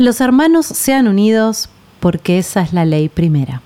Los 0.00 0.22
hermanos 0.22 0.64
sean 0.64 1.08
unidos 1.08 1.68
porque 2.00 2.38
esa 2.38 2.62
es 2.62 2.72
la 2.72 2.86
ley 2.86 3.10
primera. 3.10 3.60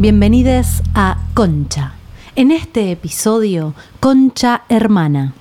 Bienvenidos 0.00 0.84
a 0.94 1.18
Concha. 1.34 1.94
En 2.36 2.52
este 2.52 2.92
episodio, 2.92 3.74
Concha 3.98 4.62
Hermana. 4.68 5.34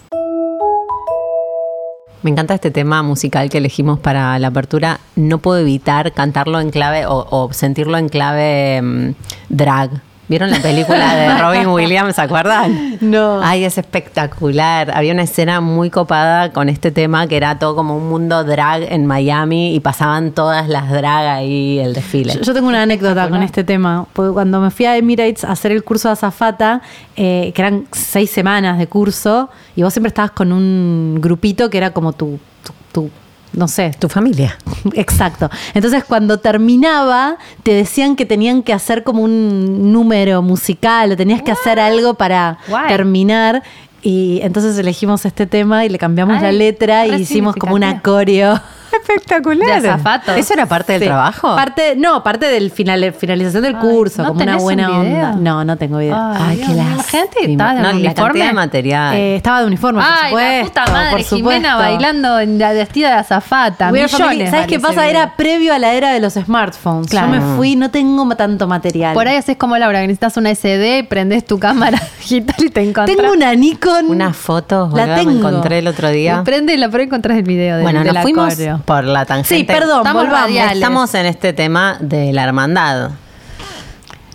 Me 2.24 2.32
encanta 2.32 2.56
este 2.56 2.72
tema 2.72 3.04
musical 3.04 3.52
que 3.52 3.60
elegimos 3.60 4.00
para 4.00 4.40
la 4.40 4.48
apertura. 4.48 5.00
No 5.16 5.38
puedo 5.38 5.60
evitar 5.60 6.12
cantarlo 6.12 6.60
en 6.60 6.72
clave 6.72 7.04
o, 7.08 7.50
sentirlo 7.54 8.00
en 8.00 8.10
clave 8.10 8.82
mm, 8.82 9.10
drag. 9.50 10.02
¿Vieron 10.30 10.52
la 10.52 10.60
película 10.60 11.16
de 11.16 11.38
Robin 11.40 11.68
Williams? 11.68 12.16
¿Se 12.16 12.22
acuerdan? 12.22 12.98
No. 13.00 13.40
Ay, 13.42 13.64
es 13.64 13.78
espectacular. 13.78 14.92
Había 14.94 15.14
una 15.14 15.24
escena 15.24 15.62
muy 15.62 15.90
copada 15.90 16.52
con 16.52 16.68
este 16.68 16.92
tema 16.92 17.28
que 17.28 17.38
era 17.38 17.60
todo 17.60 17.76
como 17.76 17.96
un 17.96 18.10
mundo 18.10 18.44
drag 18.44 18.84
en 18.92 19.06
Miami 19.06 19.74
y 19.74 19.80
pasaban 19.80 20.32
todas 20.34 20.68
las 20.68 20.90
drag 20.92 21.28
ahí 21.28 21.80
el 21.80 21.94
desfile. 21.94 22.34
Yo, 22.34 22.42
yo 22.42 22.54
tengo 22.54 22.68
una 22.68 22.82
anécdota 22.82 23.30
con 23.30 23.42
este 23.42 23.64
tema. 23.64 24.06
Porque 24.14 24.34
cuando 24.34 24.60
me 24.60 24.70
fui 24.70 24.86
a 24.86 24.98
Emirates 24.98 25.44
a 25.46 25.52
hacer 25.54 25.72
el 25.72 25.84
curso 25.84 26.10
de 26.10 26.14
azafata, 26.14 26.82
eh, 27.16 27.52
que 27.56 27.62
eran 27.62 27.86
seis 27.94 28.30
semanas 28.30 28.78
de 28.80 28.88
curso, 28.88 29.50
y 29.78 29.84
vos 29.84 29.94
siempre 29.94 30.10
estabas 30.10 30.32
con 30.32 30.52
un 30.52 31.20
grupito 31.22 31.70
que 31.70 31.78
era 31.78 31.92
como 31.92 32.12
tu, 32.14 32.38
tu, 32.64 32.74
tu- 33.04 33.10
no 33.54 33.68
sé, 33.68 33.92
tu 33.98 34.10
familia. 34.10 34.58
Exacto. 34.94 35.50
Entonces, 35.74 36.04
cuando 36.04 36.40
terminaba, 36.40 37.38
te 37.64 37.72
decían 37.74 38.16
que 38.16 38.26
tenían 38.26 38.64
que 38.64 38.74
hacer 38.74 39.04
como 39.04 39.24
un 39.24 39.92
número 39.92 40.42
musical 40.42 41.12
o 41.12 41.18
tenías 41.18 41.42
que 41.42 41.52
hacer 41.52 41.80
algo 41.80 42.16
para 42.16 42.60
Guay. 42.68 42.88
terminar. 42.88 43.64
Y 44.02 44.40
entonces 44.44 44.78
elegimos 44.78 45.26
este 45.26 45.48
tema 45.48 45.86
y 45.86 45.90
le 45.90 45.98
cambiamos 45.98 46.42
la 46.42 46.52
letra 46.52 47.08
y 47.08 47.12
re 47.12 47.20
hicimos 47.20 47.56
como 47.56 47.76
una 47.76 47.88
significativo. 47.88 48.62
Espectacular. 49.08 49.82
De 49.82 49.90
azafatos. 49.90 50.38
¿Eso 50.38 50.54
era 50.54 50.66
parte 50.66 50.94
del 50.94 51.02
Sí. 51.02 51.08
trabajo? 51.08 51.56
Parte, 51.56 51.96
no, 51.96 52.24
parte 52.24 52.48
del 52.48 52.72
final, 52.72 53.14
finalización 53.14 53.64
del 53.64 53.76
Ay, 53.76 53.82
curso, 53.82 54.22
¿no 54.24 54.30
como 54.30 54.42
una 54.42 54.58
un 54.58 54.64
buena 54.64 54.88
video? 54.88 55.00
onda. 55.00 55.32
No, 55.40 55.66
no 55.66 55.78
tengo 55.78 56.02
idea. 56.02 56.32
Ay, 56.34 56.42
Ay, 56.50 56.56
Dios 56.58 56.68
qué 56.70 56.76
lástima. 56.76 56.94
imagínate, 56.98 57.52
estaba 57.52 57.74
de 57.74 57.82
No, 57.82 57.84
la 57.88 57.94
uniforme. 57.96 58.14
cantidad 58.28 58.48
de 58.48 58.54
material. 58.54 59.16
Eh, 59.16 59.36
estaba 59.36 59.60
de 59.62 59.66
uniforme, 59.68 60.00
por 60.02 60.10
Ay, 60.12 60.30
supuesto. 60.30 60.58
la 60.58 60.64
puta 60.86 60.92
madre, 60.94 61.12
por 61.12 61.22
Jimena 61.24 61.76
bailando 61.78 62.40
en 62.40 62.60
la 62.60 62.74
vestida 62.74 63.10
de 63.10 63.16
azafata. 63.16 63.92
Millones. 63.92 64.12
¿Sabes 64.18 64.52
vale 64.52 64.68
qué 64.68 64.80
pasa? 64.80 64.94
video. 65.02 65.10
Era 65.10 65.36
previo 65.36 65.74
a 65.74 65.80
la 65.80 65.94
era 65.94 66.12
de 66.14 66.20
los 66.20 66.34
smartphones. 66.34 67.10
Claro. 67.10 67.34
Yo 67.34 67.40
me 67.42 67.56
fui, 67.58 67.76
no 67.76 67.90
tengo 67.92 68.28
tanto 68.36 68.68
material. 68.68 69.14
Por 69.14 69.28
ahí 69.28 69.36
haces 69.38 69.58
como 69.58 69.78
Laura, 69.78 70.02
que 70.02 70.08
necesitas 70.08 70.38
una 70.38 70.50
SD, 70.54 71.06
prendes 71.10 71.46
tu 71.46 71.60
cámara 71.60 72.02
digital 72.20 72.56
y 72.66 72.70
te 72.70 72.82
encontrás. 72.82 73.18
tengo 73.18 73.32
una 73.34 73.54
Nikon. 73.56 74.06
Una 74.10 74.34
foto, 74.34 74.90
La 74.94 75.06
boluda, 75.06 75.06
me 75.08 75.16
tengo. 75.16 75.32
encontré 75.50 75.80
el 75.80 75.88
otro 75.88 76.10
día. 76.10 76.42
Prende 76.44 76.74
y 76.74 76.78
la 76.78 76.90
ahí 76.90 77.06
encontrás 77.06 77.38
el 77.38 77.44
video 77.44 77.78
de, 77.78 77.84
Bueno, 77.84 78.00
de 78.00 78.06
nos 78.06 78.14
la 78.14 78.22
fuimos 78.22 78.54
coreo. 78.56 78.77
Por 78.86 79.04
la 79.04 79.26
tangente. 79.26 79.56
Sí, 79.58 79.64
perdón, 79.64 80.00
Estamos 80.00 80.24
volvamos. 80.26 80.72
Estamos 80.74 81.14
en 81.16 81.26
este 81.26 81.54
tema 81.54 81.98
de 82.00 82.34
la 82.34 82.44
hermandad, 82.44 83.12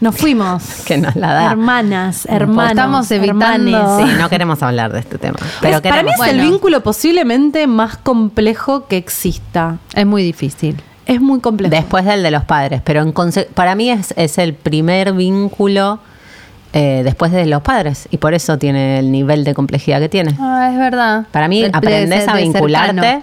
Nos 0.01 0.17
fuimos. 0.17 0.63
que 0.87 0.99
nos 0.99 1.15
la 1.15 1.33
da. 1.33 1.51
Hermanas, 1.53 2.27
hermanos. 2.29 2.71
Estamos 2.73 3.11
evitando- 3.13 3.77
hermanes. 3.79 4.11
Sí, 4.11 4.17
no 4.21 4.29
queremos 4.29 4.63
hablar 4.63 4.93
de 4.93 4.99
este 5.01 5.19
tema. 5.19 5.39
Pero 5.61 5.77
Es- 5.77 5.83
para 5.83 6.03
mí 6.03 6.11
es 6.11 6.29
el 6.29 6.41
vínculo 6.41 6.83
posiblemente 6.83 7.67
más 7.69 7.97
complejo 7.99 8.87
que 8.89 8.97
exista. 8.97 9.79
Es 9.95 10.05
muy 10.07 10.23
difícil. 10.25 10.81
Es 11.07 11.21
muy 11.21 11.41
complejo. 11.41 11.71
Después 11.75 12.05
del 12.05 12.23
de 12.23 12.31
los 12.31 12.45
padres, 12.45 12.81
pero 12.85 13.03
en 13.03 13.13
para 13.55 13.75
mí 13.75 13.91
es, 13.91 14.15
es 14.17 14.39
el 14.39 14.55
primer 14.55 15.13
vínculo 15.13 15.99
eh, 16.75 17.03
después 17.05 17.33
de 17.33 17.45
los 17.47 17.61
padres 17.61 18.07
y 18.11 18.17
por 18.19 18.35
eso 18.35 18.57
tiene 18.57 18.99
el 19.01 19.11
nivel 19.13 19.45
de 19.45 19.53
complejidad 19.53 19.99
que 20.01 20.09
tiene. 20.09 20.37
Ah, 20.41 20.71
es 20.73 20.79
verdad. 20.79 21.27
Para 21.31 21.47
mí 21.49 21.61
De- 21.61 21.69
de 21.71 21.77
aprendes 21.77 22.27
a 22.29 22.35
vincularte 22.37 22.95
cercano. 23.01 23.23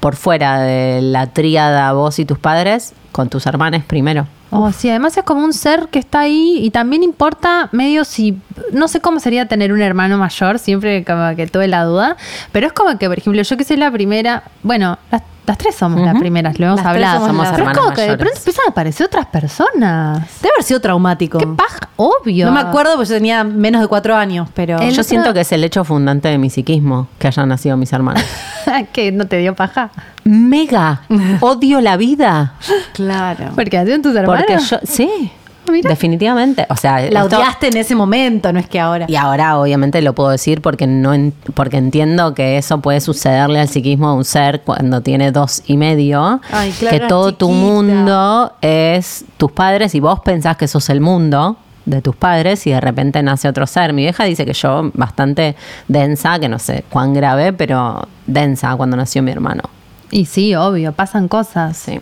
Por 0.00 0.16
fuera 0.16 0.60
de 0.60 1.00
la 1.02 1.26
tríada 1.28 1.92
vos 1.92 2.18
y 2.18 2.24
tus 2.24 2.38
padres 2.38 2.94
con 3.12 3.28
tus 3.28 3.46
hermanos 3.46 3.82
primero. 3.86 4.26
Oh, 4.50 4.72
sí, 4.72 4.88
además 4.88 5.16
es 5.16 5.24
como 5.24 5.44
un 5.44 5.52
ser 5.52 5.88
que 5.88 5.98
está 5.98 6.20
ahí 6.20 6.58
y 6.62 6.70
también 6.70 7.02
importa 7.02 7.68
medio 7.72 8.04
si, 8.04 8.38
no 8.72 8.88
sé 8.88 9.00
cómo 9.00 9.20
sería 9.20 9.46
tener 9.46 9.72
un 9.72 9.82
hermano 9.82 10.16
mayor, 10.16 10.58
siempre 10.58 11.04
como 11.04 11.36
que 11.36 11.46
tuve 11.46 11.68
la 11.68 11.84
duda, 11.84 12.16
pero 12.50 12.66
es 12.66 12.72
como 12.72 12.96
que, 12.98 13.08
por 13.08 13.18
ejemplo, 13.18 13.42
yo 13.42 13.56
que 13.56 13.64
soy 13.64 13.76
la 13.76 13.90
primera, 13.90 14.42
bueno, 14.62 14.98
las, 15.10 15.22
las 15.46 15.56
tres 15.58 15.74
somos 15.76 16.02
las 16.02 16.18
primeras, 16.18 16.58
lo 16.58 16.66
hemos 16.66 16.76
Las 16.82 16.92
tres 16.92 17.06
hablado, 17.06 17.26
somos 17.26 17.44
las 17.46 17.54
pero 17.56 17.70
es 17.70 17.78
como 17.78 17.92
que 17.92 18.02
de 18.02 18.16
pronto 18.18 18.36
empiezan 18.36 18.64
a 18.66 18.70
aparecer 18.70 19.06
otras 19.06 19.26
personas. 19.26 20.18
Debe 20.42 20.52
haber 20.54 20.64
sido 20.64 20.80
traumático. 20.80 21.38
Qué 21.38 21.46
paja, 21.46 21.88
obvio. 21.96 22.46
No 22.46 22.52
me 22.52 22.60
acuerdo 22.60 22.96
porque 22.96 23.08
yo 23.08 23.14
tenía 23.14 23.44
menos 23.44 23.80
de 23.80 23.88
cuatro 23.88 24.14
años, 24.14 24.48
pero. 24.52 24.74
El 24.78 24.88
Yo 24.88 25.00
otro- 25.00 25.04
siento 25.04 25.32
que 25.32 25.40
es 25.40 25.52
el 25.52 25.64
hecho 25.64 25.84
fundante 25.84 26.28
de 26.28 26.36
mi 26.36 26.50
psiquismo 26.50 27.08
que 27.18 27.28
hayan 27.28 27.48
nacido 27.48 27.78
mis 27.78 27.90
hermanos. 27.94 28.22
que 28.92 29.10
no 29.10 29.26
te 29.26 29.38
dio 29.38 29.54
paja. 29.54 29.90
Mega, 30.24 31.00
odio 31.40 31.80
la 31.80 31.96
vida. 31.96 32.52
Claro. 32.92 33.52
Porque 33.54 33.78
nacieron 33.78 34.02
tus 34.02 34.14
hermanos. 34.14 34.37
Porque 34.38 34.58
yo, 34.64 34.78
sí, 34.84 35.30
Mira. 35.70 35.90
definitivamente. 35.90 36.66
O 36.70 36.76
sea, 36.76 37.00
La 37.10 37.22
esto- 37.24 37.36
odiaste 37.36 37.68
en 37.68 37.76
ese 37.76 37.94
momento, 37.94 38.52
no 38.52 38.58
es 38.58 38.66
que 38.68 38.80
ahora. 38.80 39.04
Y 39.08 39.16
ahora 39.16 39.58
obviamente 39.58 40.00
lo 40.00 40.14
puedo 40.14 40.30
decir 40.30 40.62
porque 40.62 40.86
no 40.86 41.12
en- 41.12 41.32
porque 41.54 41.76
entiendo 41.76 42.32
que 42.34 42.56
eso 42.58 42.80
puede 42.80 43.00
sucederle 43.00 43.60
al 43.60 43.68
psiquismo 43.68 44.10
de 44.12 44.16
un 44.16 44.24
ser 44.24 44.62
cuando 44.62 45.02
tiene 45.02 45.30
dos 45.30 45.62
y 45.66 45.76
medio, 45.76 46.40
Ay, 46.50 46.72
claro, 46.72 46.98
que 46.98 47.06
todo 47.06 47.32
tu 47.34 47.50
mundo 47.50 48.52
es 48.62 49.24
tus 49.36 49.52
padres 49.52 49.94
y 49.94 50.00
vos 50.00 50.20
pensás 50.20 50.56
que 50.56 50.66
sos 50.68 50.88
el 50.88 51.00
mundo 51.02 51.56
de 51.84 52.02
tus 52.02 52.14
padres 52.16 52.66
y 52.66 52.70
de 52.70 52.80
repente 52.80 53.22
nace 53.22 53.48
otro 53.48 53.66
ser. 53.66 53.92
Mi 53.94 54.02
vieja 54.02 54.24
dice 54.24 54.44
que 54.44 54.52
yo 54.52 54.90
bastante 54.94 55.56
densa, 55.86 56.38
que 56.38 56.48
no 56.48 56.58
sé 56.58 56.84
cuán 56.90 57.14
grave, 57.14 57.52
pero 57.54 58.06
densa 58.26 58.74
cuando 58.76 58.96
nació 58.96 59.22
mi 59.22 59.30
hermano. 59.30 59.62
Y 60.10 60.24
sí, 60.24 60.54
obvio, 60.54 60.92
pasan 60.92 61.28
cosas. 61.28 61.76
Sí. 61.76 62.00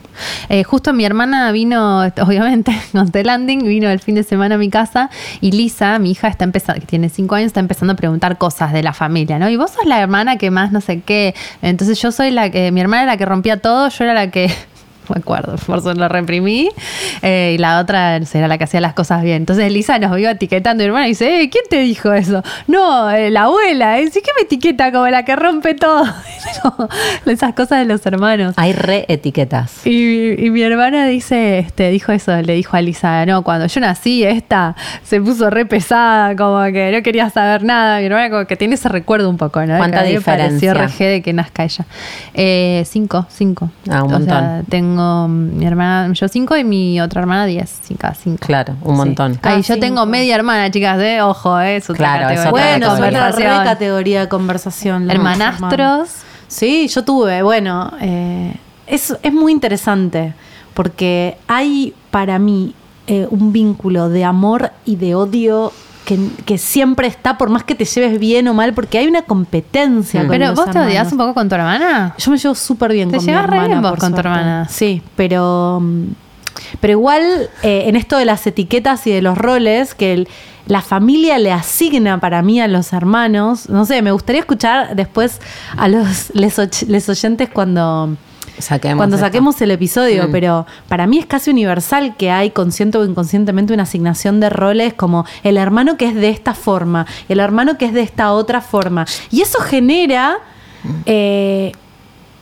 Eh, 0.49 0.63
justo 0.65 0.93
mi 0.93 1.05
hermana 1.05 1.51
vino, 1.53 2.01
obviamente, 2.21 2.73
con 2.93 3.11
The 3.11 3.25
Landing, 3.25 3.65
vino 3.65 3.89
el 3.91 4.01
fin 4.01 4.15
de 4.15 4.23
semana 4.23 4.55
a 4.55 4.59
mi 4.59 4.71
casa 4.71 5.11
y 5.41 5.53
Lisa, 5.53 5.99
mi 5.99 6.13
hija, 6.13 6.29
está 6.29 6.45
empezando, 6.45 6.81
que 6.81 6.87
tiene 6.87 7.09
cinco 7.09 7.35
años, 7.35 7.49
está 7.49 7.61
empezando 7.61 7.95
a 7.95 7.97
preguntar 7.97 8.39
cosas 8.39 8.73
de 8.73 8.83
la 8.83 8.93
familia, 8.93 9.39
¿no? 9.39 9.49
Y 9.49 9.57
vos 9.57 9.73
sos 9.73 9.87
la 9.87 10.01
hermana 10.01 10.37
que 10.37 10.51
más 10.51 10.73
no 10.73 10.81
sé 10.81 11.01
qué. 11.01 11.35
Entonces 11.63 12.01
yo 12.01 12.13
soy 12.13 12.31
la 12.31 12.51
que, 12.51 12.71
mi 12.73 12.81
hermana 12.81 13.03
era 13.03 13.13
la 13.13 13.19
que 13.19 13.27
rompía 13.27 13.61
todo, 13.61 13.89
yo 13.89 14.05
era 14.05 14.15
la 14.15 14.31
que 14.31 14.51
me 15.15 15.21
acuerdo, 15.21 15.57
por 15.67 15.79
eso 15.79 15.95
lo 15.95 16.09
reprimí. 16.09 16.69
Eh, 17.23 17.53
y 17.55 17.59
la 17.59 17.81
otra 17.81 18.17
era 18.17 18.49
la 18.49 18.59
que 18.59 18.65
hacía 18.65 18.81
las 18.81 18.95
cosas 18.95 19.23
bien. 19.23 19.37
Entonces 19.39 19.67
Elisa 19.67 19.99
nos 19.99 20.19
iba 20.19 20.31
etiquetando. 20.31 20.83
Mi 20.83 20.87
hermana 20.89 21.07
dice, 21.07 21.43
eh, 21.43 21.51
¿quién 21.51 21.65
te 21.69 21.81
dijo 21.81 22.13
eso? 22.13 22.43
No, 22.67 23.11
eh, 23.11 23.31
la 23.31 23.43
abuela. 23.45 23.97
¿Sí 24.11 24.21
que 24.23 24.31
me 24.39 24.43
etiqueta 24.45 24.93
como 24.93 25.07
la 25.09 25.25
que 25.25 25.37
rompe 25.37 25.75
todo? 25.75 26.05
No, 26.65 26.89
esas 27.33 27.55
cosas 27.55 27.81
de 27.81 27.85
los 27.87 28.07
hermanos. 28.07 28.55
Hay 28.57 28.73
re 28.73 29.05
etiquetas. 29.09 29.85
Y, 29.87 30.47
y 30.47 30.51
mi 30.51 30.63
hermana 30.63 31.07
dice, 31.07 31.59
este, 31.59 31.91
dijo 31.91 32.13
eso, 32.13 32.41
le 32.41 32.55
dijo 32.55 32.77
a 32.77 32.81
Lisa, 32.81 33.27
no, 33.27 33.43
cuando 33.43 33.67
yo 33.67 33.81
nací, 33.81 34.23
esta 34.25 34.77
se 35.03 35.21
puso 35.21 35.51
re 35.51 35.67
pesada, 35.67 36.37
como 36.37 36.63
que 36.73 36.93
no 36.93 37.03
quería 37.03 37.29
saber 37.31 37.65
nada. 37.65 37.99
Mi 37.99 38.07
hermana 38.07 38.31
como 38.31 38.47
que 38.47 38.57
tiene 38.57 38.75
ese 38.77 38.89
recuerdo 38.89 39.29
un 39.29 39.37
poco, 39.37 39.65
¿no? 39.67 39.77
¿Cuánta 39.77 40.03
diferencia? 40.05 40.73
pareció 40.73 40.75
re 40.75 40.87
G 40.87 41.11
de 41.15 41.23
que 41.23 41.33
nazca 41.33 41.65
ella. 41.65 41.85
Eh, 42.35 42.85
cinco, 42.87 43.27
cinco. 43.29 43.71
Ah, 43.91 44.05
un 44.05 44.13
O 44.15 44.21
sea, 44.21 44.41
montón. 44.41 44.65
tengo 44.71 44.96
tengo 44.97 45.29
mi 45.29 45.67
hermana, 45.67 46.13
yo 46.15 46.29
cinco 46.29 46.57
y 46.57 46.65
mi 46.65 47.01
otra 47.01 47.21
hermana 47.21 47.45
diez, 47.47 47.81
cinco, 47.83 48.09
cinco. 48.23 48.47
Claro, 48.47 48.77
un 48.83 48.97
montón. 48.97 49.39
Ay, 49.43 49.63
yo 49.63 49.69
Cada 49.69 49.81
tengo 49.81 50.01
cinco. 50.01 50.07
media 50.07 50.35
hermana, 50.37 50.71
chicas, 50.71 50.97
de 50.99 51.21
ojo, 51.23 51.61
eh, 51.61 51.77
es 51.77 51.91
otra 51.91 51.97
Claro, 51.97 52.29
es 52.31 52.39
categoría 52.41 52.51
Bueno, 52.51 52.87
categoría. 52.87 53.09
otra 53.09 53.27
re 53.27 53.33
conversación. 53.33 53.65
categoría 53.65 54.21
de 54.21 54.29
conversación. 54.29 55.11
Hermanastros. 55.11 56.09
Sí, 56.49 56.89
yo 56.89 57.05
tuve, 57.05 57.43
bueno, 57.43 57.93
eh, 58.01 58.55
es, 58.87 59.17
es 59.23 59.33
muy 59.33 59.53
interesante 59.53 60.33
porque 60.75 61.37
hay 61.49 61.93
para 62.11 62.39
mí 62.39 62.75
eh, 63.07 63.27
un 63.31 63.53
vínculo 63.53 64.09
de 64.09 64.25
amor 64.25 64.71
y 64.85 64.97
de 64.97 65.15
odio 65.15 65.73
que, 66.07 66.19
que 66.47 66.57
siempre 66.57 67.07
está, 67.07 67.37
por 67.37 67.51
más 67.51 67.65
que 67.65 67.75
te 67.75 67.85
lleves 67.85 68.19
bien 68.19 68.49
o 68.49 68.55
mal, 68.55 68.73
porque 68.73 68.97
hay 68.97 69.07
una 69.07 69.23
competencia. 69.23 70.21
Mm. 70.21 70.27
con 70.27 70.31
Pero 70.33 70.47
los 70.47 70.55
vos 70.57 70.71
te 70.71 70.79
odias 70.79 71.13
un 71.13 71.19
poco 71.19 71.35
con 71.35 71.49
tu 71.51 71.55
hermana. 71.57 72.15
Yo 72.17 72.31
me 72.31 72.39
llevo 72.39 72.55
súper 72.55 72.93
bien 72.93 73.11
Te 73.11 73.17
con 73.19 73.27
mi 73.27 73.33
llevas 73.33 73.47
re 73.47 73.57
hermana. 73.57 73.69
bien 73.81 73.83
vos 73.83 73.99
con 74.01 74.13
tu 74.15 74.21
hermana. 74.21 74.67
Sí, 74.71 75.03
pero, 75.17 75.81
mm, 75.83 76.05
pero 76.81 76.93
igual 76.93 77.23
eh, 77.63 77.85
en 77.89 77.97
esto 77.97 78.17
de 78.17 78.25
las 78.25 78.47
etiquetas 78.47 79.07
y 79.07 79.11
de 79.11 79.21
los 79.21 79.37
roles, 79.37 79.95
que 79.95 80.15
el- 80.15 80.29
la 80.67 80.81
familia 80.81 81.39
le 81.39 81.53
asigna 81.53 82.19
para 82.19 82.43
mí 82.43 82.61
a 82.61 82.67
los 82.67 82.93
hermanos, 82.93 83.69
no 83.69 83.85
sé, 83.85 84.01
me 84.03 84.11
gustaría 84.11 84.41
escuchar 84.41 84.97
después 84.97 85.41
a 85.77 85.87
los 85.89 86.31
les, 86.35 86.59
och- 86.59 86.87
les 86.89 87.09
oyentes 87.09 87.49
cuando... 87.53 88.17
Saquemos 88.59 88.97
Cuando 88.99 89.17
esto. 89.17 89.27
saquemos 89.27 89.61
el 89.63 89.71
episodio, 89.71 90.29
Mm. 90.29 90.33
pero 90.33 90.67
para 90.89 91.07
mí 91.07 91.19
es 91.19 91.27
casi 91.27 91.51
universal 91.51 92.17
que 92.17 92.31
hay 92.31 92.51
consciente 92.51 92.99
o 92.99 93.05
inconscientemente 93.05 93.73
una 93.75 93.83
asignación 93.85 94.41
de 94.41 94.51
roles 94.51 94.95
como 94.95 95.25
el 95.43 95.57
hermano 95.57 95.97
que 95.97 96.07
es 96.07 96.15
de 96.15 96.31
esta 96.31 96.55
forma, 96.55 97.07
el 97.29 97.41
hermano 97.41 97.77
que 97.79 97.85
es 97.87 97.93
de 97.93 98.03
esta 98.03 98.33
otra 98.33 98.61
forma. 98.61 99.07
Y 99.31 99.43
eso 99.43 99.59
genera 99.61 100.39
eh, 101.05 101.73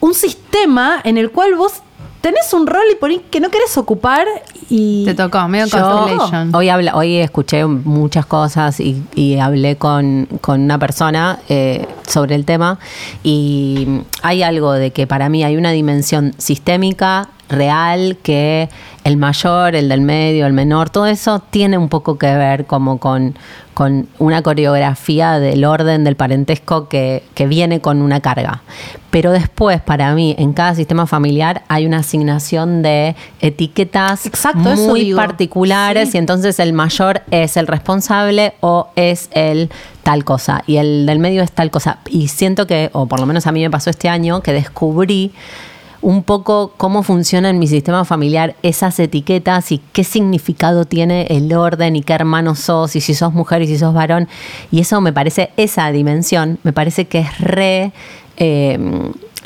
un 0.00 0.14
sistema 0.14 1.00
en 1.04 1.16
el 1.18 1.30
cual 1.30 1.54
vos 1.54 1.82
tenés 2.24 2.54
un 2.54 2.66
rol 2.66 2.84
y 2.90 2.94
por 2.94 3.10
ahí 3.10 3.20
que 3.30 3.38
no 3.38 3.50
querés 3.50 3.76
ocupar 3.76 4.26
y... 4.70 5.04
Te 5.04 5.12
tocó, 5.12 5.46
medio 5.46 5.66
Yo 5.66 5.78
constellation. 5.78 6.54
hoy, 6.54 6.70
habla, 6.70 6.96
hoy 6.96 7.18
escuché 7.18 7.66
muchas 7.66 8.24
cosas 8.24 8.80
y, 8.80 9.02
y 9.14 9.38
hablé 9.38 9.76
con, 9.76 10.26
con 10.40 10.62
una 10.62 10.78
persona 10.78 11.38
eh, 11.50 11.86
sobre 12.08 12.34
el 12.34 12.46
tema 12.46 12.78
y 13.22 14.00
hay 14.22 14.42
algo 14.42 14.72
de 14.72 14.90
que 14.90 15.06
para 15.06 15.28
mí 15.28 15.44
hay 15.44 15.58
una 15.58 15.72
dimensión 15.72 16.32
sistémica, 16.38 17.28
real, 17.48 18.18
que 18.22 18.68
el 19.04 19.16
mayor, 19.16 19.74
el 19.74 19.88
del 19.88 20.00
medio, 20.00 20.46
el 20.46 20.52
menor, 20.52 20.88
todo 20.90 21.06
eso 21.06 21.40
tiene 21.50 21.76
un 21.76 21.88
poco 21.88 22.16
que 22.16 22.34
ver 22.34 22.64
como 22.64 22.98
con, 22.98 23.36
con 23.74 24.08
una 24.18 24.40
coreografía 24.42 25.38
del 25.38 25.64
orden 25.66 26.04
del 26.04 26.16
parentesco 26.16 26.88
que, 26.88 27.22
que 27.34 27.46
viene 27.46 27.80
con 27.80 28.00
una 28.00 28.20
carga. 28.20 28.62
Pero 29.10 29.30
después, 29.30 29.80
para 29.82 30.14
mí, 30.14 30.34
en 30.38 30.54
cada 30.54 30.74
sistema 30.74 31.06
familiar 31.06 31.62
hay 31.68 31.84
una 31.86 31.98
asignación 31.98 32.82
de 32.82 33.14
etiquetas 33.40 34.24
Exacto, 34.26 34.74
muy 34.76 35.14
particulares 35.14 36.10
Sí. 36.10 36.16
y 36.16 36.18
entonces 36.18 36.58
el 36.58 36.72
mayor 36.72 37.22
es 37.30 37.56
el 37.56 37.66
responsable 37.66 38.54
o 38.60 38.88
es 38.96 39.28
el 39.32 39.70
tal 40.02 40.24
cosa 40.24 40.62
y 40.66 40.76
el 40.76 41.06
del 41.06 41.18
medio 41.18 41.42
es 41.42 41.52
tal 41.52 41.70
cosa. 41.70 41.98
Y 42.08 42.28
siento 42.28 42.66
que, 42.66 42.90
o 42.92 43.06
por 43.06 43.20
lo 43.20 43.26
menos 43.26 43.46
a 43.46 43.52
mí 43.52 43.60
me 43.60 43.70
pasó 43.70 43.90
este 43.90 44.08
año, 44.08 44.40
que 44.40 44.52
descubrí 44.52 45.32
un 46.04 46.22
poco 46.22 46.74
cómo 46.76 47.02
funciona 47.02 47.48
en 47.48 47.58
mi 47.58 47.66
sistema 47.66 48.04
familiar 48.04 48.56
esas 48.62 49.00
etiquetas 49.00 49.72
y 49.72 49.78
qué 49.92 50.04
significado 50.04 50.84
tiene 50.84 51.26
el 51.30 51.50
orden 51.54 51.96
y 51.96 52.02
qué 52.02 52.12
hermano 52.12 52.54
sos 52.54 52.94
y 52.94 53.00
si 53.00 53.14
sos 53.14 53.32
mujer 53.32 53.62
y 53.62 53.66
si 53.66 53.78
sos 53.78 53.94
varón. 53.94 54.28
Y 54.70 54.80
eso 54.80 55.00
me 55.00 55.14
parece, 55.14 55.50
esa 55.56 55.90
dimensión, 55.90 56.58
me 56.62 56.74
parece 56.74 57.06
que 57.06 57.20
es 57.20 57.38
re 57.38 57.92
eh, 58.36 58.78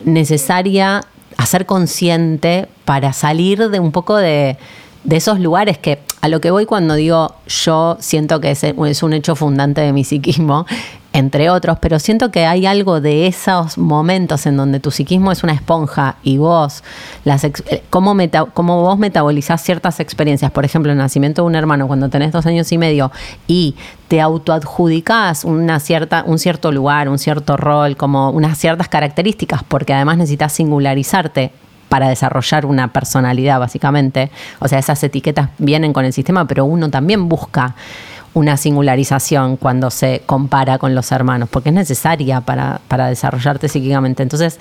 necesaria 0.04 1.04
hacer 1.36 1.64
consciente 1.64 2.66
para 2.84 3.12
salir 3.12 3.70
de 3.70 3.78
un 3.78 3.92
poco 3.92 4.16
de, 4.16 4.56
de 5.04 5.16
esos 5.16 5.38
lugares 5.38 5.78
que 5.78 6.00
a 6.20 6.28
lo 6.28 6.40
que 6.40 6.50
voy 6.50 6.66
cuando 6.66 6.94
digo 6.94 7.36
yo 7.46 7.96
siento 8.00 8.40
que 8.40 8.50
es, 8.50 8.64
es 8.64 9.02
un 9.04 9.12
hecho 9.12 9.36
fundante 9.36 9.80
de 9.80 9.92
mi 9.92 10.02
psiquismo, 10.02 10.66
entre 11.12 11.50
otros, 11.50 11.78
pero 11.80 11.98
siento 11.98 12.30
que 12.30 12.46
hay 12.46 12.66
algo 12.66 13.00
de 13.00 13.26
esos 13.26 13.78
momentos 13.78 14.46
en 14.46 14.56
donde 14.56 14.78
tu 14.78 14.90
psiquismo 14.90 15.32
es 15.32 15.42
una 15.42 15.54
esponja 15.54 16.16
y 16.22 16.36
vos, 16.36 16.84
las 17.24 17.44
eh, 17.44 17.52
cómo, 17.90 18.14
cómo 18.52 18.82
vos 18.82 18.98
metabolizás 18.98 19.62
ciertas 19.62 20.00
experiencias, 20.00 20.50
por 20.50 20.64
ejemplo, 20.64 20.92
el 20.92 20.98
nacimiento 20.98 21.42
de 21.42 21.46
un 21.46 21.54
hermano 21.54 21.86
cuando 21.86 22.08
tenés 22.08 22.32
dos 22.32 22.46
años 22.46 22.70
y 22.72 22.78
medio 22.78 23.10
y 23.46 23.74
te 24.08 24.20
autoadjudicás 24.20 25.44
una 25.44 25.80
cierta, 25.80 26.24
un 26.26 26.38
cierto 26.38 26.72
lugar, 26.72 27.08
un 27.08 27.18
cierto 27.18 27.56
rol, 27.56 27.96
como 27.96 28.30
unas 28.30 28.58
ciertas 28.58 28.88
características, 28.88 29.62
porque 29.64 29.94
además 29.94 30.18
necesitas 30.18 30.52
singularizarte 30.52 31.52
para 31.88 32.08
desarrollar 32.08 32.66
una 32.66 32.92
personalidad, 32.92 33.58
básicamente. 33.58 34.30
O 34.58 34.68
sea, 34.68 34.78
esas 34.78 35.02
etiquetas 35.02 35.50
vienen 35.58 35.92
con 35.92 36.04
el 36.04 36.12
sistema, 36.12 36.46
pero 36.46 36.64
uno 36.64 36.90
también 36.90 37.28
busca 37.28 37.74
una 38.34 38.56
singularización 38.56 39.56
cuando 39.56 39.90
se 39.90 40.22
compara 40.26 40.78
con 40.78 40.94
los 40.94 41.10
hermanos, 41.12 41.48
porque 41.50 41.70
es 41.70 41.74
necesaria 41.74 42.40
para, 42.40 42.80
para 42.88 43.08
desarrollarte 43.08 43.68
psíquicamente. 43.68 44.22
Entonces, 44.22 44.58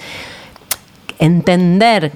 entender 1.19 2.11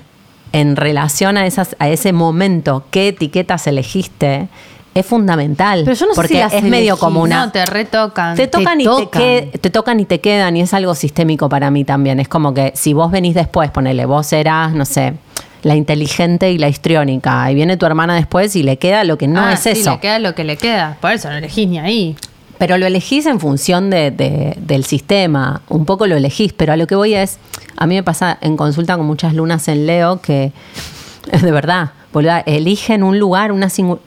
en 0.53 0.75
relación 0.75 1.38
a, 1.38 1.45
esas, 1.45 1.75
a 1.80 1.89
ese 1.89 2.13
momento 2.13 2.83
qué 2.92 3.09
etiquetas 3.09 3.68
elegiste 3.68 4.48
es 4.94 5.06
fundamental. 5.06 5.83
Pero 5.86 5.95
yo 5.95 6.06
no 6.07 6.12
sé 6.13 6.15
porque 6.15 6.33
si 6.33 6.39
las 6.39 6.53
es 6.53 6.63
medio 6.63 6.98
una... 6.98 7.45
No, 7.45 7.51
te 7.51 7.65
retocan. 7.65 8.36
Te 8.36 8.47
tocan, 8.47 8.81
y 8.81 8.83
tocan. 8.83 9.21
Te, 9.21 9.50
que- 9.51 9.57
te 9.57 9.69
tocan 9.69 10.00
y 10.01 10.06
te 10.06 10.19
quedan 10.19 10.57
y 10.57 10.62
es 10.62 10.74
algo 10.74 10.94
sistémico 10.95 11.47
para 11.47 11.71
mí 11.71 11.86
también. 11.86 12.19
Es 12.19 12.27
como 12.27 12.54
que 12.54 12.74
si 12.75 12.94
vos 12.94 13.09
venís 13.09 13.33
después, 13.33 13.71
ponele, 13.71 14.06
vos 14.06 14.33
eras, 14.33 14.74
no 14.74 14.83
sé, 14.83 15.13
la 15.63 15.75
inteligente 15.75 16.51
y 16.51 16.57
la 16.57 16.67
histriónica 16.69 17.51
y 17.51 17.55
viene 17.55 17.77
tu 17.77 17.85
hermana 17.85 18.15
después 18.15 18.55
y 18.55 18.63
le 18.63 18.77
queda 18.77 19.03
lo 19.03 19.17
que 19.17 19.27
no 19.27 19.41
Ah, 19.41 19.53
es 19.53 19.59
sí, 19.61 19.69
eso. 19.69 19.91
le 19.91 19.99
queda 19.99 20.19
lo 20.19 20.33
que 20.35 20.43
le 20.43 20.57
queda. 20.57 20.97
Por 20.99 21.11
eso 21.11 21.29
no 21.29 21.35
elegís 21.37 21.67
ni 21.67 21.77
ahí. 21.79 22.15
Pero 22.57 22.77
lo 22.77 22.85
elegís 22.85 23.25
en 23.25 23.39
función 23.39 23.89
de- 23.89 24.11
de- 24.11 24.55
del 24.59 24.83
sistema, 24.85 25.61
un 25.69 25.85
poco 25.85 26.05
lo 26.07 26.15
elegís, 26.15 26.53
pero 26.53 26.73
a 26.73 26.77
lo 26.77 26.85
que 26.87 26.95
voy 26.95 27.13
es, 27.15 27.37
a 27.77 27.87
mí 27.87 27.95
me 27.95 28.03
pasa 28.03 28.37
en 28.41 28.55
consulta 28.57 28.97
con 28.97 29.05
muchas 29.07 29.33
lunas 29.33 29.67
en 29.67 29.87
Leo 29.87 30.21
que, 30.21 30.51
de 31.41 31.51
verdad, 31.51 31.91
boluda, 32.13 32.39
eligen 32.41 33.03
un 33.03 33.17
lugar, 33.19 33.51
una 33.51 33.67
singu- 33.67 33.99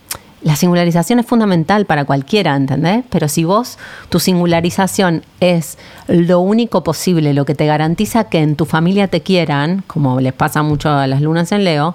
la 0.45 0.57
singularización 0.57 1.19
es 1.19 1.27
fundamental 1.27 1.87
para 1.87 2.05
cualquiera, 2.05 2.55
¿entendés? 2.55 3.03
Pero 3.09 3.29
si 3.29 3.45
vos, 3.45 3.79
tu 4.11 4.21
singularización 4.21 5.25
es 5.41 5.79
lo 6.07 6.41
único 6.41 6.85
posible, 6.85 7.33
lo 7.33 7.47
que 7.47 7.55
te 7.55 7.67
garantiza 7.67 8.25
que 8.25 8.39
en 8.39 8.55
tu 8.55 8.67
familia 8.67 9.09
te 9.09 9.23
quieran, 9.23 9.83
como 9.87 10.21
les 10.21 10.35
pasa 10.35 10.63
mucho 10.63 10.91
a 10.91 11.07
las 11.07 11.23
lunas 11.23 11.51
en 11.51 11.65
Leo, 11.65 11.95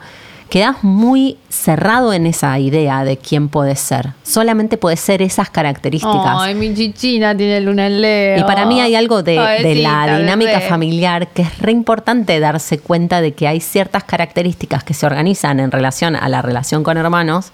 quedas 0.50 0.84
muy 0.84 1.38
cerrado 1.50 2.12
en 2.12 2.25
esa 2.25 2.57
idea 2.57 3.04
de 3.04 3.18
quién 3.18 3.50
puedes 3.50 3.80
ser. 3.80 4.13
Solamente 4.24 4.78
puedes 4.78 5.00
ser 5.00 5.22
esas 5.22 5.52
características. 5.52 6.38
Ay, 6.40 6.56
mi 6.56 6.74
chichina 6.74 7.38
tiene 7.38 7.62
luna 7.62 7.86
en 7.86 8.02
Leo. 8.02 8.40
y 8.40 8.44
para 8.45 8.66
mí 8.66 8.81
hay 8.81 8.95
algo 8.95 9.21
de, 9.21 9.40
de 9.62 9.76
la 9.76 10.18
dinámica 10.18 10.54
bebé. 10.54 10.68
familiar 10.68 11.28
que 11.28 11.44
es 11.44 11.59
re 11.59 11.71
importante 11.71 12.40
darse 12.40 12.80
cuenta 12.80 13.21
de 13.21 13.33
que 13.33 13.47
hay 13.47 13.59
ciertas 13.59 14.06
características 14.06 14.83
que 14.83 14.95
se 14.95 15.06
organizan 15.06 15.59
en 15.59 15.69
relación 15.69 16.16
a 16.16 16.28
la 16.30 16.42
relación 16.42 16.83
con 16.83 16.97
hermanos 16.97 17.52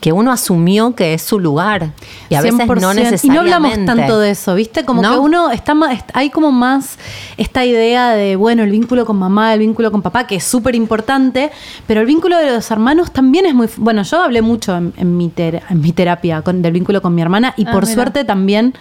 que 0.00 0.12
uno 0.12 0.32
asumió 0.32 0.94
que 0.94 1.12
es 1.12 1.20
su 1.20 1.38
lugar 1.38 1.90
y 2.30 2.34
a 2.34 2.40
veces 2.40 2.58
no 2.58 2.64
100%. 2.64 2.94
necesariamente. 2.94 3.26
Y 3.26 3.30
no 3.30 3.40
hablamos 3.40 3.72
tanto 3.84 4.18
de 4.18 4.30
eso, 4.30 4.54
¿viste? 4.54 4.84
Como 4.86 5.02
¿No? 5.02 5.12
que 5.12 5.18
uno 5.18 5.50
está 5.50 5.74
más, 5.74 6.02
hay 6.14 6.30
como 6.30 6.50
más 6.52 6.96
esta 7.36 7.66
idea 7.66 8.10
de, 8.12 8.34
bueno, 8.36 8.62
el 8.62 8.70
vínculo 8.70 9.04
con 9.04 9.18
mamá, 9.18 9.52
el 9.52 9.60
vínculo 9.60 9.92
con 9.92 10.00
papá, 10.00 10.26
que 10.26 10.36
es 10.36 10.44
súper 10.44 10.74
importante, 10.74 11.50
pero 11.86 12.00
el 12.00 12.06
vínculo 12.06 12.38
de 12.38 12.50
los 12.50 12.70
hermanos 12.70 13.12
también 13.12 13.44
es 13.44 13.52
muy... 13.54 13.68
Bueno, 13.76 14.02
yo 14.02 14.22
hablé 14.22 14.40
mucho 14.40 14.74
en, 14.74 14.94
en 14.96 15.16
mi, 15.18 15.28
ter- 15.28 15.62
en 15.68 15.80
mi 15.82 15.92
terapia 15.92 16.40
con, 16.40 16.62
del 16.62 16.72
vínculo 16.72 17.02
con 17.02 17.14
mi 17.14 17.20
hermana 17.20 17.52
y 17.58 17.66
Ah, 17.66 17.72
por 17.72 17.82
mira. 17.82 17.94
suerte 17.94 18.24
también 18.24 18.72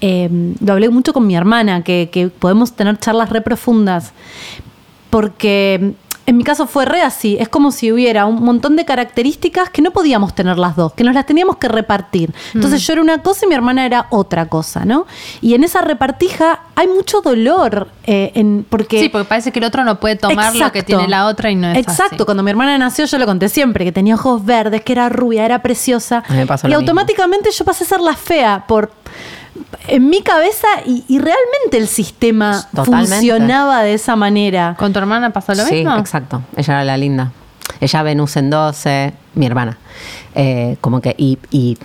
eh, 0.00 0.28
lo 0.64 0.72
hablé 0.74 0.88
mucho 0.88 1.12
con 1.12 1.26
mi 1.26 1.34
hermana, 1.34 1.82
que, 1.82 2.10
que 2.12 2.28
podemos 2.28 2.74
tener 2.74 2.96
charlas 2.98 3.30
re 3.30 3.40
profundas, 3.40 4.12
porque 5.10 5.94
en 6.26 6.36
mi 6.36 6.44
caso 6.44 6.66
fue 6.66 6.84
re 6.84 7.02
así. 7.02 7.36
Es 7.38 7.48
como 7.48 7.70
si 7.70 7.92
hubiera 7.92 8.24
un 8.26 8.42
montón 8.42 8.76
de 8.76 8.84
características 8.84 9.68
que 9.70 9.82
no 9.82 9.90
podíamos 9.90 10.34
tener 10.34 10.58
las 10.58 10.74
dos, 10.76 10.92
que 10.94 11.04
nos 11.04 11.14
las 11.14 11.26
teníamos 11.26 11.56
que 11.58 11.68
repartir. 11.68 12.32
Entonces 12.54 12.80
Mm. 12.82 12.84
yo 12.86 12.92
era 12.94 13.02
una 13.02 13.18
cosa 13.18 13.44
y 13.44 13.48
mi 13.48 13.54
hermana 13.54 13.84
era 13.84 14.06
otra 14.10 14.46
cosa, 14.46 14.84
¿no? 14.84 15.06
Y 15.40 15.54
en 15.54 15.64
esa 15.64 15.80
repartija 15.82 16.60
hay 16.76 16.88
mucho 16.88 17.20
dolor, 17.20 17.88
eh, 18.06 18.32
en, 18.34 18.66
porque... 18.68 19.00
Sí, 19.00 19.08
porque 19.08 19.26
parece 19.28 19.52
que 19.52 19.58
el 19.58 19.64
otro 19.66 19.84
no 19.84 20.00
puede 20.00 20.16
tomar 20.16 20.54
lo 20.56 20.72
que 20.72 20.82
tiene 20.82 21.08
la 21.08 21.26
otra 21.26 21.50
y 21.50 21.56
no 21.56 21.68
es 21.68 21.78
Exacto, 21.78 22.14
así. 22.16 22.24
cuando 22.24 22.42
mi 22.42 22.50
hermana 22.50 22.76
nació 22.78 23.04
yo 23.04 23.18
lo 23.18 23.26
conté 23.26 23.48
siempre, 23.48 23.84
que 23.84 23.92
tenía 23.92 24.14
ojos 24.14 24.44
verdes, 24.44 24.82
que 24.82 24.92
era 24.92 25.08
rubia, 25.08 25.44
era 25.44 25.60
preciosa. 25.62 26.22
Me 26.30 26.46
pasó 26.46 26.66
y 26.66 26.70
lo 26.70 26.78
mismo. 26.78 26.90
automáticamente 26.90 27.50
yo 27.50 27.64
pasé 27.64 27.84
a 27.84 27.86
ser 27.86 28.00
la 28.00 28.14
fea 28.16 28.64
por 28.66 28.90
en 29.88 30.08
mi 30.08 30.22
cabeza 30.22 30.66
y, 30.86 31.04
y 31.08 31.18
realmente 31.18 31.76
el 31.76 31.88
sistema 31.88 32.66
Totalmente. 32.74 33.14
funcionaba 33.16 33.82
de 33.82 33.94
esa 33.94 34.16
manera. 34.16 34.74
¿Con 34.78 34.92
tu 34.92 34.98
hermana 34.98 35.30
pasó 35.30 35.54
lo 35.54 35.64
sí, 35.64 35.76
mismo? 35.76 35.96
exacto. 35.96 36.42
Ella 36.56 36.74
era 36.74 36.84
la 36.84 36.96
linda. 36.96 37.32
Ella 37.80 38.02
Venus 38.02 38.36
en 38.36 38.50
12, 38.50 39.12
mi 39.34 39.46
hermana. 39.46 39.78
Eh, 40.34 40.76
como 40.80 41.00
que, 41.00 41.14
y, 41.16 41.38
y, 41.50 41.78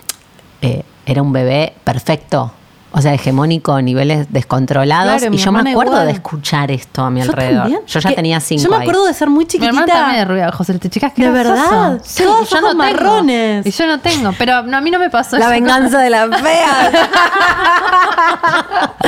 eh, 0.61 0.83
era 1.05 1.21
un 1.21 1.33
bebé 1.33 1.73
perfecto. 1.83 2.53
O 2.91 3.01
sea, 3.01 3.13
hegemónico 3.13 3.73
a 3.73 3.81
niveles 3.81 4.31
descontrolados. 4.33 5.17
Claro, 5.19 5.31
mi 5.31 5.37
y 5.37 5.39
yo 5.39 5.51
me 5.51 5.71
acuerdo 5.71 5.93
igual. 5.93 6.07
de 6.07 6.13
escuchar 6.13 6.71
esto 6.71 7.03
a 7.03 7.09
mi 7.11 7.21
Yo 7.21 7.29
alrededor. 7.29 7.61
también. 7.63 7.81
Yo 7.85 7.99
ya 7.99 8.09
Que- 8.09 8.15
tenía 8.15 8.39
cinco 8.39 8.63
Yo 8.63 8.69
me 8.69 8.75
ahí. 8.77 8.81
acuerdo 8.81 9.05
de 9.05 9.13
ser 9.13 9.29
muy 9.29 9.45
Mi 9.45 9.47
chiquitita. 9.47 9.67
hermana 9.69 9.93
también 9.93 10.21
es 10.21 10.27
rubia 10.27 10.43
de 10.43 10.49
ojos 10.49 10.67
celestes, 10.67 10.91
chicas. 10.91 11.13
¿qué 11.15 11.23
¿De 11.25 11.31
verdad? 11.31 11.99
Sí, 12.03 12.23
Todos 12.23 12.49
yo 12.49 12.57
ojos 12.57 12.61
no 12.61 12.69
tengo. 12.69 12.83
marrones. 12.83 13.65
Y 13.65 13.71
yo 13.71 13.87
no 13.87 13.99
tengo, 13.99 14.33
pero 14.37 14.63
no, 14.63 14.77
a 14.77 14.81
mí 14.81 14.91
no 14.91 14.99
me 14.99 15.09
pasó 15.09 15.37
La 15.37 15.45
eso. 15.45 15.51
venganza 15.51 15.99
de 15.99 16.09
la 16.09 16.27
fea. 16.29 16.91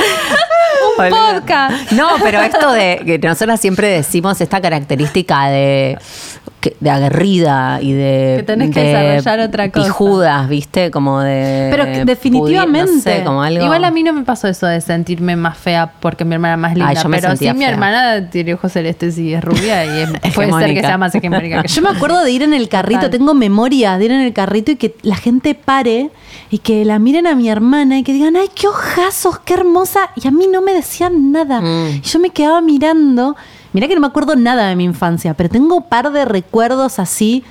Un 0.98 1.08
podcast. 1.10 1.92
No, 1.92 2.08
pero 2.22 2.40
esto 2.40 2.72
de 2.72 3.02
que 3.04 3.18
nosotras 3.26 3.60
siempre 3.60 3.88
decimos 3.88 4.40
esta 4.40 4.60
característica 4.60 5.46
de, 5.46 5.98
que- 6.62 6.76
de 6.80 6.88
aguerrida 6.90 7.80
y 7.82 7.92
de. 7.92 8.36
Que 8.38 8.42
tenés 8.44 8.70
que 8.70 8.80
de 8.80 8.86
desarrollar 8.86 9.48
otra 9.48 9.70
cosa. 9.70 9.86
pijudas, 9.86 10.48
¿viste? 10.48 10.90
Como 10.90 11.20
de. 11.20 11.68
Pero 11.70 11.84
que 11.84 12.04
definitivamente. 12.06 12.92
no 12.94 13.00
sé, 13.02 13.22
como 13.24 13.42
algo. 13.42 13.62
Igual 13.64 13.84
a 13.84 13.90
mí 13.90 14.02
no 14.02 14.12
me 14.14 14.22
pasó 14.22 14.48
eso 14.48 14.66
de 14.66 14.80
sentirme 14.80 15.36
más 15.36 15.58
fea 15.58 15.92
porque 16.00 16.24
mi 16.24 16.34
hermana 16.34 16.54
es 16.54 16.60
más 16.60 16.72
linda. 16.74 16.88
Ay, 16.88 16.96
yo 17.02 17.08
me 17.08 17.20
pero 17.20 17.36
sí, 17.36 17.52
mi 17.52 17.64
hermana 17.64 18.30
tiene 18.30 18.54
ojos 18.54 18.72
celestes 18.72 19.18
y 19.18 19.34
es 19.34 19.42
rubia 19.44 19.84
y 19.84 20.02
es- 20.04 20.10
puede 20.34 20.52
ser 20.52 20.72
que 20.74 20.80
sea 20.80 20.96
más 20.96 21.14
hegemónica 21.14 21.60
que 21.62 21.68
yo. 21.68 21.74
Yo 21.74 21.82
me 21.82 21.90
acuerdo 21.90 22.22
de 22.24 22.30
ir 22.30 22.42
en 22.42 22.54
el 22.54 22.68
carrito, 22.68 23.00
Total. 23.02 23.18
tengo 23.18 23.34
memoria 23.34 23.98
de 23.98 24.04
ir 24.06 24.12
en 24.12 24.20
el 24.20 24.32
carrito 24.32 24.70
y 24.70 24.76
que 24.76 24.94
la 25.02 25.16
gente 25.16 25.54
pare 25.56 26.10
y 26.50 26.58
que 26.58 26.84
la 26.84 26.98
miren 27.00 27.26
a 27.26 27.34
mi 27.34 27.48
hermana 27.48 27.98
y 27.98 28.02
que 28.04 28.12
digan, 28.12 28.36
ay, 28.36 28.48
qué 28.54 28.68
ojazos, 28.68 29.40
qué 29.40 29.54
hermosa. 29.54 30.10
Y 30.16 30.28
a 30.28 30.30
mí 30.30 30.46
no 30.52 30.62
me 30.62 30.72
decían 30.72 31.32
nada. 31.32 31.60
Mm. 31.60 31.88
Y 31.96 32.00
yo 32.02 32.18
me 32.20 32.30
quedaba 32.30 32.60
mirando. 32.60 33.36
Mirá 33.72 33.88
que 33.88 33.94
no 33.94 34.00
me 34.00 34.06
acuerdo 34.06 34.36
nada 34.36 34.68
de 34.68 34.76
mi 34.76 34.84
infancia, 34.84 35.34
pero 35.34 35.48
tengo 35.48 35.76
un 35.76 35.82
par 35.84 36.12
de 36.12 36.24
recuerdos 36.24 36.98
así. 36.98 37.44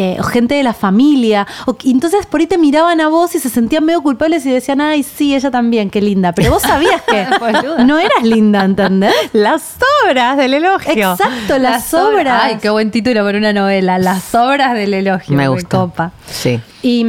eh, 0.00 0.16
o 0.20 0.22
gente 0.22 0.54
de 0.54 0.62
la 0.62 0.74
familia. 0.74 1.44
O, 1.66 1.76
y 1.82 1.90
entonces 1.90 2.24
por 2.24 2.38
ahí 2.38 2.46
te 2.46 2.56
miraban 2.56 3.00
a 3.00 3.08
vos 3.08 3.34
y 3.34 3.40
se 3.40 3.48
sentían 3.48 3.84
medio 3.84 4.00
culpables 4.00 4.46
y 4.46 4.50
decían, 4.52 4.80
ay, 4.80 5.02
sí, 5.02 5.34
ella 5.34 5.50
también, 5.50 5.90
qué 5.90 6.00
linda. 6.00 6.32
Pero 6.32 6.52
vos 6.52 6.62
sabías 6.62 7.02
que 7.02 7.26
no 7.84 7.98
eras 7.98 8.22
linda, 8.22 8.62
¿entendés? 8.64 9.12
Las 9.32 9.76
obras 10.06 10.36
del 10.36 10.54
elogio. 10.54 11.10
Exacto, 11.12 11.58
las, 11.58 11.92
obras. 11.94 12.42
Ay, 12.44 12.58
qué 12.62 12.70
buen 12.70 12.92
título 12.92 13.24
para 13.24 13.38
una 13.38 13.52
novela. 13.52 13.98
Las 13.98 14.32
obras 14.36 14.74
del 14.74 14.94
elogio. 14.94 15.36
Me 15.36 15.48
gusta. 15.48 15.68
copa. 15.68 16.12
Sí. 16.30 16.60
Y, 16.80 17.04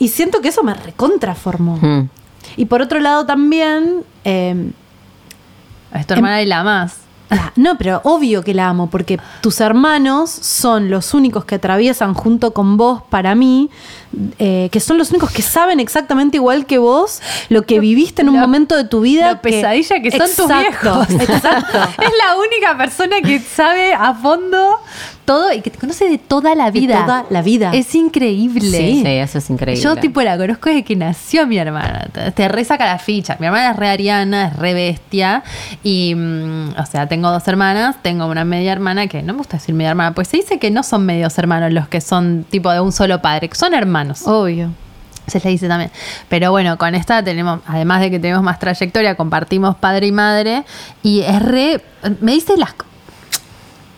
y 0.00 0.08
siento 0.08 0.40
que 0.40 0.48
eso 0.48 0.64
me 0.64 0.74
recontraformó. 0.74 1.76
Mm. 1.80 2.08
Y 2.56 2.64
por 2.64 2.82
otro 2.82 2.98
lado 2.98 3.26
también, 3.26 4.02
eh, 4.24 4.72
Es 5.94 6.04
tu 6.04 6.14
hermana 6.14 6.42
y 6.42 6.46
la 6.46 6.64
más. 6.64 6.96
La- 7.30 7.52
no, 7.56 7.76
pero 7.78 8.00
obvio 8.04 8.42
que 8.44 8.54
la 8.54 8.68
amo, 8.68 8.88
porque 8.90 9.18
tus 9.40 9.60
hermanos 9.60 10.30
son 10.30 10.90
los 10.90 11.14
únicos 11.14 11.44
que 11.44 11.54
atraviesan 11.56 12.14
junto 12.14 12.52
con 12.52 12.76
vos 12.76 13.02
para 13.08 13.34
mí, 13.34 13.70
eh, 14.38 14.68
que 14.70 14.78
son 14.80 14.98
los 14.98 15.10
únicos 15.10 15.30
que 15.32 15.42
saben 15.42 15.80
exactamente 15.80 16.36
igual 16.36 16.66
que 16.66 16.78
vos 16.78 17.20
lo 17.48 17.62
que 17.62 17.80
viviste 17.80 18.22
en 18.22 18.28
un 18.28 18.36
La- 18.36 18.40
momento 18.42 18.76
de 18.76 18.84
tu 18.84 19.00
vida. 19.00 19.26
La 19.32 19.40
pesadilla 19.40 20.00
que, 20.00 20.10
son 20.10 20.20
tus 20.36 20.46
viejos. 20.58 21.10
Exacto. 21.10 21.78
es 22.02 22.10
la 22.26 22.36
única 22.36 22.76
persona 22.76 23.20
que 23.22 23.40
sabe 23.40 23.94
a 23.94 24.14
fondo 24.14 24.78
todo 25.24 25.52
y 25.52 25.60
que 25.60 25.70
te 25.70 25.78
conoce 25.78 26.08
de 26.08 26.18
toda 26.18 26.54
la 26.54 26.70
De 26.70 26.80
vida. 26.80 27.04
toda 27.04 27.26
la 27.30 27.42
vida. 27.42 27.70
Es 27.74 27.94
increíble. 27.94 28.60
Sí, 28.78 29.02
eso 29.06 29.38
es 29.38 29.50
increíble. 29.50 29.82
Yo 29.82 29.96
tipo 29.96 30.22
la 30.22 30.36
conozco 30.36 30.68
desde 30.68 30.84
que 30.84 30.96
nació 30.96 31.46
mi 31.46 31.58
hermana. 31.58 32.08
Te, 32.12 32.30
te 32.32 32.48
resaca 32.48 32.84
la 32.86 32.98
ficha. 32.98 33.36
Mi 33.40 33.46
hermana 33.46 33.70
es 33.70 33.76
re 33.76 33.88
ariana, 33.88 34.48
es 34.48 34.56
re 34.56 34.74
bestia. 34.74 35.42
Y, 35.82 36.14
mm, 36.14 36.74
o 36.78 36.86
sea, 36.86 37.06
tengo 37.08 37.30
dos 37.30 37.46
hermanas. 37.48 37.96
Tengo 38.02 38.26
una 38.26 38.44
media 38.44 38.72
hermana 38.72 39.06
que 39.06 39.22
no 39.22 39.32
me 39.32 39.38
gusta 39.38 39.56
decir 39.56 39.74
media 39.74 39.90
hermana, 39.90 40.14
pues 40.14 40.28
se 40.28 40.36
dice 40.38 40.58
que 40.58 40.70
no 40.70 40.82
son 40.82 41.06
medios 41.06 41.36
hermanos 41.38 41.72
los 41.72 41.88
que 41.88 42.00
son 42.00 42.44
tipo 42.48 42.70
de 42.70 42.80
un 42.80 42.92
solo 42.92 43.20
padre, 43.22 43.48
que 43.48 43.56
son 43.56 43.74
hermanos. 43.74 44.26
Obvio. 44.26 44.70
Se 45.26 45.40
le 45.40 45.48
dice 45.50 45.68
también. 45.68 45.90
Pero 46.28 46.50
bueno, 46.50 46.76
con 46.76 46.94
esta 46.94 47.24
tenemos, 47.24 47.60
además 47.66 48.02
de 48.02 48.10
que 48.10 48.18
tenemos 48.18 48.42
más 48.42 48.58
trayectoria, 48.58 49.14
compartimos 49.16 49.74
padre 49.74 50.08
y 50.08 50.12
madre. 50.12 50.64
Y 51.02 51.20
es 51.20 51.40
re. 51.40 51.80
Me 52.20 52.32
dice 52.32 52.58
las. 52.58 52.74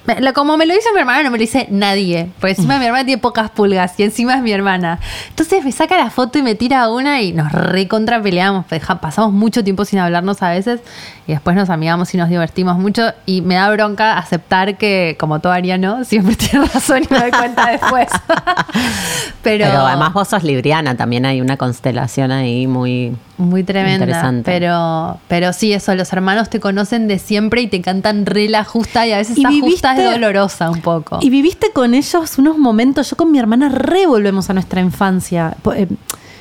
Me- 0.07 0.33
Como 0.33 0.57
me 0.57 0.67
lo 0.67 0.75
dice 0.75 0.89
mi 0.95 1.01
hermana, 1.01 1.23
no 1.25 1.31
me 1.31 1.39
lo 1.39 1.41
dice 1.43 1.67
nadie. 1.71 2.29
Porque 2.41 2.53
encima 2.55 2.79
mi 2.79 2.87
hermana 2.87 3.05
tiene 3.05 3.21
pocas 3.21 3.51
pulgas 3.51 3.95
y 3.99 4.03
encima 4.05 4.35
es 4.35 4.43
mi 4.43 4.53
hermana. 4.53 4.99
Entonces 5.29 5.65
me 5.65 5.73
saca 5.73 5.97
la 5.97 6.11
foto 6.11 6.39
y 6.39 6.43
me 6.43 6.55
tira 6.55 6.89
una 6.91 7.21
y 7.23 7.33
nos 7.33 7.51
recontra 7.53 8.23
peleamos. 8.23 8.67
Deja- 8.69 9.01
Pasamos 9.01 9.33
mucho 9.33 9.63
tiempo 9.65 9.85
sin 9.85 9.99
hablarnos 9.99 10.43
a 10.43 10.51
veces 10.51 10.81
y 11.27 11.33
después 11.33 11.57
nos 11.57 11.71
amigamos 11.71 12.13
y 12.15 12.17
nos 12.19 12.29
divertimos 12.29 12.79
mucho. 12.79 13.13
Y 13.27 13.41
me 13.43 13.57
da 13.57 13.71
bronca 13.71 14.17
aceptar 14.19 14.77
que, 14.79 15.17
como 15.19 15.41
todo 15.41 15.53
ariano, 15.53 16.05
siempre 16.05 16.35
tiene 16.37 16.67
razón 16.67 17.03
y 17.03 17.13
me 17.13 17.19
doy 17.21 17.31
cuenta 17.31 17.71
después. 17.71 18.09
Pero, 19.43 19.65
Pero 19.67 19.87
además 19.87 20.13
vos 20.13 20.29
sos 20.29 20.43
libriana, 20.43 20.97
también 20.97 21.25
hay 21.27 21.41
una 21.41 21.57
constelación 21.57 22.33
ahí 22.33 22.67
muy... 22.67 23.17
Muy 23.38 23.64
tremenda. 23.64 24.05
Interesante. 24.07 24.50
Pero, 24.50 25.19
pero 25.28 25.52
sí, 25.52 25.73
eso, 25.73 25.95
los 25.95 26.12
hermanos 26.12 26.49
te 26.49 26.59
conocen 26.59 27.07
de 27.07 27.19
siempre 27.19 27.61
y 27.61 27.66
te 27.66 27.83
cantan 27.83 28.25
re 28.25 28.49
la 28.49 28.64
justa 28.64 29.07
y 29.07 29.12
a 29.12 29.19
veces 29.19 29.37
esa 29.37 29.49
justa 29.50 29.93
viviste- 29.95 30.07
es 30.07 30.11
dolorosa 30.12 30.71
un 30.71 30.81
poco. 30.81 31.19
Y 31.21 31.28
viviste 31.31 31.71
con 31.73 31.93
ellos 31.95 32.38
unos 32.38 32.57
momentos, 32.57 33.11
yo 33.11 33.16
con 33.16 33.31
mi 33.31 33.38
hermana 33.38 33.69
re 33.69 34.07
volvemos 34.07 34.49
a 34.49 34.55
nuestra 34.55 34.81
infancia, 34.81 35.57
eh, 35.75 35.87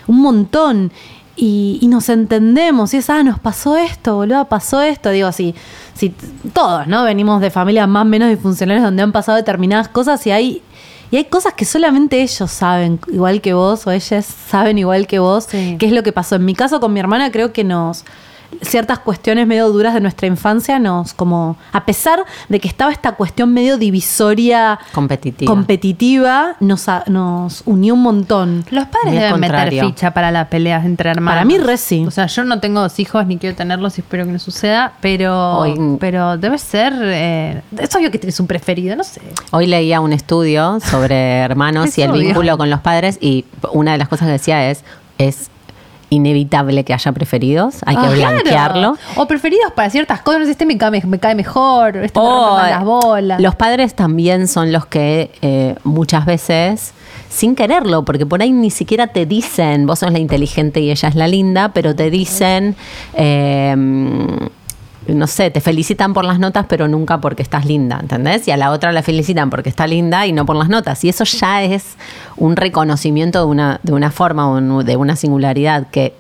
un 0.08 0.22
montón. 0.22 0.92
Y, 1.38 1.80
y 1.82 1.88
nos 1.90 2.08
entendemos, 2.08 2.94
y 2.94 2.98
es, 2.98 3.10
ah, 3.10 3.22
nos 3.22 3.40
pasó 3.40 3.76
esto, 3.76 4.16
boludo, 4.16 4.46
pasó 4.46 4.82
esto. 4.82 5.10
Digo, 5.10 5.28
así, 5.28 5.54
si 5.94 6.14
todos, 6.54 6.88
¿no? 6.88 7.04
Venimos 7.04 7.42
de 7.42 7.50
familias 7.52 7.90
más 7.90 8.04
o 8.04 8.06
menos 8.06 8.30
disfuncionales 8.30 8.82
donde 8.82 9.04
han 9.04 9.12
pasado 9.12 9.36
determinadas 9.36 9.90
cosas 9.90 10.26
y 10.28 10.32
hay, 10.32 10.62
y 11.12 11.18
hay 11.18 11.26
cosas 11.26 11.54
que 11.54 11.66
solamente 11.66 12.22
ellos 12.22 12.50
saben, 12.52 13.00
igual 13.12 13.42
que 13.42 13.54
vos, 13.54 13.86
o 13.88 13.92
ellas 13.92 14.26
saben 14.26 14.78
igual 14.78 15.08
que 15.08 15.20
vos, 15.20 15.46
Sí. 15.50 15.76
qué 15.80 15.86
es 15.86 15.92
lo 15.92 16.04
que 16.04 16.12
pasó. 16.12 16.36
En 16.36 16.46
mi 16.46 16.54
caso 16.56 16.80
con 16.80 16.94
mi 16.94 17.00
hermana 17.00 17.32
creo 17.32 17.54
que 17.54 17.64
nos 17.64 18.04
ciertas 18.62 19.00
cuestiones 19.00 19.48
medio 19.48 19.70
duras 19.70 19.94
de 19.94 20.02
nuestra 20.02 20.28
infancia 20.28 20.80
nos 20.80 21.14
como 21.14 21.58
a 21.72 21.86
pesar 21.86 22.24
de 22.50 22.60
que 22.60 22.68
estaba 22.68 22.92
esta 22.92 23.14
cuestión 23.14 23.54
medio 23.54 23.78
divisoria 23.78 24.80
Competitiva. 24.94 25.50
competitiva 25.52 26.56
nos, 26.60 26.88
a- 26.90 27.04
nos 27.08 27.64
unió 27.66 27.94
un 27.94 28.02
montón 28.02 28.66
los 28.72 28.86
padres 28.86 29.14
deben 29.14 29.40
meter 29.40 29.70
ficha 29.80 30.12
para 30.12 30.32
las 30.32 30.48
peleas 30.48 30.86
entre 30.86 31.10
hermanos. 31.12 31.32
Para 31.36 31.46
mí, 31.46 31.58
re 31.58 31.78
sí. 31.78 32.06
O 32.06 32.12
sea, 32.12 32.28
yo 32.28 32.44
no 32.44 32.60
tengo 32.60 32.82
dos 32.82 33.00
hijos 33.00 33.26
ni 33.28 33.38
quiero 33.38 33.56
tenerlos 33.56 33.98
y 33.98 34.02
espero 34.02 34.26
que 34.26 34.32
no 34.32 34.40
suceda, 34.40 34.94
pero, 35.02 35.58
Hoy- 35.60 35.98
pero 36.00 36.38
debe 36.38 36.58
ser. 36.58 36.94
eh, 37.02 37.62
es 37.78 37.96
obvio 37.96 38.12
que 38.12 38.20
tienes 38.20 38.40
un 38.40 38.48
preferido, 38.48 38.96
no 38.96 39.04
sé. 39.04 39.22
Hoy 39.52 39.68
leía 39.68 40.00
un 40.02 40.14
estudio 40.14 40.80
sobre 40.80 41.40
hermanos 41.40 41.86
Es 41.90 41.98
y 41.98 42.02
el 42.04 42.12
obvio. 42.12 42.22
vínculo 42.22 42.58
con 42.58 42.70
los 42.70 42.80
padres 42.82 43.18
y 43.22 43.46
una 43.74 43.94
de 43.94 43.98
las 43.98 44.08
cosas 44.08 44.28
que 44.28 44.34
decía 44.34 44.70
es, 44.70 44.84
es 45.18 45.50
inevitable 46.16 46.84
que 46.84 46.94
haya 46.94 47.12
preferidos, 47.12 47.76
hay 47.86 47.96
que 47.96 48.02
Ah, 48.06 48.12
claro. 48.16 48.32
blanquearlo. 48.42 48.98
O 49.16 49.28
preferidos 49.28 49.72
para 49.74 49.90
ciertas 49.90 50.22
cosas. 50.22 50.48
Este 50.48 50.66
me 50.66 50.78
cae, 50.78 51.02
me 51.06 51.20
cae 51.20 51.36
mejor, 51.36 51.98
este 51.98 52.20
me 52.20 52.26
O, 52.26 52.30
rompe 52.48 52.62
más 52.62 52.70
las 52.72 52.84
bolas. 52.86 53.42
Los 53.42 53.56
padres 53.56 53.94
también 53.94 54.48
son 54.48 54.72
los 54.72 54.86
que 54.86 55.32
eh, 55.42 55.76
muchas 55.84 56.26
veces, 56.26 56.94
sin 57.30 57.56
quererlo, 57.56 58.04
porque 58.06 58.26
por 58.26 58.42
ahí 58.42 58.52
ni 58.52 58.70
siquiera 58.72 59.08
te 59.08 59.26
dicen, 59.26 59.86
vos 59.86 60.00
sos 60.00 60.12
la 60.12 60.20
inteligente 60.20 60.80
y 60.80 60.90
ella 60.92 61.10
es 61.10 61.16
la 61.16 61.28
linda, 61.28 61.70
pero 61.74 61.96
te 61.96 62.10
dicen, 62.10 62.76
eh, 63.14 63.76
no 65.08 65.28
sé, 65.28 65.52
te 65.52 65.62
felicitan 65.62 66.14
por 66.14 66.26
las 66.26 66.40
notas, 66.40 66.66
pero 66.68 66.88
nunca 66.88 67.20
porque 67.22 67.44
estás 67.44 67.66
linda, 67.66 68.00
¿entendés? 68.02 68.48
Y 68.48 68.52
a 68.52 68.58
la 68.58 68.72
otra 68.72 68.92
la 68.92 69.04
felicitan 69.04 69.50
porque 69.50 69.70
está 69.70 69.86
linda 69.88 70.26
y 70.26 70.32
no 70.32 70.46
por 70.46 70.56
las 70.56 70.70
notas. 70.70 71.04
Y 71.04 71.10
eso 71.10 71.24
ya 71.24 71.64
es 71.64 71.96
un 72.38 72.56
reconocimiento 72.56 73.40
de 73.40 73.46
una, 73.46 73.80
de 73.84 73.94
una 73.94 74.12
forma, 74.12 74.48
un- 74.50 74.86
de 74.86 74.96
una 74.98 75.16
singularidad 75.16 75.88
que... 75.90 76.14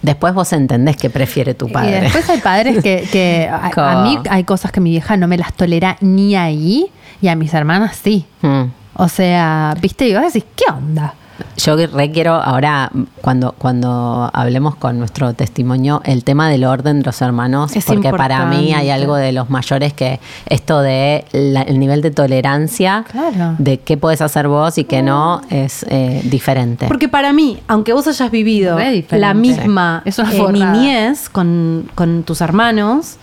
Después 0.00 0.32
vos 0.32 0.52
entendés 0.52 0.96
que 0.96 1.10
prefiere 1.10 1.54
tu 1.54 1.68
padre. 1.70 1.98
Y 1.98 2.00
después 2.02 2.28
hay 2.30 2.38
padres 2.38 2.82
que, 2.82 3.08
que 3.10 3.50
a, 3.76 4.02
mí 4.04 4.16
hay 4.30 4.44
cosas 4.44 4.70
que 4.70 4.80
mi 4.80 4.90
vieja 4.90 5.16
no 5.16 5.26
me 5.26 5.36
las 5.36 5.52
tolera 5.54 5.96
ni 6.00 6.36
ahí 6.36 6.86
y 7.20 7.26
a 7.28 7.34
mis 7.34 7.52
hermanas 7.52 7.98
sí. 8.00 8.24
Mm. 8.42 8.62
O 8.94 9.08
sea, 9.08 9.74
viste, 9.80 10.06
y 10.08 10.14
vos 10.14 10.22
decís, 10.32 10.44
¿qué 10.54 10.64
onda? 10.72 11.14
Yo 11.56 11.76
que 11.76 11.86
re 11.86 12.10
quiero 12.10 12.34
ahora, 12.34 12.90
cuando, 13.20 13.52
cuando 13.58 14.30
hablemos 14.32 14.76
con 14.76 14.98
nuestro 14.98 15.34
testimonio, 15.34 16.00
el 16.04 16.24
tema 16.24 16.48
del 16.48 16.64
orden 16.64 17.00
de 17.00 17.04
los 17.06 17.20
hermanos, 17.22 17.74
Es 17.76 17.84
porque 17.84 18.10
para 18.10 18.46
mí 18.46 18.72
hay 18.74 18.90
algo 18.90 19.16
de 19.16 19.32
los 19.32 19.50
mayores 19.50 19.92
que 19.92 20.20
esto 20.46 20.80
de 20.80 21.24
la- 21.32 21.62
el 21.62 21.78
nivel 21.78 22.00
de 22.02 22.10
tolerancia, 22.10 23.04
Claro. 23.10 23.54
de 23.58 23.78
qué 23.80 23.96
puedes 23.96 24.20
hacer 24.20 24.48
vos 24.48 24.78
y 24.78 24.84
qué 24.84 25.02
no, 25.02 25.42
es 25.50 25.84
eh, 25.88 26.20
diferente. 26.24 26.86
porque 26.86 27.08
para 27.08 27.32
mí 27.32 27.58
aunque 27.68 27.92
vos 27.92 28.06
hayas 28.06 28.30
vivido 28.30 28.78
la 29.10 29.34
misma 29.34 30.02
Es 30.04 30.18
una 30.18 30.32
eh, 30.32 30.52
niñez 30.52 31.28
con, 31.28 31.90
con 31.94 32.22
tus 32.22 32.40
hermanos 32.40 33.16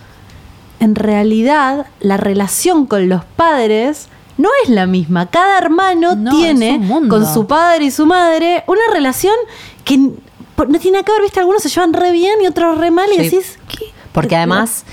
en 0.80 0.94
realidad 0.94 1.86
la 2.00 2.16
relación 2.16 2.86
con 2.86 3.08
los 3.08 3.24
padres 3.24 4.08
no 4.38 4.48
es 4.64 4.68
la 4.70 4.86
misma. 4.86 5.26
Cada 5.26 5.58
hermano 5.58 6.14
No, 6.16 6.30
tiene 6.30 6.80
con 7.08 7.26
su 7.26 7.46
padre 7.46 7.84
y 7.86 7.90
su 7.90 8.06
madre 8.06 8.64
una 8.66 8.82
relación 8.92 9.34
que 9.84 9.96
no 9.98 10.78
tiene 10.78 10.92
nada 10.98 11.04
que 11.04 11.12
ver, 11.12 11.22
viste, 11.22 11.40
algunos 11.40 11.62
se 11.62 11.68
llevan 11.68 11.92
re 11.92 12.12
bien 12.12 12.40
y 12.42 12.46
otros 12.46 12.78
re 12.78 12.90
mal 12.90 13.08
y 13.12 13.16
Sí. 13.16 13.22
decís, 13.24 13.58
¿qué? 13.68 13.86
Porque 14.12 14.36
además, 14.36 14.84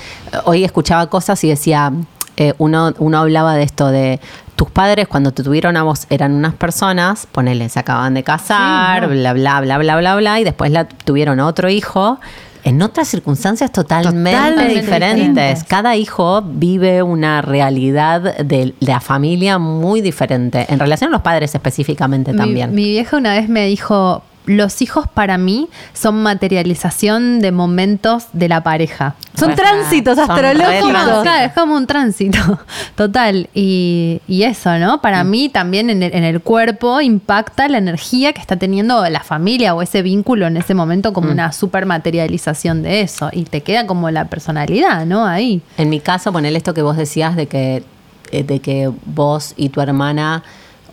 hoy 0.45 0.63
escuchaba 0.65 1.07
cosas 1.07 1.41
y 1.45 1.49
decía, 1.49 1.91
eh, 2.35 2.53
uno, 2.57 2.93
uno 2.99 3.19
hablaba 3.19 3.55
de 3.55 3.63
esto 3.63 3.87
de 3.87 4.19
tus 4.55 4.69
padres 4.69 5.07
cuando 5.07 5.31
te 5.31 5.41
tuvieron 5.43 5.77
a 5.77 5.83
vos 5.83 6.05
eran 6.09 6.33
unas 6.33 6.53
personas, 6.53 7.25
ponele, 7.31 7.69
se 7.69 7.79
acaban 7.79 8.13
de 8.13 8.23
casar, 8.23 9.03
Sí, 9.03 9.07
no. 9.07 9.13
bla, 9.13 9.33
bla, 9.33 9.61
bla, 9.61 9.77
bla, 9.77 9.97
bla, 9.97 10.15
bla, 10.17 10.39
y 10.39 10.43
después 10.43 10.71
la 10.71 10.85
tuvieron 10.87 11.39
otro 11.39 11.69
hijo. 11.69 12.19
En 12.65 12.81
otras 12.81 13.07
circunstancias 13.09 13.71
totalmente, 13.71 14.31
Totalmente 14.31 14.81
diferentes. 14.81 15.27
diferentes. 15.27 15.63
Cada 15.65 15.95
hijo 15.95 16.41
vive 16.41 17.03
una 17.03 17.41
realidad 17.41 18.37
de, 18.37 18.73
la 18.79 18.99
familia 19.01 19.57
muy 19.59 20.01
diferente. 20.01 20.65
En 20.69 20.79
relación 20.79 21.09
a 21.09 21.11
los 21.11 21.21
padres 21.21 21.53
específicamente 21.55 22.31
Mi- 22.31 22.37
también. 22.37 22.73
Mi, 22.73 22.85
vieja 22.85 23.17
una 23.17 23.33
vez 23.33 23.49
me 23.49 23.65
dijo, 23.65 24.23
los 24.45 24.81
hijos 24.81 25.07
para 25.07 25.37
mí 25.37 25.69
son 25.93 26.21
materialización 26.21 27.39
de 27.39 27.51
momentos 27.51 28.25
de 28.33 28.49
la 28.49 28.61
pareja. 28.61 29.15
Son 29.37 29.55
tránsitos 29.55 30.15
son 30.17 30.29
astrológicos. 30.29 30.81
Como, 30.81 30.91
tránsitos. 30.91 31.23
claro, 31.23 31.45
es 31.45 31.53
como 31.53 31.75
un 31.75 31.87
tránsito, 31.87 32.59
total. 32.95 33.49
Y, 33.53 34.21
y 34.27 34.43
eso, 34.43 34.77
¿no? 34.77 35.01
Para 35.01 35.23
mí 35.23 35.49
también 35.49 35.89
en 35.89 36.03
el, 36.03 36.13
en 36.13 36.23
el 36.23 36.41
cuerpo 36.41 37.01
impacta 37.01 37.67
la 37.67 37.77
energía 37.77 38.33
que 38.33 38.41
está 38.41 38.57
teniendo 38.57 39.07
la 39.09 39.21
familia 39.21 39.75
o 39.75 39.81
ese 39.81 40.01
vínculo 40.01 40.47
en 40.47 40.57
ese 40.57 40.73
momento 40.73 41.13
como 41.13 41.31
una 41.31 41.51
super 41.51 41.85
materialización 41.85 42.83
de 42.83 43.01
eso. 43.01 43.29
Y 43.31 43.43
te 43.43 43.61
queda 43.61 43.87
como 43.87 44.11
la 44.11 44.25
personalidad, 44.25 45.05
¿no? 45.05 45.25
Ahí. 45.25 45.61
En 45.77 45.89
mi 45.89 45.99
caso, 45.99 46.31
poner 46.31 46.55
esto 46.55 46.73
que 46.73 46.81
vos 46.81 46.97
decías 46.97 47.35
de 47.35 47.47
que, 47.47 47.83
eh, 48.31 48.43
de 48.43 48.59
que 48.59 48.91
vos 49.05 49.53
y 49.57 49.69
tu 49.69 49.81
hermana, 49.81 50.43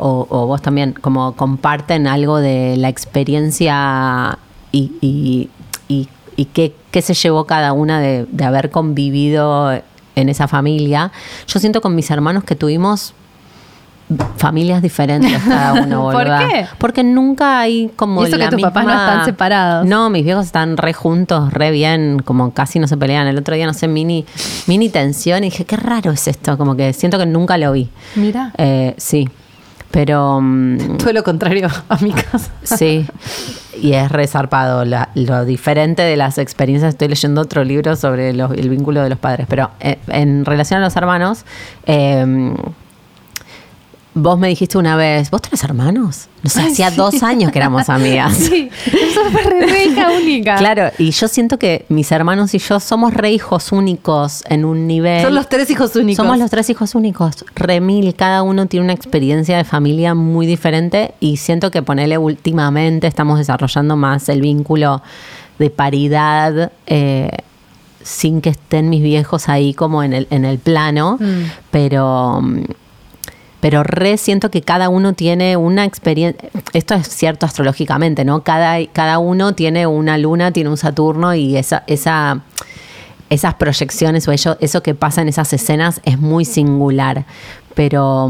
o, 0.01 0.27
o 0.31 0.47
vos 0.47 0.63
también, 0.63 0.93
como 1.01 1.33
comparten 1.37 2.07
algo 2.07 2.39
de 2.39 2.77
la 2.79 2.89
experiencia 2.89 4.39
y, 4.73 4.93
y, 5.01 5.49
y- 5.89 6.09
y 6.37 6.45
qué, 6.47 6.75
qué 6.91 7.03
se 7.03 7.13
llevó 7.15 7.45
cada 7.45 7.73
una 7.75 8.01
de, 8.01 8.27
de 8.31 8.45
haber 8.45 8.71
convivido 8.71 9.73
en 10.17 10.29
esa 10.31 10.49
familia. 10.49 11.13
Yo 11.47 11.61
siento 11.61 11.81
con 11.83 11.95
mis 11.95 12.11
hermanos 12.11 12.45
que 12.45 12.57
tuvimos 12.57 13.13
familias 14.39 14.83
diferentes 14.83 15.41
cada 15.47 15.73
uno, 15.85 16.11
¿Por 16.11 16.25
qué? 16.25 16.67
Porque 16.79 17.05
nunca 17.05 17.61
hay 17.61 17.91
como 17.95 18.25
eso 18.25 18.37
la 18.37 18.47
que 18.47 18.57
tus 18.57 18.63
papás 18.63 18.85
no 18.85 18.91
están 18.93 19.25
separados. 19.25 19.87
No, 19.87 20.11
mis 20.11 20.25
viejos 20.25 20.47
están 20.47 20.77
re 20.77 20.93
juntos, 20.95 21.53
re 21.53 21.71
bien, 21.71 22.21
como 22.25 22.53
casi 22.53 22.79
no 22.81 22.89
se 22.89 22.97
pelean. 22.97 23.29
El 23.29 23.39
otro 23.39 23.55
día, 23.55 23.67
no 23.67 23.75
sé, 23.75 23.87
mini, 23.87 24.25
mini 24.67 24.89
tensión 24.89 25.45
y 25.45 25.51
dije, 25.51 25.65
qué 25.65 25.77
raro 25.77 26.11
es 26.11 26.27
esto, 26.27 26.59
como 26.59 26.75
que 26.75 26.93
siento 26.93 27.19
que 27.19 27.27
nunca 27.27 27.57
lo 27.57 27.71
vi. 27.73 27.89
Mira. 28.17 28.53
Eh, 28.59 28.95
sí, 28.97 29.29
pero 29.91 30.41
mm, 30.43 30.97
Todo 30.99 31.13
lo 31.13 31.23
contrario 31.23 31.69
a 31.89 31.97
mi 31.99 32.13
casa. 32.13 32.51
sí, 32.63 33.07
y 33.81 33.93
es 33.95 34.11
resarpado 34.13 34.85
lo 34.85 35.45
diferente 35.45 36.03
de 36.03 36.17
las 36.17 36.39
experiencias. 36.39 36.91
Estoy 36.95 37.09
leyendo 37.09 37.41
otro 37.41 37.65
libro 37.65 37.97
sobre 37.97 38.33
los- 38.35 38.53
el 38.53 38.69
vínculo 38.69 39.03
de 39.03 39.09
los 39.11 39.19
padres, 39.19 39.47
pero 39.49 39.71
eh, 39.81 39.99
en 40.09 40.45
relación 40.45 40.81
a 40.81 40.85
los 40.85 40.97
hermanos, 40.97 41.45
eh, 41.87 42.55
vos 44.15 44.39
me 44.39 44.49
dijiste 44.49 44.77
una 44.77 44.97
vez, 44.97 45.31
¿vos 45.31 45.41
tenés 45.43 45.63
hermanos? 45.65 46.27
No 46.43 46.51
sé, 46.51 46.61
Ay, 46.61 46.73
hacía 46.73 46.91
sí. 46.91 46.97
dos 46.97 47.23
años 47.23 47.53
que 47.53 47.59
éramos 47.59 47.89
amigas. 47.89 48.35
Sí, 48.35 48.71
fue 49.31 49.43
re, 49.43 49.85
hija 49.87 50.09
única. 50.11 50.57
Claro, 50.57 50.91
y 50.99 51.11
yo 51.13 51.29
siento 51.29 51.59
que 51.59 51.85
mis 51.89 52.11
hermanos 52.11 52.53
y 52.55 52.59
yo 52.59 52.81
somos 52.81 53.15
re 53.15 53.31
hijos 53.31 53.73
únicos 53.73 54.43
en 54.49 54.65
un 54.65 54.87
nivel. 54.87 55.23
Son 55.23 55.35
los 55.35 55.49
tres 55.49 55.71
hijos 55.71 55.95
únicos. 55.97 56.17
Somos 56.25 56.39
los 56.39 56.51
tres 56.51 56.69
hijos 56.71 56.95
únicos. 56.95 57.45
Remil, 57.55 58.15
cada 58.15 58.43
uno 58.43 58.67
tiene 58.67 58.85
una 58.85 58.93
experiencia 58.95 59.57
de 59.57 59.65
familia 59.65 60.15
muy 60.15 60.47
diferente 60.47 61.15
y 61.21 61.37
siento 61.37 61.71
que 61.71 61.83
ponerle 61.83 62.19
últimamente 62.19 63.07
estamos 63.07 63.39
desarrollando 63.39 63.97
más 63.97 64.29
el 64.29 64.41
vínculo 64.41 65.03
de 65.59 65.71
paridad 65.71 66.73
eh, 66.87 67.31
sin 68.03 68.41
que 68.41 68.49
estén 68.49 68.89
mis 68.89 69.03
viejos 69.03 69.49
ahí 69.51 69.75
como 69.75 70.03
en 70.03 70.15
el, 70.15 70.27
en 70.31 70.45
el 70.45 70.59
plano, 70.59 71.19
Mm. 71.21 71.43
pero... 71.71 72.43
pero 73.61 73.83
re 73.83 74.17
siento 74.17 74.51
que 74.51 74.63
cada 74.63 74.89
uno 74.89 75.13
tiene 75.13 75.57
una 75.57 75.85
experiencia, 75.85 76.49
esto 76.73 76.95
es 76.95 77.09
cierto 77.09 77.47
astrológicamente, 77.47 78.25
¿no? 78.25 78.43
Cada, 78.43 78.85
cada 78.93 79.19
uno 79.19 79.55
tiene 79.55 79.87
una 79.87 80.17
luna, 80.19 80.51
tiene 80.53 80.71
un 80.71 80.77
Saturno 80.77 81.35
y 81.35 81.57
esa, 81.57 81.85
esa, 81.87 82.41
esas 83.29 83.55
proyecciones 83.55 84.27
o 84.29 84.33
ello- 84.33 84.57
eso 84.61 84.83
que 84.83 84.95
pasa 84.95 85.21
en 85.23 85.29
esas 85.29 85.53
escenas 85.53 86.01
es 86.05 86.19
muy 86.19 86.45
singular. 86.45 87.27
Pero, 87.75 88.29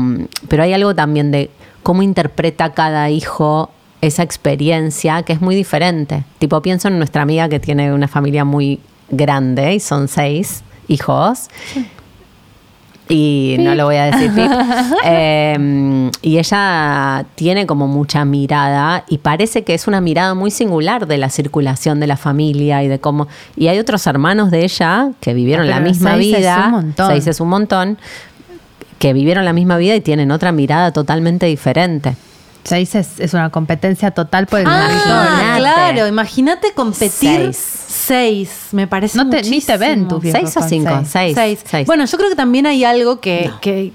pero 0.48 0.62
hay 0.64 0.72
algo 0.74 0.94
también 0.94 1.30
de 1.30 1.50
cómo 1.82 2.02
interpreta 2.02 2.72
cada 2.72 3.08
hijo 3.08 3.70
esa 4.00 4.22
experiencia 4.22 5.22
que 5.22 5.32
es 5.32 5.40
muy 5.40 5.54
diferente. 5.54 6.24
Tipo, 6.38 6.60
pienso 6.60 6.88
en 6.88 6.98
nuestra 6.98 7.22
amiga 7.22 7.48
que 7.48 7.60
tiene 7.60 7.92
una 7.92 8.08
familia 8.08 8.44
muy 8.44 8.80
grande 9.10 9.74
y 9.74 9.80
son 9.80 10.08
seis 10.08 10.62
hijos. 10.88 11.48
Y 13.10 13.56
no 13.58 13.74
lo 13.74 13.84
voy 13.86 13.96
a 13.96 14.04
decir, 14.06 14.30
pip. 14.32 14.50
Eh, 15.04 16.10
y 16.22 16.38
ella 16.38 17.24
tiene 17.34 17.66
como 17.66 17.88
mucha 17.88 18.24
mirada 18.24 19.04
y 19.08 19.18
parece 19.18 19.64
que 19.64 19.74
es 19.74 19.86
una 19.88 20.00
mirada 20.00 20.34
muy 20.34 20.50
singular 20.50 21.06
de 21.06 21.18
la 21.18 21.28
circulación 21.30 21.98
de 22.00 22.06
la 22.06 22.16
familia 22.16 22.82
y 22.84 22.88
de 22.88 22.98
cómo... 23.00 23.26
Y 23.56 23.66
hay 23.68 23.78
otros 23.78 24.06
hermanos 24.06 24.50
de 24.50 24.64
ella 24.64 25.10
que 25.20 25.34
vivieron 25.34 25.66
Ah, 25.66 25.70
la 25.70 25.80
misma 25.80 26.14
seis 26.14 26.34
es 26.34 26.38
vida. 26.40 26.64
un 26.66 26.70
montón. 26.70 27.06
Seis 27.08 27.26
es 27.26 27.40
un 27.40 27.48
montón. 27.48 27.98
Que 28.98 29.12
vivieron 29.12 29.44
la 29.44 29.52
misma 29.52 29.76
vida 29.78 29.94
y 29.96 30.00
tienen 30.00 30.30
otra 30.30 30.52
mirada 30.52 30.92
totalmente 30.92 31.46
diferente. 31.46 32.14
Seis 32.64 32.94
es, 32.94 33.18
es 33.20 33.32
una 33.34 33.50
competencia 33.50 34.10
total 34.10 34.46
por 34.46 34.60
el 34.60 34.66
Ah, 34.68 34.88
Imagínate. 34.90 35.58
claro. 35.60 36.06
Imagínate 36.08 36.72
competir 36.72 37.10
Seis. 37.52 37.56
seis. 37.88 38.50
Me 38.72 38.86
parece 38.86 39.16
No 39.18 39.28
te- 39.30 39.42
ni 39.42 39.60
te 39.60 39.76
ven 39.76 40.00
muchísimo. 40.00 40.08
tus 40.08 40.22
viejos 40.22 40.40
¿Seis 40.52 40.56
o 40.64 40.68
cinco? 40.68 40.90
seis. 41.04 41.08
Seis. 41.10 41.34
Seis. 41.34 41.60
Seis. 41.64 41.86
Bueno, 41.86 42.04
yo 42.04 42.16
creo 42.18 42.28
que 42.30 42.36
también 42.36 42.66
hay 42.66 42.84
algo 42.84 43.20
que, 43.20 43.50
que, 43.60 43.92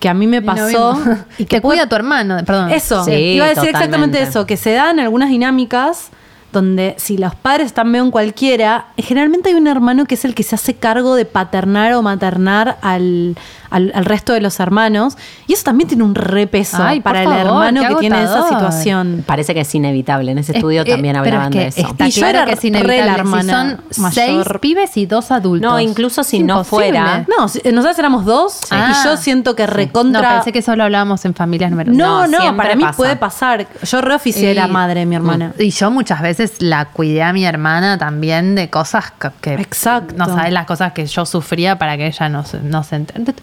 que 0.00 0.08
a 0.08 0.14
mí 0.14 0.26
me 0.26 0.40
no 0.40 0.46
pasó. 0.46 0.98
y 1.38 1.44
que 1.46 1.60
puede- 1.60 1.76
cuida 1.78 1.88
tu 1.88 1.96
hermano, 1.96 2.36
perdón. 2.44 2.70
Eso, 2.72 3.04
Sí, 3.04 3.12
iba 3.12 3.46
a 3.46 3.48
decir 3.50 3.68
exactamente 3.68 4.20
eso, 4.22 4.46
que 4.46 4.56
se 4.56 4.72
dan 4.72 4.98
algunas 5.00 5.30
dinámicas 5.30 6.08
donde 6.50 6.94
si 6.96 7.18
los 7.18 7.34
padres 7.34 7.66
están 7.66 7.90
medio 7.90 8.04
en 8.06 8.10
cualquiera, 8.10 8.86
generalmente 8.96 9.50
hay 9.50 9.54
un 9.54 9.66
hermano 9.66 10.06
que 10.06 10.14
es 10.14 10.24
el 10.24 10.34
que 10.34 10.42
se 10.42 10.54
hace 10.54 10.74
cargo 10.74 11.14
de 11.14 11.26
paternar 11.26 11.92
o 11.92 12.00
maternar 12.00 12.78
al, 12.80 13.36
al, 13.70 13.92
al 13.94 14.04
resto 14.04 14.32
de 14.32 14.40
los 14.40 14.58
hermanos. 14.60 15.16
Y 15.46 15.52
eso 15.54 15.64
también 15.64 15.88
tiene 15.88 16.04
un 16.04 16.14
repeso 16.14 16.82
Ay, 16.82 17.00
para 17.00 17.22
el 17.22 17.32
hermano 17.32 17.82
que 17.88 17.94
tiene 17.96 18.22
esa 18.22 18.48
situación. 18.48 19.24
Parece 19.26 19.54
que 19.54 19.60
es 19.60 19.74
inevitable. 19.74 20.32
En 20.32 20.38
ese 20.38 20.52
estudio 20.52 20.82
Es- 20.82 20.88
eh, 20.88 20.92
también 20.92 21.16
pero 21.22 21.36
hablaban 21.36 21.52
es 21.52 21.74
que 21.74 21.80
de 21.80 21.82
eso. 21.82 21.92
Está 21.92 22.08
Y 22.08 22.10
yo 22.10 22.20
claro 22.20 22.38
era 22.38 22.46
que 22.46 22.52
es 22.52 22.62
la 22.62 22.68
inevitable. 22.68 23.12
hermana 23.12 23.78
si 23.90 23.94
son 23.94 24.02
mayor. 24.02 24.12
seis 24.44 24.58
pibes 24.60 24.96
y 24.96 25.06
dos 25.06 25.30
adultos. 25.30 25.70
No, 25.70 25.80
incluso 25.80 26.24
si 26.24 26.42
no 26.42 26.64
fuera. 26.64 27.26
No, 27.38 27.48
si- 27.48 27.60
nosotros 27.72 27.98
éramos 27.98 28.24
dos 28.24 28.60
Ah. 28.70 28.92
y 29.02 29.04
yo 29.04 29.16
siento 29.16 29.54
que 29.54 29.66
recontra... 29.66 30.20
No, 30.22 30.34
pensé 30.36 30.52
que 30.52 30.62
solo 30.62 30.84
hablábamos 30.84 31.24
en 31.24 31.34
familias 31.34 31.70
numerosas. 31.70 31.96
No, 31.96 32.26
No, 32.26 32.38
no, 32.50 32.56
para 32.56 32.74
mí 32.76 32.82
pasa. 32.82 32.96
puede 32.96 33.16
pasar. 33.16 33.66
Yo 33.82 34.00
reoficié 34.00 34.54
la 34.54 34.66
madre 34.68 35.00
de 35.00 35.06
mi 35.06 35.16
hermana. 35.16 35.52
Y 35.58 35.70
yo 35.70 35.90
muchas 35.90 36.20
veces 36.22 36.54
la 36.60 36.86
cuidé 36.86 37.22
a 37.22 37.32
mi 37.32 37.44
hermana 37.44 37.98
también 37.98 38.54
de 38.54 38.70
cosas 38.70 39.12
que, 39.12 39.30
que- 39.40 39.54
Exacto. 39.54 40.14
no 40.16 40.26
sabes 40.26 40.52
las 40.52 40.66
cosas 40.66 40.92
que 40.92 41.06
yo 41.06 41.26
sufría 41.26 41.78
para 41.78 41.96
que 41.96 42.06
ella 42.06 42.28
no, 42.28 42.44
se- 42.44 42.60
no 42.60 42.82
se 42.84 42.96
entere. 42.96 43.34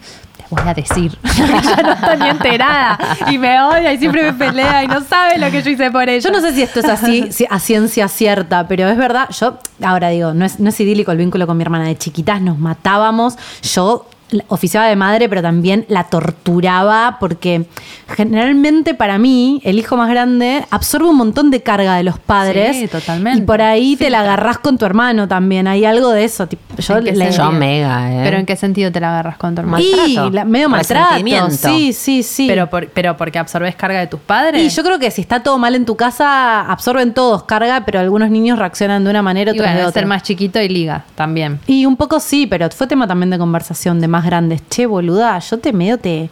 Voy 0.50 0.62
a 0.64 0.74
decir. 0.74 1.18
ella 1.24 1.82
no 1.82 1.92
está 1.92 2.16
ni 2.16 2.28
enterada. 2.28 2.98
Y 3.30 3.38
me 3.38 3.60
odia 3.60 3.92
y 3.92 3.98
siempre 3.98 4.22
me 4.22 4.32
pelea 4.32 4.84
y 4.84 4.88
no 4.88 5.00
sabe 5.02 5.38
lo 5.38 5.50
que 5.50 5.62
yo 5.62 5.70
hice 5.70 5.90
por 5.90 6.08
ella. 6.08 6.18
Yo 6.18 6.30
no 6.30 6.40
sé 6.40 6.54
si 6.54 6.62
esto 6.62 6.80
es 6.80 6.86
así, 6.86 7.46
a 7.48 7.58
ciencia 7.58 8.08
cierta, 8.08 8.66
pero 8.68 8.88
es 8.88 8.96
verdad. 8.96 9.28
Yo, 9.30 9.58
ahora 9.82 10.10
digo, 10.10 10.34
no 10.34 10.44
es, 10.44 10.60
no 10.60 10.68
es 10.68 10.80
idílico 10.80 11.12
el 11.12 11.18
vínculo 11.18 11.46
con 11.46 11.56
mi 11.56 11.62
hermana. 11.62 11.86
De 11.86 11.96
chiquitas 11.96 12.40
nos 12.40 12.58
matábamos. 12.58 13.36
Yo 13.62 14.06
oficiaba 14.48 14.86
de 14.88 14.96
madre, 14.96 15.28
pero 15.28 15.40
también 15.42 15.84
la 15.88 16.04
torturaba 16.04 17.16
porque 17.20 17.66
generalmente 18.08 18.94
para 18.94 19.18
mí, 19.18 19.60
el 19.64 19.78
hijo 19.78 19.96
más 19.96 20.08
grande 20.08 20.64
absorbe 20.70 21.08
un 21.08 21.16
montón 21.16 21.50
de 21.50 21.62
carga 21.62 21.94
de 21.96 22.02
los 22.02 22.18
padres. 22.18 22.76
Sí, 22.76 22.88
totalmente. 22.88 23.40
Y 23.40 23.42
por 23.42 23.62
ahí 23.62 23.96
te 23.96 24.10
la 24.10 24.20
agarrás 24.20 24.58
con 24.58 24.78
tu 24.78 24.84
hermano 24.84 25.28
también. 25.28 25.66
Hay 25.68 25.84
algo 25.84 26.10
de 26.10 26.24
eso. 26.24 26.46
tipo, 26.46 26.62
yo 26.78 27.52
mega, 27.52 28.12
¿eh? 28.12 28.20
¿Pero 28.24 28.38
en 28.38 28.46
qué 28.46 28.56
sentido 28.56 28.90
te 28.92 29.00
la 29.00 29.10
agarras 29.10 29.36
con 29.36 29.54
tu 29.54 29.62
y 29.62 29.64
Maltrato. 29.64 30.30
la- 30.30 30.44
medio 30.44 30.68
maltrato. 30.68 31.08
Resentimiento. 31.10 31.68
Sí, 31.68 31.92
sí, 31.92 32.22
sí. 32.22 32.46
Pero, 32.48 32.68
por- 32.68 32.88
pero 32.88 33.16
porque 33.16 33.38
absorbes 33.38 33.76
carga 33.76 34.00
de 34.00 34.06
tus 34.06 34.20
padres. 34.20 34.62
Y 34.62 34.74
yo 34.74 34.82
creo 34.82 34.98
que 34.98 35.10
si 35.10 35.20
está 35.20 35.42
todo 35.42 35.58
mal 35.58 35.74
en 35.74 35.84
tu 35.84 35.96
casa, 35.96 36.60
absorben 36.70 37.14
todos 37.14 37.44
carga, 37.44 37.84
pero 37.84 38.00
algunos 38.00 38.30
niños 38.30 38.58
reaccionan 38.58 39.04
de 39.04 39.10
una 39.10 39.22
manera, 39.22 39.50
Y 39.52 39.54
otros 39.54 39.66
bueno, 39.66 39.76
de 39.78 39.82
es 39.84 39.88
otra. 39.88 40.00
ser 40.00 40.06
más 40.08 40.22
chiquito 40.22 40.60
y 40.60 40.68
liga 40.68 41.04
también. 41.14 41.60
Y 41.66 41.86
un 41.86 41.96
poco 41.96 42.20
sí, 42.20 42.46
pero 42.46 42.68
fue 42.70 42.86
tema 42.86 43.06
también 43.06 43.30
de 43.30 43.38
conversación 43.38 44.00
de 44.00 44.08
más 44.16 44.24
grandes. 44.24 44.62
Che, 44.70 44.86
boluda, 44.86 45.38
yo 45.38 45.58
te 45.58 45.72
medio 45.72 45.98
te, 45.98 46.30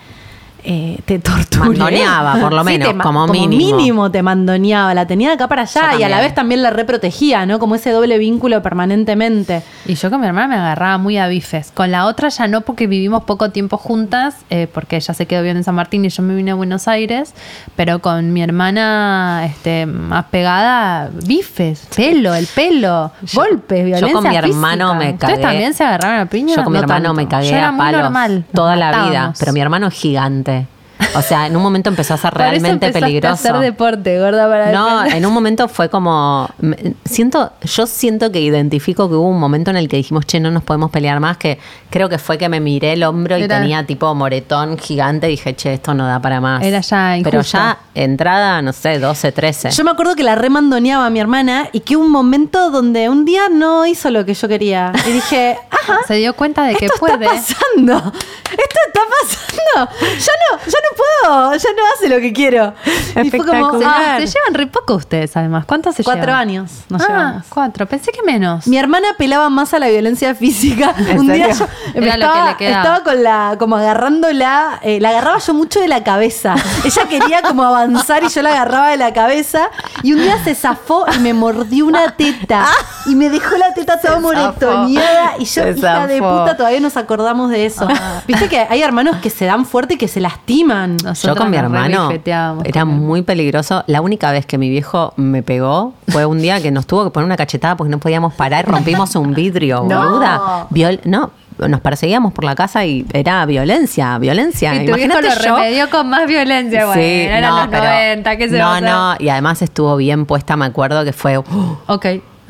eh, 0.65 0.99
te 1.05 1.19
torturé. 1.19 1.69
Mandoneaba, 1.79 2.37
por 2.41 2.53
lo 2.53 2.61
Sí, 2.65 2.71
menos, 2.73 2.89
te 2.89 2.95
ma- 2.95 3.05
como 3.05 3.27
mínimo. 3.29 4.11
te 4.11 4.23
mandoneaba, 4.23 4.95
la 4.95 5.07
tenía 5.07 5.29
de 5.29 5.35
acá 5.35 5.47
para 5.49 5.63
allá 5.63 5.93
Yo 5.93 5.99
y 5.99 6.03
a 6.05 6.09
la 6.09 6.21
vez 6.21 6.35
también 6.35 6.63
la 6.63 6.71
reprotegía, 6.71 7.45
¿no? 7.47 7.59
Como 7.59 7.75
ese 7.75 7.91
doble 7.91 8.17
vínculo 8.19 8.63
permanentemente. 8.63 9.63
Y 9.87 9.95
yo 9.95 10.11
con 10.11 10.21
mi 10.21 10.27
hermana 10.27 10.49
me 10.49 10.55
agarraba 10.57 10.99
muy 10.99 11.19
a 11.19 11.27
bifes. 11.29 11.71
Con 11.73 11.91
la 11.91 12.07
otra 12.07 12.29
ya 12.31 12.47
no, 12.49 12.63
porque 12.63 12.87
vivimos 12.87 13.25
poco 13.25 13.51
tiempo 13.51 13.77
juntas, 13.77 14.37
eh, 14.51 14.67
porque 14.73 14.97
ella 14.97 15.13
se 15.15 15.27
quedó 15.27 15.43
bien 15.43 15.57
en 15.57 15.65
San 15.65 15.75
Martín 15.75 16.05
y 16.05 16.09
yo 16.09 16.23
me 16.23 16.35
vine 16.35 16.53
a 16.53 16.55
Buenos 16.55 16.89
Aires. 16.89 17.35
Pero 17.77 17.99
con 18.01 18.33
mi 18.33 18.43
hermana 18.43 19.43
este, 19.45 19.87
más 19.87 20.25
pegada, 20.27 21.11
bifes, 21.27 21.87
pelo, 21.95 22.35
el 22.35 22.47
pelo, 22.47 23.13
golpes, 23.35 23.85
violencia. 23.85 24.13
con 24.15 24.23
mi 24.25 24.29
física. 24.31 24.47
hermano 24.49 24.95
me 24.95 25.11
¿Ustedes 25.13 25.19
cagué. 25.33 25.43
también 25.43 25.75
se 25.75 25.85
agarraron 25.85 26.21
a 26.21 26.27
piña? 26.27 26.57
Yo 26.57 26.65
con 26.65 26.73
mi 26.73 26.79
No 26.79 26.83
hermano 26.85 27.05
tanto. 27.11 27.15
me 27.15 27.29
cagué 27.29 27.51
Yo 27.51 27.57
era 27.57 27.69
a 27.69 27.73
muy 27.73 27.81
palos 27.81 28.03
normal, 28.03 28.45
toda 28.55 28.77
la 28.77 29.05
vida. 29.07 29.33
Pero 29.39 29.53
mi 29.53 29.61
hermano 29.61 29.89
es 29.89 29.95
gigante. 29.95 30.54
O 31.17 31.23
sea, 31.23 31.47
en 31.47 31.57
un 31.57 31.63
momento 31.63 31.91
empezó 31.91 32.15
a 32.15 32.17
ser 32.17 32.31
Por 32.33 32.41
eso 32.43 32.51
realmente 32.51 32.87
empezaste 32.87 33.01
peligroso. 33.07 33.31
A 33.31 33.35
hacer 33.35 33.57
deporte, 33.59 34.19
gorda, 34.19 34.49
para 34.49 34.73
No, 34.73 34.97
defender. 34.99 35.17
en 35.19 35.27
un 35.27 35.33
momento 35.33 35.69
fue 35.69 35.89
como. 35.89 36.49
Siento, 37.05 37.53
yo 37.63 37.87
siento 37.87 38.33
que 38.33 38.41
identifico 38.41 39.09
que 39.09 39.15
hubo 39.15 39.29
un 39.29 39.39
momento 39.39 39.71
en 39.71 39.77
el 39.77 39.89
que 39.89 39.97
dijimos, 39.97 40.27
che, 40.27 40.41
no 40.41 40.51
nos 40.51 40.63
podemos 40.65 40.91
pelear 40.91 41.21
más. 41.21 41.37
Que 41.37 41.59
creo 41.91 42.09
que 42.09 42.19
fue 42.19 42.39
que 42.39 42.49
me 42.49 42.61
miré 42.61 42.95
el 42.95 43.03
hombro 43.05 43.39
y 43.39 43.47
tenía 43.47 43.85
tipo 43.87 44.13
moretón 44.15 44.79
gigante. 44.79 45.27
Dije, 45.29 45.55
che, 45.55 45.75
esto 45.75 45.95
no 45.95 46.07
da 46.07 46.21
para 46.21 46.41
más. 46.41 46.63
Era 46.63 46.81
ya 46.81 47.17
Pero 47.23 47.39
injusto. 47.39 47.59
ya 47.59 47.79
entrada, 47.95 48.63
no 48.63 48.73
sé, 48.73 48.99
12, 48.99 49.33
13. 49.33 49.71
Yo 49.71 49.85
me 49.85 49.91
acuerdo 49.93 50.15
que 50.17 50.23
la 50.25 50.35
remandoneaba 50.35 51.07
a 51.07 51.11
mi 51.11 51.21
hermana 51.21 51.69
y 51.73 51.81
que 51.81 51.97
hubo 51.97 52.05
un 52.05 52.11
momento 52.13 52.71
donde 52.71 53.09
un 53.09 53.25
día 53.25 53.49
no 53.51 53.87
hizo 53.87 54.11
lo 54.11 54.25
que 54.25 54.35
yo 54.35 54.49
quería. 54.49 54.93
Y 55.07 55.13
dije, 55.13 55.57
ajá, 55.71 55.99
Se 56.09 56.15
dio 56.15 56.35
cuenta 56.35 56.65
de 56.65 56.75
que 56.75 56.87
esto 56.87 56.99
puede. 56.99 57.15
está 57.15 57.31
pasando. 57.31 57.97
Esto 58.45 58.79
está 58.87 59.01
pasando. 59.21 59.93
Ya 60.03 60.33
no, 60.43 60.59
ya 60.65 60.79
no 60.91 60.97
puedo, 60.97 61.55
ya 61.57 61.69
no 61.77 61.83
hace 61.95 62.09
lo 62.09 62.21
que 62.21 62.33
quiero. 62.33 62.75
Y 63.23 63.31
fue 63.31 63.45
como, 63.45 63.67
Ah, 63.85 64.17
ah, 64.17 64.17
se 64.19 64.27
llevan 64.27 64.55
re 64.55 64.67
poco 64.67 64.95
ustedes, 64.95 65.37
además. 65.37 65.65
¿Cuántos 65.67 65.95
se 65.95 66.05
cuatro 66.05 66.27
llevan? 66.27 66.41
años 66.41 66.71
nos 66.89 67.03
ah, 67.03 67.07
llevamos. 67.09 67.45
cuatro. 67.49 67.87
Pensé 67.87 68.13
que 68.13 68.23
menos. 68.23 68.67
Mi 68.67 68.77
hermana 68.79 69.11
apelaba 69.11 69.49
más 69.51 69.75
a 69.75 69.79
la 69.79 69.89
violencia 69.89 70.35
física. 70.35 70.95
¿En 70.99 71.21
Un 71.21 71.33
día 71.33 71.51
yo 71.53 71.67
Era 71.95 72.17
lo 72.17 72.27
que 72.27 72.39
estaba, 72.39 72.57
le 72.59 72.71
estaba 72.71 73.05
con 73.05 73.23
la, 73.23 73.57
como 73.59 73.77
agarrándola, 73.77 74.81
eh, 74.83 75.01
la 75.01 75.11
agarraba 75.11 75.39
yo 75.39 75.55
mucho 75.55 75.81
de 75.81 75.89
la 75.89 76.03
cabeza. 76.03 76.55
Ella 76.85 77.09
quería 77.09 77.43
como 77.43 77.63
avanzar 77.65 78.23
y 78.25 78.29
yo 78.29 78.43
la 78.43 78.51
agarraba 78.51 78.91
de 78.91 78.97
la 78.97 79.13
cabeza. 79.13 79.71
Y 80.03 80.13
un 80.13 80.21
día 80.21 80.43
se 80.45 80.55
zafó 80.55 81.05
y 81.15 81.19
me 81.21 81.35
mordió 81.35 81.87
una 81.87 82.17
teta. 82.17 82.67
Y 83.07 83.15
me 83.15 83.29
dejó 83.31 83.57
la 83.57 83.73
teta 83.75 84.01
toda 84.01 84.19
moretoneada. 84.21 85.35
Y 85.39 85.45
yo, 85.45 85.63
Se 85.63 85.71
hija 85.79 86.07
de 86.07 86.19
puta, 86.19 86.57
todavía 86.57 86.81
nos 86.81 86.97
acordamos 86.97 87.51
de 87.51 87.67
eso. 87.67 87.87
Viste 88.27 88.49
que 88.49 88.67
hay 88.69 88.83
hermanos 88.83 89.17
que 89.17 89.31
se 89.31 89.45
dan 89.45 89.65
fuerte 89.67 89.95
y 89.95 89.97
que 89.97 90.09
se 90.09 90.21
lastiman. 90.21 90.74
Yo 90.75 91.09
Nosotras 91.09 91.37
con 91.37 91.51
mi 91.51 91.57
hermano 91.57 92.11
era 92.65 92.85
muy 92.85 93.23
peligroso. 93.23 93.85
La 93.87 94.01
única 94.01 94.31
vez 94.33 94.47
que 94.47 94.59
mi 94.59 94.69
viejo 94.69 95.13
me 95.17 95.43
pegó 95.43 95.95
fue 96.09 96.27
un 96.27 96.41
día 96.41 96.61
que 96.61 96.71
nos 96.71 96.87
tuvo 96.87 97.05
que 97.05 97.11
poner 97.11 97.27
una 97.27 97.37
cachetada 97.37 97.77
porque 97.77 97.91
no 97.91 97.99
podíamos 97.99 98.35
parar, 98.35 98.67
rompimos 98.67 99.15
un 99.17 99.35
vidrio, 99.35 99.85
No. 99.89 99.99
boluda. 99.99 100.67
Viol- 100.71 101.01
no, 101.05 101.31
nos 101.59 101.81
perseguíamos 101.81 102.33
por 102.33 102.45
la 102.45 102.55
casa 102.55 102.85
y 102.85 103.07
era 103.13 103.47
violencia, 103.47 104.19
violencia. 104.19 104.75
Y 104.75 104.87
tu 104.87 104.95
viejo 104.95 105.13
Imagínate 105.19 105.29
lo 105.41 105.45
yo. 105.47 105.57
remedió 105.57 105.91
con 105.91 106.09
más 106.11 106.27
violencia. 106.27 106.87
Bueno, 106.87 107.01
eran 107.03 107.51
no, 107.51 107.57
los 107.61 107.69
pero- 107.69 107.85
90, 107.85 108.37
¿qué 108.37 108.49
se 108.49 108.59
No, 108.59 108.65
va 108.67 108.73
a 108.73 108.77
hacer? 108.77 108.89
no, 108.91 109.15
y 109.21 109.29
además 109.29 109.63
estuvo 109.63 109.97
bien 109.97 110.27
puesta, 110.27 110.57
me 110.57 110.65
acuerdo 110.67 111.05
que 111.05 111.13
fue. 111.13 111.39
uh, 111.39 111.45
Ok. 111.87 112.07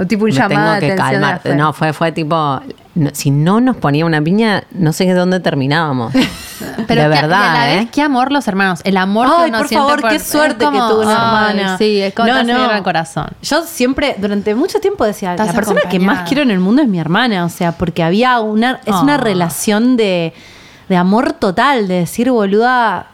Tipo 0.08 0.24
un 0.24 0.30
me 0.30 0.36
llamado 0.36 0.50
tengo 0.54 0.72
de 0.74 0.80
que 0.80 0.92
atención 0.92 1.20
de 1.22 1.26
calmar. 1.40 1.56
No, 1.56 1.72
fue, 1.72 1.92
fue 1.92 2.10
tipo. 2.10 2.60
no, 2.96 3.10
si 3.12 3.30
no 3.30 3.60
nos 3.60 3.76
ponía 3.76 4.04
una 4.04 4.20
piña, 4.20 4.64
no 4.72 4.92
sé 4.92 5.12
dónde 5.14 5.38
terminábamos. 5.40 6.12
Pero 6.88 7.02
de 7.02 7.08
qué- 7.08 7.20
verdad, 7.22 7.44
y 7.44 7.48
a 7.48 7.52
la 7.52 7.72
¿eh? 7.74 7.76
vez, 7.80 7.90
qué 7.92 8.02
amor 8.02 8.32
los 8.32 8.48
hermanos. 8.48 8.80
El 8.84 8.96
amor 8.96 9.28
Ay, 9.28 9.44
que 9.44 9.48
uno 9.50 9.58
por 9.58 9.68
siente 9.68 9.86
favor, 9.88 10.08
qué 10.08 10.18
suerte 10.18 10.64
como, 10.64 10.72
que 10.88 10.92
tuvo 10.94 11.02
una 11.02 11.12
hermana. 11.12 11.78
Sí, 11.78 12.00
es 12.00 12.12
como 12.14 12.28
No, 12.28 12.42
no. 12.42 12.70
al 12.70 12.82
corazón. 12.82 13.26
Yo 13.42 13.62
siempre, 13.62 14.16
durante 14.18 14.54
mucho 14.56 14.80
tiempo 14.80 15.04
decía, 15.04 15.30
Estás 15.32 15.46
la 15.48 15.52
persona 15.52 15.80
que 15.88 16.00
más 16.00 16.26
quiero 16.28 16.42
en 16.42 16.50
el 16.50 16.58
mundo 16.58 16.82
es 16.82 16.88
mi 16.88 16.98
hermana, 16.98 17.44
o 17.44 17.48
sea, 17.48 17.72
porque 17.72 18.02
había 18.02 18.40
una, 18.40 18.80
es 18.86 18.94
una 18.94 19.14
Ah. 19.14 19.18
relación 19.18 19.96
de, 19.96 20.34
de 20.88 20.96
amor 20.96 21.34
total, 21.34 21.86
de 21.86 22.00
decir, 22.00 22.30
boluda, 22.32 23.06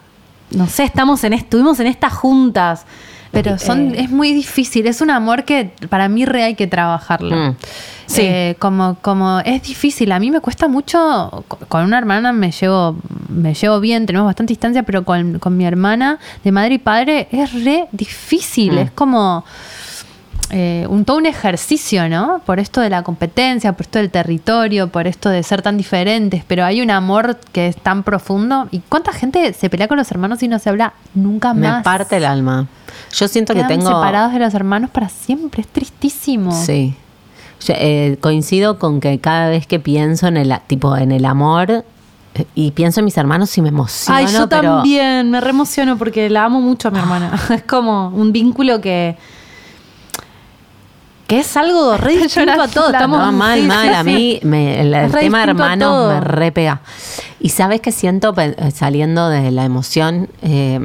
no 0.52 0.66
sé, 0.66 0.84
estamos 0.84 1.22
en, 1.24 1.34
est- 1.34 1.44
estuvimos 1.44 1.78
en 1.80 1.88
estas 1.88 2.14
juntas. 2.14 2.86
Pero 3.32 3.58
son, 3.58 3.94
Eh, 3.94 4.02
es 4.04 4.10
muy 4.10 4.32
difícil, 4.32 4.86
es 4.86 5.00
un 5.00 5.10
amor 5.10 5.44
que 5.44 5.70
para 5.88 6.08
mí 6.08 6.24
re 6.24 6.42
hay 6.44 6.54
que 6.56 6.66
trabajarlo. 6.66 7.36
Mm. 7.36 7.56
Sí. 8.06 8.22
Eh, 8.24 8.56
como, 8.58 8.96
como 9.00 9.38
es 9.44 9.62
difícil, 9.62 10.10
a 10.10 10.18
mí 10.18 10.32
me 10.32 10.40
cuesta 10.40 10.66
mucho, 10.66 11.44
co- 11.46 11.58
con 11.68 11.84
una 11.84 11.96
hermana 11.96 12.32
me 12.32 12.50
llevo, 12.50 12.96
me 13.28 13.54
llevo 13.54 13.78
bien, 13.78 14.04
tenemos 14.04 14.26
bastante 14.26 14.50
distancia, 14.50 14.82
pero 14.82 15.04
con, 15.04 15.38
con 15.38 15.56
mi 15.56 15.64
hermana 15.64 16.18
de 16.42 16.50
madre 16.50 16.74
y 16.74 16.78
padre 16.78 17.28
es 17.30 17.52
re 17.64 17.86
difícil, 17.92 18.72
Mm. 18.74 18.78
es 18.78 18.90
como 18.90 19.44
eh, 20.50 20.86
un, 20.88 21.04
todo 21.04 21.16
un 21.18 21.26
ejercicio, 21.26 22.08
¿no? 22.08 22.40
Por 22.44 22.58
esto 22.58 22.80
de 22.80 22.90
la 22.90 23.02
competencia, 23.02 23.72
por 23.72 23.82
esto 23.82 23.98
del 23.98 24.10
territorio, 24.10 24.88
por 24.88 25.06
esto 25.06 25.28
de 25.28 25.42
ser 25.42 25.62
tan 25.62 25.76
diferentes, 25.76 26.42
pero 26.46 26.64
hay 26.64 26.80
un 26.82 26.90
amor 26.90 27.38
que 27.52 27.68
es 27.68 27.76
tan 27.76 28.02
profundo. 28.02 28.66
¿Y 28.70 28.80
cuánta 28.80 29.12
gente 29.12 29.52
se 29.52 29.70
pelea 29.70 29.86
con 29.88 29.96
los 29.98 30.10
hermanos 30.10 30.42
y 30.42 30.48
no 30.48 30.58
se 30.58 30.68
habla 30.68 30.92
nunca 31.14 31.54
Me 31.54 31.68
más? 31.68 31.84
parte 31.84 32.16
el 32.16 32.24
alma. 32.24 32.66
Yo 33.12 33.28
siento 33.28 33.54
Quedan 33.54 33.68
que 33.68 33.74
tengo. 33.76 33.88
separados 33.88 34.32
de 34.32 34.38
los 34.40 34.52
hermanos 34.54 34.90
para 34.90 35.08
siempre, 35.08 35.62
es 35.62 35.68
tristísimo. 35.68 36.52
Sí. 36.52 36.94
Yo, 37.66 37.74
eh, 37.76 38.16
coincido 38.20 38.78
con 38.78 39.00
que 39.00 39.18
cada 39.20 39.48
vez 39.50 39.66
que 39.66 39.78
pienso 39.80 40.26
en 40.26 40.36
el 40.36 40.52
tipo 40.66 40.96
en 40.96 41.12
el 41.12 41.26
amor 41.26 41.70
eh, 42.34 42.46
y 42.54 42.70
pienso 42.70 43.00
en 43.00 43.04
mis 43.04 43.16
hermanos 43.18 43.56
y 43.58 43.62
me 43.62 43.68
emociono. 43.68 44.18
Ay, 44.18 44.26
yo 44.26 44.48
pero- 44.48 44.62
también 44.76 45.30
me 45.30 45.40
reemociono 45.40 45.96
porque 45.98 46.30
la 46.30 46.44
amo 46.46 46.60
mucho 46.60 46.88
a 46.88 46.90
mi 46.90 46.98
hermana. 46.98 47.32
Es 47.54 47.62
como 47.64 48.08
un 48.08 48.32
vínculo 48.32 48.80
que 48.80 49.16
que 51.30 51.38
es 51.38 51.56
algo 51.56 51.96
re 51.96 52.16
distinto 52.24 52.60
a 52.60 52.66
todo. 52.66 52.86
Estamos 52.90 53.20
No, 53.20 53.30
mal, 53.30 53.62
mal. 53.62 53.94
A 53.94 54.02
mí 54.02 54.40
me- 54.42 54.80
el, 54.80 54.92
el 54.92 55.12
re 55.12 55.20
tema 55.20 55.46
todo. 55.78 56.14
me 56.14 56.20
repega. 56.20 56.80
Y 57.38 57.50
sabes 57.50 57.80
que 57.80 57.92
siento 57.92 58.34
eh, 58.36 58.56
saliendo 58.74 59.28
de 59.28 59.52
la 59.52 59.64
emoción, 59.64 60.28
eh, 60.42 60.80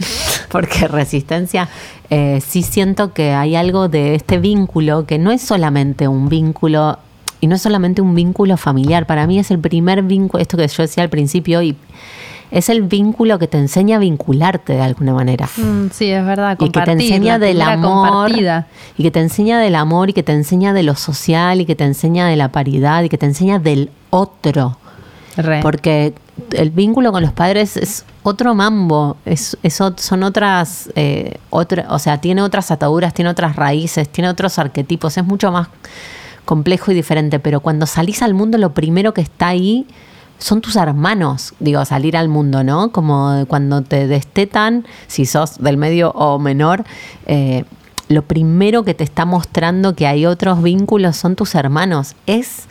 porque 0.48 0.88
resistencia, 0.88 1.68
eh, 2.08 2.40
sí 2.46 2.62
siento 2.62 3.12
que 3.12 3.32
hay 3.32 3.54
algo 3.54 3.88
de 3.90 4.14
este 4.14 4.38
vínculo 4.38 5.04
que 5.04 5.18
no 5.18 5.30
es 5.30 5.42
solamente 5.42 6.08
un 6.08 6.30
vínculo 6.30 6.98
y 7.42 7.46
no 7.46 7.56
es 7.56 7.60
solamente 7.62 8.00
un 8.00 8.14
vínculo 8.14 8.56
familiar. 8.56 9.04
Para 9.06 9.26
mí 9.26 9.38
es 9.38 9.50
el 9.50 9.58
primer 9.58 10.02
vínculo, 10.02 10.40
esto 10.40 10.56
que 10.56 10.66
yo 10.66 10.82
decía 10.84 11.02
al 11.02 11.10
principio, 11.10 11.60
y 11.60 11.76
es 12.52 12.68
el 12.68 12.82
vínculo 12.82 13.38
que 13.40 13.48
te 13.48 13.58
enseña 13.58 13.96
a 13.96 13.98
vincularte 13.98 14.74
de 14.74 14.82
alguna 14.82 15.12
manera 15.14 15.48
Mm, 15.56 15.88
sí, 15.90 16.10
es 16.10 16.24
verdad. 16.24 16.56
y 16.60 16.70
que 16.70 16.80
te 16.82 16.92
enseña 16.92 17.38
del 17.40 17.60
amor 17.62 18.08
compartida. 18.10 18.66
y 18.96 19.02
que 19.02 19.10
te 19.10 19.20
enseña 19.20 19.58
del 19.58 19.74
amor 19.74 20.10
y 20.10 20.12
que 20.12 20.22
te 20.22 20.32
enseña 20.32 20.72
de 20.72 20.82
lo 20.84 20.94
social 20.94 21.60
y 21.60 21.64
que 21.66 21.74
te 21.74 21.84
enseña 21.84 22.26
de 22.28 22.36
la 22.36 22.48
paridad 22.52 23.02
y 23.02 23.08
que 23.08 23.18
te 23.18 23.26
enseña 23.26 23.58
del 23.58 23.90
otro 24.10 24.76
Re. 25.36 25.60
porque 25.62 26.12
el 26.52 26.70
vínculo 26.70 27.10
con 27.10 27.22
los 27.22 27.32
padres 27.32 27.76
es 27.78 28.04
otro 28.22 28.54
mambo 28.54 29.16
es, 29.24 29.56
es 29.62 29.80
ot- 29.80 29.98
son 29.98 30.22
otras 30.22 30.90
eh, 30.94 31.38
otra- 31.50 31.86
o 31.88 31.98
sea 31.98 32.20
tiene 32.20 32.42
otras 32.42 32.70
ataduras 32.70 33.14
tiene 33.14 33.30
otras 33.30 33.56
raíces 33.56 34.08
tiene 34.10 34.28
otros 34.28 34.58
arquetipos 34.58 35.16
es 35.16 35.24
mucho 35.24 35.50
más 35.50 35.68
complejo 36.44 36.92
y 36.92 36.94
diferente 36.94 37.38
pero 37.38 37.60
cuando 37.60 37.86
salís 37.86 38.20
al 38.22 38.34
mundo 38.34 38.58
lo 38.58 38.72
primero 38.74 39.14
que 39.14 39.22
está 39.22 39.48
ahí 39.48 39.86
son 40.42 40.60
tus 40.60 40.74
hermanos, 40.74 41.54
digo, 41.60 41.84
salir 41.84 42.16
al 42.16 42.28
mundo, 42.28 42.64
¿no? 42.64 42.90
Como 42.90 43.44
cuando 43.46 43.82
te 43.82 44.08
destetan, 44.08 44.84
si 45.06 45.24
sos 45.24 45.58
del 45.58 45.76
medio 45.76 46.10
o 46.10 46.38
menor, 46.40 46.84
eh, 47.26 47.64
lo 48.08 48.22
primero 48.22 48.82
que 48.82 48.92
te 48.92 49.04
está 49.04 49.24
mostrando 49.24 49.94
que 49.94 50.06
hay 50.06 50.26
otros 50.26 50.60
vínculos 50.60 51.16
son 51.16 51.36
tus 51.36 51.54
hermanos. 51.54 52.16
Es 52.26 52.64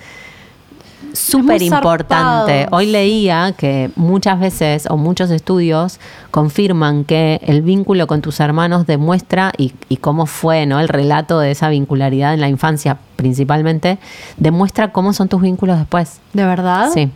súper 1.14 1.62
importante. 1.62 2.68
Hoy 2.72 2.88
leía 2.88 3.54
que 3.58 3.90
muchas 3.96 4.40
veces 4.42 4.88
o 4.90 4.98
muchos 4.98 5.32
estudios 5.32 5.98
confirman 6.30 7.06
que 7.06 7.40
el 7.46 7.62
vínculo 7.62 8.06
con 8.06 8.22
tus 8.22 8.42
hermanos 8.42 8.86
demuestra 8.86 9.54
y, 9.58 9.74
y 9.88 9.98
cómo 9.98 10.26
fue 10.26 10.66
¿no? 10.66 10.82
el 10.82 10.90
relato 10.90 11.40
de 11.40 11.52
esa 11.52 11.70
vincularidad 11.70 12.34
en 12.34 12.42
la 12.42 12.50
infancia 12.50 12.98
principalmente, 13.16 13.98
demuestra 14.36 14.92
cómo 14.92 15.14
son 15.14 15.30
tus 15.30 15.42
vínculos 15.42 15.80
después. 15.80 16.20
¿De 16.34 16.46
verdad? 16.46 16.90
Sí. 16.94 17.10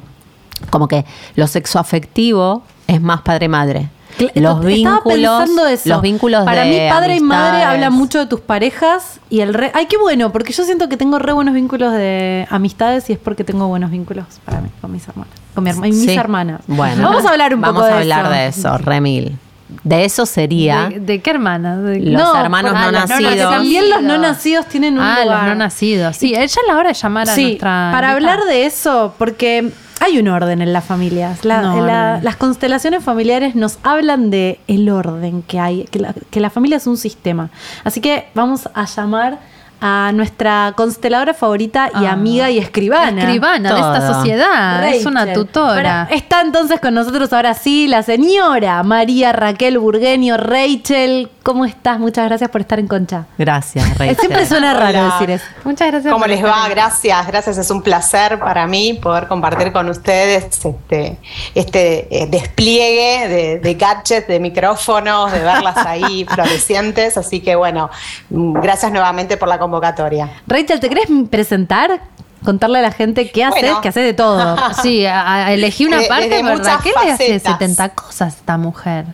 Como 0.70 0.88
que 0.88 1.06
lo 1.36 1.48
sexoafectivo 1.48 2.64
es 2.88 3.02
más 3.02 3.22
padre-madre. 3.22 3.90
Los 4.18 4.30
estaba 4.34 4.60
vínculos, 4.62 5.04
pensando 5.40 5.68
eso. 5.68 5.90
los 5.90 6.02
vínculos 6.02 6.46
Para 6.46 6.62
de 6.64 6.70
mí, 6.70 6.90
padre 6.90 7.18
y 7.18 7.20
madre 7.20 7.64
hablan 7.64 7.92
mucho 7.92 8.18
de 8.20 8.28
tus 8.28 8.40
parejas 8.40 9.20
y 9.30 9.42
el 9.42 9.54
re. 9.54 9.72
Ay, 9.74 9.88
qué 9.88 9.98
bueno, 9.98 10.32
porque 10.32 10.54
yo 10.54 10.64
siento 10.64 10.88
que 10.88 10.96
tengo 10.96 11.20
re 11.20 11.34
buenos 11.34 11.54
vínculos 11.54 11.92
de 11.92 12.48
amistades 12.50 13.10
y 13.10 13.14
es 13.14 13.20
porque 13.20 13.44
tengo 13.44 13.68
buenos 13.68 13.92
vínculos 13.92 14.26
para 14.46 14.62
mí, 14.62 14.70
con 14.80 14.94
mis 14.94 15.06
hermanas. 15.06 15.34
Con 15.54 15.66
mi 15.66 15.70
herma- 15.70 15.88
y 15.88 15.92
mis 15.92 16.06
Sí. 16.06 16.16
hermanas. 16.16 16.62
Bueno, 16.68 17.04
vamos 17.04 17.26
a 17.26 17.30
hablar 17.32 17.54
un 17.54 17.60
vamos 17.60 17.76
poco 17.82 17.88
de 17.88 17.92
a 17.94 17.98
hablar 17.98 18.26
eso. 18.28 18.30
de 18.34 18.48
eso, 18.48 18.78
Remil. 18.78 19.38
De 19.84 20.06
eso 20.06 20.26
sería. 20.26 20.88
¿De, 20.88 21.00
de 21.02 21.22
qué 21.22 21.32
hermana? 21.32 21.76
De- 21.78 22.00
Los 22.00 22.38
hermanos 22.38 22.72
no 22.72 22.92
nacidos. 22.94 23.22
porque 23.22 23.42
también 23.42 23.90
los 23.90 24.02
no 24.02 24.18
nacidos 24.18 24.68
tienen 24.68 24.94
un 24.94 25.02
ah, 25.04 25.24
lugar. 25.24 25.40
los 25.40 25.48
no 25.50 25.56
nacidos. 25.56 26.16
Sí, 26.16 26.30
ella 26.34 26.44
es 26.46 26.58
la 26.68 26.78
hora 26.78 26.88
de 26.90 26.94
llamar 26.94 27.28
a 27.30 27.34
Sí, 27.36 27.44
nuestra. 27.48 27.90
para 27.92 28.12
hablar 28.12 28.46
de 28.46 28.66
eso, 28.66 29.14
porque 29.18 29.72
hay 30.02 30.20
un 30.20 30.28
orden 30.28 30.62
en 30.62 30.74
las 30.74 30.84
familias. 30.86 31.44
La- 31.46 31.62
No, 31.62 31.86
la- 31.86 32.12
orden. 32.14 32.24
las 32.24 32.36
constelaciones 32.36 33.04
familiares 33.04 33.56
nos 33.56 33.80
hablan 33.84 34.30
de 34.30 34.60
el 34.68 34.90
orden 34.90 35.42
que 35.42 35.60
hay, 35.60 35.84
que 35.86 36.00
la, 36.00 36.14
que 36.30 36.40
la 36.40 36.50
familia 36.50 36.78
es 36.78 36.88
un 36.88 36.98
sistema. 36.98 37.50
Así 37.84 38.02
que 38.02 38.28
vamos 38.34 38.70
a 38.74 38.86
llamar 38.86 39.40
a 39.82 40.12
nuestra 40.14 40.74
consteladora 40.78 41.34
favorita 41.34 41.90
y 42.02 42.06
Ah. 42.06 42.14
amiga 42.14 42.50
y 42.50 42.58
escribana. 42.58 43.22
Escribana 43.24 43.74
de 43.74 43.80
esta 43.80 44.14
sociedad. 44.14 44.88
Es 44.88 45.06
una 45.06 45.34
tutora. 45.34 46.06
Bueno, 46.08 46.22
está 46.22 46.42
entonces 46.42 46.80
con 46.80 46.94
nosotros 46.94 47.32
ahora 47.34 47.54
sí 47.54 47.88
la 47.88 48.02
señora 48.02 48.82
María 48.84 49.34
Raquel 49.34 49.78
Burgueño. 49.78 50.38
Rachel, 50.38 51.30
¿cómo 51.46 51.64
estás? 51.64 52.00
Muchas 52.00 52.26
gracias 52.28 52.50
por 52.50 52.60
estar 52.62 52.80
en 52.80 52.88
Concha. 52.88 53.26
Gracias, 53.38 53.98
Rachel. 53.98 54.18
Siempre 54.18 54.46
suena 54.48 54.74
raro 54.74 55.00
Hola. 55.00 55.14
decir 55.14 55.30
eso. 55.30 55.46
Muchas 55.64 55.88
gracias. 55.92 56.12
¿Cómo 56.12 56.24
por 56.24 56.30
les 56.30 56.40
estar 56.40 56.52
va? 56.52 56.68
Gracias, 56.68 57.28
gracias. 57.28 57.58
Es 57.60 57.70
un 57.70 57.82
placer 57.84 58.40
para 58.40 58.66
mí 58.68 58.94
poder 59.02 59.28
compartir 59.28 59.72
con 59.72 59.88
ustedes 59.90 60.44
este, 60.66 61.18
este 61.54 62.24
eh, 62.24 62.28
despliegue 62.28 63.28
de, 63.28 63.60
de 63.60 63.74
gadgets, 63.76 64.28
de 64.28 64.40
micrófonos, 64.40 65.32
de 65.32 65.40
verlas 65.40 65.78
ahí 65.86 66.26
florecientes. 66.30 67.16
Así 67.18 67.40
que 67.42 67.56
bueno, 67.56 67.90
gracias 68.30 68.92
nuevamente 68.92 69.38
por 69.38 69.48
la 69.48 69.60
convocatoria. 69.60 70.30
Rachel, 70.48 70.80
¿te 70.80 70.90
querés 70.90 71.06
presentar? 71.30 72.02
Contarle 72.44 72.80
a 72.80 72.82
la 72.84 72.92
gente 72.92 73.32
qué 73.32 73.44
haces, 73.44 73.62
Bueno. 73.62 73.82
que 73.82 73.90
haces 73.90 74.04
de 74.04 74.14
todo. 74.14 74.56
Sí, 74.84 75.06
a- 75.06 75.46
a- 75.46 75.52
elegí 75.54 75.86
una 75.86 76.00
De- 76.00 76.08
parte, 76.08 76.30
desde 76.30 76.44
¿verdad? 76.44 76.80
¿Qué 76.84 76.90
le 77.04 77.12
hace 77.12 77.24
facetas. 77.40 77.54
70 77.54 77.90
cosas 77.90 78.36
esta 78.36 78.58
mujer? 78.58 79.06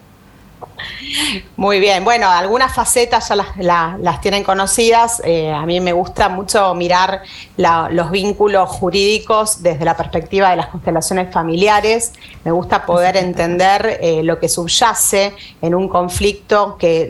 Muy 1.55 1.79
bien, 1.79 2.03
bueno, 2.03 2.29
algunas 2.29 2.73
facetas 2.73 3.29
ya 3.29 3.35
las, 3.35 3.57
la- 3.57 3.97
las 4.01 4.21
tienen 4.21 4.43
conocidas. 4.43 5.21
Eh, 5.25 5.51
a 5.51 5.65
mí 5.65 5.79
me 5.79 5.93
gusta 5.93 6.29
mucho 6.29 6.73
mirar 6.73 7.21
la- 7.57 7.89
los 7.91 8.11
vínculos 8.11 8.69
jurídicos 8.69 9.61
desde 9.61 9.85
la 9.85 9.95
perspectiva 9.95 10.49
de 10.49 10.55
las 10.57 10.67
constelaciones 10.67 11.31
familiares. 11.33 12.13
Me 12.43 12.51
gusta 12.51 12.85
poder 12.85 13.17
entender 13.17 13.99
eh, 14.01 14.23
lo 14.23 14.39
que 14.39 14.49
subyace 14.49 15.33
en 15.61 15.75
un 15.75 15.87
conflicto 15.87 16.77
que 16.77 17.09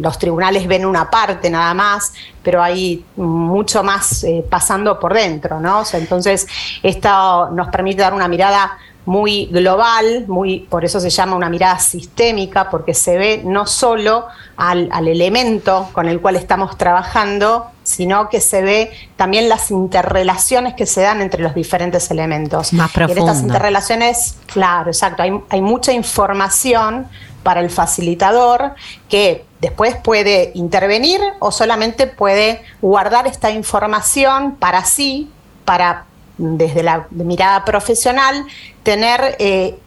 los 0.00 0.18
tribunales 0.18 0.66
ven 0.66 0.84
una 0.86 1.10
parte 1.10 1.50
nada 1.50 1.74
más, 1.74 2.12
pero 2.42 2.62
hay 2.62 3.04
mucho 3.16 3.82
más 3.82 4.24
eh, 4.24 4.44
pasando 4.48 4.98
por 4.98 5.14
dentro, 5.14 5.60
¿no? 5.60 5.80
O 5.80 5.84
sea, 5.84 6.00
entonces, 6.00 6.46
esto 6.82 7.50
nos 7.50 7.68
permite 7.68 8.02
dar 8.02 8.14
una 8.14 8.28
mirada 8.28 8.78
muy 9.10 9.46
global, 9.46 10.26
muy, 10.28 10.60
por 10.60 10.84
eso 10.84 11.00
se 11.00 11.10
llama 11.10 11.34
una 11.34 11.50
mirada 11.50 11.80
sistémica, 11.80 12.70
porque 12.70 12.94
se 12.94 13.18
ve 13.18 13.42
no 13.44 13.66
solo 13.66 14.26
al, 14.56 14.88
al 14.92 15.08
elemento 15.08 15.88
con 15.92 16.08
el 16.08 16.20
cual 16.20 16.36
estamos 16.36 16.78
trabajando, 16.78 17.66
sino 17.82 18.28
que 18.28 18.40
se 18.40 18.62
ve 18.62 18.92
también 19.16 19.48
las 19.48 19.72
interrelaciones 19.72 20.74
que 20.74 20.86
se 20.86 21.00
dan 21.00 21.20
entre 21.22 21.42
los 21.42 21.56
diferentes 21.56 22.08
elementos. 22.12 22.72
Más 22.72 22.92
Y 22.96 23.10
en 23.10 23.18
estas 23.18 23.42
interrelaciones, 23.42 24.36
claro, 24.46 24.92
exacto, 24.92 25.24
hay, 25.24 25.32
hay 25.48 25.60
mucha 25.60 25.92
información 25.92 27.08
para 27.42 27.58
el 27.62 27.70
facilitador 27.70 28.74
que 29.08 29.44
después 29.60 29.96
puede 29.96 30.52
intervenir 30.54 31.20
o 31.40 31.50
solamente 31.50 32.06
puede 32.06 32.62
guardar 32.80 33.26
esta 33.26 33.50
información 33.50 34.54
para 34.54 34.84
sí, 34.84 35.32
para 35.64 36.04
desde 36.40 36.82
la 36.82 37.06
mirada 37.10 37.64
profesional, 37.64 38.44
tener 38.82 39.36
eh, 39.38 39.78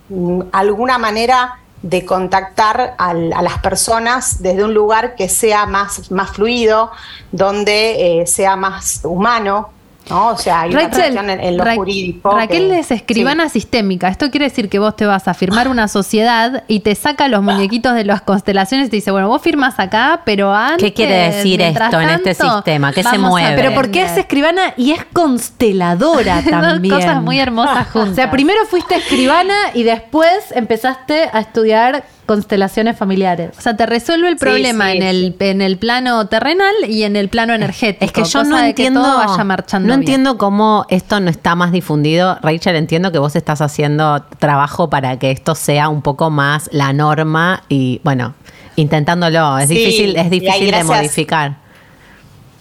alguna 0.51 0.97
manera 0.97 1.59
de 1.81 2.05
contactar 2.05 2.95
al- 2.97 3.33
a 3.33 3.41
las 3.41 3.57
personas 3.59 4.41
desde 4.41 4.63
un 4.63 4.73
lugar 4.73 5.15
que 5.15 5.27
sea 5.29 5.65
más, 5.65 6.11
más 6.11 6.29
fluido, 6.31 6.91
donde 7.31 8.21
eh, 8.21 8.27
sea 8.27 8.55
más 8.55 9.01
humano, 9.03 9.71
¿no? 10.09 10.29
O 10.29 10.37
sea, 10.37 10.61
hay 10.61 10.71
una 10.71 10.81
Rachel, 10.83 10.99
cuestión 11.01 11.29
en, 11.29 11.39
en 11.39 11.57
lo 11.57 11.63
Ra- 11.63 11.75
jurídico. 11.75 12.31
Raquel 12.31 12.69
que- 12.69 12.79
es 12.79 12.91
escribana 12.91 13.49
sistémica. 13.49 14.07
Esto 14.09 14.29
quiere 14.31 14.45
decir 14.49 14.69
que 14.69 14.79
vos 14.79 14.95
te 14.95 15.05
vas 15.05 15.27
a 15.27 15.33
firmar 15.33 15.67
una 15.67 15.87
sociedad 15.87 16.63
y 16.67 16.81
te 16.81 16.93
saca 16.95 17.27
los 17.27 17.41
muñequitos 17.41 17.95
de 17.95 18.03
las 18.05 18.21
constelaciones 18.21 18.87
y 18.87 18.89
te 18.89 18.95
dice, 18.97 19.11
bueno, 19.11 19.27
vos 19.29 19.41
firmas 19.41 19.79
acá, 19.79 20.21
pero 20.25 20.53
antes. 20.53 20.83
¿Qué 20.83 20.93
quiere 20.93 21.31
decir 21.31 21.61
esto 21.61 22.01
en 22.01 22.09
este 22.09 22.33
sistema? 22.33 22.91
¿Qué 22.91 23.03
se 23.03 23.17
mueve? 23.17 23.55
Pero 23.55 23.73
¿por 23.73 23.91
qué 23.91 23.99
es 24.01 24.11
aprender". 24.11 24.19
escribana 24.25 24.61
y 24.77 24.91
es 24.91 25.05
consteladora 25.13 26.35
Dos 26.41 26.51
también? 26.51 26.95
cosas 26.95 27.21
muy 27.21 27.39
hermosas 27.39 27.87
juntas. 27.89 28.09
O 28.13 28.15
sea, 28.15 28.29
primero 28.31 28.65
fuiste 28.67 28.95
escribana 28.95 29.53
y 29.73 29.83
después 29.83 30.51
empezaste 30.53 31.29
a 31.31 31.39
estudiar 31.39 32.03
constelaciones 32.25 32.97
familiares. 32.97 33.51
O 33.57 33.61
sea, 33.61 33.75
te 33.75 33.85
resuelve 33.85 34.29
el 34.29 34.37
problema 34.37 34.91
sí, 34.91 34.97
en, 34.97 35.03
el, 35.03 35.35
en 35.39 35.61
el 35.61 35.77
plano 35.77 36.25
terrenal 36.27 36.73
y 36.87 37.03
en 37.03 37.15
el 37.15 37.29
plano 37.29 37.53
energético. 37.53 38.05
Es 38.05 38.11
que 38.11 38.21
yo 38.21 38.39
cosa 38.39 38.43
no 38.43 38.57
de 38.57 38.69
entiendo, 38.69 39.01
que 39.01 39.07
todo 39.07 39.17
vaya 39.17 39.43
marchando 39.43 39.87
no 39.87 39.93
bien. 39.93 40.01
entiendo 40.01 40.37
cómo 40.37 40.85
esto 40.89 41.19
no 41.19 41.29
está 41.29 41.55
más 41.55 41.71
difundido. 41.71 42.37
Rachel, 42.41 42.75
entiendo 42.75 43.11
que 43.11 43.19
vos 43.19 43.35
estás 43.35 43.61
haciendo 43.61 44.21
trabajo 44.39 44.89
para 44.89 45.19
que 45.19 45.31
esto 45.31 45.55
sea 45.55 45.89
un 45.89 46.01
poco 46.01 46.29
más 46.29 46.69
la 46.71 46.93
norma 46.93 47.63
y 47.69 47.99
bueno, 48.03 48.33
intentándolo. 48.75 49.57
Es 49.57 49.67
Sí, 49.67 49.75
difícil, 49.75 50.15
es 50.15 50.29
difícil 50.29 50.71
de 50.71 50.83
modificar. 50.83 51.57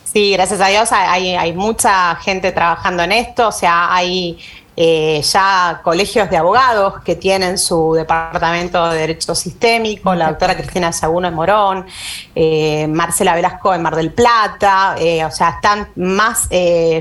Sí, 0.05 0.33
gracias 0.33 0.61
a 0.61 0.67
Dios 0.69 0.93
hay, 0.93 1.35
hay 1.37 1.53
mucha 1.55 2.15
gente 2.17 2.53
trabajando 2.53 3.03
en 3.03 3.13
esto, 3.13 3.49
o 3.49 3.53
sea, 3.53 3.95
hay 3.95 4.39
eh, 4.85 5.23
ya 5.23 5.81
colegios 5.85 6.29
de 6.29 6.37
abogados 6.37 7.03
que 7.05 7.15
tienen 7.15 7.57
su 7.57 7.95
departamento 7.95 8.91
de 8.91 8.99
Derecho 8.99 9.33
Sistémico, 9.33 10.13
la 10.13 10.27
doctora 10.31 10.57
Cristina 10.57 10.93
Saguno 10.93 11.29
en 11.29 11.35
Morón, 11.35 11.87
eh, 12.35 12.89
Marcela 12.89 13.37
Velasco 13.37 13.73
en 13.73 13.81
Mar 13.81 13.95
del 13.95 14.13
Plata, 14.13 14.97
eh, 14.99 15.25
o 15.25 15.31
sea, 15.31 15.51
están 15.51 15.87
más 15.95 16.49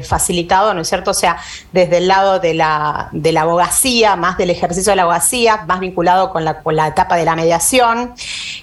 facilitados, 0.07 0.75
¿no 0.75 0.81
es 0.81 0.89
cierto? 0.89 1.09
O 1.09 1.15
sea, 1.15 1.37
desde 1.71 1.97
el 1.97 2.07
lado 2.07 2.39
de 2.39 2.53
la, 2.53 3.09
de 3.13 3.31
la 3.31 3.41
abogacía, 3.41 4.15
más 4.15 4.37
del 4.37 4.51
ejercicio 4.51 4.91
de 4.91 4.97
la 4.97 5.01
abogacía, 5.01 5.63
más 5.65 5.79
vinculado 5.79 6.31
con 6.31 6.45
la, 6.45 6.61
con 6.61 6.75
la 6.75 6.85
etapa 6.85 7.15
de 7.15 7.25
la 7.25 7.35
mediación. 7.35 8.13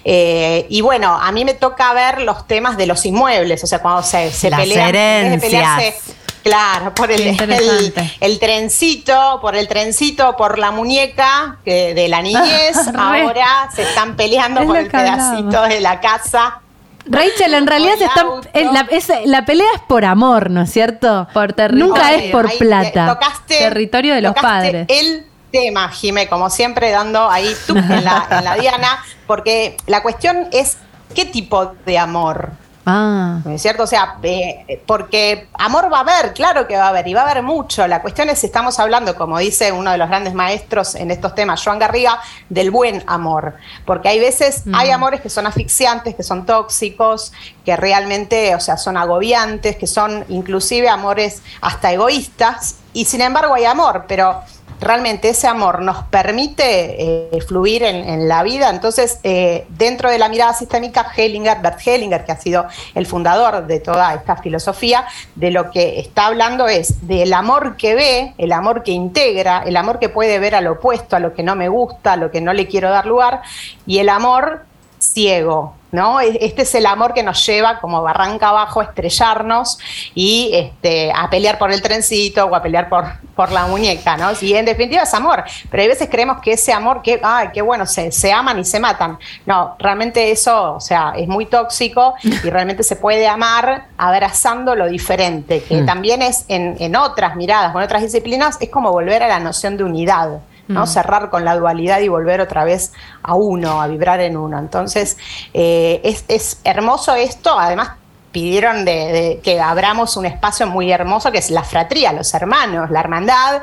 Y 0.05 0.79
bueno, 0.79 1.19
a 1.21 1.29
mí 1.33 1.43
me 1.43 1.55
toca 1.55 1.91
ver 1.91 2.21
los 2.21 2.47
temas 2.47 2.77
de 2.77 2.85
los 2.85 3.05
inmuebles, 3.05 3.65
o 3.65 3.67
sea, 3.67 3.79
cuando 3.79 4.01
se, 4.01 4.31
se 4.31 4.49
Las 4.49 4.61
pelean, 4.61 4.95
herencias. 4.95 6.15
Claro, 6.43 6.93
por 6.95 7.11
el, 7.11 8.39
trencito, 8.39 9.39
por 9.41 9.55
el 9.55 9.67
trencito, 9.67 10.35
por 10.37 10.57
la 10.57 10.71
muñeca 10.71 11.57
que 11.65 11.93
de 11.93 12.07
la 12.07 12.21
niñez, 12.21 12.77
ahora 12.97 13.69
se 13.73 13.83
están 13.83 14.15
peleando 14.15 14.61
Es 14.61 14.67
por 14.67 14.77
el 14.77 14.87
pedacito 14.87 15.61
de 15.63 15.81
la 15.81 15.99
casa. 15.99 16.61
Rachel, 17.05 17.53
en 17.55 17.65
realidad 17.67 17.93
Por 17.93 17.99
se 17.99 18.05
están, 18.05 18.73
la, 18.73 18.87
es- 18.89 19.11
la 19.25 19.45
pelea 19.45 19.67
es 19.75 19.81
por 19.87 20.05
amor, 20.05 20.49
¿no 20.51 20.61
es 20.61 20.71
cierto? 20.71 21.27
Por 21.33 21.53
territorio. 21.53 21.87
Nunca 21.87 22.13
es 22.13 22.31
por 22.31 22.47
ahí, 22.47 22.57
plata. 22.57 23.07
tocaste- 23.19 23.57
Territorio 23.57 24.13
de 24.15 24.21
los 24.21 24.35
tocaste 24.35 24.47
padres. 24.47 24.85
El 24.89 25.25
tema, 25.51 25.89
Jime, 25.89 26.27
como 26.27 26.49
siempre, 26.49 26.91
dando 26.91 27.29
ahí 27.29 27.55
tú 27.65 27.75
en 27.75 28.03
la, 28.03 28.27
en 28.29 28.43
la 28.43 28.55
diana, 28.55 29.03
porque 29.25 29.77
la 29.87 30.03
cuestión 30.03 30.47
es 30.51 30.77
qué 31.15 31.25
tipo 31.25 31.73
de 31.85 31.97
amor. 31.97 32.51
Ah. 32.85 33.39
¿No 33.43 33.51
es 33.51 33.61
cierto? 33.61 33.83
O 33.83 33.87
sea, 33.87 34.17
eh, 34.23 34.81
porque 34.85 35.47
amor 35.53 35.91
va 35.91 35.97
a 35.97 36.01
haber, 36.01 36.33
claro 36.33 36.67
que 36.67 36.75
va 36.75 36.85
a 36.85 36.89
haber, 36.89 37.07
y 37.07 37.13
va 37.13 37.21
a 37.21 37.29
haber 37.29 37.43
mucho. 37.43 37.87
La 37.87 38.01
cuestión 38.01 38.29
es 38.29 38.39
si 38.39 38.47
estamos 38.47 38.79
hablando, 38.79 39.15
como 39.15 39.37
dice 39.37 39.71
uno 39.71 39.91
de 39.91 39.97
los 39.97 40.07
grandes 40.09 40.33
maestros 40.33 40.95
en 40.95 41.11
estos 41.11 41.35
temas, 41.35 41.63
Joan 41.63 41.79
Garriga, 41.79 42.19
del 42.49 42.71
buen 42.71 43.03
amor. 43.07 43.55
Porque 43.85 44.09
hay 44.09 44.19
veces, 44.19 44.63
hay 44.73 44.91
amores 44.91 45.21
que 45.21 45.29
son 45.29 45.45
asfixiantes, 45.45 46.15
que 46.15 46.23
son 46.23 46.45
tóxicos, 46.45 47.31
que 47.65 47.75
realmente, 47.75 48.55
o 48.55 48.59
sea, 48.59 48.77
son 48.77 48.97
agobiantes, 48.97 49.75
que 49.75 49.87
son 49.87 50.25
inclusive 50.29 50.89
amores 50.89 51.41
hasta 51.61 51.91
egoístas, 51.91 52.77
y 52.93 53.05
sin 53.05 53.21
embargo 53.21 53.53
hay 53.53 53.65
amor, 53.65 54.05
pero 54.07 54.41
realmente 54.79 55.29
ese 55.29 55.47
amor 55.47 55.81
nos 55.81 56.03
permite 56.05 57.33
eh, 57.35 57.41
fluir 57.47 57.83
en, 57.83 58.27
la 58.27 58.43
vida. 58.43 58.69
Entonces, 58.69 59.19
eh, 59.23 59.65
dentro 59.69 60.09
de 60.09 60.17
la 60.17 60.29
mirada 60.29 60.53
sistémica, 60.53 61.11
Hellinger, 61.15 61.59
Bert 61.61 61.79
Hellinger, 61.85 62.25
que 62.25 62.31
ha 62.31 62.37
sido 62.37 62.65
el 62.95 63.05
fundador 63.05 63.67
de 63.67 63.79
toda 63.79 64.13
esta 64.13 64.37
filosofía, 64.37 65.05
de 65.35 65.51
lo 65.51 65.71
que 65.71 65.99
está 65.99 66.27
hablando 66.27 66.67
es 66.67 67.07
del 67.07 67.33
amor 67.33 67.77
que 67.77 67.95
ve, 67.95 68.33
el 68.37 68.51
amor 68.51 68.83
que 68.83 68.91
integra, 68.91 69.63
el 69.65 69.77
amor 69.77 69.99
que 69.99 70.09
puede 70.09 70.39
ver 70.39 70.55
al 70.55 70.67
opuesto, 70.67 71.15
a 71.15 71.19
lo 71.19 71.33
que 71.33 71.43
no 71.43 71.55
me 71.55 71.69
gusta, 71.69 72.13
a 72.13 72.17
lo 72.17 72.31
que 72.31 72.41
no 72.41 72.53
le 72.53 72.67
quiero 72.67 72.89
dar 72.89 73.05
lugar, 73.05 73.41
y 73.85 73.99
el 73.99 74.09
amor 74.09 74.65
ciego, 74.99 75.75
¿no? 75.91 76.19
Este 76.19 76.61
es 76.61 76.75
el 76.75 76.85
amor 76.85 77.13
que 77.13 77.23
nos 77.23 77.45
lleva 77.45 77.79
como 77.79 78.01
barranca 78.01 78.49
abajo 78.49 78.81
a 78.81 78.85
estrellarnos 78.85 79.79
y 80.13 80.51
este, 80.53 81.11
a 81.11 81.29
pelear 81.29 81.57
por 81.57 81.71
el 81.71 81.81
trencito 81.81 82.45
o 82.45 82.55
a 82.55 82.61
pelear 82.61 82.89
por, 82.89 83.05
por 83.35 83.51
la 83.51 83.65
muñeca, 83.65 84.17
¿no? 84.17 84.29
Y 84.41 84.53
en 84.53 84.65
definitiva 84.65 85.03
es 85.03 85.13
amor, 85.13 85.43
pero 85.69 85.81
hay 85.81 85.89
veces 85.89 86.09
creemos 86.09 86.41
que 86.41 86.53
ese 86.53 86.73
amor, 86.73 87.01
que, 87.01 87.19
ay, 87.23 87.49
qué 87.53 87.61
bueno, 87.61 87.85
se, 87.85 88.11
se 88.11 88.31
aman 88.31 88.59
y 88.59 88.65
se 88.65 88.79
matan. 88.79 89.17
No, 89.45 89.75
realmente 89.79 90.31
eso, 90.31 90.75
o 90.75 90.79
sea, 90.79 91.13
es 91.15 91.27
muy 91.27 91.45
tóxico 91.45 92.13
y 92.23 92.31
realmente 92.49 92.83
se 92.83 92.95
puede 92.95 93.27
amar 93.27 93.87
abrazando 93.97 94.75
lo 94.75 94.87
diferente, 94.87 95.63
que 95.63 95.81
también 95.83 96.21
es 96.21 96.45
en, 96.47 96.75
en 96.79 96.95
otras 96.95 97.35
miradas, 97.35 97.71
con 97.71 97.81
otras 97.81 98.01
disciplinas, 98.01 98.57
es 98.59 98.69
como 98.69 98.91
volver 98.91 99.23
a 99.23 99.27
la 99.27 99.39
noción 99.39 99.77
de 99.77 99.83
unidad. 99.83 100.39
¿No? 100.69 100.87
Cerrar 100.87 101.29
con 101.29 101.43
la 101.43 101.57
dualidad 101.57 101.99
y 101.99 102.07
volver 102.07 102.39
otra 102.41 102.63
vez 102.63 102.93
a 103.23 103.33
uno, 103.33 103.81
a 103.81 103.87
vibrar 103.87 104.21
en 104.21 104.37
uno. 104.37 104.57
Entonces, 104.57 105.17
eh, 105.53 105.99
es, 106.03 106.23
es 106.27 106.61
hermoso 106.63 107.15
esto, 107.15 107.59
además 107.59 107.91
pidieron 108.31 108.85
de, 108.85 108.91
de 108.91 109.39
que 109.43 109.59
abramos 109.59 110.15
un 110.15 110.25
espacio 110.25 110.67
muy 110.67 110.91
hermoso 110.91 111.31
que 111.31 111.39
es 111.39 111.49
la 111.49 111.63
fratría, 111.63 112.13
los 112.13 112.33
hermanos, 112.33 112.91
la 112.91 112.99
hermandad, 112.99 113.61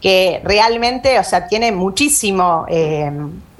que 0.00 0.40
realmente, 0.42 1.18
o 1.18 1.24
sea, 1.24 1.46
tiene 1.46 1.70
muchísimo, 1.72 2.64
eh, 2.68 3.10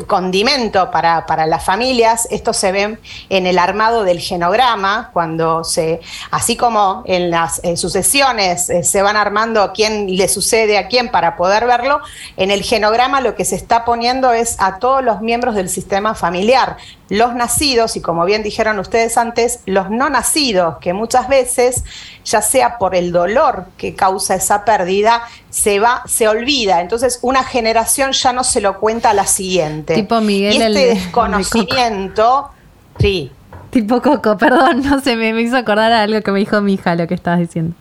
condimento 0.07 0.91
para, 0.91 1.27
para 1.27 1.47
las 1.47 1.65
familias. 1.65 2.29
Esto 2.31 2.53
se 2.53 2.73
ve 2.73 2.99
en 3.31 3.47
el 3.47 3.59
armado 3.59 4.05
del 4.05 4.21
genograma, 4.21 5.11
cuando 5.13 5.65
se, 5.65 6.01
así 6.31 6.57
como 6.57 7.03
en 7.07 7.31
las 7.31 7.63
sucesiones 7.77 8.69
eh, 8.71 8.83
se 8.83 9.03
van 9.03 9.17
armando 9.17 9.73
quién 9.75 10.17
le 10.17 10.29
sucede 10.29 10.79
a 10.79 10.89
quién 10.89 11.11
para 11.11 11.37
poder 11.37 11.67
verlo, 11.67 12.01
en 12.37 12.51
el 12.51 12.63
genograma 12.63 13.21
lo 13.21 13.35
que 13.35 13.45
se 13.45 13.57
está 13.57 13.85
poniendo 13.85 14.33
es 14.33 14.57
a 14.59 14.79
todos 14.79 15.03
los 15.03 15.21
miembros 15.21 15.55
del 15.55 15.69
sistema 15.69 16.15
familiar, 16.15 16.77
los 17.09 17.35
nacidos 17.35 17.97
y 17.97 18.01
como 18.01 18.25
bien 18.25 18.43
dijeron 18.43 18.79
ustedes 18.79 19.17
antes, 19.17 19.61
los 19.67 19.91
no 19.91 20.11
nacidos, 20.11 20.79
que 20.79 20.93
muchas 20.93 21.29
veces, 21.29 21.85
ya 22.27 22.43
sea 22.43 22.77
por 22.77 22.95
el 22.95 23.13
dolor 23.13 23.67
que 23.79 23.95
causa 23.95 24.35
esa 24.35 24.65
pérdida, 24.67 25.23
se 25.49 25.79
va, 25.81 26.03
se 26.07 26.29
olvida. 26.29 26.81
Entonces, 26.83 27.21
una 27.23 27.43
generación 27.45 28.13
ya 28.13 28.33
no 28.35 28.45
se 28.45 28.61
lo 28.61 28.79
cuenta 28.79 29.11
a 29.11 29.15
la 29.15 29.27
siguiente. 29.27 29.95
Tipo 29.95 30.21
Miguel, 30.21 30.55
y 30.55 30.57
el 30.63 30.77
este 30.77 30.89
de- 30.89 30.95
desconocimiento, 30.97 32.51
sí, 32.99 33.33
Tipo 33.71 34.01
Coco, 34.01 34.37
perdón, 34.39 34.83
no 34.85 35.01
sé, 35.01 35.17
me, 35.17 35.33
me 35.35 35.43
hizo 35.43 35.57
acordar 35.57 35.93
a 35.93 36.03
algo 36.03 36.21
que 36.23 36.31
me 36.33 36.39
dijo 36.39 36.61
mi 36.63 36.75
hija 36.75 36.95
lo 36.95 37.07
que 37.07 37.15
estabas 37.15 37.41
diciendo. 37.41 37.75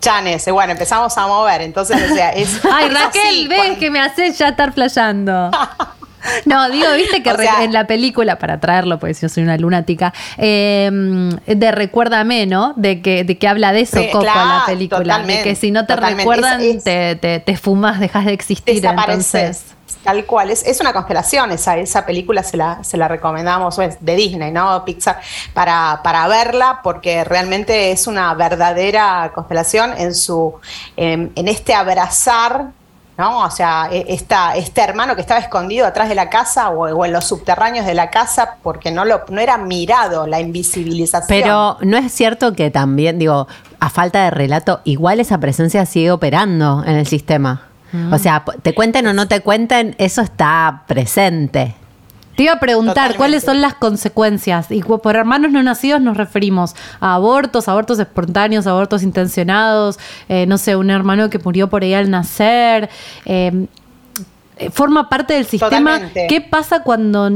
Chanes, 0.00 0.46
eh, 0.46 0.52
bueno, 0.52 0.72
empezamos 0.72 1.16
a 1.18 1.26
mover, 1.26 1.62
entonces, 1.62 2.10
o 2.10 2.14
sea, 2.14 2.30
es. 2.30 2.60
Ay, 2.72 2.86
es 2.86 2.94
Raquel, 2.94 3.22
así, 3.26 3.48
ves 3.48 3.58
cuando- 3.58 3.78
que 3.80 3.90
me 3.90 4.00
haces 4.00 4.38
ya 4.38 4.48
estar 4.48 4.72
flayando. 4.72 5.50
No, 6.46 6.70
digo, 6.70 6.86
viste 6.96 7.22
que 7.22 7.30
O 7.30 7.36
re- 7.36 7.44
sea- 7.44 7.64
en 7.64 7.72
la 7.72 7.86
película, 7.86 8.38
para 8.38 8.60
traerlo, 8.60 8.98
porque 8.98 9.14
yo 9.14 9.28
soy 9.28 9.42
una 9.42 9.56
lunática, 9.56 10.12
eh, 10.38 10.90
de 11.46 11.72
Recuérdame, 11.72 12.46
¿no? 12.46 12.72
De 12.76 13.00
que, 13.02 13.24
de 13.24 13.38
que 13.38 13.48
habla 13.48 13.72
de 13.72 13.80
eso, 13.80 13.98
Sí, 13.98 14.08
Coco, 14.12 14.24
claro, 14.24 14.58
la 14.60 14.66
película. 14.66 15.18
De 15.18 15.42
que 15.42 15.54
si 15.54 15.70
no 15.70 15.86
te 15.86 15.96
recuerdan, 15.96 16.60
Es- 16.60 16.76
es- 16.76 16.84
te, 16.84 17.16
te, 17.16 17.40
te 17.40 17.56
fumas, 17.56 18.00
dejas 18.00 18.24
de 18.24 18.32
existir. 18.32 18.74
Entonces, 18.84 19.64
Tal 20.02 20.26
cual, 20.26 20.50
es, 20.50 20.66
es 20.66 20.80
una 20.82 20.92
constelación, 20.92 21.50
esa, 21.52 21.78
esa 21.78 22.04
película 22.04 22.42
se 22.42 22.58
la, 22.58 22.84
se 22.84 22.98
la 22.98 23.08
recomendamos, 23.08 23.78
es 23.78 23.96
de 24.04 24.16
Disney, 24.16 24.50
¿no? 24.50 24.84
Pixar, 24.84 25.18
para, 25.54 26.00
para 26.04 26.28
verla, 26.28 26.80
porque 26.82 27.24
realmente 27.24 27.90
es 27.90 28.06
una 28.06 28.34
verdadera 28.34 29.30
constelación 29.34 29.94
en 29.96 30.14
su, 30.14 30.54
en, 30.98 31.32
en 31.36 31.48
este 31.48 31.72
abrazar, 31.72 32.66
¿no? 33.16 33.44
O 33.44 33.50
sea, 33.50 33.88
e- 33.90 34.06
esta, 34.08 34.56
este 34.56 34.80
hermano 34.82 35.14
que 35.14 35.20
estaba 35.20 35.40
escondido 35.40 35.86
atrás 35.86 36.08
de 36.08 36.14
la 36.14 36.30
casa 36.30 36.70
o, 36.70 36.82
o 36.82 37.04
en 37.04 37.12
los 37.12 37.24
subterráneos 37.24 37.86
de 37.86 37.94
la 37.94 38.10
casa, 38.10 38.56
porque 38.62 38.90
no, 38.90 39.04
lo, 39.04 39.24
no 39.28 39.40
era 39.40 39.58
mirado 39.58 40.26
la 40.26 40.40
invisibilización. 40.40 41.28
Pero 41.28 41.78
no 41.80 41.96
es 41.96 42.12
cierto 42.12 42.54
que 42.54 42.70
también, 42.70 43.18
digo, 43.18 43.46
a 43.80 43.90
falta 43.90 44.24
de 44.24 44.30
relato, 44.30 44.80
igual 44.84 45.20
esa 45.20 45.38
presencia 45.38 45.86
sigue 45.86 46.10
operando 46.10 46.82
en 46.86 46.96
el 46.96 47.06
sistema. 47.06 47.68
O 48.10 48.18
sea, 48.18 48.42
te 48.62 48.74
cuenten 48.74 49.06
o 49.06 49.12
no 49.12 49.28
te 49.28 49.38
cuenten, 49.40 49.94
eso 49.98 50.20
está 50.20 50.82
presente. 50.88 51.76
Te 52.36 52.42
iba 52.44 52.52
a 52.54 52.60
preguntar 52.60 52.94
Totalmente. 52.94 53.18
cuáles 53.18 53.44
son 53.44 53.60
las 53.60 53.74
consecuencias. 53.74 54.70
Y 54.70 54.80
cu- 54.82 55.00
por 55.00 55.16
hermanos 55.16 55.52
no 55.52 55.62
nacidos 55.62 56.00
nos 56.00 56.16
referimos 56.16 56.74
a 57.00 57.14
abortos, 57.14 57.68
abortos 57.68 57.98
espontáneos, 57.98 58.66
abortos 58.66 59.02
intencionados, 59.02 59.98
eh, 60.28 60.44
no 60.46 60.58
sé, 60.58 60.74
un 60.76 60.90
hermano 60.90 61.30
que 61.30 61.38
murió 61.38 61.68
por 61.68 61.82
ahí 61.82 61.94
al 61.94 62.10
nacer. 62.10 62.88
eh, 63.24 63.66
eh, 64.56 64.70
forma 64.70 65.08
parte 65.08 65.34
del 65.34 65.46
sistema. 65.46 65.94
Totalmente. 65.94 66.26
¿Qué 66.28 66.40
pasa 66.40 66.82
cuando 66.84 67.28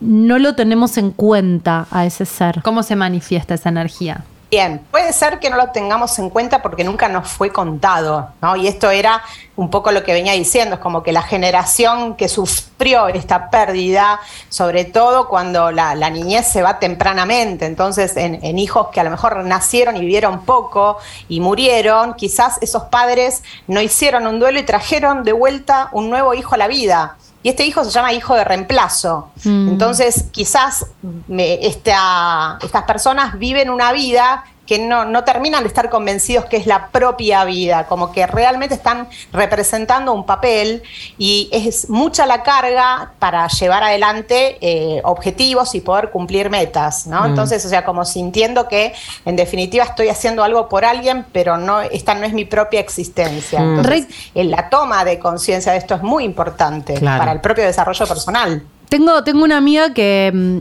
no 0.00 0.38
lo 0.38 0.54
tenemos 0.54 0.98
en 0.98 1.10
cuenta 1.10 1.86
a 1.90 2.04
ese 2.04 2.26
ser? 2.26 2.60
¿cómo 2.62 2.82
se 2.82 2.96
manifiesta 2.96 3.54
esa 3.54 3.68
energía? 3.70 4.24
Bien, 4.50 4.84
puede 4.90 5.12
ser 5.12 5.38
que 5.38 5.48
no 5.48 5.56
lo 5.56 5.70
tengamos 5.70 6.18
en 6.18 6.28
cuenta 6.28 6.60
porque 6.60 6.82
nunca 6.82 7.08
nos 7.08 7.28
fue 7.28 7.52
contado, 7.52 8.30
¿no? 8.42 8.56
Y 8.56 8.66
esto 8.66 8.90
era 8.90 9.22
un 9.54 9.70
poco 9.70 9.92
lo 9.92 10.02
que 10.02 10.12
venía 10.12 10.32
diciendo, 10.32 10.74
es 10.74 10.80
como 10.80 11.04
que 11.04 11.12
la 11.12 11.22
generación 11.22 12.16
que 12.16 12.28
sufrió 12.28 13.06
esta 13.06 13.48
pérdida, 13.48 14.18
sobre 14.48 14.84
todo 14.84 15.28
cuando 15.28 15.70
la, 15.70 15.94
la 15.94 16.10
niñez 16.10 16.48
se 16.48 16.62
va 16.62 16.80
tempranamente, 16.80 17.64
entonces 17.64 18.16
en, 18.16 18.44
en 18.44 18.58
hijos 18.58 18.88
que 18.88 18.98
a 18.98 19.04
lo 19.04 19.10
mejor 19.10 19.44
nacieron 19.44 19.96
y 19.96 20.00
vivieron 20.00 20.44
poco 20.44 20.98
y 21.28 21.38
murieron, 21.38 22.14
quizás 22.14 22.58
esos 22.60 22.84
padres 22.84 23.44
no 23.68 23.80
hicieron 23.80 24.26
un 24.26 24.40
duelo 24.40 24.58
y 24.58 24.64
trajeron 24.64 25.22
de 25.22 25.32
vuelta 25.32 25.90
un 25.92 26.10
nuevo 26.10 26.34
hijo 26.34 26.56
a 26.56 26.58
la 26.58 26.66
vida. 26.66 27.16
Y 27.42 27.48
este 27.48 27.64
hijo 27.64 27.84
se 27.84 27.90
llama 27.90 28.12
hijo 28.12 28.34
de 28.34 28.44
reemplazo. 28.44 29.30
Entonces, 29.44 30.24
quizás 30.30 30.86
me- 31.28 31.54
esta- 31.66 32.58
estas 32.62 32.82
personas 32.84 33.38
viven 33.38 33.70
una 33.70 33.92
vida 33.92 34.44
que 34.70 34.78
no, 34.78 35.04
no 35.04 35.24
terminan 35.24 35.64
de 35.64 35.66
estar 35.66 35.90
convencidos 35.90 36.44
que 36.44 36.56
es 36.56 36.64
la 36.64 36.90
propia 36.90 37.44
vida, 37.44 37.88
como 37.88 38.12
que 38.12 38.24
realmente 38.28 38.76
están 38.76 39.08
representando 39.32 40.12
un 40.12 40.24
papel 40.24 40.84
y 41.18 41.48
es 41.50 41.90
mucha 41.90 42.24
la 42.24 42.44
carga 42.44 43.10
para 43.18 43.48
llevar 43.48 43.82
adelante 43.82 44.58
eh, 44.60 45.00
objetivos 45.02 45.74
y 45.74 45.80
poder 45.80 46.10
cumplir 46.10 46.50
metas, 46.50 47.08
¿no? 47.08 47.26
Entonces, 47.26 47.66
o 47.66 47.68
sea, 47.68 47.84
como 47.84 48.04
sintiendo 48.04 48.68
que 48.68 48.92
en 49.24 49.34
definitiva 49.34 49.82
estoy 49.82 50.08
haciendo 50.08 50.44
algo 50.44 50.68
por 50.68 50.84
alguien, 50.84 51.26
pero 51.32 51.56
no, 51.56 51.80
esta 51.80 52.14
no 52.14 52.24
es 52.24 52.32
mi 52.32 52.44
propia 52.44 52.78
existencia. 52.78 53.58
Entonces, 53.58 54.06
en 54.36 54.52
la 54.52 54.70
toma 54.70 55.04
de 55.04 55.18
conciencia 55.18 55.72
de 55.72 55.78
esto 55.78 55.96
es 55.96 56.02
muy 56.02 56.22
importante 56.22 56.94
Claro. 56.94 57.18
para 57.18 57.32
el 57.32 57.40
propio 57.40 57.64
desarrollo 57.64 58.06
personal. 58.06 58.62
Tengo, 58.88 59.24
tengo 59.24 59.42
una 59.42 59.56
amiga 59.56 59.92
que, 59.92 60.30
mm, 60.32 60.58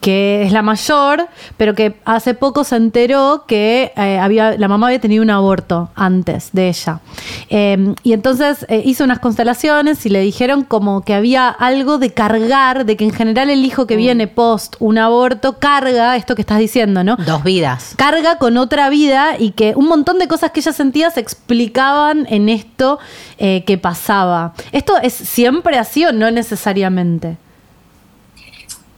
que 0.00 0.42
es 0.44 0.52
la 0.52 0.62
mayor, 0.62 1.28
pero 1.56 1.74
que 1.74 1.96
hace 2.04 2.34
poco 2.34 2.64
se 2.64 2.76
enteró 2.76 3.44
que 3.46 3.92
eh, 3.96 4.18
había, 4.18 4.56
la 4.56 4.68
mamá 4.68 4.88
había 4.88 5.00
tenido 5.00 5.22
un 5.22 5.30
aborto 5.30 5.90
antes 5.94 6.50
de 6.52 6.68
ella. 6.68 7.00
Eh, 7.50 7.94
y 8.02 8.12
entonces 8.12 8.64
eh, 8.68 8.82
hizo 8.84 9.04
unas 9.04 9.18
constelaciones 9.18 10.04
y 10.06 10.10
le 10.10 10.20
dijeron 10.20 10.64
como 10.64 11.02
que 11.02 11.14
había 11.14 11.48
algo 11.48 11.98
de 11.98 12.12
cargar, 12.12 12.84
de 12.84 12.96
que 12.96 13.04
en 13.04 13.12
general 13.12 13.50
el 13.50 13.64
hijo 13.64 13.86
que 13.86 13.96
viene 13.96 14.26
post 14.26 14.76
un 14.78 14.98
aborto 14.98 15.58
carga 15.58 16.16
esto 16.16 16.34
que 16.34 16.42
estás 16.42 16.58
diciendo, 16.58 17.04
¿no? 17.04 17.16
Dos 17.16 17.42
vidas. 17.42 17.94
carga 17.96 18.38
con 18.38 18.56
otra 18.56 18.88
vida 18.90 19.36
y 19.38 19.52
que 19.52 19.74
un 19.76 19.86
montón 19.86 20.18
de 20.18 20.28
cosas 20.28 20.50
que 20.52 20.60
ella 20.60 20.72
sentía 20.72 21.10
se 21.10 21.20
explicaban 21.20 22.26
en 22.30 22.48
esto 22.48 22.98
eh, 23.38 23.64
que 23.66 23.78
pasaba. 23.78 24.54
¿Esto 24.72 24.94
es 25.02 25.14
siempre 25.14 25.78
así 25.78 26.04
o 26.04 26.12
no 26.12 26.30
necesariamente? 26.30 27.36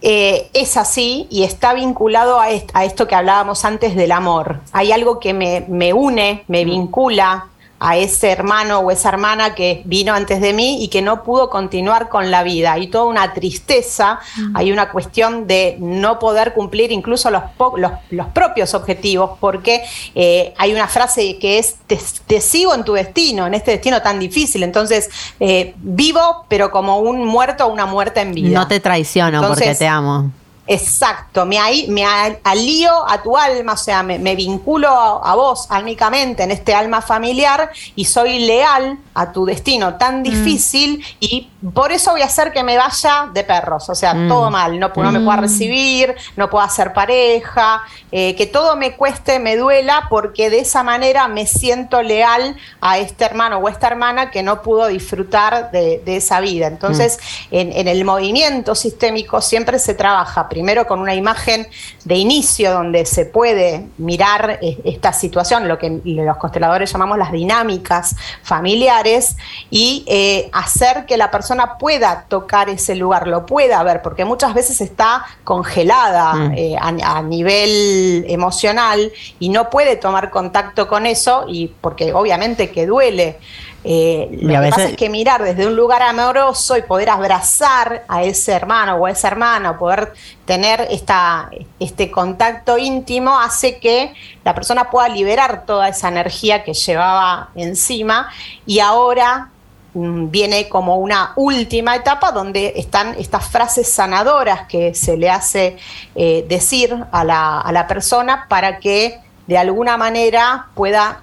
Eh, 0.02 0.48
es 0.54 0.76
así 0.78 1.26
y 1.30 1.42
está 1.42 1.74
vinculado 1.74 2.40
a, 2.40 2.50
est- 2.50 2.70
a 2.72 2.84
esto 2.84 3.06
que 3.06 3.14
hablábamos 3.14 3.64
antes 3.64 3.94
del 3.94 4.12
amor. 4.12 4.60
Hay 4.72 4.92
algo 4.92 5.20
que 5.20 5.34
me, 5.34 5.66
me 5.68 5.92
une, 5.92 6.42
me 6.48 6.64
vincula 6.64 7.48
a 7.82 7.96
ese 7.96 8.30
hermano 8.30 8.80
o 8.80 8.90
esa 8.90 9.08
hermana 9.08 9.54
que 9.54 9.80
vino 9.86 10.12
antes 10.12 10.42
de 10.42 10.52
mí 10.52 10.84
y 10.84 10.88
que 10.88 11.00
no 11.00 11.22
pudo 11.22 11.48
continuar 11.48 12.10
con 12.10 12.30
la 12.30 12.42
vida. 12.42 12.72
Hay 12.74 12.88
toda 12.88 13.06
una 13.06 13.32
tristeza, 13.32 14.20
hay 14.52 14.70
una 14.70 14.90
cuestión 14.90 15.46
de 15.46 15.78
no 15.80 16.18
poder 16.18 16.52
cumplir 16.52 16.92
incluso 16.92 17.30
los, 17.30 17.42
los, 17.76 17.92
los 18.10 18.26
propios 18.28 18.74
objetivos, 18.74 19.30
porque 19.40 19.82
eh, 20.14 20.52
hay 20.58 20.74
una 20.74 20.88
frase 20.88 21.38
que 21.38 21.58
es, 21.58 21.76
te, 21.86 21.98
te 22.26 22.42
sigo 22.42 22.74
en 22.74 22.84
tu 22.84 22.92
destino, 22.92 23.46
en 23.46 23.54
este 23.54 23.70
destino 23.70 24.02
tan 24.02 24.20
difícil. 24.20 24.62
Entonces, 24.62 25.08
eh, 25.40 25.74
vivo, 25.78 26.44
pero 26.48 26.70
como 26.70 26.98
un 26.98 27.24
muerto 27.24 27.64
o 27.64 27.72
una 27.72 27.86
muerta 27.86 28.20
en 28.20 28.34
vida. 28.34 28.58
No 28.58 28.68
te 28.68 28.80
traiciono 28.80 29.40
porque 29.40 29.74
te 29.74 29.86
amo. 29.86 30.30
Exacto, 30.72 31.44
me, 31.46 31.58
me 31.88 32.04
alío 32.44 32.92
a 33.08 33.20
tu 33.20 33.36
alma, 33.36 33.72
o 33.72 33.76
sea, 33.76 34.04
me, 34.04 34.20
me 34.20 34.36
vinculo 34.36 34.88
a, 34.88 35.32
a 35.32 35.34
vos 35.34 35.66
álmicamente 35.68 36.44
en 36.44 36.52
este 36.52 36.72
alma 36.72 37.02
familiar 37.02 37.72
y 37.96 38.04
soy 38.04 38.38
leal 38.38 38.96
a 39.12 39.32
tu 39.32 39.44
destino 39.44 39.96
tan 39.96 40.22
difícil 40.22 41.04
y 41.18 41.50
por 41.74 41.90
eso 41.90 42.12
voy 42.12 42.22
a 42.22 42.26
hacer 42.26 42.52
que 42.52 42.62
me 42.62 42.76
vaya 42.76 43.28
de 43.34 43.42
perros, 43.42 43.88
o 43.88 43.96
sea, 43.96 44.12
todo 44.28 44.48
mal, 44.52 44.78
no, 44.78 44.92
me 45.10 45.20
pueda 45.20 45.38
recibir, 45.38 46.14
no 46.36 46.48
pueda 46.48 46.66
hacer 46.66 46.92
pareja, 46.92 47.82
eh, 48.12 48.36
que 48.36 48.46
todo 48.46 48.76
me 48.76 48.96
cueste, 48.96 49.40
me 49.40 49.56
duela, 49.56 50.06
porque 50.08 50.50
de 50.50 50.60
esa 50.60 50.84
manera 50.84 51.26
me 51.26 51.46
siento 51.46 52.00
leal 52.00 52.56
a 52.80 52.98
este 52.98 53.24
hermano 53.24 53.58
o 53.58 53.68
esta 53.68 53.88
hermana 53.88 54.30
que 54.30 54.44
no 54.44 54.62
pudo 54.62 54.86
disfrutar 54.86 55.72
de, 55.72 56.00
de 56.04 56.16
esa 56.16 56.40
vida. 56.40 56.68
Entonces, 56.68 57.18
en, 57.50 57.72
en 57.72 57.88
el 57.88 58.04
movimiento 58.04 58.76
sistémico 58.76 59.40
siempre 59.40 59.80
se 59.80 59.94
trabaja 59.94 60.48
primero 60.48 60.59
con 60.86 61.00
una 61.00 61.14
imagen 61.14 61.66
de 62.04 62.14
inicio 62.16 62.72
donde 62.72 63.04
se 63.06 63.24
puede 63.24 63.86
mirar 63.98 64.58
eh, 64.62 64.78
esta 64.84 65.12
situación, 65.12 65.68
lo 65.68 65.78
que 65.78 66.00
los 66.04 66.36
consteladores 66.36 66.92
llamamos 66.92 67.18
las 67.18 67.32
dinámicas 67.32 68.16
familiares, 68.42 69.36
y 69.70 70.04
eh, 70.06 70.48
hacer 70.52 71.06
que 71.06 71.16
la 71.16 71.30
persona 71.30 71.78
pueda 71.78 72.26
tocar 72.28 72.68
ese 72.68 72.94
lugar, 72.94 73.26
lo 73.26 73.46
pueda 73.46 73.82
ver, 73.82 74.02
porque 74.02 74.24
muchas 74.24 74.54
veces 74.54 74.80
está 74.80 75.24
congelada 75.44 76.34
Mm. 76.34 76.54
eh, 76.56 76.76
a, 76.78 77.16
a 77.16 77.22
nivel 77.22 78.24
emocional 78.28 79.12
y 79.38 79.48
no 79.48 79.70
puede 79.70 79.96
tomar 79.96 80.30
contacto 80.30 80.86
con 80.88 81.06
eso, 81.06 81.46
y 81.48 81.68
porque 81.68 82.12
obviamente 82.12 82.70
que 82.70 82.86
duele. 82.86 83.38
Eh, 83.82 84.28
lo 84.42 84.60
que 84.60 84.68
pasa 84.68 84.84
es 84.84 84.96
que 84.96 85.08
mirar 85.08 85.42
desde 85.42 85.66
un 85.66 85.74
lugar 85.74 86.02
amoroso 86.02 86.76
y 86.76 86.82
poder 86.82 87.08
abrazar 87.08 88.04
a 88.08 88.22
ese 88.22 88.52
hermano 88.52 88.96
o 88.96 89.06
a 89.06 89.10
esa 89.10 89.28
hermana, 89.28 89.78
poder 89.78 90.12
tener 90.44 90.86
esta, 90.90 91.50
este 91.78 92.10
contacto 92.10 92.76
íntimo, 92.76 93.38
hace 93.38 93.78
que 93.78 94.12
la 94.44 94.54
persona 94.54 94.90
pueda 94.90 95.08
liberar 95.08 95.64
toda 95.64 95.88
esa 95.88 96.08
energía 96.08 96.62
que 96.62 96.74
llevaba 96.74 97.50
encima. 97.54 98.28
Y 98.66 98.80
ahora 98.80 99.48
mm, 99.94 100.30
viene 100.30 100.68
como 100.68 100.98
una 100.98 101.32
última 101.36 101.96
etapa 101.96 102.32
donde 102.32 102.74
están 102.76 103.14
estas 103.18 103.48
frases 103.48 103.90
sanadoras 103.90 104.66
que 104.66 104.94
se 104.94 105.16
le 105.16 105.30
hace 105.30 105.78
eh, 106.14 106.44
decir 106.48 106.94
a 107.10 107.24
la, 107.24 107.60
a 107.60 107.72
la 107.72 107.86
persona 107.86 108.44
para 108.46 108.78
que 108.78 109.20
de 109.46 109.56
alguna 109.56 109.96
manera 109.96 110.66
pueda 110.74 111.22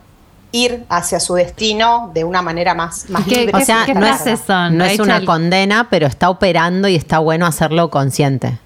ir 0.52 0.86
hacia 0.90 1.20
su 1.20 1.36
destino 1.36 2.12
de 2.14 2.24
una 2.24 2.42
manera 2.42 2.74
más, 2.74 3.10
más 3.10 3.28
¿Y 3.28 3.30
qué- 3.30 3.36
libre. 3.42 3.62
O 3.62 3.66
sea, 3.66 3.86
no 3.94 4.06
es, 4.06 4.40
son, 4.46 4.78
no 4.78 4.86
es 4.86 5.00
una 5.00 5.24
condena, 5.26 5.88
pero 5.90 6.08
está 6.08 6.30
operando 6.30 6.88
y 6.88 6.96
está 6.96 7.20
bueno 7.20 7.46
hacerlo 7.46 7.90
consciente. 7.90 8.58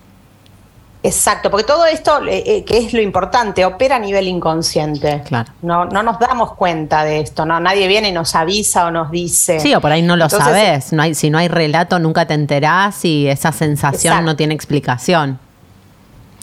Exacto, 1.03 1.49
porque 1.49 1.63
todo 1.65 1.87
esto, 1.87 2.23
eh, 2.27 2.43
eh, 2.45 2.63
que 2.63 2.77
es 2.77 2.93
lo 2.93 3.01
importante, 3.01 3.65
opera 3.65 3.95
a 3.95 3.99
nivel 3.99 4.27
inconsciente. 4.27 5.23
Claro. 5.25 5.51
No, 5.63 5.85
no 5.85 6.03
nos 6.03 6.19
damos 6.19 6.53
cuenta 6.53 7.03
de 7.03 7.21
esto, 7.21 7.43
¿no? 7.43 7.59
Nadie 7.59 7.87
viene 7.87 8.09
y 8.09 8.11
nos 8.11 8.35
avisa 8.35 8.85
o 8.85 8.91
nos 8.91 9.09
dice. 9.09 9.59
Sí, 9.59 9.73
o 9.73 9.81
por 9.81 9.91
ahí 9.91 10.03
no 10.03 10.15
lo 10.15 10.25
Entonces, 10.25 10.47
sabes. 10.47 10.93
No 10.93 11.01
hay, 11.01 11.15
si 11.15 11.31
no 11.31 11.39
hay 11.39 11.47
relato, 11.47 11.97
nunca 11.97 12.27
te 12.27 12.35
enterás 12.35 13.03
y 13.03 13.27
esa 13.27 13.51
sensación 13.51 14.13
Exacto. 14.13 14.25
no 14.27 14.35
tiene 14.35 14.53
explicación. 14.53 15.39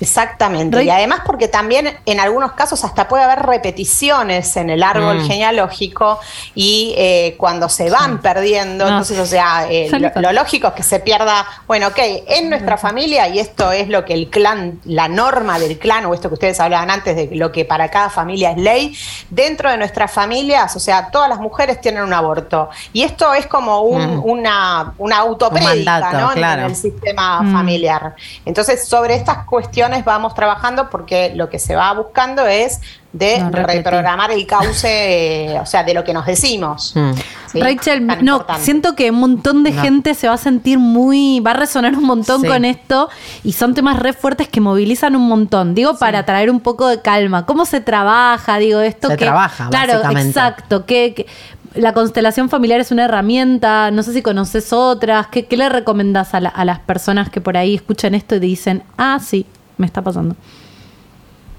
Exactamente. 0.00 0.76
Rey- 0.76 0.86
Y 0.86 0.90
además 0.90 1.20
porque 1.26 1.48
también 1.48 1.98
en 2.06 2.20
algunos 2.20 2.52
casos 2.52 2.84
hasta 2.84 3.08
puede 3.08 3.24
haber 3.24 3.40
repeticiones 3.46 4.56
en 4.56 4.70
el 4.70 4.82
árbol 4.82 5.18
Mm. 5.18 5.26
genealógico 5.26 6.20
y 6.54 6.94
eh, 6.96 7.34
cuando 7.38 7.68
se 7.68 7.90
van 7.90 8.20
perdiendo, 8.20 8.84
No. 8.84 8.90
entonces, 8.90 9.18
o 9.18 9.26
sea, 9.26 9.66
eh, 9.70 9.88
lo, 10.16 10.32
lógico 10.32 10.68
es 10.68 10.74
que 10.74 10.82
se 10.82 11.00
pierda, 11.00 11.44
bueno, 11.66 11.88
ok, 11.88 11.98
en 12.26 12.50
nuestra 12.50 12.76
familia, 12.76 13.28
y 13.28 13.38
esto 13.38 13.72
es 13.72 13.88
lo 13.88 14.04
que 14.04 14.14
el 14.14 14.30
clan, 14.30 14.80
la 14.84 15.08
norma 15.08 15.58
del 15.58 15.78
clan, 15.78 16.06
o 16.06 16.14
esto 16.14 16.28
que 16.28 16.34
ustedes 16.34 16.60
hablaban 16.60 16.90
antes 16.90 17.16
de 17.16 17.28
lo 17.34 17.50
que 17.52 17.64
para 17.64 17.90
cada 17.90 18.08
familia 18.10 18.52
es 18.52 18.58
ley, 18.58 18.96
dentro 19.30 19.70
de 19.70 19.76
nuestras 19.78 20.10
familias, 20.12 20.74
o 20.76 20.80
sea, 20.80 21.10
todas 21.10 21.28
las 21.28 21.38
mujeres 21.40 21.80
tienen 21.80 22.02
un 22.02 22.12
aborto. 22.14 22.70
Y 22.92 23.02
esto 23.02 23.34
es 23.34 23.46
como 23.46 23.82
un- 23.82 24.16
Mm. 24.18 24.24
una, 24.24 24.94
una 24.98 25.18
autoprédica, 25.18 25.72
Un 25.72 25.84
mandato, 25.84 26.18
¿no? 26.20 26.30
Claro. 26.34 26.62
En 26.62 26.68
el 26.68 26.76
sistema 26.76 27.42
Mm. 27.42 27.52
familiar. 27.52 28.14
Entonces, 28.44 28.86
sobre 28.86 29.14
estas 29.14 29.44
cuestiones 29.44 29.87
vamos 30.04 30.34
trabajando 30.34 30.88
porque 30.90 31.32
lo 31.34 31.48
que 31.48 31.58
se 31.58 31.74
va 31.76 31.92
buscando 31.92 32.46
es 32.46 32.80
de 33.12 33.38
No 33.40 33.50
reprogramar 33.50 34.30
el 34.30 34.46
cauce, 34.46 35.46
eh, 35.54 35.58
o 35.60 35.64
sea, 35.66 35.82
de 35.82 35.94
lo 35.94 36.04
que 36.04 36.12
nos 36.12 36.26
decimos. 36.26 36.92
Mm. 36.94 37.12
¿sí? 37.52 37.60
Rachel, 37.60 38.06
Tan 38.06 38.24
no, 38.24 38.32
importante. 38.34 38.62
siento 38.62 38.94
que 38.94 39.10
un 39.10 39.18
montón 39.20 39.64
de 39.64 39.70
No. 39.70 39.80
gente 39.82 40.14
se 40.14 40.28
va 40.28 40.34
a 40.34 40.38
sentir 40.38 40.78
muy, 40.78 41.40
va 41.40 41.52
a 41.52 41.54
resonar 41.54 41.94
un 41.96 42.04
montón 42.04 42.42
Sí. 42.42 42.46
con 42.46 42.64
esto 42.66 43.08
y 43.44 43.52
son 43.54 43.72
temas 43.74 43.98
re 43.98 44.12
fuertes 44.12 44.48
que 44.48 44.60
movilizan 44.60 45.16
un 45.16 45.26
montón. 45.26 45.74
Digo, 45.74 45.96
para 45.98 46.24
traer 46.26 46.50
un 46.50 46.60
poco 46.60 46.86
de 46.86 47.00
calma. 47.00 47.46
¿Cómo 47.46 47.64
se 47.64 47.80
trabaja? 47.80 48.58
Digo, 48.58 48.80
esto 48.80 49.08
Se 49.08 49.16
que. 49.16 49.24
trabaja, 49.24 49.68
Claro, 49.70 49.94
básicamente. 49.94 50.28
exacto. 50.28 50.84
Que, 50.86 51.14
que- 51.14 51.26
la 51.74 51.92
constelación 51.92 52.48
familiar 52.48 52.80
es 52.80 52.90
una 52.90 53.04
herramienta. 53.04 53.90
No 53.90 54.02
sé 54.02 54.12
si 54.12 54.22
conoces 54.22 54.72
otras. 54.72 55.28
¿Qué, 55.28 55.46
qué 55.46 55.56
le 55.56 55.68
recomendás 55.68 56.34
a, 56.34 56.40
la- 56.40 56.48
a 56.48 56.64
las 56.64 56.78
personas 56.80 57.30
que 57.30 57.40
por 57.40 57.56
ahí 57.56 57.74
escuchan 57.74 58.14
esto 58.14 58.34
y 58.36 58.40
dicen, 58.40 58.82
ah, 58.96 59.18
sí, 59.22 59.46
me 59.78 59.86
está 59.86 60.02
pasando? 60.02 60.36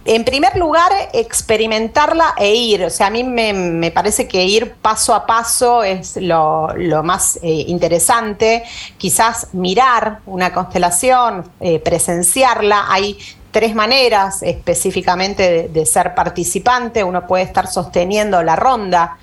En 0.06 0.24
primer 0.24 0.56
lugar, 0.58 0.92
experimentarla 1.14 2.34
e 2.38 2.56
ir. 2.56 2.84
O 2.86 2.90
sea, 2.90 3.08
a 3.08 3.10
mí 3.10 3.24
me, 3.24 3.54
me 3.54 3.92
parece 3.92 4.28
que 4.28 4.44
ir 4.46 4.74
paso 4.74 5.14
a 5.14 5.26
paso 5.26 5.84
es 5.84 6.16
lo, 6.18 6.74
lo 6.76 7.04
más 7.04 7.38
eh, 7.44 7.66
interesante. 7.68 8.64
Quizás 8.98 9.54
mirar 9.54 10.22
una 10.26 10.54
constelación, 10.54 11.52
eh, 11.60 11.80
presenciarla. 11.80 12.86
Hay 12.90 13.20
tres 13.52 13.76
maneras 13.76 14.42
específicamente 14.42 15.44
de, 15.52 15.70
de 15.70 15.86
ser 15.86 16.16
participante. 16.16 17.04
Uno 17.04 17.28
puede 17.28 17.44
estar 17.44 17.68
sosteniendo 17.68 18.42
la 18.42 18.56
ronda. 18.56 19.18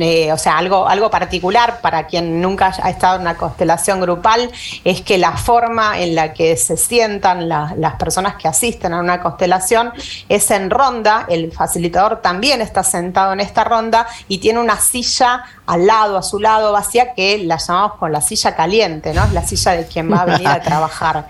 Eh, 0.00 0.32
o 0.32 0.36
sea, 0.38 0.58
algo, 0.58 0.88
algo 0.88 1.08
particular 1.10 1.80
para 1.80 2.06
quien 2.06 2.40
nunca 2.40 2.74
ha 2.82 2.90
estado 2.90 3.14
en 3.16 3.22
una 3.22 3.36
constelación 3.36 4.00
grupal 4.00 4.50
es 4.84 5.02
que 5.02 5.18
la 5.18 5.36
forma 5.36 6.00
en 6.00 6.16
la 6.16 6.32
que 6.32 6.56
se 6.56 6.76
sientan 6.76 7.48
la- 7.48 7.74
las 7.78 7.94
personas 7.94 8.34
que 8.34 8.48
asisten 8.48 8.92
a 8.92 8.98
una 8.98 9.20
constelación 9.20 9.92
es 10.28 10.50
en 10.50 10.68
ronda, 10.70 11.26
el 11.28 11.52
facilitador 11.52 12.20
también 12.20 12.60
está 12.60 12.82
sentado 12.82 13.32
en 13.32 13.40
esta 13.40 13.62
ronda 13.62 14.06
y 14.26 14.38
tiene 14.38 14.58
una 14.58 14.78
silla 14.80 15.44
al 15.66 15.86
lado, 15.86 16.16
a 16.18 16.22
su 16.22 16.40
lado 16.40 16.72
vacía, 16.72 17.14
que 17.14 17.38
la 17.44 17.58
llamamos 17.58 17.98
con 17.98 18.10
la 18.10 18.20
silla 18.20 18.56
caliente, 18.56 19.14
¿no? 19.14 19.22
Es 19.24 19.32
la 19.32 19.46
silla 19.46 19.72
de 19.72 19.86
quien 19.86 20.10
va 20.10 20.22
a 20.22 20.24
venir 20.24 20.48
a 20.48 20.60
trabajar. 20.62 21.26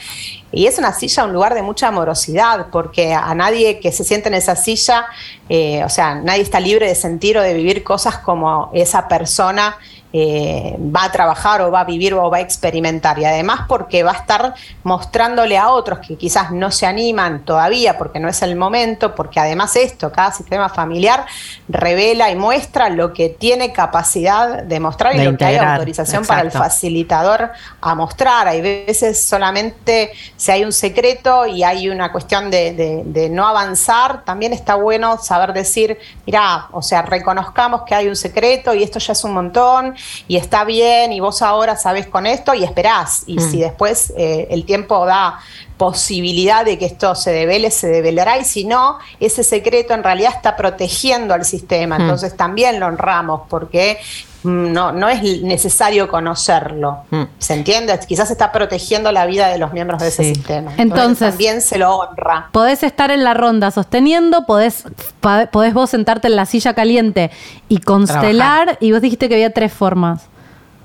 Y 0.51 0.66
es 0.66 0.78
una 0.78 0.92
silla, 0.92 1.24
un 1.24 1.32
lugar 1.32 1.55
de 1.55 1.62
mucha 1.62 1.88
amorosidad, 1.88 2.68
porque 2.72 3.12
a 3.12 3.34
nadie 3.34 3.80
que 3.80 3.92
se 3.92 4.03
siente 4.03 4.28
en 4.28 4.34
esa 4.34 4.57
silla, 4.57 5.07
eh, 5.49 5.84
o 5.84 5.88
sea, 5.88 6.14
nadie 6.14 6.42
está 6.42 6.59
libre 6.59 6.86
de 6.86 6.94
sentir 6.94 7.36
o 7.36 7.42
de 7.42 7.53
vivir 7.53 7.84
cosas 7.84 8.18
como 8.18 8.70
esa 8.72 9.09
persona 9.09 9.76
eh, 10.12 10.76
va 10.78 11.04
a 11.04 11.12
trabajar 11.12 11.61
o 11.62 11.70
va 11.70 11.80
a 11.80 11.84
vivir 11.84 12.14
o 12.14 12.30
va 12.30 12.38
a 12.38 12.40
experimentar. 12.40 13.18
Y 13.18 13.24
además 13.26 13.61
porque 13.68 14.02
va 14.02 14.12
a 14.12 14.16
estar 14.16 14.54
mostrándole 14.82 15.59
a 15.59 15.70
otros 15.70 15.98
que 16.06 16.16
quizás 16.16 16.50
no 16.50 16.70
se 16.70 16.86
animan 16.86 17.44
todavía 17.44 17.98
porque 17.98 18.18
no 18.20 18.28
es 18.28 18.40
el 18.42 18.56
momento, 18.56 19.14
porque 19.14 19.40
además 19.40 19.76
esto, 19.76 20.11
cada 20.11 20.32
sistema 20.32 20.68
familiar 20.68 21.26
revela 21.68 22.30
y 22.30 22.36
muestra 22.36 22.88
lo 22.88 23.12
que 23.12 23.28
tiene 23.28 23.72
capacidad 23.72 24.62
de 24.62 24.80
mostrar 24.80 25.14
y 25.14 25.18
De 25.18 25.24
lo 25.24 25.36
que 25.36 25.44
hay 25.44 25.56
autorización 25.74 26.24
para 26.24 26.40
el 26.42 26.50
facilitador 26.64 27.50
a 27.80 27.94
mostrar. 27.94 28.48
Hay 28.48 28.61
veces 28.62 29.22
solamente 29.24 30.12
si 30.36 30.50
hay 30.50 30.64
un 30.64 30.72
secreto 30.72 31.46
y 31.46 31.62
hay 31.62 31.88
una 31.88 32.11
cuestión 32.12 32.50
de, 32.50 32.72
de- 32.72 33.02
de 33.04 33.28
no 33.28 33.46
avanzar, 33.46 34.24
también 34.24 34.52
está 34.52 34.74
bueno 34.76 35.18
saber 35.18 35.52
decir, 35.52 35.98
mira, 36.26 36.68
o 36.72 36.82
sea, 36.82 37.02
reconozcamos 37.02 37.82
que 37.82 37.94
hay 37.94 38.09
un 38.09 38.16
secreto 38.16 38.74
y 38.74 38.82
esto 38.82 38.98
ya 38.98 39.12
es 39.12 39.24
un 39.24 39.34
montón 39.34 39.94
y 40.26 40.36
está 40.36 40.64
bien 40.64 41.12
y 41.12 41.20
vos 41.20 41.42
ahora 41.42 41.76
sabés 41.76 42.07
con 42.07 42.26
esto 42.26 42.55
y 42.55 42.64
esperás. 42.64 43.24
Y 43.26 43.36
Mm. 43.38 43.51
si 43.51 43.61
después 43.61 44.12
eh, 44.16 44.49
el 44.51 44.64
tiempo 44.64 45.05
da 45.07 45.38
posibilidad 45.76 46.64
de 46.64 46.76
que 46.76 46.86
esto 46.86 47.14
se 47.14 47.30
devele, 47.30 47.70
se 47.70 47.86
develará 47.86 48.36
y 48.38 48.44
si 48.44 48.64
no, 48.64 48.99
ese 49.20 49.44
secreto 49.44 49.94
en 49.94 50.03
realidad 50.03 50.32
está 50.34 50.57
protegiendo 50.57 51.34
al 51.34 51.44
sistema. 51.44 51.99
Mm. 51.99 52.03
Entonces 52.03 52.36
también 52.36 52.80
lo 52.80 52.86
honramos 52.86 53.42
porque 53.49 53.99
no, 54.45 54.93
no 54.93 55.09
es 55.09 55.22
necesario 55.43 56.09
conocerlo. 56.09 56.99
Mm. 57.11 57.22
¿Se 57.39 57.55
entiende? 57.55 57.99
Quizás 58.07 58.30
está 58.30 58.53
protegiendo 58.53 59.11
la 59.12 59.26
vida 59.26 59.49
de 59.49 59.59
los 59.59 59.72
miembros 59.72 60.01
de 60.01 60.09
ese 60.09 60.24
Sí. 60.24 60.34
sistema. 60.34 60.72
Entonces- 60.76 61.30
también 61.30 61.61
se 61.61 61.78
lo 61.78 61.97
honra. 61.97 62.49
Podés 62.53 62.82
estar 62.82 63.11
en 63.11 63.24
la 63.24 63.34
ronda 63.34 63.70
sosteniendo, 63.70 64.47
podés, 64.47 64.84
podés 65.51 65.74
vos 65.74 65.91
sentarte 65.91 66.28
en 66.28 66.36
la 66.36 66.47
silla 66.47 66.74
caliente 66.74 67.30
y 67.68 67.78
constelar, 67.80 68.76
y 68.80 68.93
vos 68.93 69.01
dijiste 69.01 69.28
que 69.28 69.34
había 69.34 69.53
tres 69.53 69.72
formas. 69.72 70.22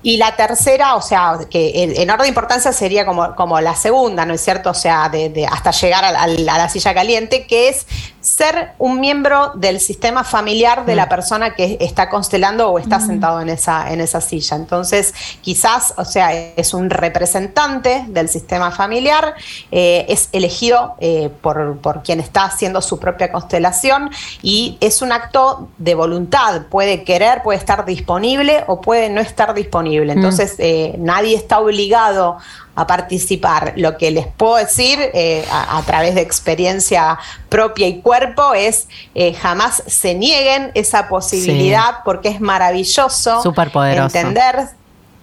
Y 0.04 0.18
la 0.18 0.36
tercera, 0.36 0.94
o 0.94 1.02
sea, 1.02 1.38
que 1.50 1.82
en, 1.82 1.90
en 2.00 2.10
orden 2.10 2.22
de 2.24 2.28
importancia 2.28 2.72
sería 2.72 3.04
como, 3.04 3.34
como 3.34 3.58
la 3.60 3.74
segunda, 3.74 4.24
¿no 4.24 4.34
es 4.34 4.40
cierto? 4.42 4.70
O 4.70 4.74
sea, 4.74 5.08
de, 5.08 5.30
de 5.30 5.46
hasta 5.46 5.70
llegar 5.72 6.04
a, 6.04 6.12
la- 6.12 6.22
a 6.54 6.58
la 6.58 6.68
silla 6.68 6.94
caliente, 6.94 7.46
que 7.46 7.68
es 7.70 7.86
ser 8.20 8.72
un 8.78 9.00
miembro 9.00 9.52
del 9.54 9.80
sistema 9.80 10.24
familiar 10.24 10.86
de 10.86 10.94
la 10.94 11.08
persona 11.10 11.54
que 11.54 11.76
está 11.80 12.08
constelando 12.08 12.70
o 12.70 12.78
está 12.78 12.98
sentado 13.00 13.40
en 13.42 13.48
esa, 13.50 13.92
en 13.92 14.00
esa 14.00 14.20
silla. 14.20 14.56
Entonces, 14.56 15.12
quizás, 15.42 15.92
o 15.98 16.04
sea, 16.06 16.32
es 16.32 16.72
un 16.74 16.88
representante 16.90 18.04
del 18.08 18.28
sistema 18.28 18.70
familiar, 18.70 19.34
eh, 19.70 20.06
es 20.08 20.28
elegido 20.32 20.94
eh, 21.00 21.30
por, 21.42 21.78
por 21.78 22.02
quien 22.02 22.20
está 22.20 22.44
haciendo 22.44 22.80
su 22.80 22.98
propia 22.98 23.30
constelación 23.32 24.10
y 24.42 24.78
es 24.80 25.02
un 25.02 25.12
acto 25.12 25.68
de 25.78 25.94
voluntad. 25.94 26.62
Puede 26.70 27.04
querer, 27.04 27.42
puede 27.42 27.58
estar 27.58 27.84
disponible 27.84 28.64
o 28.68 28.80
puede 28.80 29.08
no 29.10 29.20
estar 29.20 29.52
disponible. 29.54 29.93
Entonces, 30.02 30.56
eh, 30.58 30.94
nadie 30.98 31.36
está 31.36 31.60
obligado 31.60 32.38
a 32.74 32.86
participar. 32.86 33.74
Lo 33.76 33.96
que 33.96 34.10
les 34.10 34.26
puedo 34.26 34.56
decir 34.56 34.98
eh, 35.14 35.44
a, 35.50 35.78
a 35.78 35.82
través 35.82 36.14
de 36.14 36.20
experiencia 36.20 37.18
propia 37.48 37.86
y 37.86 38.00
cuerpo 38.00 38.54
es 38.54 38.88
eh, 39.14 39.32
jamás 39.34 39.82
se 39.86 40.14
nieguen 40.14 40.72
esa 40.74 41.08
posibilidad 41.08 42.02
porque 42.04 42.28
es 42.28 42.40
maravilloso 42.40 43.42
entender. 43.94 44.68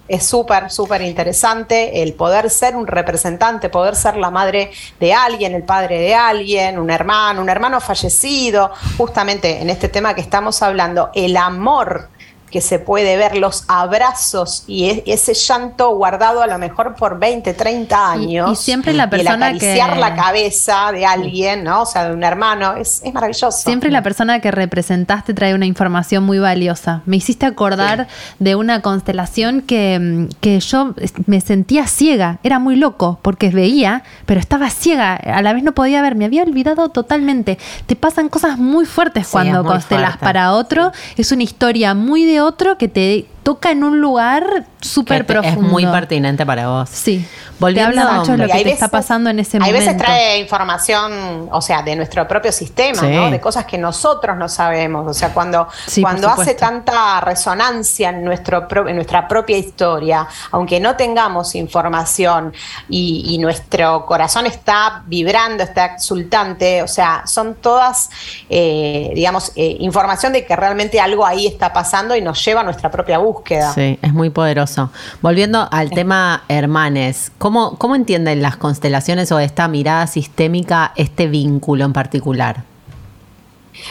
Es 0.08 0.26
súper, 0.26 0.70
súper 0.70 1.00
interesante 1.00 2.02
el 2.02 2.12
poder 2.14 2.50
ser 2.50 2.74
un 2.74 2.86
representante, 2.86 3.70
poder 3.70 3.94
ser 3.94 4.16
la 4.16 4.30
madre 4.30 4.70
de 4.98 5.14
alguien, 5.14 5.54
el 5.54 5.62
padre 5.62 5.98
de 6.00 6.14
alguien, 6.14 6.78
un 6.78 6.90
hermano, 6.90 7.40
un 7.40 7.48
hermano 7.48 7.80
fallecido, 7.80 8.72
justamente 8.98 9.62
en 9.62 9.70
este 9.70 9.88
tema 9.88 10.14
que 10.14 10.20
estamos 10.20 10.60
hablando, 10.60 11.10
el 11.14 11.36
amor 11.36 12.08
que 12.52 12.60
se 12.60 12.78
puede 12.78 13.16
ver, 13.16 13.36
los 13.36 13.64
abrazos 13.66 14.64
y 14.66 14.84
e- 14.90 15.02
ese 15.06 15.32
llanto 15.34 15.94
guardado 15.96 16.42
a 16.42 16.46
lo 16.46 16.58
mejor 16.58 16.94
por 16.94 17.18
20, 17.18 17.54
30 17.54 18.10
años. 18.12 18.52
y 18.52 18.56
siempre 18.56 18.92
la 18.92 19.04
el 19.04 19.10
persona 19.10 19.46
acariciar 19.46 19.94
que- 19.94 19.98
la 20.00 20.14
cabeza 20.14 20.92
de 20.92 21.06
alguien, 21.06 21.64
¿no? 21.64 21.82
O 21.82 21.86
sea, 21.86 22.08
de 22.08 22.14
un 22.14 22.22
hermano, 22.22 22.74
es, 22.76 23.00
es 23.04 23.14
maravilloso. 23.14 23.50
Siempre 23.50 23.90
la 23.90 24.02
persona 24.02 24.40
que 24.40 24.50
representaste 24.50 25.32
trae 25.34 25.54
una 25.54 25.64
información 25.66 26.24
muy 26.24 26.38
valiosa. 26.38 27.00
Me 27.06 27.16
hiciste 27.16 27.46
acordar 27.46 28.06
de 28.38 28.54
una 28.54 28.82
constelación 28.82 29.62
que, 29.62 29.98
mm, 29.98 30.34
que 30.40 30.60
yo 30.60 30.94
me 31.26 31.40
sentía 31.40 31.86
ciega. 31.86 32.38
Era 32.42 32.58
muy 32.58 32.76
loco 32.76 33.18
porque 33.22 33.48
veía, 33.48 34.02
pero 34.26 34.38
estaba 34.40 34.68
ciega. 34.68 35.14
A 35.14 35.40
la 35.40 35.54
vez 35.54 35.62
no 35.62 35.72
podía 35.72 36.02
ver. 36.02 36.16
Me 36.16 36.26
había 36.26 36.42
olvidado 36.42 36.90
totalmente. 36.90 37.58
Te 37.86 37.96
pasan 37.96 38.28
cosas 38.28 38.58
muy 38.58 38.84
fuertes 38.84 39.26
Sí, 39.28 39.32
cuando 39.32 39.62
muy 39.62 39.72
constelas 39.72 40.10
fuerte. 40.10 40.24
para 40.26 40.52
otro. 40.52 40.92
Es 41.16 41.32
una 41.32 41.44
historia 41.44 41.94
muy 41.94 42.24
de 42.26 42.41
otro 42.42 42.76
que 42.78 42.88
te 42.88 43.26
toca 43.42 43.70
en 43.72 43.82
un 43.82 44.00
lugar 44.00 44.66
súper 44.80 45.26
profundo. 45.26 45.60
Es 45.66 45.72
muy 45.72 45.84
pertinente 45.86 46.46
para 46.46 46.68
vos. 46.68 46.88
Sí. 46.90 47.26
Volviendo- 47.58 47.92
te 47.92 47.98
habla 48.00 48.12
mucho 48.20 48.32
de 48.32 48.38
lo 48.38 48.46
que 48.46 48.62
te 48.64 48.70
está 48.72 48.88
pasando 48.88 49.30
en 49.30 49.38
ese 49.40 49.56
Hay 49.56 49.60
momento. 49.72 49.78
veces 49.78 49.96
trae 49.96 50.38
información, 50.38 51.48
o 51.50 51.60
sea, 51.60 51.82
de 51.82 51.94
nuestro 51.96 52.26
propio 52.26 52.50
sistema, 52.52 53.00
Sí. 53.00 53.06
¿no? 53.08 53.30
De 53.30 53.40
cosas 53.40 53.64
que 53.66 53.78
nosotros 53.78 54.36
no 54.36 54.48
sabemos. 54.48 55.08
O 55.08 55.14
sea, 55.14 55.30
cuando, 55.32 55.68
Sí, 55.86 56.02
cuando 56.02 56.28
hace 56.28 56.54
tanta 56.54 57.20
resonancia 57.20 58.10
en, 58.10 58.24
nuestro, 58.24 58.66
pro- 58.68 58.88
en 58.88 58.96
nuestra 58.96 59.26
propia 59.28 59.56
historia, 59.58 60.26
aunque 60.52 60.78
no 60.80 60.96
tengamos 60.96 61.54
información 61.54 62.52
y, 62.88 63.24
y 63.28 63.38
nuestro 63.38 64.06
corazón 64.06 64.46
está 64.46 65.02
vibrando, 65.06 65.62
está 65.64 65.86
exultante, 65.86 66.82
o 66.82 66.88
sea, 66.88 67.22
son 67.26 67.54
todas, 67.56 68.10
eh, 68.50 69.10
digamos, 69.14 69.52
eh, 69.56 69.76
información 69.80 70.32
de 70.32 70.44
que 70.44 70.54
realmente 70.56 71.00
algo 71.00 71.24
ahí 71.26 71.46
está 71.46 71.72
pasando 71.72 72.14
y 72.16 72.22
nos 72.22 72.31
lleva 72.32 72.60
a 72.62 72.64
nuestra 72.64 72.90
propia 72.90 73.18
búsqueda. 73.18 73.72
Sí, 73.72 73.98
es 74.02 74.12
muy 74.12 74.30
poderoso. 74.30 74.90
Volviendo 75.20 75.68
al 75.70 75.90
tema 75.90 76.42
hermanes, 76.48 77.32
¿cómo, 77.38 77.76
¿cómo 77.78 77.94
entienden 77.94 78.42
las 78.42 78.56
constelaciones 78.56 79.30
o 79.32 79.38
esta 79.38 79.68
mirada 79.68 80.06
sistémica 80.06 80.92
este 80.96 81.26
vínculo 81.26 81.84
en 81.84 81.92
particular? 81.92 82.71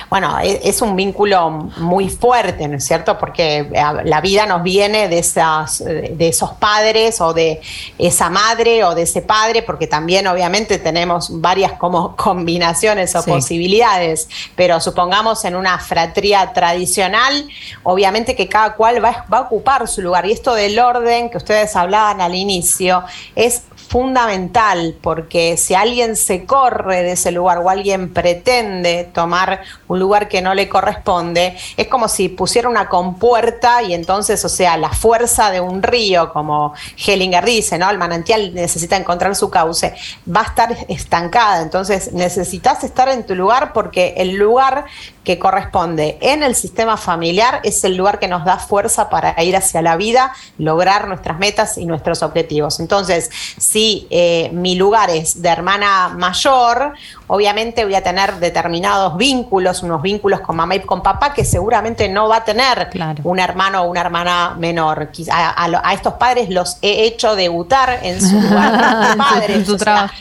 Bueno, 0.09 0.39
e- 0.39 0.61
es 0.63 0.81
un 0.81 0.95
vínculo 0.95 1.49
muy 1.77 2.09
fuerte, 2.09 2.67
¿no 2.67 2.77
es 2.77 2.85
cierto? 2.85 3.17
Porque 3.17 3.67
la 4.03 4.21
vida 4.21 4.45
nos 4.45 4.61
viene 4.63 5.07
de, 5.07 5.19
esas, 5.19 5.81
eh, 5.81 6.13
de 6.15 6.27
esos 6.27 6.51
padres 6.53 7.19
o 7.21 7.33
de 7.33 7.61
esa 7.97 8.29
madre 8.29 8.83
o 8.83 8.93
de 8.93 9.03
ese 9.03 9.21
padre, 9.21 9.63
porque 9.63 9.87
también 9.87 10.27
obviamente 10.27 10.77
tenemos 10.77 11.41
varias 11.41 11.73
como 11.73 12.15
combinaciones 12.15 13.15
o 13.15 13.21
Sí. 13.23 13.29
posibilidades, 13.31 14.27
pero 14.55 14.79
supongamos 14.79 15.43
en 15.45 15.55
una 15.55 15.79
fratría 15.79 16.53
tradicional, 16.53 17.47
obviamente 17.83 18.35
que 18.35 18.47
cada 18.47 18.75
cual 18.75 19.03
va, 19.03 19.25
va 19.31 19.37
a 19.39 19.41
ocupar 19.41 19.87
su 19.87 20.01
lugar. 20.01 20.25
Y 20.25 20.31
esto 20.31 20.53
del 20.53 20.77
orden 20.79 21.29
que 21.29 21.37
ustedes 21.37 21.75
hablaban 21.75 22.21
al 22.21 22.35
inicio 22.35 23.03
es 23.35 23.63
fundamental 23.91 24.95
porque 25.01 25.57
si 25.57 25.73
alguien 25.73 26.15
se 26.15 26.45
corre 26.45 27.03
de 27.03 27.11
ese 27.11 27.29
lugar 27.29 27.57
o 27.57 27.69
alguien 27.69 28.13
pretende 28.13 29.11
tomar 29.13 29.63
un 29.89 29.99
lugar 29.99 30.29
que 30.29 30.41
no 30.41 30.53
le 30.53 30.69
corresponde, 30.69 31.57
es 31.75 31.87
como 31.89 32.07
si 32.07 32.29
pusiera 32.29 32.69
una 32.69 32.87
compuerta 32.87 33.83
y 33.83 33.93
entonces, 33.93 34.45
o 34.45 34.49
sea, 34.49 34.77
la 34.77 34.91
fuerza 34.91 35.51
de 35.51 35.59
un 35.59 35.83
río, 35.83 36.31
como 36.31 36.73
Hellinger 37.05 37.43
dice, 37.43 37.77
¿no? 37.77 37.89
El 37.89 37.97
manantial 37.97 38.53
necesita 38.53 38.95
encontrar 38.95 39.35
su 39.35 39.49
cauce, 39.49 39.93
va 40.25 40.39
a 40.39 40.45
estar 40.45 40.77
estancada. 40.87 41.61
Entonces, 41.61 42.13
necesitas 42.13 42.85
estar 42.85 43.09
en 43.09 43.25
tu 43.25 43.35
lugar 43.35 43.73
porque 43.73 44.13
el 44.15 44.35
lugar 44.37 44.85
que 45.25 45.37
corresponde 45.37 46.17
en 46.21 46.43
el 46.43 46.55
sistema 46.55 46.95
familiar 46.97 47.59
es 47.63 47.83
el 47.83 47.95
lugar 47.95 48.19
que 48.19 48.27
nos 48.27 48.45
da 48.45 48.57
fuerza 48.57 49.09
para 49.09 49.43
ir 49.43 49.55
hacia 49.55 49.81
la 49.81 49.97
vida, 49.97 50.33
lograr 50.57 51.09
nuestras 51.09 51.37
metas 51.37 51.77
y 51.77 51.85
nuestros 51.85 52.23
objetivos. 52.23 52.79
Entonces, 52.79 53.29
si 53.59 53.80
eh, 54.09 54.49
mi 54.53 54.75
lugar 54.75 55.09
es 55.09 55.41
de 55.41 55.49
hermana 55.49 56.09
mayor, 56.17 56.93
obviamente 57.27 57.83
voy 57.85 57.95
a 57.95 58.03
tener 58.03 58.35
determinados 58.39 59.17
vínculos, 59.17 59.83
unos 59.83 60.01
vínculos 60.01 60.41
con 60.41 60.55
mamá 60.55 60.75
y 60.75 60.79
con 60.81 61.01
papá 61.01 61.33
que 61.33 61.43
seguramente 61.45 62.07
no 62.09 62.27
va 62.27 62.37
a 62.37 62.43
tener 62.45 62.89
Claro. 62.89 63.21
un 63.23 63.39
hermano 63.39 63.81
o 63.83 63.89
una 63.89 64.01
hermana 64.01 64.55
menor. 64.57 65.09
A, 65.31 65.65
a 65.65 65.81
a 65.83 65.93
estos 65.93 66.13
padres 66.15 66.49
los 66.49 66.77
he 66.81 67.05
hecho 67.05 67.35
debutar 67.35 67.99
en 68.03 68.21
su 68.21 68.39
lugar 68.39 68.71
de 69.11 69.15
padres. 69.17 69.57
en 69.57 69.65
su 69.65 69.77
trabajo. 69.77 70.13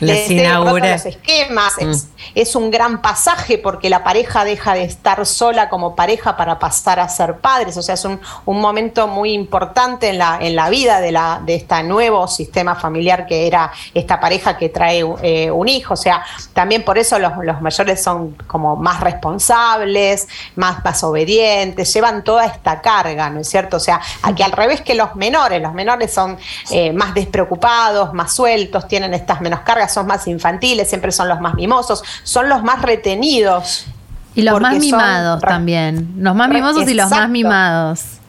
Les 0.00 0.30
inauguré. 0.30 0.92
los 0.92 1.06
esquemas. 1.06 1.74
Mm. 1.80 1.90
Es, 1.90 2.08
es 2.34 2.56
un 2.56 2.70
gran 2.70 3.02
pasaje 3.02 3.58
porque 3.58 3.90
la 3.90 4.04
pareja 4.04 4.44
deja 4.44 4.74
de 4.74 4.84
estar 4.84 5.24
sola 5.26 5.68
como 5.68 5.94
pareja 5.94 6.36
para 6.36 6.58
pasar 6.58 7.00
a 7.00 7.08
ser 7.08 7.38
padres. 7.38 7.76
O 7.76 7.82
sea, 7.82 7.94
es 7.94 8.04
un, 8.04 8.20
un 8.46 8.60
momento 8.60 9.06
muy 9.06 9.32
importante 9.32 10.08
en 10.08 10.18
la, 10.18 10.38
en 10.40 10.56
la 10.56 10.70
vida 10.70 11.00
de, 11.00 11.12
la, 11.12 11.40
de 11.44 11.54
este 11.56 11.82
nuevo 11.82 12.26
sistema 12.28 12.74
familiar 12.74 13.26
que 13.26 13.46
era 13.46 13.72
esta 13.94 14.18
pareja 14.18 14.56
que 14.56 14.68
trae 14.68 15.04
eh, 15.22 15.50
un 15.50 15.68
hijo. 15.68 15.94
O 15.94 15.96
sea, 15.96 16.24
también 16.52 16.84
por 16.84 16.98
eso 16.98 17.18
los, 17.18 17.32
los 17.42 17.60
mayores 17.60 18.02
son 18.02 18.32
como 18.46 18.76
más 18.76 19.00
responsables, 19.00 20.28
más, 20.56 20.84
más 20.84 21.02
obedientes, 21.04 21.92
llevan 21.92 22.24
toda 22.24 22.46
esta 22.46 22.80
carga, 22.80 23.30
¿no 23.30 23.40
es 23.40 23.48
cierto? 23.48 23.76
O 23.76 23.80
sea, 23.80 24.00
aquí 24.22 24.42
al 24.42 24.52
revés 24.52 24.80
que 24.80 24.94
los 24.94 25.16
menores, 25.16 25.60
los 25.62 25.74
menores 25.74 26.12
son 26.12 26.38
eh, 26.70 26.92
más 26.92 27.14
despreocupados, 27.14 27.89
más 28.12 28.34
sueltos, 28.34 28.86
tienen 28.88 29.14
estas 29.14 29.40
menos 29.40 29.60
cargas, 29.60 29.92
son 29.92 30.06
más 30.06 30.26
infantiles, 30.26 30.88
siempre 30.88 31.12
son 31.12 31.28
los 31.28 31.40
más 31.40 31.54
mimosos, 31.54 32.02
son 32.22 32.48
los 32.48 32.62
más 32.62 32.82
retenidos. 32.82 33.86
Y 34.34 34.42
los 34.42 34.60
más 34.60 34.78
mimados 34.78 35.40
tambimás. 35.40 36.04
Los 36.16 36.34
más 36.34 36.48
mimosos 36.48 36.88
y 36.88 36.94
los 36.94 37.10
más 37.10 37.28
mimados. 37.28 38.19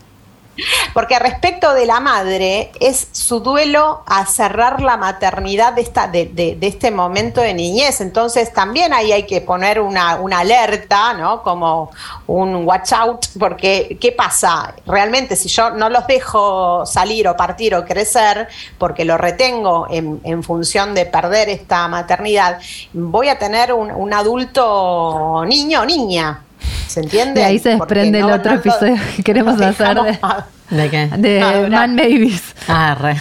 Porque 0.93 1.17
respecto 1.17 1.73
de 1.73 1.85
la 1.85 1.99
madre, 1.99 2.71
es 2.79 3.07
su 3.13 3.39
duelo 3.39 4.03
a 4.05 4.25
cerrar 4.25 4.81
la 4.81 4.97
maternidad 4.97 5.73
de, 5.73 5.81
esta, 5.81 6.07
de, 6.07 6.25
de- 6.25 6.55
de 6.55 6.67
este 6.67 6.91
momento 6.91 7.41
de 7.41 7.53
niñez. 7.53 8.01
Entonces 8.01 8.51
también 8.53 8.93
ahí 8.93 9.11
hay 9.11 9.25
que 9.25 9.41
poner 9.41 9.79
una, 9.79 10.17
una 10.17 10.39
alerta, 10.39 11.13
¿no? 11.13 11.41
Como 11.41 11.89
un 12.27 12.67
watch 12.67 12.91
out, 12.93 13.25
porque 13.39 13.97
¿qué 13.99 14.11
pasa? 14.11 14.75
Realmente 14.85 15.35
si 15.35 15.47
yo 15.49 15.69
no 15.71 15.89
los 15.89 16.05
dejo 16.07 16.85
salir 16.85 17.27
o 17.27 17.35
partir 17.37 17.73
o 17.73 17.85
crecer, 17.85 18.47
porque 18.77 19.05
lo 19.05 19.17
retengo 19.17 19.87
en, 19.89 20.19
en 20.23 20.43
función 20.43 20.93
de 20.93 21.05
perder 21.05 21.49
esta 21.49 21.87
maternidad, 21.87 22.59
voy 22.93 23.29
a 23.29 23.39
tener 23.39 23.71
un, 23.73 23.89
un 23.91 24.13
adulto 24.13 25.43
niño 25.47 25.81
o 25.81 25.85
niña. 25.85 26.43
¿Se 26.87 26.99
entiende? 27.01 27.39
De 27.41 27.45
ahí 27.45 27.59
se 27.59 27.69
desprende 27.69 28.19
el 28.19 28.27
no- 28.27 28.35
otro 28.35 28.53
episodio 28.53 28.95
que 29.15 29.23
queremos 29.23 29.59
hacer 29.61 29.95
de- 29.95 30.01
dejamos- 30.11 30.43
¿De 30.69 30.89
qué? 30.89 31.07
De 31.17 31.41
Ah. 31.41 31.67
Man 31.69 31.95
Babies. 31.95 32.55
Ah, 32.67 32.95
re. 32.99 33.17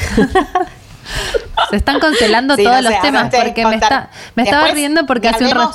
Se 1.71 1.77
están 1.77 1.99
cancelando 2.01 2.55
Sí, 2.57 2.65
todos 2.65 2.77
no 2.77 2.83
los 2.91 2.93
sé, 2.95 2.99
temas 3.03 3.35
porque 3.35 3.65
me, 3.67 3.75
está, 3.75 4.11
me 4.35 4.43
estaba 4.45 4.67
riendo 4.69 5.07
porque 5.07 5.29
hace 5.29 5.45
un 5.47 5.51
rato. 5.53 5.73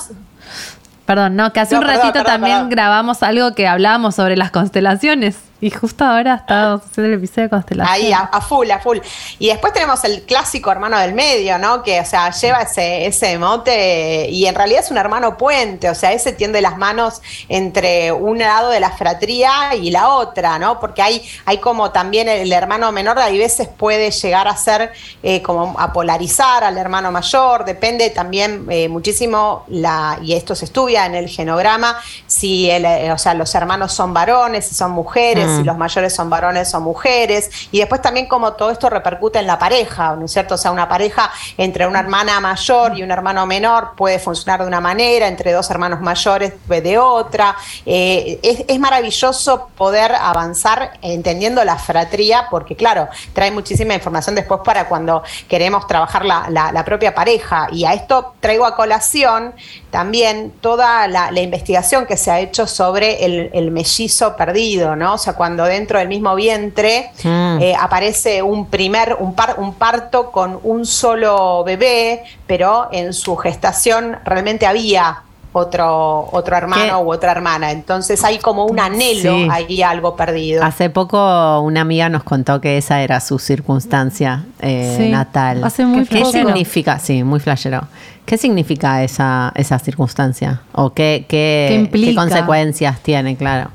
Perdón, 1.06 1.36
no, 1.36 1.54
que 1.54 1.60
hace 1.60 1.76
No, 1.76 1.82
un 1.82 1.86
perdón, 1.86 2.02
ratito 2.02 2.14
perdón, 2.24 2.32
también 2.34 2.56
perdón. 2.58 2.70
grabamos 2.70 3.22
algo 3.24 3.54
que 3.54 3.68
hablábamos 3.68 4.16
sobre 4.16 4.36
las 4.38 4.52
constelaciones. 4.52 5.38
Y 5.62 5.72
justo 5.72 6.04
ahora 6.04 6.36
estábamos 6.36 6.82
haciendo 6.82 7.14
el 7.14 7.18
episodio 7.18 7.44
de 7.44 7.50
constelaciones. 7.50 8.04
Ahí, 8.04 8.12
a, 8.12 8.20
a 8.20 8.42
full, 8.42 8.70
a 8.70 8.80
full. 8.80 8.98
Y 9.40 9.48
después 9.48 9.72
tenemos 9.72 10.04
el 10.04 10.24
clásico 10.24 10.70
hermano 10.70 11.00
del 11.00 11.14
medio, 11.14 11.58
¿no? 11.58 11.82
Que, 11.82 12.02
o 12.02 12.06
sea, 12.06 12.30
lleva 12.32 12.64
ese, 12.64 13.06
ese 13.06 13.38
mote 13.38 14.28
y 14.30 14.46
en 14.48 14.54
realidad 14.56 14.82
es 14.84 14.92
un 14.92 14.98
hermano 14.98 15.38
puente, 15.38 15.90
o 15.90 15.96
sea, 15.96 16.12
ese 16.12 16.34
tiende 16.34 16.60
las 16.62 16.78
manos 16.78 17.22
entre 17.48 18.12
un 18.12 18.40
lado 18.40 18.70
de 18.70 18.82
la 18.82 18.92
fratría 18.92 19.76
y 19.76 19.92
la 19.92 20.10
otra, 20.10 20.60
¿no? 20.60 20.80
Porque 20.80 21.02
hay, 21.02 21.26
hay 21.46 21.60
como 21.60 21.92
también 21.92 22.28
el 22.28 22.52
hermano 22.52 22.92
menor, 22.92 23.18
hay 23.20 23.38
veces 23.38 23.70
puede 23.70 24.12
llegar 24.12 24.50
a 24.50 24.58
ser 24.58 24.92
eh, 25.24 25.42
como 25.42 25.80
a 25.80 25.94
polarizar 25.94 26.66
al 26.66 26.78
hermano 26.78 27.12
mayor, 27.14 27.64
depende 27.64 28.10
también 28.10 28.66
eh, 28.70 28.90
muchísimo, 28.90 29.64
la, 29.70 30.20
y 30.22 30.34
esto 30.34 30.54
se 30.54 30.66
estudia 30.66 31.06
en 31.06 31.16
el 31.16 31.30
genograma, 31.30 31.98
si 32.28 32.70
el, 32.70 32.84
eh, 32.84 33.12
o 33.14 33.18
sea, 33.18 33.34
los 33.34 33.56
hermanos 33.56 33.94
son 33.94 34.14
varones, 34.14 34.66
si 34.66 34.76
son 34.76 34.92
mujeres, 34.92 35.45
Mm. 35.45 35.45
Si 35.48 35.64
los 35.64 35.78
mayores 35.78 36.14
son 36.16 36.30
varones 36.30 36.74
o 36.74 36.80
mujeres, 36.82 37.50
y 37.72 37.80
después 37.80 38.02
también 38.02 38.28
como 38.28 38.54
todo 38.54 38.72
esto 38.72 38.90
repercute 38.90 39.40
en 39.40 39.48
la 39.48 39.58
pareja, 39.60 40.16
¿no 40.16 40.26
es 40.26 40.32
cierto? 40.32 40.56
O 40.56 40.58
sea, 40.58 40.72
una 40.72 40.88
pareja 40.88 41.32
entre 41.58 41.88
una 41.88 42.00
hermana 42.00 42.40
mayor 42.40 42.98
y 42.98 43.04
un 43.04 43.12
hermano 43.12 43.46
menor 43.46 43.94
puede 43.96 44.20
funcionar 44.20 44.62
de 44.62 44.68
una 44.68 44.82
manera, 44.82 45.28
entre 45.28 45.52
dos 45.52 45.70
hermanos 45.70 46.02
mayores 46.02 46.54
de 46.68 46.98
otra. 46.98 47.56
Eh, 47.86 48.40
es, 48.44 48.66
es 48.68 48.80
maravilloso 48.80 49.70
poder 49.78 50.14
avanzar 50.16 50.94
entendiendo 51.02 51.64
la 51.64 51.78
fratría, 51.78 52.48
porque 52.50 52.76
claro, 52.76 53.08
trae 53.34 53.52
muchísima 53.52 53.94
información 53.94 54.36
después 54.36 54.62
para 54.64 54.88
cuando 54.88 55.24
queremos 55.48 55.88
trabajar 55.88 56.26
la, 56.26 56.48
la- 56.50 56.72
la 56.72 56.84
propia 56.86 57.14
pareja. 57.14 57.68
Y 57.72 57.86
a 57.86 57.94
esto 57.94 58.34
traigo 58.40 58.66
a 58.66 58.76
colación 58.76 59.54
también 59.96 60.52
toda 60.60 61.08
la, 61.08 61.32
la 61.32 61.40
investigación 61.40 62.06
que 62.06 62.18
se 62.18 62.30
ha 62.30 62.42
hecho 62.42 62.68
sobre 62.68 63.24
el, 63.24 63.50
el 63.54 63.72
mellizo 63.72 64.36
perdido, 64.36 64.98
¿no? 64.98 65.14
O 65.14 65.18
sea, 65.18 65.34
cuando 65.34 65.64
dentro 65.64 66.00
del 66.00 66.10
mismo 66.10 66.36
vientre 66.36 67.12
Mm. 67.24 67.60
eh, 67.62 67.76
aparece 67.80 68.42
un 68.42 68.66
primer, 68.68 69.16
un, 69.20 69.34
par- 69.36 69.56
un 69.58 69.74
parto 69.76 70.32
con 70.34 70.60
un 70.64 70.86
solo 70.86 71.64
bebé, 71.64 72.24
pero 72.46 72.90
en 72.92 73.14
su 73.14 73.38
gestación 73.38 74.18
realmente 74.26 74.66
había 74.66 75.22
otro, 75.60 76.28
otro 76.32 76.56
hermano 76.56 77.00
¿Qué? 77.00 77.06
u 77.06 77.12
otra 77.12 77.32
hermana. 77.32 77.72
Entonces 77.72 78.24
hay 78.24 78.38
como 78.40 78.66
un 78.66 78.80
anhelo 78.80 79.32
Sí. 79.36 79.48
ahí 79.52 79.82
algo 79.82 80.16
perdido. 80.16 80.64
Hace 80.64 80.90
poco 80.90 81.60
una 81.62 81.82
amiga 81.82 82.10
nos 82.10 82.24
contó 82.24 82.62
que 82.62 82.78
esa 82.78 83.02
era 83.02 83.20
su 83.20 83.40
circunstancia 83.40 84.46
eh, 84.62 84.96
Sí, 84.98 85.10
natal. 85.10 85.64
hace 85.64 85.86
muy 85.86 86.06
¿Qué 86.06 86.20
poco. 86.20 86.32
significa? 86.32 87.00
Sí, 87.00 87.24
muy 87.24 87.40
flashero. 87.40 87.82
¿Qué 88.26 88.38
significa 88.38 89.04
esa, 89.04 89.52
esa 89.56 89.78
circunstancia? 89.80 90.62
¿O 90.74 90.94
qué, 90.94 91.26
qué, 91.30 91.88
¿Qué 91.92 92.00
qué 92.06 92.16
consecuencias 92.16 93.00
tiene, 93.02 93.36
claro? 93.36 93.70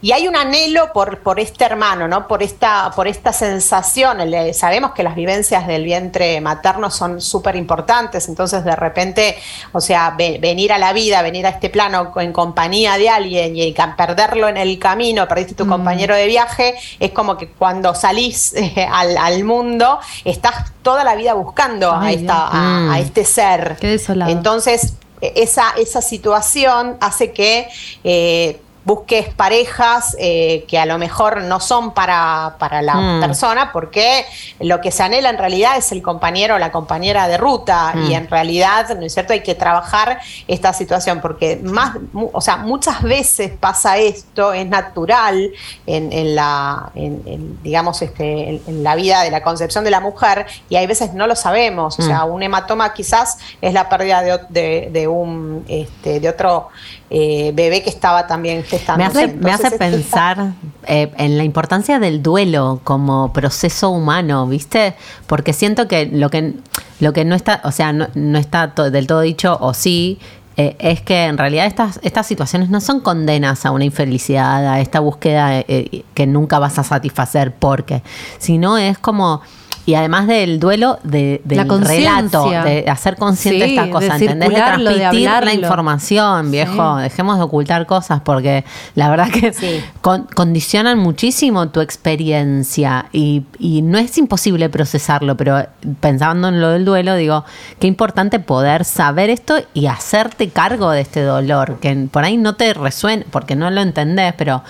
Y 0.00 0.12
hay 0.12 0.28
un 0.28 0.36
anhelo 0.36 0.92
por, 0.92 1.18
por 1.18 1.40
este 1.40 1.64
hermano, 1.64 2.06
¿no? 2.06 2.28
Por 2.28 2.42
esta, 2.42 2.90
por 2.94 3.08
esta 3.08 3.32
sensación. 3.32 4.18
Sabemos 4.54 4.92
que 4.92 5.02
las 5.02 5.14
vivencias 5.16 5.66
del 5.66 5.84
vientre 5.84 6.40
materno 6.40 6.90
son 6.90 7.20
súper 7.20 7.56
importantes, 7.56 8.28
entonces 8.28 8.64
de 8.64 8.76
repente, 8.76 9.36
o 9.72 9.80
sea, 9.80 10.14
ve- 10.16 10.38
venir 10.40 10.72
a 10.72 10.78
la 10.78 10.92
vida, 10.92 11.20
venir 11.22 11.46
a 11.46 11.50
este 11.50 11.68
plano 11.68 12.12
en 12.16 12.32
compañía 12.32 12.96
de 12.96 13.08
alguien 13.08 13.56
y 13.56 13.74
perderlo 13.96 14.48
en 14.48 14.56
el 14.56 14.78
camino, 14.78 15.26
perdiste 15.26 15.54
tu 15.54 15.66
compañero 15.66 16.14
de 16.14 16.26
viaje, 16.26 16.74
es 17.00 17.10
como 17.10 17.36
que 17.36 17.48
cuando 17.48 17.94
salís 17.94 18.54
eh, 18.56 18.86
al, 18.90 19.16
al 19.16 19.42
mundo, 19.44 19.98
estás 20.24 20.72
toda 20.82 21.02
la 21.04 21.16
vida 21.16 21.34
buscando 21.34 21.92
a, 21.92 22.12
esta, 22.12 22.46
a- 22.48 22.92
a 22.94 22.98
este 23.00 23.24
ser. 23.24 23.76
Qué 23.80 23.88
desolado. 23.88 24.30
Entonces, 24.30 24.94
e- 25.20 25.32
esa, 25.36 25.72
esa 25.76 26.00
situación 26.02 26.96
hace 27.00 27.32
que 27.32 27.68
eh, 28.04 28.60
busques 28.88 29.28
parejas 29.34 30.16
eh, 30.18 30.64
que 30.66 30.78
a 30.78 30.86
lo 30.86 30.96
mejor 30.96 31.42
no 31.42 31.60
son 31.60 31.92
para, 31.92 32.56
para 32.58 32.80
la 32.80 32.94
Mm. 32.94 33.20
persona, 33.20 33.70
porque 33.70 34.24
lo 34.60 34.80
que 34.80 34.90
se 34.90 35.02
anhela 35.02 35.28
en 35.28 35.38
realidad 35.38 35.76
es 35.76 35.92
el 35.92 36.00
compañero 36.00 36.54
o 36.54 36.58
la 36.58 36.72
compañera 36.72 37.28
de 37.28 37.36
ruta, 37.36 37.92
y 38.08 38.14
en 38.14 38.28
realidad, 38.28 38.88
¿no 38.98 39.04
es 39.04 39.12
cierto?, 39.12 39.34
hay 39.34 39.42
que 39.42 39.54
trabajar 39.54 40.18
esta 40.46 40.72
situación, 40.72 41.20
porque 41.20 41.60
más, 41.62 41.96
o 42.32 42.40
sea, 42.40 42.56
muchas 42.56 43.02
veces 43.02 43.52
pasa 43.60 43.98
esto, 43.98 44.52
es 44.54 44.66
natural 44.66 45.50
en, 45.86 46.12
en 46.12 46.34
la, 46.34 46.90
en, 46.94 47.22
en, 47.26 47.62
digamos, 47.62 48.00
este, 48.02 48.60
en, 48.66 48.82
la 48.82 48.94
vida 48.94 49.22
de 49.22 49.30
la 49.30 49.42
concepción 49.42 49.84
de 49.84 49.90
la 49.90 50.00
mujer, 50.00 50.46
y 50.70 50.76
hay 50.76 50.86
veces 50.86 51.12
no 51.12 51.26
lo 51.26 51.36
sabemos, 51.36 51.98
o 51.98 52.02
sea, 52.02 52.24
un 52.24 52.42
hematoma 52.42 52.94
quizás 52.94 53.38
es 53.60 53.72
la 53.74 53.88
pérdida 53.88 54.22
de, 54.22 54.40
de, 54.48 54.88
de 54.90 55.06
un, 55.06 55.64
este, 55.68 56.20
de 56.20 56.28
otro 56.28 56.68
eh, 57.10 57.52
bebé 57.54 57.82
que 57.82 57.90
estaba 57.90 58.26
también 58.26 58.62
gestando. 58.64 58.98
Me 58.98 59.04
hace, 59.06 59.28
me 59.28 59.50
hace 59.50 59.70
pensar 59.78 60.52
eh, 60.86 61.10
en 61.16 61.38
la 61.38 61.44
importancia 61.44 61.98
del 61.98 62.22
duelo 62.22 62.80
como 62.84 63.32
proceso 63.32 63.90
humano, 63.90 64.46
¿viste? 64.46 64.94
Porque 65.26 65.52
siento 65.52 65.88
que 65.88 66.06
lo 66.06 66.28
que, 66.30 66.54
lo 67.00 67.12
que 67.12 67.24
no 67.24 67.34
está, 67.34 67.60
o 67.64 67.72
sea, 67.72 67.92
no, 67.92 68.08
no 68.14 68.38
está 68.38 68.74
to- 68.74 68.90
del 68.90 69.06
todo 69.06 69.20
dicho, 69.22 69.56
o 69.60 69.72
sí, 69.74 70.18
eh, 70.56 70.76
es 70.80 71.00
que 71.00 71.24
en 71.24 71.38
realidad 71.38 71.66
estas, 71.66 72.00
estas 72.02 72.26
situaciones 72.26 72.68
no 72.68 72.80
son 72.80 73.00
condenas 73.00 73.64
a 73.64 73.70
una 73.70 73.84
infelicidad, 73.84 74.66
a 74.66 74.80
esta 74.80 75.00
búsqueda 75.00 75.62
que 75.62 76.26
nunca 76.26 76.58
vas 76.58 76.78
a 76.78 76.84
satisfacer 76.84 77.54
porque, 77.54 78.02
sino 78.38 78.76
es 78.76 78.98
como... 78.98 79.40
Y 79.88 79.94
además 79.94 80.26
del 80.26 80.60
duelo, 80.60 80.98
de, 81.02 81.40
del 81.44 81.56
La 81.56 81.64
relato, 81.64 82.50
de 82.50 82.84
hacer 82.90 83.16
consciente 83.16 83.64
Sí, 83.64 83.70
estas 83.70 83.86
de 83.86 83.90
cosas, 83.90 84.20
¿entendés? 84.20 84.50
De 84.50 84.54
circularlo, 84.54 84.90
de 84.90 84.96
transmitir 84.98 85.30
la 85.44 85.54
información, 85.54 86.50
viejo. 86.50 86.96
Dejemos 86.96 87.38
de 87.38 87.44
ocultar 87.44 87.86
cosas 87.86 88.20
porque 88.22 88.66
la 88.96 89.08
verdad 89.08 89.30
que 89.30 89.54
Sí. 89.54 89.80
con- 90.02 90.24
condicionan 90.24 90.98
muchísimo 90.98 91.70
tu 91.70 91.80
experiencia 91.80 93.06
y, 93.12 93.44
y 93.58 93.80
no 93.80 93.96
es 93.96 94.18
imposible 94.18 94.68
procesarlo, 94.68 95.38
pero 95.38 95.66
pensando 96.00 96.48
en 96.48 96.60
lo 96.60 96.68
del 96.68 96.84
duelo, 96.84 97.14
digo, 97.16 97.46
qué 97.80 97.86
importante 97.86 98.40
poder 98.40 98.84
saber 98.84 99.30
esto 99.30 99.54
y 99.72 99.86
hacerte 99.86 100.50
cargo 100.50 100.90
de 100.90 101.00
este 101.00 101.22
dolor, 101.22 101.78
que 101.80 101.94
por 102.12 102.24
ahí 102.24 102.36
no 102.36 102.56
te 102.56 102.74
resuena, 102.74 103.24
porque 103.30 103.56
no 103.56 103.70
lo 103.70 103.80
entendés, 103.80 104.34
pero 104.36 104.62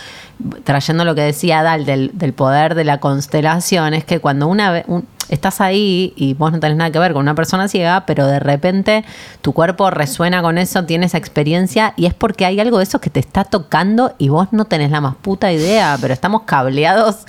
trayendo 0.65 1.05
lo 1.05 1.15
que 1.15 1.23
decía 1.23 1.63
Dal 1.63 1.85
del, 1.85 2.11
del 2.15 2.33
poder 2.33 2.75
de 2.75 2.85
la 2.85 2.99
constelación, 3.01 3.95
es 3.95 4.05
que 4.05 4.21
cuando 4.21 4.47
una 4.49 4.85
un- 4.87 5.07
Estás 5.29 5.61
ahí 5.61 6.13
y 6.17 6.35
vos 6.35 6.53
no 6.53 6.61
tenés 6.61 6.77
nada 6.77 6.91
que 6.91 6.99
ver 6.99 7.13
con 7.13 7.23
una 7.23 7.35
persona 7.35 7.69
ciega, 7.69 8.05
pero 8.07 8.27
de 8.27 8.41
repente 8.41 9.05
tu 9.43 9.53
cuerpo 9.53 9.91
resuena 9.91 10.43
con 10.43 10.59
eso, 10.59 10.85
tiene 10.85 11.07
esa 11.07 11.19
experiencia 11.19 11.95
y 11.97 12.07
es 12.07 12.15
porque 12.15 12.47
hay 12.47 12.61
algo 12.61 12.79
de 12.79 12.85
eso 12.85 13.01
que 13.01 13.11
te 13.11 13.21
está 13.21 13.45
tocando 13.45 14.15
y 14.19 14.29
vos 14.29 14.49
no 14.53 14.65
tenés 14.65 14.91
la 14.91 15.01
más 15.01 15.17
puta 15.17 15.53
idea, 15.53 15.97
pero 16.01 16.15
estamos 16.15 16.43
cableados 16.43 17.27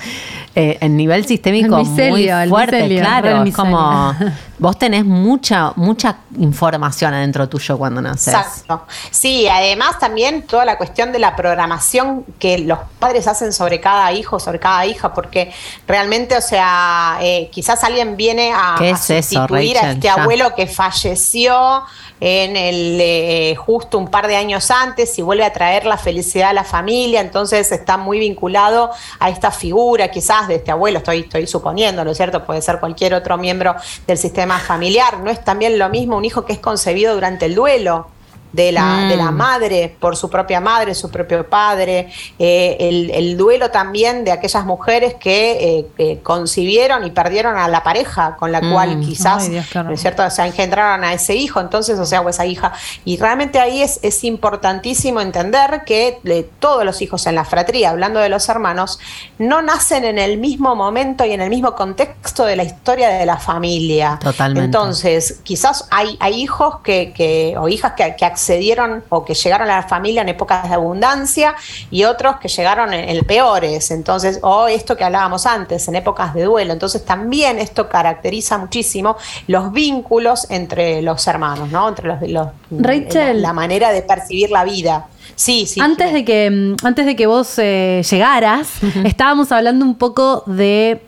eh, 0.55 0.77
en 0.81 0.97
nivel 0.97 1.25
sistémico 1.25 1.77
El 1.77 1.87
micelio, 1.87 2.11
muy 2.11 2.27
el 2.27 2.49
fuerte, 2.49 2.75
micelio, 2.77 2.99
claro. 3.01 3.41
el 3.41 3.47
Es 3.47 3.55
como 3.55 4.13
vos 4.59 4.77
tenés 4.77 5.05
mucha, 5.05 5.71
mucha 5.75 6.17
información 6.37 7.13
adentro 7.13 7.47
tuyo 7.47 7.77
cuando 7.77 8.01
naces. 8.01 8.33
Exacto. 8.33 8.85
Sí, 9.09 9.47
además 9.47 9.97
también 9.99 10.45
toda 10.45 10.65
la 10.65 10.77
cuestión 10.77 11.11
de 11.11 11.19
la 11.19 11.35
programación 11.35 12.25
que 12.37 12.59
los 12.59 12.79
padres 12.99 13.27
hacen 13.27 13.53
sobre 13.53 13.79
cada 13.79 14.11
hijo, 14.11 14.39
sobre 14.39 14.59
cada 14.59 14.85
hija, 14.85 15.13
porque 15.13 15.51
realmente, 15.87 16.37
o 16.37 16.41
sea, 16.41 17.17
eh, 17.21 17.49
quizás 17.51 17.83
alguien 17.89 18.17
viene 18.17 18.51
a, 18.53 18.75
¿Qué 18.77 18.89
a 18.89 18.91
es 18.91 19.09
eso, 19.09 19.39
sustituir 19.39 19.77
a 19.77 19.91
este 19.91 20.09
abuelo 20.09 20.55
que 20.55 20.67
falleció 20.67 21.83
en 22.21 22.57
el 22.57 22.99
eh, 22.99 23.55
justo 23.55 23.97
un 23.97 24.09
par 24.09 24.27
de 24.27 24.35
años 24.35 24.71
antes 24.71 25.17
y 25.17 25.21
vuelve 25.21 25.45
a 25.45 25.53
traer 25.53 25.85
la 25.85 25.97
felicidad 25.97 26.49
a 26.49 26.53
la 26.53 26.63
familia, 26.63 27.21
entonces 27.21 27.71
está 27.71 27.97
muy 27.97 28.19
vinculado 28.19 28.91
a 29.19 29.29
esta 29.29 29.51
figura 29.51 30.09
quizás 30.09 30.47
de 30.47 30.55
este 30.55 30.71
abuelo, 30.71 30.97
estoy, 30.97 31.21
estoy 31.21 31.47
suponiendo, 31.47 32.03
¿no 32.03 32.11
es 32.11 32.17
cierto? 32.17 32.45
Puede 32.45 32.61
ser 32.61 32.79
cualquier 32.79 33.13
otro 33.13 33.37
miembro 33.37 33.75
del 34.05 34.17
sistema 34.17 34.59
familiar, 34.59 35.19
no 35.19 35.31
es 35.31 35.43
también 35.43 35.79
lo 35.79 35.89
mismo 35.89 36.17
un 36.17 36.25
hijo 36.25 36.45
que 36.45 36.53
es 36.53 36.59
concebido 36.59 37.13
durante 37.13 37.45
el 37.45 37.55
duelo 37.55 38.07
de 38.51 38.71
la, 38.71 39.05
de 39.09 39.15
la 39.17 39.31
Mm. 39.31 39.35
madre, 39.37 39.95
por 39.99 40.15
su 40.17 40.29
propia 40.29 40.59
madre, 40.59 40.95
su 40.95 41.09
propio 41.11 41.47
padre, 41.47 42.09
eh, 42.39 42.77
el, 42.79 43.11
el 43.11 43.37
duelo 43.37 43.69
también 43.69 44.23
de 44.25 44.31
aquellas 44.31 44.65
mujeres 44.65 45.15
que 45.15 45.51
eh, 45.79 45.85
que 45.97 46.19
concibieron 46.21 47.03
y 47.05 47.11
perdieron 47.11 47.57
a 47.57 47.67
la 47.67 47.83
pareja 47.83 48.35
con 48.37 48.51
la 48.51 48.59
cual 48.59 48.97
Mm. 48.97 49.01
quizás, 49.05 49.43
Ay, 49.43 49.49
Dios, 49.49 49.65
qué 49.71 49.77
horror. 49.79 49.89
¿no 49.89 49.93
es 49.95 50.01
cierto? 50.01 50.23
O 50.25 50.29
sea, 50.29 50.47
engendraron 50.47 51.03
a 51.03 51.13
ese 51.13 51.35
hijo, 51.35 51.59
entonces, 51.59 51.99
o 51.99 52.05
sea, 52.05 52.21
o 52.21 52.29
esa 52.29 52.45
hija. 52.45 52.73
Y 53.05 53.17
realmente 53.17 53.59
ahí 53.59 53.81
es, 53.83 53.99
es 54.01 54.23
importantísimo 54.23 55.21
entender 55.21 55.83
que 55.85 56.19
eh, 56.25 56.49
todos 56.59 56.83
los 56.85 57.01
hijos 57.01 57.25
en 57.27 57.35
la 57.35 57.45
fratría, 57.45 57.89
hablando 57.91 58.19
de 58.19 58.29
los 58.29 58.49
hermanos, 58.49 58.99
no 59.37 59.61
nacen 59.61 60.05
en 60.05 60.17
el 60.17 60.37
mismo 60.37 60.75
momento 60.75 61.23
y 61.25 61.31
en 61.33 61.41
el 61.41 61.49
mismo 61.49 61.75
contexto 61.75 62.45
de 62.45 62.55
la 62.55 62.63
historia 62.63 63.09
de 63.09 63.25
la 63.25 63.37
familia. 63.37 64.17
Totalmente. 64.21 64.65
Entonces, 64.65 65.39
quizás 65.43 65.87
hay, 65.91 66.17
hay 66.19 66.41
hijos 66.41 66.79
que, 66.83 67.13
que- 67.13 67.55
o 67.57 67.67
hijas 67.67 67.93
que, 67.95 68.15
que 68.15 68.25
accedieron 68.39 69.03
o 69.09 69.25
que 69.25 69.33
llegaron 69.33 69.69
a 69.69 69.75
la 69.81 69.83
familia 69.83 70.21
en 70.21 70.29
épocas 70.29 70.67
de 70.67 70.75
abundancia 70.75 71.55
y 71.91 72.05
otros 72.05 72.37
que 72.37 72.47
llegaron 72.47 72.93
en, 72.93 73.09
en 73.09 73.25
peores. 73.25 73.91
Entonces, 73.91 74.39
o 74.41 74.67
esto 74.67 74.95
que 74.95 75.03
hablábamos 75.03 75.45
antes, 75.45 75.87
en 75.87 75.95
épocas 75.95 76.33
de 76.33 76.43
duelo. 76.43 76.71
Entonces, 76.73 77.03
también 77.03 77.59
esto 77.59 77.89
caracteriza 77.89 78.57
muchísimo 78.57 79.17
los 79.47 79.71
vínculos 79.71 80.49
entre 80.49 81.01
los 81.01 81.27
hermanos, 81.27 81.69
¿no? 81.69 81.89
Entre 81.89 82.07
los, 82.07 82.21
los 82.21 82.47
Rachel. 82.71 83.41
la, 83.41 83.49
la 83.49 83.53
manera 83.53 83.91
de 83.91 84.01
percibir 84.01 84.49
la 84.49 84.63
vida. 84.63 85.07
Sí, 85.35 85.65
sí. 85.65 85.79
antes 85.79 86.11
de 86.11 86.25
que 86.25 86.49
mm, 86.49 86.85
antes 86.85 87.05
de 87.05 87.15
que 87.15 87.27
vos 87.27 87.53
eh, 87.57 88.01
llegaras, 88.09 88.71
estábamos 89.05 89.51
hablando 89.51 89.85
un 89.85 89.95
poco 89.95 90.43
de 90.45 91.01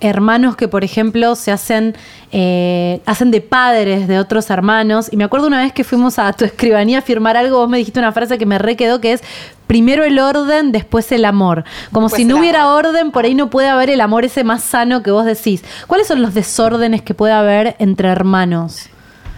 hermanos 0.00 0.56
que, 0.56 0.68
por 0.68 0.84
ejemplo, 0.84 1.34
se 1.34 1.50
hacen 1.50 1.94
eh, 2.30 3.00
hacen 3.06 3.30
de 3.30 3.40
padres 3.40 4.06
de 4.06 4.18
otros 4.18 4.50
hermanos. 4.50 5.08
Y 5.10 5.16
me 5.16 5.24
acuerdo 5.24 5.46
una 5.46 5.62
vez 5.62 5.72
que 5.72 5.84
fuimos 5.84 6.18
a 6.18 6.32
tu 6.32 6.44
escribanía 6.44 6.98
a 6.98 7.02
firmar 7.02 7.36
algo, 7.36 7.58
vos 7.58 7.68
me 7.68 7.78
dijiste 7.78 7.98
una 7.98 8.12
frase 8.12 8.38
que 8.38 8.46
me 8.46 8.58
re 8.58 8.76
quedó 8.76 9.00
que 9.00 9.12
es 9.12 9.22
primero 9.66 10.04
el 10.04 10.18
orden, 10.18 10.72
después 10.72 11.10
el 11.12 11.24
amor. 11.24 11.64
Como 11.92 12.08
Después 12.08 12.22
si 12.22 12.24
no 12.26 12.38
hubiera 12.38 12.62
amor. 12.62 12.86
orden, 12.86 13.10
por 13.10 13.24
ahí 13.24 13.34
no 13.34 13.50
puede 13.50 13.68
haber 13.68 13.90
el 13.90 14.00
amor 14.00 14.24
ese 14.24 14.44
más 14.44 14.62
sano 14.62 15.02
que 15.02 15.10
vos 15.10 15.24
decís. 15.24 15.64
¿Cuáles 15.86 16.06
son 16.06 16.22
los 16.22 16.34
desórdenes 16.34 17.02
que 17.02 17.14
puede 17.14 17.32
haber 17.32 17.76
entre 17.78 18.08
hermanos? 18.08 18.88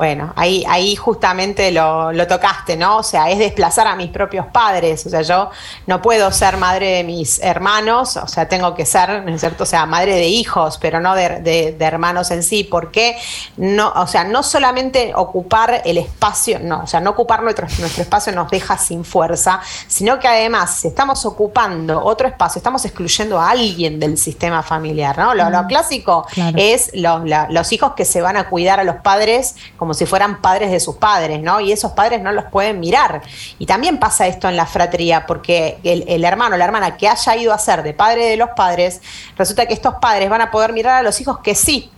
Bueno, 0.00 0.32
ahí, 0.34 0.64
ahí 0.66 0.96
justamente 0.96 1.70
lo, 1.72 2.10
lo 2.10 2.26
tocaste, 2.26 2.74
¿no? 2.74 2.96
O 2.96 3.02
sea, 3.02 3.28
es 3.28 3.38
desplazar 3.38 3.86
a 3.86 3.94
mis 3.96 4.08
propios 4.10 4.46
padres. 4.46 5.04
O 5.04 5.10
sea, 5.10 5.20
yo 5.20 5.50
no 5.86 6.00
puedo 6.00 6.32
ser 6.32 6.56
madre 6.56 6.86
de 6.92 7.04
mis 7.04 7.38
hermanos, 7.42 8.16
o 8.16 8.26
sea, 8.26 8.48
tengo 8.48 8.74
que 8.74 8.86
ser, 8.86 9.22
¿no 9.22 9.34
es 9.34 9.40
cierto? 9.42 9.64
O 9.64 9.66
sea, 9.66 9.84
madre 9.84 10.14
de 10.14 10.26
hijos, 10.26 10.78
pero 10.78 11.00
no 11.00 11.14
de, 11.14 11.40
de- 11.40 11.72
de 11.78 11.84
hermanos 11.84 12.30
en 12.30 12.42
sí. 12.42 12.64
porque 12.64 13.18
no, 13.58 13.92
o 13.94 14.06
sea, 14.06 14.24
no 14.24 14.42
solamente 14.42 15.12
ocupar 15.14 15.82
el 15.84 15.98
espacio, 15.98 16.58
no, 16.62 16.84
o 16.84 16.86
sea, 16.86 17.00
no 17.00 17.10
ocupar 17.10 17.42
nuestro, 17.42 17.66
nuestro 17.78 18.02
espacio 18.02 18.32
nos 18.32 18.50
deja 18.50 18.78
sin 18.78 19.04
fuerza, 19.04 19.60
sino 19.86 20.18
que 20.18 20.28
además, 20.28 20.76
si 20.76 20.88
estamos 20.88 21.26
ocupando 21.26 22.02
otro 22.02 22.26
espacio, 22.26 22.58
estamos 22.58 22.82
excluyendo 22.86 23.38
a 23.38 23.50
alguien 23.50 24.00
del 24.00 24.16
sistema 24.16 24.62
familiar, 24.62 25.18
¿no? 25.18 25.34
Lo, 25.34 25.50
lo 25.50 25.66
clásico 25.66 26.26
Claro. 26.32 26.56
es 26.58 26.90
los, 26.94 27.24
la- 27.28 27.48
los 27.50 27.70
hijos 27.72 27.92
que 27.94 28.06
se 28.06 28.22
van 28.22 28.38
a 28.38 28.48
cuidar 28.48 28.80
a 28.80 28.84
los 28.84 28.96
padres 28.96 29.56
como 29.76 29.89
si 29.94 30.06
fueran 30.06 30.40
padres 30.40 30.70
de 30.70 30.80
sus 30.80 30.96
padres, 30.96 31.40
¿no? 31.40 31.60
Y 31.60 31.72
esos 31.72 31.92
padres 31.92 32.20
no 32.22 32.32
los 32.32 32.46
pueden 32.46 32.80
mirar. 32.80 33.22
Y 33.58 33.66
también 33.66 33.98
pasa 33.98 34.26
esto 34.26 34.48
en 34.48 34.56
la 34.56 34.66
fratría, 34.66 35.26
porque 35.26 35.78
el, 35.84 36.04
el 36.08 36.24
hermano 36.24 36.54
o 36.54 36.58
la 36.58 36.64
hermana 36.64 36.96
que 36.96 37.08
haya 37.08 37.36
ido 37.36 37.52
a 37.52 37.58
ser 37.58 37.82
de 37.82 37.94
padre 37.94 38.26
de 38.26 38.36
los 38.36 38.50
padres, 38.50 39.00
resulta 39.36 39.66
que 39.66 39.74
estos 39.74 39.94
padres 40.00 40.28
van 40.30 40.40
a 40.40 40.50
poder 40.50 40.72
mirar 40.72 40.96
a 40.96 41.02
los 41.02 41.20
hijos 41.20 41.38
que 41.38 41.54
sí 41.54 41.90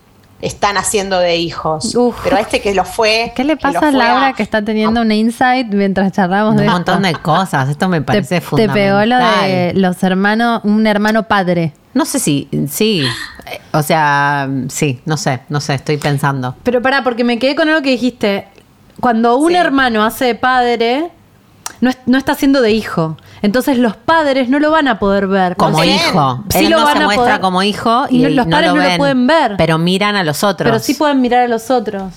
están 0.43 0.76
haciendo 0.76 1.18
de 1.18 1.36
hijos. 1.36 1.95
Uf. 1.95 2.16
Pero 2.22 2.36
a 2.36 2.40
este 2.40 2.61
que 2.61 2.74
lo 2.74 2.84
fue. 2.84 3.32
¿Qué 3.34 3.45
le 3.45 3.57
que 3.57 3.62
pasa 3.62 3.88
a 3.88 3.90
Laura 3.93 4.32
que 4.34 4.43
está 4.43 4.61
teniendo 4.62 5.01
un 5.01 5.11
insight 5.12 5.68
mientras 5.72 6.12
charlamos 6.12 6.57
de 6.57 6.62
Un 6.62 6.64
esto? 6.64 6.72
montón 6.74 7.03
de 7.03 7.14
cosas. 7.14 7.68
Esto 7.70 7.88
me 7.88 8.01
Te, 8.01 8.07
parece 8.07 8.34
te 8.36 8.40
fundamental. 8.43 8.74
pegó 8.74 9.07
lo 9.07 9.16
de 9.47 9.72
los 9.74 10.03
hermanos, 10.03 10.61
un 10.64 10.86
hermano 10.86 11.22
padre. 11.22 11.72
No 11.95 12.05
sé 12.05 12.18
si, 12.18 12.49
sí. 12.68 13.05
O 13.72 13.82
sea, 13.82 14.49
sí, 14.68 15.01
no 15.07 15.16
sé, 15.16 15.40
no 15.49 15.61
sé, 15.61 15.74
estoy 15.74 15.97
pensando. 15.99 16.55
Pero 16.62 16.82
pará, 16.82 17.03
porque 17.05 17.22
me 17.24 17.38
quedé 17.38 17.55
con 17.55 17.68
algo 17.68 17.82
que 17.82 17.90
dijiste. 17.90 18.49
Cuando 19.01 19.36
un 19.36 19.51
Sí. 19.51 19.57
hermano 19.57 20.05
hace 20.05 20.24
de 20.26 20.34
padre, 20.34 21.11
no, 21.80 21.90
es- 21.90 21.98
no 22.06 22.18
está 22.18 22.34
siendo 22.34 22.60
de 22.60 22.72
hijo. 22.72 23.16
Entonces 23.42 23.78
los 23.78 23.96
padres 23.96 24.48
no 24.48 24.58
lo 24.58 24.70
van 24.70 24.88
a 24.88 24.98
poder 24.98 25.26
ver. 25.26 25.56
Como 25.56 25.82
hijo. 25.84 26.44
Sí 26.50 26.58
Él 26.66 26.70
lo 26.70 26.78
no 26.80 26.84
van 26.84 26.96
se 26.96 27.02
a 27.02 27.06
muestra 27.06 27.24
poder- 27.24 27.40
como 27.40 27.62
hijo 27.62 28.04
y 28.10 28.22
No, 28.22 28.28
los 28.30 28.46
padres 28.46 28.74
no 28.74 28.82
lo 28.82 28.96
pueden 28.96 29.26
ver. 29.26 29.54
Pero 29.58 29.78
miran 29.78 30.16
a 30.16 30.22
los 30.24 30.44
otros. 30.44 30.70
Pero 30.70 30.78
sí 30.78 30.94
pueden 30.94 31.20
mirar 31.20 31.40
a 31.44 31.48
los 31.48 31.70
otros. 31.70 32.12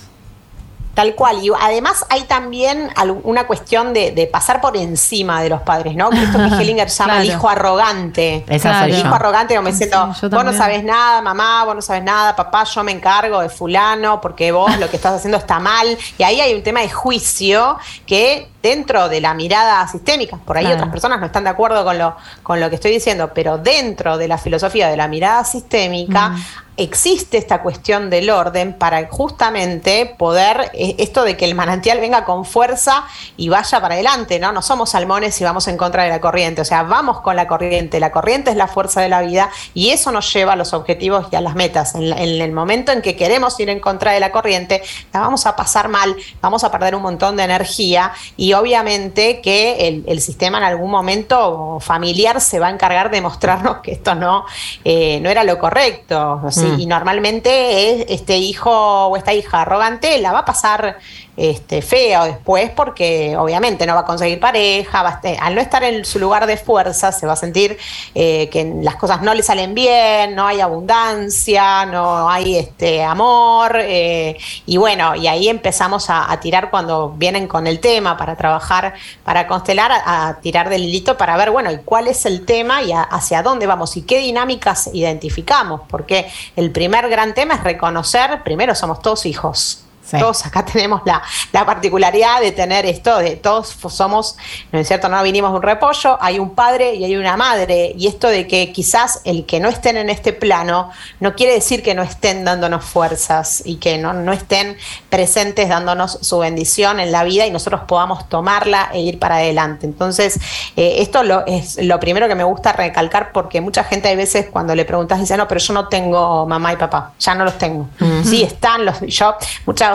Tal 0.95 1.13
cual. 1.13 1.43
Y 1.43 1.51
además 1.61 2.05
hay 2.09 2.23
también 2.23 2.89
una 3.23 3.45
cuestión 3.47 3.93
de, 3.93 4.11
de 4.11 4.27
pasar 4.27 4.61
por 4.61 4.75
encima 4.77 5.43
de 5.43 5.49
los 5.49 5.61
padres, 5.61 5.95
¿no? 5.95 6.09
Que 6.09 6.23
esto 6.23 6.37
que 6.37 6.45
Hellinger 6.61 6.87
llama 6.87 7.21
el 7.21 7.25
hijo 7.29 7.47
arrogante. 7.49 8.43
Claro. 8.47 8.85
El 8.85 8.99
hijo 8.99 9.13
arrogante 9.13 9.55
como 9.55 9.67
Sí, 9.67 9.73
diciendo, 9.73 10.13
yo 10.21 10.29
vos 10.29 10.45
no 10.45 10.53
sabes 10.53 10.83
nada, 10.83 11.21
mamá, 11.21 11.65
vos 11.65 11.75
no 11.75 11.81
sabes 11.81 12.03
nada, 12.03 12.35
papá, 12.35 12.63
yo 12.63 12.83
me 12.83 12.91
encargo 12.93 13.41
de 13.41 13.49
fulano 13.49 14.21
porque 14.21 14.51
vos 14.51 14.75
lo 14.79 14.89
que 14.89 14.95
estás 14.95 15.13
haciendo 15.15 15.37
está 15.37 15.59
mal. 15.59 15.97
Y 16.17 16.23
ahí 16.23 16.39
hay 16.41 16.53
un 16.53 16.63
tema 16.63 16.79
de 16.79 16.89
juicio 16.89 17.77
que 18.07 18.49
dentro 18.63 19.09
de 19.09 19.21
la 19.21 19.33
mirada 19.33 19.87
sistémica, 19.87 20.37
por 20.37 20.57
ahí 20.57 20.63
Claro. 20.63 20.77
otras 20.77 20.91
personas 20.91 21.19
no 21.19 21.25
están 21.27 21.43
de 21.43 21.49
acuerdo 21.51 21.83
con 21.83 21.97
lo, 21.99 22.15
con 22.41 22.59
lo 22.59 22.69
que 22.69 22.75
estoy 22.75 22.91
diciendo, 22.91 23.31
pero 23.35 23.57
dentro 23.57 24.17
de 24.17 24.27
la 24.27 24.37
filosofía 24.37 24.87
de 24.87 24.97
la 24.97 25.07
mirada 25.07 25.43
sistémica 25.43 26.29
Mm. 26.29 26.43
Existe 26.78 27.38
esta 27.38 27.61
cuestión 27.61 28.09
del 28.09 28.30
orden 28.30 28.73
para 28.73 29.07
justamente 29.07 30.13
poder, 30.17 30.71
eh, 30.73 30.95
esto 30.97 31.23
de 31.23 31.38
que 31.38 31.45
el 31.45 31.55
manantial 31.55 31.99
venga 31.99 32.26
con 32.26 32.45
fuerza 32.45 33.05
y 33.38 33.49
vaya 33.49 33.80
para 33.80 33.95
adelante, 33.95 34.39
¿no? 34.39 34.51
No 34.51 34.61
somos 34.61 34.89
salmones 34.91 35.39
y 35.39 35.43
vamos 35.43 35.67
en 35.67 35.78
contra 35.78 36.03
de 36.03 36.09
la 36.09 36.19
corriente, 36.19 36.61
o 36.61 36.65
sea, 36.65 36.84
vamos 36.84 37.21
con 37.21 37.36
la 37.36 37.47
corriente, 37.47 37.99
la 37.99 38.11
corriente 38.11 38.51
es 38.51 38.57
la 38.57 38.67
fuerza 38.67 39.01
de 39.01 39.09
la 39.09 39.21
vida 39.21 39.49
y 39.73 39.89
eso 39.89 40.11
nos 40.11 40.32
lleva 40.34 40.53
a 40.53 40.55
los 40.55 40.73
objetivos 40.73 41.28
y 41.32 41.36
a 41.36 41.41
las 41.41 41.55
metas. 41.55 41.95
En, 41.95 42.13
el 42.15 42.51
momento 42.51 42.91
en 42.91 43.01
que 43.01 43.15
queremos 43.15 43.59
ir 43.59 43.69
en 43.69 43.80
contra 43.80 44.11
de 44.11 44.19
la 44.19 44.32
corriente, 44.32 44.82
la 45.13 45.21
vamos 45.21 45.45
a 45.45 45.55
pasar 45.55 45.88
mal, 45.88 46.15
vamos 46.41 46.63
a 46.63 46.71
perder 46.71 46.95
un 46.95 47.01
montón 47.01 47.38
de 47.38 47.43
energía 47.43 48.11
y 48.36 48.53
obviamente 48.53 49.41
que 49.41 50.03
el, 50.07 50.21
sistema 50.26 50.57
en 50.57 50.63
algún 50.63 50.89
momento 50.89 51.78
familiar 51.82 52.41
se 52.41 52.59
va 52.59 52.67
a 52.67 52.69
encargar 52.71 53.11
de 53.11 53.21
mostrarnos 53.21 53.78
que 53.78 53.91
esto 53.91 54.15
no, 54.15 54.45
eh, 54.84 55.19
no 55.21 55.30
era 55.30 55.43
lo 55.43 55.59
correcto. 55.59 56.41
Mm. 56.74 56.80
Y 56.80 56.86
normalmente 56.86 58.01
es- 58.01 58.05
este 58.09 58.38
hijo 58.38 58.72
o 59.07 59.18
esta 59.18 59.34
hija 59.34 59.61
arrogante 59.61 60.18
la 60.20 60.32
va 60.32 60.39
a 60.39 60.45
pasar 60.45 60.97
este, 61.38 61.81
feo 61.81 62.23
después 62.25 62.69
porque 62.71 63.36
obviamente 63.38 63.86
no 63.86 63.93
va 63.95 64.01
a 64.01 64.05
conseguir 64.05 64.39
pareja, 64.39 65.03
va 65.03 65.09
a 65.09 65.13
este- 65.15 65.38
al 65.38 65.55
no 65.55 65.61
estar 65.61 65.83
en 65.83 66.05
su 66.05 66.17
lugar 66.19 66.45
de 66.47 66.57
fuerza 66.57 67.11
se 67.11 67.27
va 67.27 67.33
a 67.33 67.36
sentir 67.36 67.77
eh, 68.13 68.49
que 68.51 68.73
las 68.81 68.95
cosas 68.95 69.21
no 69.21 69.33
le 69.33 69.43
salen 69.43 69.73
bien, 69.73 70.33
no 70.36 70.47
hay 70.47 70.61
abundancia, 70.61 71.86
no 71.86 72.29
hay 72.29 72.57
este 72.57 73.03
amor 73.03 73.77
eh, 73.81 74.38
y 74.65 74.77
bueno, 74.77 75.15
y 75.15 75.27
ahí 75.27 75.47
empezamos 75.49 76.09
a, 76.09 76.36
tirar 76.41 76.69
cuando 76.69 77.09
vienen 77.11 77.47
con 77.47 77.65
el 77.65 77.79
tema 77.79 78.17
para 78.17 78.36
trabajar, 78.36 78.93
para 79.23 79.47
constelar, 79.47 79.91
a, 79.91 80.27
a 80.27 80.39
tirar 80.41 80.69
del 80.69 80.83
hilito 80.83 81.17
para 81.17 81.38
ver, 81.38 81.49
bueno, 81.51 81.71
y 81.71 81.77
cuál 81.77 82.07
es 82.07 82.25
el 82.25 82.45
tema 82.45 82.81
y 82.83 82.91
a- 82.91 83.01
hacia 83.03 83.41
dónde 83.41 83.65
vamos 83.67 83.95
y 83.97 84.01
qué 84.03 84.19
dinámicas 84.19 84.89
identificamos, 84.93 85.81
porque 85.89 86.27
el 86.55 86.71
primer 86.71 87.09
gran 87.09 87.33
tema 87.33 87.55
es 87.55 87.63
reconocer, 87.63 88.43
primero 88.43 88.75
somos 88.75 89.01
todos 89.01 89.25
hijos. 89.25 89.84
Sí. 90.05 90.17
Todos 90.19 90.45
acá 90.45 90.63
tenemos 90.73 91.01
la, 91.05 91.21
la 91.51 91.65
particularidad 91.65 92.41
de 92.41 92.51
tener 92.51 92.85
esto, 92.85 93.17
de 93.17 93.35
todos 93.35 93.75
somos, 93.89 94.37
¿no 94.71 94.79
es 94.79 94.87
cierto? 94.87 95.09
No 95.09 95.21
vinimos 95.23 95.51
de 95.51 95.57
un 95.57 95.63
repollo, 95.63 96.17
hay 96.21 96.39
un 96.39 96.51
padre 96.51 96.93
y 96.95 97.03
hay 97.03 97.15
una 97.15 97.37
madre, 97.37 97.93
y 97.97 98.07
esto 98.07 98.27
de 98.27 98.47
que 98.47 98.71
quizás 98.71 99.21
el 99.23 99.45
que 99.45 99.59
no 99.59 99.69
estén 99.69 99.97
en 99.97 100.09
este 100.09 100.33
plano 100.33 100.91
no 101.19 101.35
quiere 101.35 101.53
decir 101.53 101.81
que 101.83 101.93
no 101.95 102.03
estén 102.03 102.45
dándonos 102.45 102.85
fuerzas 102.85 103.63
y 103.65 103.77
que 103.77 103.97
no, 103.97 104.13
no 104.13 104.33
estén 104.33 104.77
presentes 105.09 105.69
dándonos 105.69 106.19
su 106.21 106.39
bendición 106.39 106.99
en 106.99 107.11
la 107.11 107.23
vida 107.23 107.45
y 107.45 107.51
nosotros 107.51 107.81
podamos 107.87 108.29
tomarla 108.29 108.89
e 108.93 109.01
ir 109.01 109.19
para 109.19 109.37
adelante. 109.37 109.85
Entonces, 109.85 110.39
eh, 110.75 110.97
esto 110.99 111.23
lo, 111.23 111.45
es 111.45 111.77
lo 111.81 111.99
primero 111.99 112.27
que 112.27 112.35
me 112.35 112.43
gusta 112.43 112.73
recalcar 112.73 113.31
porque 113.31 113.61
mucha 113.61 113.83
gente 113.83 114.07
hay 114.07 114.15
veces 114.15 114.47
cuando 114.51 114.75
le 114.75 114.85
preguntas 114.85 115.19
dice, 115.19 115.37
no, 115.37 115.47
pero 115.47 115.59
yo 115.59 115.73
no 115.73 115.87
tengo 115.87 116.45
mamá 116.45 116.73
y 116.73 116.75
papá, 116.77 117.13
ya 117.19 117.35
no 117.35 117.45
los 117.45 117.57
tengo. 117.57 117.87
Sí, 118.23 118.43
están 118.43 118.85
los, 118.85 118.99
yo, 119.01 119.35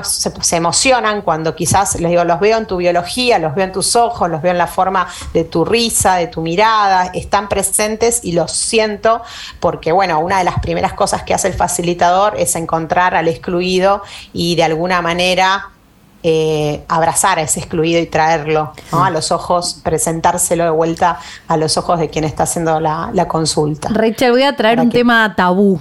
se, 0.04 0.32
se 0.42 0.56
emocionan 0.56 1.22
cuando 1.22 1.54
quizás 1.54 1.98
les 2.00 2.10
digo, 2.10 2.24
los 2.24 2.40
veo 2.40 2.58
en 2.58 2.66
tu 2.66 2.76
biología, 2.76 3.38
los 3.38 3.54
veo 3.54 3.64
en 3.64 3.72
tus 3.72 3.96
ojos, 3.96 4.28
los 4.30 4.42
veo 4.42 4.52
en 4.52 4.58
la 4.58 4.66
forma 4.66 5.06
de 5.32 5.44
tu 5.44 5.64
risa, 5.64 6.16
de 6.16 6.26
tu 6.26 6.40
mirada, 6.42 7.10
están 7.14 7.48
presentes 7.48 8.20
y 8.22 8.32
los 8.32 8.52
siento 8.52 9.22
porque, 9.60 9.92
bueno, 9.92 10.18
una 10.20 10.38
de 10.38 10.44
las 10.44 10.58
primeras 10.60 10.92
cosas 10.94 11.22
que 11.22 11.34
hace 11.34 11.48
el 11.48 11.54
facilitador 11.54 12.34
es 12.38 12.54
encontrar 12.56 13.14
al 13.14 13.28
excluido 13.28 14.02
y 14.32 14.54
de 14.56 14.64
alguna 14.64 15.00
manera 15.02 15.70
eh, 16.22 16.84
abrazar 16.88 17.38
a 17.38 17.42
ese 17.42 17.60
excluido 17.60 17.98
y 17.98 18.04
traerlo 18.06 18.74
¿no? 18.92 19.04
a 19.04 19.08
los 19.10 19.32
ojos, 19.32 19.80
presentárselo 19.82 20.64
de 20.64 20.70
vuelta 20.70 21.18
a 21.48 21.56
los 21.56 21.78
ojos 21.78 21.98
de 21.98 22.10
quien 22.10 22.24
está 22.24 22.42
haciendo 22.42 22.78
la, 22.78 23.10
la 23.14 23.26
consulta. 23.26 23.88
Rachel, 23.90 24.32
voy 24.32 24.42
a 24.42 24.54
traer 24.54 24.76
Para 24.76 24.82
un 24.82 24.90
que- 24.90 24.98
tema 24.98 25.34
tabú. 25.34 25.80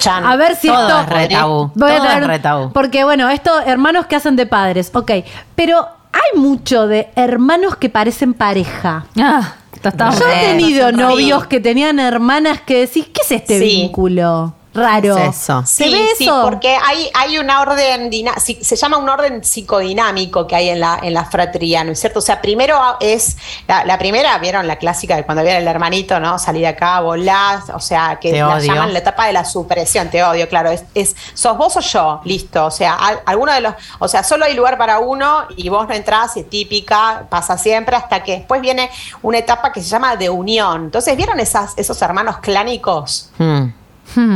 Chan. 0.00 0.24
A 0.26 0.34
ver 0.36 0.56
si 0.56 0.66
Todo 0.68 0.88
esto. 0.88 1.00
es 1.02 1.08
re 1.08 1.28
tabú. 1.28 1.70
Voy 1.74 1.90
a 1.92 2.00
traer 2.00 2.18
es 2.18 2.22
un- 2.24 2.28
re 2.28 2.38
tabú. 2.40 2.72
Porque, 2.72 3.04
bueno, 3.04 3.28
esto, 3.30 3.60
hermanos 3.60 4.06
que 4.06 4.16
hacen 4.16 4.34
de 4.36 4.46
padres, 4.46 4.90
ok. 4.94 5.10
Pero 5.54 5.86
hay 6.12 6.40
mucho 6.40 6.86
de 6.88 7.08
hermanos 7.14 7.76
que 7.76 7.88
parecen 7.88 8.34
pareja. 8.34 9.04
Ah, 9.20 9.54
Yo 9.82 10.26
he 10.28 10.46
tenido 10.58 10.92
novios 10.92 11.46
que 11.46 11.60
tenían 11.60 12.00
hermanas 12.00 12.60
que 12.60 12.80
decís, 12.80 13.06
¿qué 13.06 13.22
es 13.22 13.32
este 13.32 13.58
Sí. 13.60 13.64
vínculo? 13.64 14.52
Raro. 14.72 15.16
¿Qué 15.16 15.26
es 15.26 15.36
eso? 15.42 15.62
¿Se 15.66 15.84
Sí, 15.84 15.92
ve 15.92 16.06
sí, 16.16 16.24
eso? 16.24 16.42
porque 16.44 16.76
hay, 16.76 17.10
hay 17.14 17.38
una 17.38 17.60
orden, 17.60 18.08
se 18.38 18.76
llama 18.76 18.98
un 18.98 19.08
orden 19.08 19.42
psicodinámico 19.42 20.46
que 20.46 20.54
hay 20.54 20.68
en 20.68 20.78
la, 20.80 20.98
en 21.02 21.12
la 21.12 21.24
fratría, 21.24 21.82
¿no 21.82 21.92
es 21.92 22.00
cierto? 22.00 22.20
O 22.20 22.22
sea, 22.22 22.40
primero 22.40 22.78
es, 23.00 23.36
la, 23.66 23.84
la 23.84 23.98
primera, 23.98 24.38
vieron 24.38 24.66
la 24.68 24.76
clásica 24.76 25.16
de 25.16 25.24
cuando 25.24 25.42
viene 25.42 25.58
el 25.58 25.66
hermanito, 25.66 26.20
¿no? 26.20 26.38
Salir 26.38 26.62
de 26.62 26.68
acá, 26.68 27.00
volás, 27.00 27.64
o 27.74 27.80
sea, 27.80 28.18
que 28.20 28.30
Te 28.30 28.38
la 28.38 28.48
odio. 28.56 28.72
llaman 28.72 28.92
la 28.92 29.00
etapa 29.00 29.26
de 29.26 29.32
la 29.32 29.44
supresión, 29.44 30.08
te 30.08 30.22
odio, 30.22 30.48
claro, 30.48 30.70
es, 30.70 30.84
es 30.94 31.16
sos 31.34 31.56
vos 31.56 31.76
o 31.76 31.80
yo, 31.80 32.20
listo, 32.24 32.64
o 32.66 32.70
sea, 32.70 32.94
al- 32.94 33.20
alguno 33.26 33.52
de 33.52 33.62
los, 33.62 33.74
o 33.98 34.06
sea, 34.06 34.22
solo 34.22 34.44
hay 34.44 34.54
lugar 34.54 34.78
para 34.78 35.00
uno 35.00 35.46
y 35.56 35.68
vos 35.68 35.88
no 35.88 35.94
entrás, 35.94 36.36
y 36.36 36.44
típica, 36.44 37.26
pasa 37.28 37.58
siempre, 37.58 37.96
hasta 37.96 38.22
que 38.22 38.32
después 38.38 38.60
viene 38.60 38.88
una 39.22 39.38
etapa 39.38 39.72
que 39.72 39.80
se 39.82 39.88
llama 39.88 40.14
de 40.16 40.30
unión. 40.30 40.84
Entonces, 40.84 41.16
¿vieron 41.16 41.40
esas, 41.40 41.72
esos 41.76 42.00
hermanos 42.02 42.38
clánicos? 42.38 43.30
Hmm. 43.38 43.66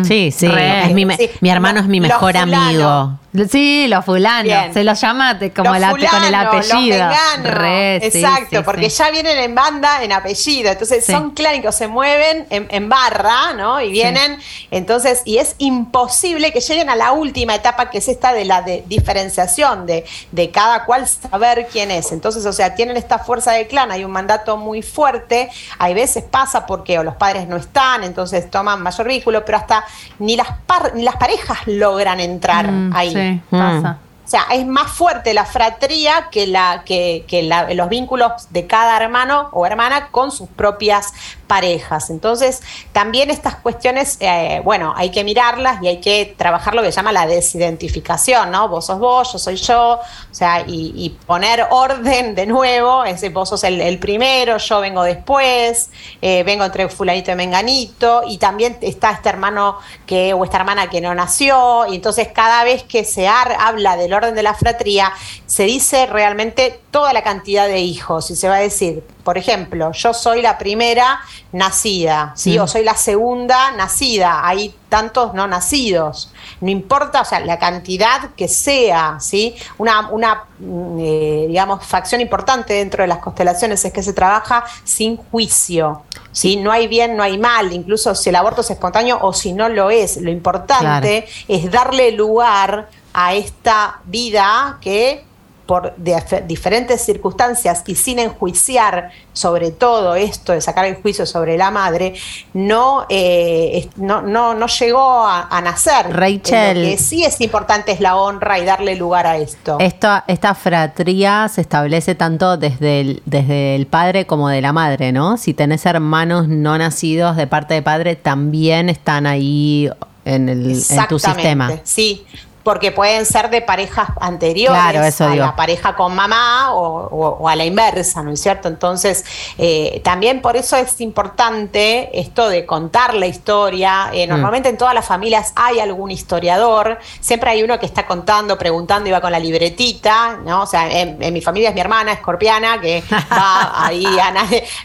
Sí, 0.05 0.31
sí. 0.31 0.49
Re. 0.49 0.85
es 0.87 0.93
mi, 0.93 1.05
me- 1.05 1.17
Sí. 1.17 1.31
mi 1.41 1.51
hermano 1.51 1.81
es 1.81 1.87
mi 1.87 2.01
mejor 2.01 2.33
fulano. 2.33 2.57
amigo. 2.63 3.19
Sí, 3.51 3.87
los 3.89 4.05
fulanos. 4.05 4.45
Bien. 4.45 4.73
Se 4.73 4.85
los 4.85 5.01
llama 5.01 5.37
como 5.57 5.71
Los 5.73 5.81
la, 5.81 5.91
con 5.91 6.01
el 6.01 6.07
fulano, 6.09 6.39
apellido. 6.51 6.99
Los 7.09 7.09
mengano. 7.09 7.51
Re, 7.59 7.99
sí, 8.13 8.19
Exacto, 8.21 8.59
sí, 8.59 8.63
porque 8.65 8.89
sí. 8.91 8.97
ya 8.99 9.11
vienen 9.11 9.39
en 9.39 9.55
banda, 9.57 10.05
en 10.05 10.13
apellido. 10.13 10.71
Entonces 10.71 11.05
Sí. 11.05 11.11
son 11.11 11.33
clásicos, 11.33 11.75
se 11.75 11.89
mueven 11.89 12.47
en, 12.51 12.69
en 12.71 12.89
barra, 12.89 13.53
¿no? 13.57 13.81
Y 13.81 13.91
vienen, 13.91 14.39
entonces, 14.71 15.23
y 15.25 15.39
es 15.39 15.57
imposible 15.59 16.53
que 16.53 16.61
lleguen 16.61 16.89
a 16.91 16.95
la 16.95 17.11
última 17.11 17.57
etapa, 17.57 17.91
que 17.91 17.99
es 17.99 18.07
esta 18.07 18.33
de 18.33 18.45
la 18.45 18.63
de 18.63 18.85
diferenciación, 18.87 19.85
de, 19.87 20.05
de 20.31 20.51
cada 20.51 20.85
cual 20.85 21.07
saber 21.09 21.67
quién 21.73 21.91
es. 21.91 22.13
Entonces, 22.13 22.47
o 22.47 22.53
sea, 22.53 22.77
tienen 22.77 22.97
esta 22.97 23.19
fuerza 23.19 23.51
de 23.51 23.67
clan, 23.67 23.91
hay 23.91 24.05
un 24.05 24.13
mandato 24.13 24.57
muy 24.57 24.81
fuerte. 24.83 25.51
Hay 25.79 25.93
veces 25.95 26.23
pasa 26.23 26.67
porque 26.67 27.01
o 27.01 27.03
los 27.03 27.17
padres 27.17 27.49
no 27.49 27.57
están, 27.57 28.05
entonces 28.05 28.49
toman 28.49 28.81
mayor 28.81 29.09
vínculo, 29.09 29.45
pero 29.45 29.59
hasta 29.65 29.85
ni 30.19 30.37
las, 30.37 30.49
par- 30.67 30.93
ni 30.95 31.03
las 31.03 31.17
parejas 31.17 31.59
logran 31.67 32.21
entrar 32.21 32.71
Mm, 32.71 32.93
ahí. 32.95 33.13
Sí, 33.13 33.41
Mm. 33.51 33.59
pasa. 33.59 33.99
Sea, 34.35 34.47
es 34.51 34.67
más 34.67 34.91
fuerte 34.91 35.33
la 35.33 35.45
fratría 35.45 36.29
que, 36.31 36.49
la, 36.49 36.83
que, 36.85 37.25
los 37.73 37.89
vínculos 37.89 38.49
de 38.51 38.67
cada 38.67 38.97
hermano 38.97 39.49
o 39.53 39.65
hermana 39.65 40.09
con 40.11 40.33
sus 40.33 40.49
propias 40.49 41.13
parejas. 41.47 42.11
Entonces, 42.11 42.63
también 42.93 43.31
estas 43.31 43.55
cuestiones, 43.55 44.17
eh, 44.19 44.61
bueno, 44.65 44.93
hay 44.97 45.11
que 45.11 45.23
mirarlas 45.23 45.81
y 45.83 45.89
hay 45.89 46.01
que 46.01 46.35
trabajar 46.37 46.75
lo 46.75 46.83
que 46.83 46.91
se 46.91 46.97
llama 46.97 47.13
la 47.13 47.27
desidentificación, 47.27 48.51
¿no? 48.51 48.69
Vos 48.69 48.87
sos 48.87 48.99
vos, 48.99 49.33
yo 49.33 49.39
soy 49.39 49.55
yo, 49.57 50.01
o 50.01 50.35
sea, 50.35 50.65
y, 50.67 51.17
poner 51.27 51.67
orden 51.71 52.35
de 52.35 52.47
nuevo, 52.47 53.05
es 53.05 53.15
decir, 53.15 53.33
vos 53.33 53.49
sos 53.49 53.63
el, 53.63 53.99
primero, 53.99 54.57
yo 54.57 54.81
vengo 54.81 55.03
después, 55.05 55.91
eh, 56.21 56.43
vengo 56.43 56.65
entre 56.65 56.89
fulanito 56.89 57.31
y 57.31 57.35
menganito, 57.37 58.23
y 58.27 58.39
también 58.39 58.79
está 58.81 59.13
este 59.13 59.29
hermano 59.29 59.79
que, 60.07 60.35
o 60.35 60.43
esta 60.45 60.57
hermana 60.57 60.91
que 60.91 61.01
no 61.01 61.15
nació, 61.15 61.87
y 61.87 61.97
entonces 61.97 62.29
cada 62.35 62.65
vez 62.65 62.83
que 62.83 63.05
se 63.05 63.29
habla 63.29 63.97
del 63.97 64.13
orden 64.13 64.24
de 64.33 64.43
la 64.43 64.55
fratría, 64.55 65.13
se 65.47 65.65
dice 65.65 66.07
realmente 66.07 66.81
toda 66.91 67.13
la 67.13 67.23
cantidad 67.23 67.67
de 67.67 67.81
hijos, 67.81 68.31
y 68.31 68.37
se 68.37 68.49
va 68.49 68.57
a 68.57 68.61
decir, 68.61 69.03
por 69.25 69.39
ejemplo, 69.39 69.91
yo 69.93 70.13
soy 70.13 70.43
la 70.43 70.59
primera 70.59 71.21
nacida, 71.53 72.33
¿sí? 72.37 72.59
O 72.59 72.67
soy 72.67 72.85
la 72.85 72.95
segunda 72.95 73.73
nacida, 73.73 74.47
hay 74.47 74.75
tantos 74.91 75.33
no 75.35 75.47
nacidos. 75.47 76.31
No 76.61 76.71
importa, 76.71 77.23
o 77.23 77.25
sea, 77.25 77.41
la 77.41 77.59
cantidad 77.59 78.31
que 78.37 78.49
sea, 78.49 79.19
¿sí? 79.21 79.57
Una, 79.79 80.11
una 80.11 80.45
mm, 80.59 80.99
eh, 81.01 81.45
digamos, 81.49 81.85
facción 81.85 82.21
importante 82.21 82.75
dentro 82.75 83.03
de 83.03 83.09
las 83.09 83.19
constelaciones 83.19 83.85
es 83.85 83.93
que 83.93 84.03
se 84.03 84.13
trabaja 84.13 84.65
sin 84.85 85.17
juicio, 85.17 86.03
¿sí? 86.31 86.57
No 86.57 86.71
hay 86.71 86.87
bien, 86.87 87.17
no 87.17 87.23
hay 87.23 87.39
mal, 87.39 87.73
incluso 87.73 88.15
si 88.15 88.29
el 88.29 88.37
aborto 88.37 88.61
es 88.61 88.71
espontáneo 88.71 89.19
o 89.23 89.33
si 89.33 89.53
no 89.53 89.69
lo 89.71 89.91
es. 89.91 90.19
Lo 90.19 90.31
importante 90.31 91.27
es 91.49 91.71
darle 91.71 92.13
lugar 92.13 92.89
a 93.15 93.33
esta 93.35 94.01
vida 94.05 94.79
que 94.81 95.25
por 95.67 95.97
dif- 95.97 96.47
diferentes 96.47 97.01
circunstancias 97.01 97.85
y 97.87 97.95
sin 97.95 98.19
enjuiciar 98.19 99.13
sobre 99.33 99.71
todo 99.71 100.15
esto 100.15 100.53
de 100.53 100.61
sacar 100.61 100.85
el 100.85 100.97
juicio 100.97 101.25
sobre 101.25 101.57
la 101.57 101.71
madre, 101.71 102.13
no, 102.53 103.07
eh, 103.09 103.89
no, 103.97 104.21
no, 104.21 104.53
no 104.53 104.67
llegó 104.67 105.27
a, 105.27 105.49
a 105.51 105.63
nacer. 105.63 106.15
Rachel. 106.15 106.83
Lo 106.83 106.89
que 106.91 106.99
sí 106.99 107.25
es 107.25 107.41
importante 107.41 107.93
es 107.93 108.01
la 108.01 108.17
honra 108.17 108.59
y 108.59 108.67
darle 108.67 108.95
lugar 108.95 109.27
a 109.27 109.39
esto. 109.39 109.79
Esto, 109.81 110.23
esta 110.27 110.55
fratría 110.55 111.49
se 111.49 111.63
establece 111.63 112.15
tanto 112.15 112.59
desde 112.59 113.01
el, 113.01 113.23
desde 113.25 113.75
el 113.75 113.87
padre 113.87 114.27
como 114.27 114.51
de 114.51 114.61
la 114.61 114.75
madre, 114.75 115.13
¿no? 115.13 115.39
Si 115.39 115.55
tenés 115.55 115.87
hermanos 115.87 116.47
no 116.47 116.77
nacidos 116.77 117.37
de 117.37 117.47
parte 117.47 117.73
de 117.73 117.81
padre, 117.81 118.17
también 118.17 118.91
están 118.91 119.27
ahí 119.27 119.89
en, 120.27 120.51
el, 120.51 120.73
en 120.91 121.09
tu 121.09 121.19
sistema. 121.19 121.73
Sí, 121.85 122.27
porque 122.65 122.91
pueden 122.91 123.27
ser 123.27 123.51
de 123.51 123.61
parejas 123.63 124.09
anteriores 124.21 124.81
Claro, 124.81 125.05
eso 125.05 125.25
a 125.25 125.31
digo. 125.31 125.45
la 125.45 125.55
pareja 125.55 125.95
con 125.95 126.15
mamá 126.15 126.73
o, 126.75 126.81
o- 127.11 127.37
o 127.41 127.49
a 127.49 127.55
la 127.55 127.65
inversa, 127.65 128.23
¿no 128.23 128.33
es 128.33 128.41
cierto? 128.41 128.69
Entonces, 128.69 129.25
eh, 129.59 130.01
también 130.03 130.41
por 130.43 130.57
eso 130.57 130.77
es 130.77 131.01
importante 131.01 132.19
esto 132.19 132.49
de 132.49 132.65
contar 132.67 133.15
la 133.15 133.27
historia. 133.27 134.07
Mm. 134.07 134.15
Eh, 134.15 134.27
normalmente 134.27 134.69
en 134.71 134.79
todas 134.79 134.95
las 134.95 135.05
familias 135.07 135.53
hay 135.57 135.79
algún 135.81 136.11
historiador, 136.11 136.99
siempre 137.21 137.51
hay 137.51 137.63
uno 137.63 137.79
que 137.79 137.87
está 137.87 138.07
contando, 138.07 138.57
preguntando 138.59 139.09
y 139.09 139.13
va 139.13 139.21
con 139.21 139.31
la 139.33 139.39
libretita, 139.39 140.39
¿no? 140.45 140.63
O 140.63 140.67
sea, 140.67 140.91
en, 140.91 141.23
en 141.23 141.33
mi 141.35 141.41
familia 141.41 141.69
es 141.69 141.75
mi 141.75 141.81
hermana 141.83 142.13
escorpiana 142.13 142.81
que 142.81 143.03
va 143.31 143.87
ahí 143.87 144.07
a, 144.07 144.33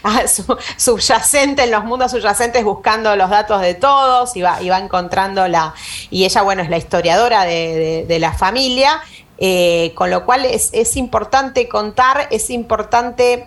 a 0.04 0.28
su- 0.28 0.56
subyacente 0.76 1.62
en 1.64 1.70
los 1.70 1.84
mundos 1.84 2.10
subyacentes 2.10 2.64
buscando 2.64 3.16
los 3.16 3.30
datos 3.30 3.60
de 3.62 3.74
todos 3.74 4.36
y 4.36 4.42
va, 4.42 4.60
y 4.60 4.68
va 4.68 4.78
encontrando 4.78 5.48
la. 5.48 5.72
Y 6.10 6.24
ella, 6.24 6.42
bueno, 6.42 6.62
es 6.62 6.68
la 6.70 6.76
historiadora 6.76 7.44
de, 7.44 7.69
de- 7.74 8.04
de 8.06 8.18
la 8.18 8.32
familia. 8.32 9.00
eh, 9.42 9.92
con 9.94 10.10
lo 10.10 10.26
cual 10.26 10.44
es, 10.44 10.68
es 10.74 10.98
importante 10.98 11.66
contar, 11.66 12.28
es 12.30 12.50
importante 12.50 13.46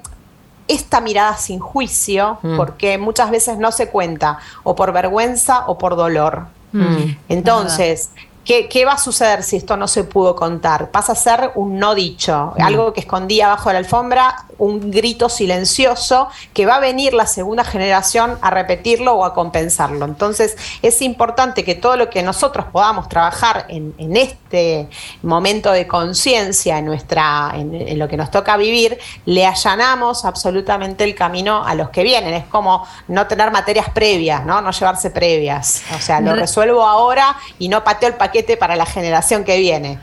esta 0.68 1.02
mirada 1.02 1.38
sin 1.38 1.60
juicio, 1.60 2.40
Mm. 2.42 2.58
porque 2.58 2.98
muchas 2.98 3.30
veces 3.30 3.60
no 3.60 3.72
se 3.72 3.90
cuenta, 3.90 4.40
o 4.64 4.74
por 4.76 4.92
vergüenza 4.92 5.66
o 5.68 5.78
por 5.78 5.96
dolor. 5.96 6.48
Mm. 6.72 7.12
Entonces, 7.30 8.10
¿qué, 8.46 8.68
qué 8.68 8.86
va 8.86 8.94
a 8.94 8.98
suceder 8.98 9.44
si 9.44 9.58
esto 9.58 9.78
no 9.78 9.88
se 9.88 10.04
pudo 10.04 10.36
contar? 10.36 10.92
Pasa 10.92 11.14
a 11.14 11.16
ser 11.16 11.52
un 11.56 11.80
no 11.80 11.96
dicho, 11.96 12.54
algo 12.60 12.94
que 12.94 13.00
escondía 13.02 13.48
abajo 13.48 13.70
de 13.70 13.74
la 13.74 13.80
alfombra, 13.80 14.46
un 14.58 14.92
grito 14.92 15.30
silencioso 15.30 16.30
que 16.54 16.66
va 16.66 16.76
a 16.76 16.80
venir 16.80 17.14
la 17.14 17.26
segunda 17.26 17.64
generación 17.64 18.38
a 18.42 18.50
repetirlo 18.50 19.14
o 19.16 19.26
a 19.26 19.34
compensarlo. 19.34 20.06
Entonces, 20.06 20.58
es 20.82 21.02
importante 21.02 21.64
que 21.64 21.76
todo 21.76 21.98
lo 21.98 22.10
que 22.10 22.22
nosotros 22.24 22.66
podamos 22.72 23.10
trabajar 23.10 23.66
en, 23.70 23.94
en 23.98 24.16
este 24.16 24.90
momento 25.22 25.72
de 25.72 25.88
conciencia, 25.88 26.78
en, 26.78 26.86
nuestra, 26.86 27.52
en, 27.56 27.74
en 27.74 27.98
lo 28.00 28.08
que 28.08 28.18
nos 28.18 28.30
toca 28.30 28.56
vivir, 28.58 29.00
le 29.26 29.46
allanamos 29.46 30.26
absolutamente 30.26 31.04
el 31.04 31.16
camino 31.16 31.66
a 31.66 31.76
los 31.76 31.90
que 31.90 32.04
vienen. 32.04 32.34
Es 32.34 32.46
como 32.46 32.86
no 33.08 33.28
tener 33.28 33.52
materias 33.52 33.90
previas, 33.90 34.46
¿no? 34.46 34.62
No 34.62 34.72
llevarse 34.72 35.10
previas. 35.10 35.82
O 35.96 36.00
sea, 36.00 36.22
lo 36.22 36.34
Re- 36.34 36.42
resuelvo 36.42 36.84
ahora 36.84 37.36
y 37.60 37.68
no 37.70 37.84
pateo 37.84 38.10
el 38.10 38.16
paquete 38.16 38.33
para 38.60 38.76
la 38.76 38.86
generación 38.86 39.44
que 39.44 39.60
viene. 39.60 40.00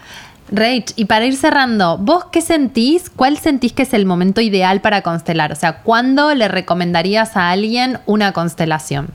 Rach, 0.53 0.93
y 0.97 1.05
para 1.05 1.27
ir 1.27 1.37
cerrando, 1.37 1.99
¿vos 1.99 2.27
qué 2.33 2.41
sentís? 2.41 3.09
¿Cuál 3.11 3.39
sentís 3.39 3.73
que 3.73 3.83
es 3.83 3.95
el 3.95 4.05
momento 4.07 4.41
ideal 4.41 4.81
para 4.81 5.03
constelar? 5.03 5.53
O 5.53 5.57
sea, 5.57 5.79
¿cuándo 5.83 6.35
le 6.35 6.49
recomendarías 6.49 7.37
a 7.37 7.51
alguien 7.51 8.01
una 8.07 8.33
constelación? 8.33 9.15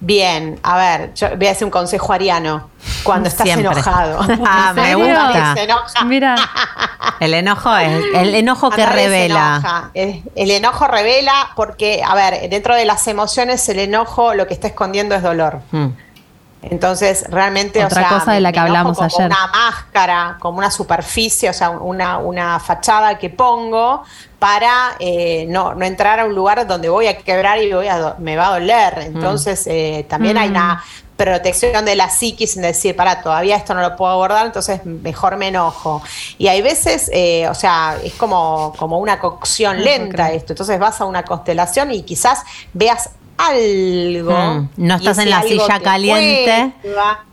Bien, 0.00 0.60
a 0.62 0.76
ver, 0.76 1.12
yo 1.14 1.28
voy 1.36 1.46
a 1.46 1.50
decir 1.50 1.64
un 1.64 1.72
consejo 1.72 2.12
ariano. 2.12 2.70
Cuando 3.02 3.28
estás 3.28 3.44
Siempre. 3.44 3.72
enojado. 3.72 4.20
Ah, 4.46 4.72
me 4.74 4.94
gusta. 4.94 5.54
Se 5.54 5.64
enoja. 5.64 6.04
Mira, 6.04 6.36
El 7.20 7.34
enojo 7.34 7.76
es 7.76 8.04
el 8.14 8.34
enojo 8.34 8.70
que 8.70 8.86
revela. 8.86 9.56
enoja. 9.58 9.90
El, 9.94 10.22
el 10.36 10.50
enojo 10.52 10.86
revela 10.86 11.50
porque, 11.56 12.02
a 12.06 12.14
ver, 12.14 12.48
dentro 12.48 12.76
de 12.76 12.84
las 12.84 13.08
emociones, 13.08 13.68
el 13.68 13.80
enojo 13.80 14.34
lo 14.34 14.46
que 14.46 14.54
está 14.54 14.68
escondiendo 14.68 15.16
es 15.16 15.22
dolor. 15.22 15.60
Mm. 15.72 15.86
Entonces, 16.62 17.24
realmente, 17.28 17.84
Otra 17.84 18.02
o 18.02 18.04
sea, 18.08 18.18
cosa 18.18 18.32
de 18.32 18.40
la 18.40 18.52
que 18.52 18.58
hablamos 18.58 18.96
como 18.96 19.06
ayer. 19.06 19.26
una 19.26 19.46
máscara, 19.46 20.36
como 20.40 20.58
una 20.58 20.70
superficie, 20.70 21.48
o 21.48 21.52
sea, 21.52 21.70
una, 21.70 22.18
una 22.18 22.58
fachada 22.58 23.16
que 23.16 23.30
pongo 23.30 24.02
para 24.38 24.96
eh, 24.98 25.46
no, 25.48 25.74
no 25.74 25.84
entrar 25.84 26.20
a 26.20 26.24
un 26.24 26.34
lugar 26.34 26.66
donde 26.66 26.88
voy 26.88 27.06
a 27.06 27.18
quebrar 27.18 27.62
y 27.62 27.72
voy 27.72 27.88
a 27.88 28.16
me 28.18 28.36
va 28.36 28.48
a 28.48 28.58
doler. 28.58 28.98
Entonces, 28.98 29.66
eh, 29.66 30.04
también 30.08 30.36
hay 30.36 30.48
una 30.48 30.82
protección 31.18 31.84
de 31.84 31.96
la 31.96 32.08
psiquis 32.08 32.56
en 32.56 32.62
decir, 32.62 32.94
para, 32.94 33.20
todavía 33.20 33.56
esto 33.56 33.74
no 33.74 33.82
lo 33.82 33.96
puedo 33.96 34.12
abordar, 34.12 34.46
entonces 34.46 34.86
mejor 34.86 35.36
me 35.36 35.48
enojo. 35.48 36.00
Y 36.38 36.46
hay 36.46 36.62
veces, 36.62 37.10
eh, 37.12 37.48
o 37.48 37.54
sea, 37.54 37.96
es 38.02 38.14
como, 38.14 38.72
como 38.78 38.98
una 38.98 39.18
cocción 39.18 39.82
lenta 39.82 40.30
esto. 40.30 40.52
Entonces 40.52 40.78
vas 40.78 41.00
a 41.00 41.04
una 41.06 41.24
constelación 41.24 41.90
y 41.90 42.04
quizás 42.04 42.44
veas 42.72 43.10
algo. 43.38 44.32
Mm, 44.32 44.68
no 44.76 44.94
estás 44.96 45.18
en 45.18 45.30
la 45.30 45.42
silla 45.42 45.78
te 45.78 45.84
caliente, 45.84 46.72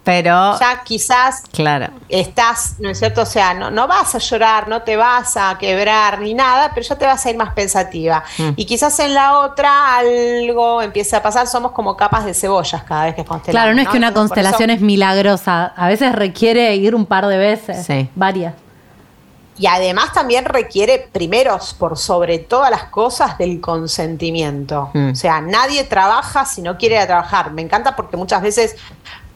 pero 0.03 0.57
ya 0.59 0.83
quizás 0.83 1.43
claro. 1.51 1.87
estás, 2.09 2.75
¿no 2.79 2.89
es 2.89 2.99
cierto? 2.99 3.21
O 3.21 3.25
sea, 3.25 3.53
no, 3.53 3.71
no 3.71 3.87
vas 3.87 4.13
a 4.15 4.19
llorar, 4.19 4.67
no 4.67 4.83
te 4.83 4.95
vas 4.95 5.35
a 5.35 5.57
quebrar 5.57 6.21
ni 6.21 6.33
nada, 6.33 6.71
pero 6.73 6.85
ya 6.87 6.95
te 6.95 7.05
vas 7.05 7.25
a 7.25 7.29
ir 7.31 7.37
más 7.37 7.53
pensativa. 7.53 8.23
Mm. 8.37 8.49
Y 8.55 8.65
quizás 8.65 8.97
en 8.99 9.13
la 9.13 9.39
otra 9.39 9.97
algo 9.97 10.81
empieza 10.81 11.17
a 11.17 11.21
pasar, 11.23 11.47
somos 11.47 11.71
como 11.71 11.97
capas 11.97 12.25
de 12.25 12.33
cebollas 12.33 12.83
cada 12.83 13.05
vez 13.05 13.15
que 13.15 13.25
constelamos. 13.25 13.63
Claro, 13.63 13.75
no 13.75 13.81
es 13.81 13.87
que 13.89 13.97
una 13.97 14.09
Entonces, 14.09 14.29
por 14.29 14.37
eso- 14.39 14.49
constelación 14.51 14.69
es 14.69 14.81
milagrosa. 14.81 15.73
A 15.75 15.87
veces 15.87 16.13
requiere 16.13 16.75
ir 16.75 16.93
un 16.95 17.05
par 17.05 17.25
de 17.27 17.37
veces. 17.37 17.85
Sí. 17.85 18.09
Varias. 18.15 18.53
Y 19.57 19.67
además 19.67 20.11
también 20.13 20.45
requiere, 20.45 21.07
primero, 21.11 21.57
por 21.79 21.97
sobre 21.97 22.39
todas 22.39 22.69
las 22.69 22.85
cosas, 22.85 23.37
del 23.37 23.61
consentimiento. 23.61 24.89
Mm. 24.93 25.11
O 25.11 25.15
sea, 25.15 25.39
nadie 25.39 25.83
trabaja 25.85 26.45
si 26.45 26.61
no 26.61 26.77
quiere 26.77 26.95
ir 26.95 27.01
a 27.01 27.07
trabajar. 27.07 27.51
Me 27.51 27.61
encanta 27.61 27.95
porque 27.95 28.17
muchas 28.17 28.41
veces, 28.41 28.75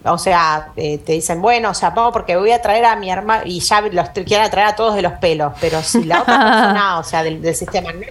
o 0.04 0.18
sea, 0.18 0.70
eh, 0.76 0.98
te 0.98 1.14
dicen, 1.14 1.42
bueno, 1.42 1.70
o 1.70 1.74
sea, 1.74 1.92
vamos 1.92 2.12
porque 2.12 2.36
voy 2.36 2.52
a 2.52 2.62
traer 2.62 2.84
a 2.86 2.98
mi 2.98 3.10
hermano 3.10 3.44
y 3.46 3.62
ya 3.62 3.80
los 3.82 4.10
quieren 4.10 4.50
traer 4.52 4.68
a 4.68 4.76
todos 4.76 4.96
de 4.96 5.02
los 5.02 5.14
pelos. 5.14 5.54
Pero 5.62 5.82
si 5.82 6.04
la 6.04 6.22
otra 6.22 6.38
persona, 6.52 7.00
o 7.00 7.04
sea, 7.04 7.24
del, 7.24 7.42
del 7.42 7.56
sistema, 7.56 7.94
no, 7.94 8.02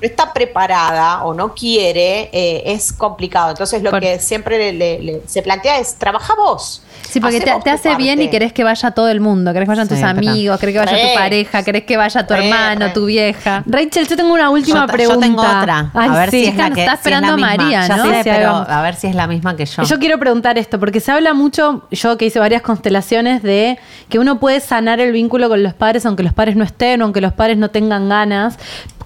no 0.00 0.06
está 0.06 0.32
preparada 0.32 1.24
o 1.24 1.34
no 1.34 1.54
quiere, 1.54 2.28
eh, 2.32 2.62
es 2.66 2.92
complicado. 2.92 3.50
Entonces, 3.50 3.82
lo 3.82 3.90
Por- 3.90 4.00
que 4.00 4.18
siempre 4.18 4.58
le- 4.58 4.72
le- 4.72 5.02
le- 5.02 5.22
se 5.26 5.42
plantea 5.42 5.78
es, 5.78 5.94
trabaja 5.96 6.34
vos. 6.34 6.82
sí, 7.08 7.20
porque 7.20 7.40
te, 7.40 7.70
hace 7.70 7.94
bien 7.96 8.20
y 8.20 8.28
querés 8.28 8.52
que 8.52 8.64
vaya 8.64 8.90
todo 8.90 9.08
el 9.08 9.20
mundo, 9.20 9.52
querés 9.52 9.66
que 9.66 9.70
vayan 9.70 9.88
tus 9.88 9.98
Sí, 9.98 10.04
amigos, 10.04 10.58
querés 10.58 10.72
que 10.74 10.78
vaya 10.80 10.90
tu 10.92 11.08
Re. 11.08 11.14
pareja, 11.14 11.62
querés 11.62 11.84
que 11.84 11.96
vaya 11.96 12.26
tu 12.26 12.34
Re, 12.34 12.44
hermano, 12.48 12.86
re. 12.86 12.92
tu 12.92 13.06
vieja. 13.06 13.62
Rachel, 13.66 14.06
yo 14.08 14.16
tengo 14.16 14.32
una 14.34 14.50
última 14.50 14.80
yo, 14.80 14.86
yo 14.86 14.92
pregunta. 14.92 15.20
tengo 15.26 15.42
otra. 15.42 15.90
Ay, 15.94 16.08
a 16.08 16.12
ver 16.12 16.30
sí. 16.30 16.40
si 16.42 16.46
es 16.50 16.56
la 16.56 16.68
Nos 16.68 16.74
que 16.76 16.80
está 16.84 16.96
si 16.96 16.98
es 16.98 17.04
la 17.04 17.16
esperando 17.18 17.36
misma. 17.36 17.56
María, 17.56 17.86
Ya 17.86 17.96
¿no? 17.96 18.04
sé, 18.04 18.20
pero 18.24 18.48
a 18.68 18.82
ver 18.82 18.94
si 18.96 19.06
es 19.06 19.14
la 19.14 19.26
misma 19.26 19.56
que 19.56 19.64
yo. 19.66 19.82
Yo 19.84 19.98
quiero 19.98 20.18
preguntar 20.18 20.58
esto, 20.58 20.78
porque 20.80 21.00
se 21.00 21.12
habla 21.12 21.34
mucho, 21.34 21.86
yo 21.90 22.18
que 22.18 22.26
hice 22.26 22.38
varias 22.40 22.62
constelaciones, 22.62 23.42
de 23.42 23.78
que 24.08 24.18
uno 24.18 24.40
puede 24.40 24.60
sanar 24.60 25.00
el 25.00 25.12
vínculo 25.12 25.48
con 25.48 25.62
los 25.62 25.74
padres 25.74 26.04
aunque 26.06 26.22
los 26.22 26.32
padres 26.32 26.56
no 26.56 26.64
estén, 26.64 27.00
o 27.00 27.04
aunque 27.04 27.20
los 27.20 27.32
padres 27.32 27.56
no 27.58 27.70
tengan 27.70 28.08
ganas. 28.08 28.58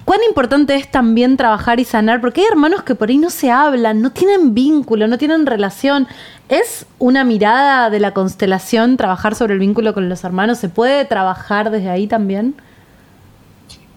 ¿Cuán 0.09 0.21
importante 0.27 0.75
es 0.75 0.91
también 0.91 1.37
trabajar 1.37 1.81
y 1.81 1.85
sanar? 1.85 2.23
Porque 2.23 2.41
hay 2.41 2.47
hermanos 2.47 2.83
que 2.83 2.95
por 2.95 3.11
ahí 3.11 3.19
no 3.19 3.29
se 3.29 3.51
hablan, 3.51 4.01
no 4.01 4.11
tienen 4.11 4.55
vínculo, 4.55 5.07
no 5.07 5.19
tienen 5.19 5.45
relación. 5.45 6.09
¿Es 6.49 6.87
una 6.99 7.25
mirada 7.25 7.91
de 7.91 8.01
la 8.01 8.15
constelación 8.15 8.97
trabajar 8.97 9.35
sobre 9.35 9.53
el 9.53 9.61
vínculo 9.61 9.93
con 9.93 10.09
los 10.09 10.25
hermanos? 10.25 10.57
¿Se 10.57 10.71
puede 10.71 11.05
trabajar 11.05 11.71
desde 11.71 11.91
ahí 11.91 12.07
también? 12.07 12.55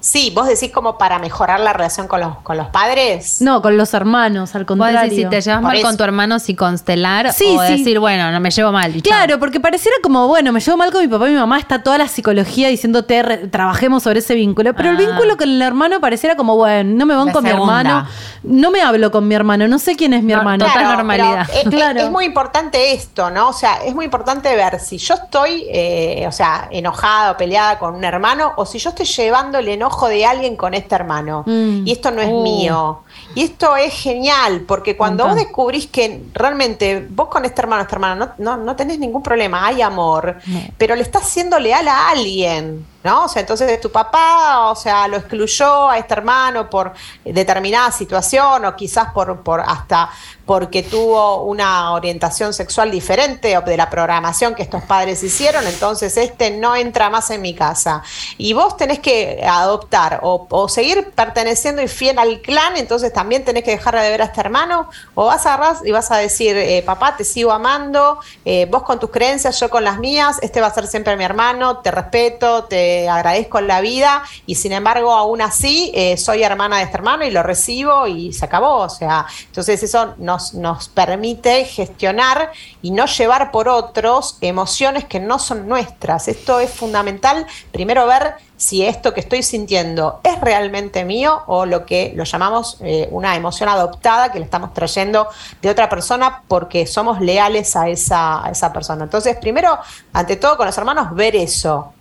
Sí, 0.01 0.31
vos 0.35 0.47
decís 0.47 0.71
como 0.71 0.97
para 0.97 1.19
mejorar 1.19 1.59
la 1.59 1.73
relación 1.73 2.07
con 2.07 2.19
los, 2.21 2.37
con 2.39 2.57
los 2.57 2.67
padres. 2.69 3.39
No, 3.39 3.61
con 3.61 3.77
los 3.77 3.93
hermanos, 3.93 4.55
al 4.55 4.63
Vos 4.63 4.69
contrario. 4.69 5.01
decís, 5.01 5.15
si 5.23 5.25
te 5.29 5.39
llevas 5.41 5.59
Por 5.61 5.67
mal 5.69 5.77
eso. 5.77 5.85
con 5.87 5.95
tu 5.97 6.03
hermano, 6.03 6.39
si 6.39 6.55
constelar, 6.55 7.31
Sí, 7.33 7.55
o 7.57 7.61
sí. 7.67 7.77
decir, 7.77 7.99
bueno, 7.99 8.31
no 8.31 8.39
me 8.39 8.49
llevo 8.49 8.71
mal. 8.71 8.95
y 8.95 9.01
chao. 9.01 9.11
Claro, 9.15 9.39
porque 9.39 9.59
pareciera 9.59 9.95
como, 10.01 10.27
bueno, 10.27 10.51
me 10.51 10.59
llevo 10.59 10.75
mal 10.75 10.91
con 10.91 11.01
mi 11.01 11.07
papá 11.07 11.27
y 11.29 11.31
mi 11.33 11.37
mamá, 11.37 11.59
está 11.59 11.83
toda 11.83 11.99
la 11.99 12.07
psicología 12.07 12.67
diciéndote, 12.69 13.21
re- 13.21 13.47
trabajemos 13.47 14.01
sobre 14.03 14.19
ese 14.19 14.33
vínculo, 14.33 14.73
pero 14.73 14.89
el 14.89 14.95
Ah. 14.95 14.99
vínculo 14.99 15.37
con 15.37 15.47
el 15.47 15.61
hermano 15.61 16.01
pareciera 16.01 16.35
como, 16.35 16.55
bueno, 16.57 16.95
no 16.95 17.05
me 17.05 17.13
van 17.15 17.31
con 17.31 17.43
mi 17.43 17.51
hermano, 17.51 18.07
no 18.41 18.71
me 18.71 18.81
hablo 18.81 19.11
con 19.11 19.27
mi 19.27 19.35
hermano, 19.35 19.67
no 19.67 19.77
sé 19.77 19.95
quién 19.95 20.13
es 20.13 20.23
mi 20.23 20.31
No, 20.33 20.39
hermano. 20.39 20.65
total 20.65 20.79
Claro, 20.81 20.95
normalidad. 20.97 21.45
pero 21.47 21.59
Es, 21.59 21.65
es- 21.67 21.71
Claro. 21.75 21.99
es 21.99 22.09
muy 22.09 22.25
importante 22.25 22.93
esto, 22.93 23.29
¿no? 23.29 23.49
O 23.49 23.53
sea, 23.53 23.83
es 23.85 23.93
muy 23.93 24.05
importante 24.05 24.55
ver 24.55 24.79
si 24.79 24.97
yo 24.97 25.13
estoy, 25.13 25.67
eh, 25.69 26.25
o 26.27 26.31
sea, 26.31 26.67
enojada 26.71 27.31
o 27.33 27.37
peleada 27.37 27.77
con 27.77 27.93
un 27.93 28.03
hermano 28.03 28.53
o 28.55 28.65
si 28.65 28.79
yo 28.79 28.89
estoy 28.89 29.05
llevando 29.05 29.59
el 29.59 29.67
enojo 29.67 29.90
de 30.07 30.25
alguien 30.25 30.55
con 30.55 30.73
este 30.73 30.95
hermano. 30.95 31.43
Mm. 31.45 31.85
Y 31.87 31.91
esto 31.91 32.11
no 32.11 32.21
es 32.21 32.29
Uh. 32.29 32.41
mío. 32.43 32.99
Y 33.35 33.43
esto 33.43 33.75
es 33.75 33.93
genial, 33.93 34.63
porque 34.67 34.97
cuando 34.97 35.25
vos 35.25 35.35
descubrís 35.35 35.87
que 35.87 36.23
realmente 36.33 37.07
vos 37.09 37.27
con 37.29 37.45
este 37.45 37.61
hermano, 37.61 37.83
esta 37.83 37.95
hermana, 37.95 38.15
no, 38.37 38.57
no, 38.57 38.63
no 38.63 38.75
tenés 38.75 38.99
ningún 38.99 39.23
problema, 39.23 39.65
hay 39.67 39.81
amor, 39.81 40.37
pero 40.77 40.95
le 40.95 41.01
estás 41.01 41.27
siendo 41.27 41.57
leal 41.59 41.87
a 41.87 42.09
alguien. 42.09 42.85
¿No? 43.03 43.25
O 43.25 43.27
sea, 43.27 43.41
entonces 43.41 43.79
tu 43.81 43.91
papá, 43.91 44.69
o 44.69 44.75
sea, 44.75 45.07
lo 45.07 45.17
excluyó 45.17 45.89
a 45.89 45.97
este 45.97 46.13
hermano 46.13 46.69
por 46.69 46.93
determinada 47.25 47.91
situación 47.91 48.65
o 48.65 48.75
quizás 48.75 49.11
por, 49.13 49.41
por 49.41 49.61
hasta 49.61 50.09
porque 50.45 50.83
tuvo 50.83 51.43
una 51.43 51.93
orientación 51.93 52.53
sexual 52.53 52.91
diferente 52.91 53.57
de 53.65 53.77
la 53.77 53.89
programación 53.89 54.53
que 54.53 54.63
estos 54.63 54.83
padres 54.83 55.23
hicieron, 55.23 55.65
entonces 55.65 56.17
este 56.17 56.51
no 56.51 56.75
entra 56.75 57.09
más 57.09 57.29
en 57.29 57.41
mi 57.41 57.53
casa. 57.53 58.03
Y 58.37 58.51
vos 58.51 58.75
tenés 58.75 58.99
que 58.99 59.41
adoptar 59.47 60.19
o, 60.23 60.47
o 60.49 60.67
seguir 60.67 61.11
perteneciendo 61.11 61.81
y 61.81 61.87
fiel 61.87 62.19
al 62.19 62.41
clan, 62.41 62.75
entonces 62.75 63.13
también 63.13 63.45
tenés 63.45 63.63
que 63.63 63.71
dejar 63.71 63.95
de 63.95 64.09
ver 64.09 64.21
a 64.23 64.25
este 64.25 64.41
hermano, 64.41 64.89
o 65.15 65.27
vas 65.27 65.45
a 65.45 65.53
agarrar 65.53 65.77
y 65.85 65.91
vas 65.91 66.11
a 66.11 66.17
decir, 66.17 66.57
eh, 66.57 66.83
papá, 66.85 67.15
te 67.15 67.23
sigo 67.23 67.53
amando, 67.53 68.19
eh, 68.43 68.67
vos 68.69 68.83
con 68.83 68.99
tus 68.99 69.09
creencias, 69.09 69.57
yo 69.57 69.69
con 69.69 69.85
las 69.85 69.99
mías, 69.99 70.37
este 70.41 70.59
va 70.59 70.67
a 70.67 70.73
ser 70.73 70.85
siempre 70.87 71.15
mi 71.15 71.23
hermano, 71.23 71.77
te 71.77 71.91
respeto, 71.91 72.65
te 72.65 72.90
agradezco 73.09 73.59
en 73.59 73.67
la 73.67 73.81
vida, 73.81 74.23
y 74.45 74.55
sin 74.55 74.71
embargo, 74.71 75.11
aún 75.11 75.41
así, 75.41 75.91
eh, 75.93 76.17
soy 76.17 76.43
hermana 76.43 76.77
de 76.77 76.83
este 76.83 76.97
hermano 76.97 77.25
y 77.25 77.31
lo 77.31 77.43
recibo 77.43 78.07
y 78.07 78.33
se 78.33 78.45
acabó. 78.45 78.77
O 78.77 78.89
sea, 78.89 79.25
entonces 79.47 79.83
eso 79.83 80.13
nos, 80.17 80.53
nos 80.53 80.89
permite 80.89 81.65
gestionar 81.65 82.51
y 82.81 82.91
no 82.91 83.05
llevar 83.05 83.51
por 83.51 83.67
otros 83.67 84.37
emociones 84.41 85.05
que 85.05 85.19
no 85.19 85.39
son 85.39 85.67
nuestras. 85.67 86.27
Esto 86.27 86.59
es 86.59 86.71
fundamental, 86.71 87.45
primero 87.71 88.05
ver 88.05 88.35
si 88.61 88.85
esto 88.85 89.11
que 89.15 89.21
estoy 89.21 89.41
sintiendo 89.41 90.19
es 90.23 90.39
realmente 90.39 91.03
mío 91.03 91.41
o 91.47 91.65
lo 91.65 91.83
que 91.83 92.13
lo 92.15 92.25
llamamos 92.25 92.77
eh, 92.81 93.07
una 93.09 93.35
emoción 93.35 93.67
adoptada 93.67 94.31
que 94.31 94.37
le 94.37 94.45
estamos 94.45 94.71
trayendo 94.71 95.27
de 95.63 95.69
otra 95.71 95.89
persona 95.89 96.43
porque 96.47 96.85
somos 96.85 97.19
leales 97.21 97.75
a 97.75 97.89
esa, 97.89 98.45
a 98.45 98.51
esa 98.51 98.71
persona. 98.71 99.05
Entonces, 99.05 99.35
primero, 99.37 99.79
ante 100.13 100.35
todo 100.35 100.57
con 100.57 100.67
los 100.67 100.77
hermanos, 100.77 101.15
ver 101.15 101.35
eso. 101.35 101.93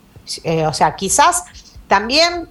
Eh, 0.44 0.66
o 0.66 0.72
sea, 0.72 0.94
quizás 0.96 1.44
también 1.88 2.48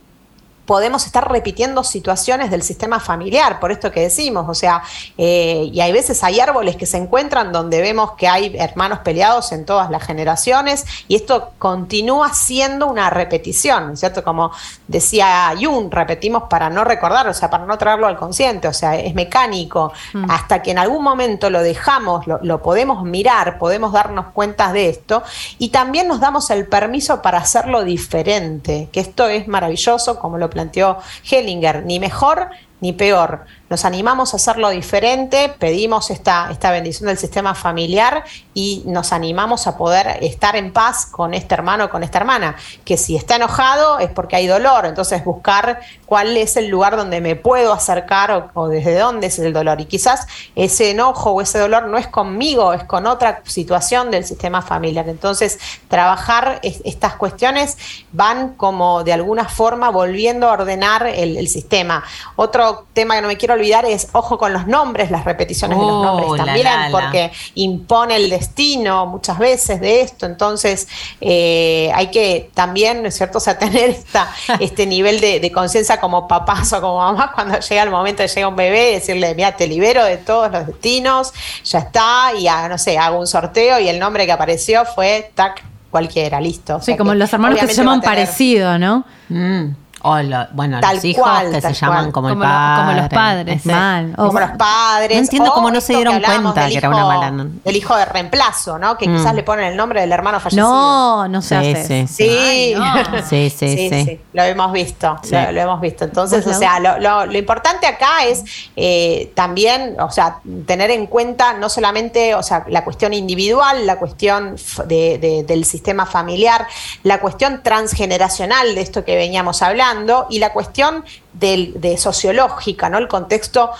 podemos 0.70 1.08
estar 1.08 1.28
repitiendo 1.32 1.84
situaciones 1.84 2.52
del 2.52 2.62
sistema 2.62 3.00
familiar, 3.00 3.60
por 3.60 3.72
esto 3.72 3.92
que 3.92 4.02
decimos, 4.02 4.46
o 4.48 4.54
sea, 4.54 4.84
eh, 5.18 5.68
y 5.74 5.82
hay 5.82 5.92
veces 5.92 6.24
hay 6.24 6.40
árboles 6.40 6.76
que 6.76 6.86
se 6.86 6.98
encuentran 6.98 7.52
donde 7.52 7.82
vemos 7.82 8.12
que 8.12 8.28
hay 8.28 8.56
hermanos 8.56 9.00
peleados 9.00 9.52
en 9.52 9.66
todas 9.66 9.90
las 9.90 10.04
generaciones 10.04 10.86
y 11.08 11.16
esto 11.16 11.54
continúa 11.58 12.36
siendo 12.36 12.86
una 12.86 13.10
repetición, 13.10 13.98
¿cierto? 13.98 14.24
Como 14.24 14.52
decía 14.88 15.52
Jung, 15.60 15.92
repetimos 15.92 16.44
para 16.44 16.70
no 16.70 16.84
recordar, 16.84 17.28
o 17.28 17.34
sea, 17.34 17.50
para 17.50 17.66
no 17.66 17.76
traerlo 17.80 18.06
al 18.06 18.16
consciente, 18.16 18.68
o 18.68 18.74
sea, 18.74 18.96
es 18.96 19.16
mecánico, 19.16 19.92
hasta 20.30 20.62
que 20.62 20.70
en 20.70 20.78
algún 20.78 21.04
momento 21.04 21.50
lo 21.50 21.64
dejamos, 21.64 22.28
lo, 22.28 22.38
lo 22.44 22.62
podemos 22.62 23.04
mirar, 23.04 23.58
podemos 23.58 23.92
darnos 23.92 24.28
cuenta 24.34 24.72
de 24.72 24.90
esto 24.90 25.24
y 25.58 25.70
también 25.70 26.08
nos 26.08 26.20
damos 26.20 26.52
el 26.52 26.68
permiso 26.68 27.24
para 27.24 27.40
hacerlo 27.40 27.84
diferente, 27.84 28.88
que 28.92 29.00
esto 29.00 29.28
es 29.28 29.48
maravilloso, 29.48 30.20
como 30.20 30.38
lo 30.38 30.52
planteó 30.60 30.98
Hellinger, 31.24 31.86
ni 31.86 32.00
mejor 32.00 32.50
ni 32.82 32.92
peor. 32.92 33.46
Nos 33.70 33.86
animamos 33.86 34.34
a 34.34 34.38
hacerlo 34.38 34.70
diferente, 34.70 35.54
pedimos 35.60 36.10
esta, 36.10 36.50
esta 36.52 36.72
bendición 36.72 37.08
del 37.08 37.20
sistema 37.20 37.54
familiar 37.54 38.24
y 38.56 38.82
nos 38.88 39.14
animamos 39.14 39.68
a 39.68 39.78
poder 39.78 40.18
estar 40.24 40.56
en 40.56 40.74
paz 40.74 41.06
con 41.06 41.36
este 41.36 41.54
hermano 41.54 41.86
o 41.86 41.90
con 41.90 42.02
esta 42.04 42.18
hermana, 42.18 42.56
que 42.84 42.98
si 42.98 43.16
está 43.16 43.36
enojado 43.36 44.00
es 44.00 44.10
porque 44.10 44.36
hay 44.38 44.48
dolor, 44.48 44.88
entonces 44.88 45.24
buscar 45.24 45.82
cuál 46.08 46.36
es 46.36 46.58
el 46.58 46.68
lugar 46.68 46.98
donde 46.98 47.22
me 47.22 47.36
puedo 47.36 47.72
acercar 47.72 48.50
o, 48.56 48.68
desde 48.70 48.98
dónde 48.98 49.28
es 49.28 49.38
el 49.38 49.54
dolor. 49.54 49.80
Y 49.80 49.86
quizás 49.86 50.26
ese 50.56 50.90
enojo 50.90 51.32
o 51.32 51.42
ese 51.42 51.60
dolor 51.60 51.86
no 51.88 52.00
es 52.00 52.08
conmigo, 52.08 52.74
es 52.74 52.84
con 52.86 53.06
otra 53.06 53.42
situación 53.46 54.10
del 54.10 54.26
sistema 54.26 54.64
familiar. 54.64 55.08
Entonces, 55.08 55.60
trabajar 55.88 56.60
es- 56.64 56.82
estas 56.86 57.16
cuestiones 57.16 57.78
van 58.14 58.56
como 58.56 59.04
de 59.04 59.14
alguna 59.14 59.46
forma 59.48 59.90
volviendo 59.92 60.50
a 60.50 60.54
ordenar 60.54 61.06
el, 61.06 61.38
el 61.38 61.48
sistema. 61.48 62.04
Otro 62.36 62.88
tema 62.94 63.14
que 63.16 63.22
no 63.22 63.28
me 63.28 63.38
quiero 63.38 63.59
olvidar 63.60 63.86
es, 63.86 64.08
ojo 64.14 64.38
con 64.38 64.54
los 64.54 64.68
nombres, 64.68 65.12
las 65.12 65.26
repeticiones 65.26 65.78
de 65.78 65.84
los 65.86 65.94
Oh, 65.94 66.04
nombres 66.04 66.46
también, 66.46 66.66
la, 66.66 66.90
la. 66.90 66.92
porque 66.92 67.32
impone 67.56 68.16
el 68.16 68.30
destino 68.30 69.06
muchas 69.06 69.38
veces 69.40 69.80
de 69.82 70.02
esto. 70.02 70.26
Entonces, 70.26 70.88
eh, 71.22 71.92
hay 71.94 72.08
que 72.08 72.50
también, 72.54 73.02
¿no 73.02 73.10
es 73.10 73.16
cierto?, 73.16 73.38
o 73.38 73.42
sea, 73.42 73.58
tener 73.60 73.90
esta, 73.90 74.32
este 74.60 74.86
nivel 74.86 75.20
de, 75.20 75.40
de 75.40 75.52
conciencia 75.52 76.00
como 76.00 76.28
papás 76.28 76.72
o 76.74 76.82
como 76.82 76.98
mamás 76.98 77.32
cuando 77.32 77.60
llega 77.60 77.84
el 77.84 77.90
momento 77.92 78.24
de 78.24 78.30
llega 78.30 78.48
un 78.48 78.56
bebé, 78.56 78.92
decirle, 78.94 79.34
mira, 79.36 79.56
te 79.56 79.68
libero 79.68 80.04
de 80.04 80.18
todos 80.18 80.52
los 80.52 80.68
destinos, 80.68 81.34
ya 81.64 81.80
está, 81.80 82.32
y 82.38 82.46
no 82.70 82.78
sé, 82.78 82.98
hago 82.98 83.20
un 83.20 83.28
sorteo 83.28 83.80
y 83.80 83.88
el 83.90 84.00
nombre 84.00 84.26
que 84.26 84.32
apareció 84.32 84.86
fue 84.86 85.32
tac, 85.36 85.64
cualquiera, 85.92 86.40
listo. 86.40 86.76
O 86.78 86.82
Sí, 86.82 86.96
como 86.96 87.14
los 87.16 87.32
hermanos 87.34 87.60
que 87.60 87.68
se 87.68 87.74
llaman 87.76 88.00
tener- 88.02 88.16
parecido, 88.16 88.78
¿no? 88.78 89.04
Mm. 89.30 89.70
O 90.02 90.18
lo- 90.20 90.48
bueno, 90.54 90.80
Tal 90.80 90.96
los 90.96 91.06
hijos 91.06 91.24
cual, 91.24 91.52
que 91.52 91.62
se 91.62 91.74
llaman 91.74 91.98
cual. 92.06 92.12
como 92.14 92.28
el 92.30 92.34
Como 92.36 92.46
padre. 92.46 92.84
como 92.86 93.02
los 93.02 93.10
padres. 93.10 93.62
Sí. 93.64 93.70
Mal. 93.70 94.14
Como 94.16 94.40
los 94.40 94.52
padres. 94.52 95.18
No 95.18 95.24
entiendo 95.24 95.52
cómo 95.54 95.72
no 95.72 95.82
se 95.82 95.94
dieron 95.96 96.22
cuenta 96.22 96.62
del 96.64 96.72
que 96.72 96.78
era 96.78 96.90
una 96.90 96.98
hijo- 97.00 97.08
mala. 97.08 97.46
Del 97.66 97.76
hijo 97.76 97.96
de 97.98 98.06
reemplazo, 98.06 98.80
¿no? 98.80 98.98
Que 98.98 99.08
quizás 99.08 99.34
le 99.36 99.44
ponen 99.44 99.66
el 99.66 99.76
nombre 99.76 100.00
del 100.02 100.12
hermano 100.12 100.40
fallecido. 100.40 100.70
No, 100.70 101.28
no 101.28 101.42
se 101.42 101.60
Sí, 101.60 101.72
hace. 101.72 102.08
sí, 102.08 102.08
sí. 102.08 102.30
Sí. 102.30 102.38
Ay, 102.40 102.76
no. 102.76 103.24
Sí, 103.30 103.50
sí, 103.50 103.90
sí. 103.90 104.20
Lo 104.34 104.44
hemos 104.44 104.72
visto, 104.72 105.18
Sí. 105.24 105.32
lo, 105.32 105.52
lo 105.52 105.62
hemos 105.62 105.82
visto. 105.82 106.06
Entonces, 106.06 106.44
Pues 106.44 106.56
o 106.56 106.60
sea, 106.60 106.80
lo, 106.80 106.98
lo- 107.00 107.26
lo 107.26 107.38
importante 107.38 107.86
acá 107.86 108.24
es 108.26 108.44
eh, 108.78 109.32
también, 109.36 109.98
o 110.00 110.10
sea, 110.12 110.38
tener 110.66 110.92
en 110.92 111.08
cuenta 111.08 111.54
no 111.54 111.68
solamente, 111.68 112.36
o 112.36 112.44
sea, 112.44 112.64
la 112.70 112.84
cuestión 112.86 113.14
individual, 113.14 113.86
la 113.86 113.98
cuestión 113.98 114.56
de- 114.86 115.44
del 115.46 115.66
sistema 115.66 116.06
familiar, 116.06 116.66
la 117.04 117.20
cuestión 117.20 117.62
transgeneracional 117.64 118.76
de 118.76 118.82
esto 118.82 119.04
que 119.04 119.16
veníamos 119.18 119.62
hablando 119.62 119.89
y 120.30 120.40
la 120.40 120.52
cuestión 120.54 121.04
del, 121.34 121.80
de 121.80 121.98
sociológica, 121.98 122.90
¿no? 122.90 122.98
El 122.98 123.08
contexto 123.08 123.72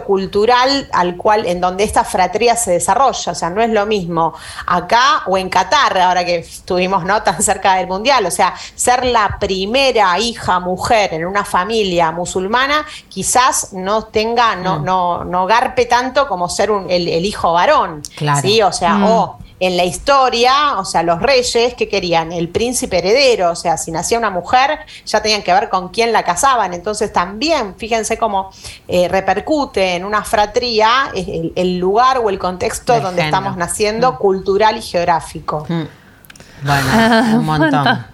sociocultural 0.00 0.88
al 0.92 1.16
cual, 1.16 1.46
en 1.46 1.60
donde 1.60 1.84
esta 1.84 2.04
fratría 2.04 2.56
se 2.56 2.72
desarrolla. 2.72 3.32
O 3.32 3.34
sea, 3.34 3.50
no 3.50 3.62
es 3.62 3.70
lo 3.70 3.86
mismo 3.86 4.34
acá 4.66 5.22
o 5.26 5.38
en 5.38 5.48
Qatar, 5.48 5.98
ahora 5.98 6.24
que 6.24 6.36
estuvimos 6.38 7.04
no 7.04 7.22
tan 7.22 7.42
cerca 7.42 7.74
del 7.74 7.86
mundial. 7.86 8.26
O 8.26 8.30
sea, 8.30 8.54
ser 8.74 9.04
la 9.04 9.36
primera 9.38 10.18
hija 10.18 10.60
mujer 10.60 11.14
en 11.14 11.24
una 11.26 11.44
familia 11.44 12.10
musulmana, 12.12 12.84
quizás 13.08 13.72
no 13.72 14.04
tenga, 14.04 14.56
no, 14.56 14.78
no, 14.80 15.24
no 15.24 15.46
garpe 15.46 15.86
tanto 15.86 16.26
como 16.28 16.48
ser 16.48 16.70
un- 16.70 16.90
el, 16.90 17.08
el 17.08 17.24
hijo 17.24 17.52
varón. 17.52 18.02
Claro. 18.16 18.40
¿sí? 18.40 18.62
O 18.62 18.72
sea, 18.72 18.94
Mm. 18.94 19.04
o 19.04 19.38
en 19.58 19.76
la 19.76 19.84
historia, 19.84 20.78
o 20.78 20.84
sea, 20.84 21.02
los 21.02 21.20
reyes 21.20 21.74
que 21.74 21.88
querían 21.88 22.32
el 22.32 22.48
príncipe 22.48 22.98
heredero, 22.98 23.52
o 23.52 23.56
sea, 23.56 23.76
si 23.78 23.90
nacía 23.90 24.18
una 24.18 24.30
mujer, 24.30 24.80
ya 25.06 25.22
tenían 25.22 25.42
que 25.42 25.52
ver 25.52 25.68
con 25.70 25.88
quién 25.88 26.12
la 26.12 26.22
casaban. 26.24 26.74
Entonces 26.74 27.12
también, 27.12 27.74
fíjense 27.76 28.18
cómo 28.18 28.50
eh, 28.86 29.08
repercute 29.08 29.94
en 29.94 30.04
una 30.04 30.24
fratría 30.24 31.10
eh, 31.14 31.24
el, 31.26 31.52
el 31.56 31.78
lugar 31.78 32.18
o 32.18 32.28
el 32.28 32.38
contexto 32.38 32.92
donde 32.94 33.22
género. 33.22 33.24
estamos 33.24 33.56
naciendo, 33.56 34.18
cultural 34.18 34.76
y 34.76 34.82
geográfico. 34.82 35.64
Mm. 35.68 35.84
Bueno, 36.62 37.38
un 37.38 37.44
montón. 37.44 38.06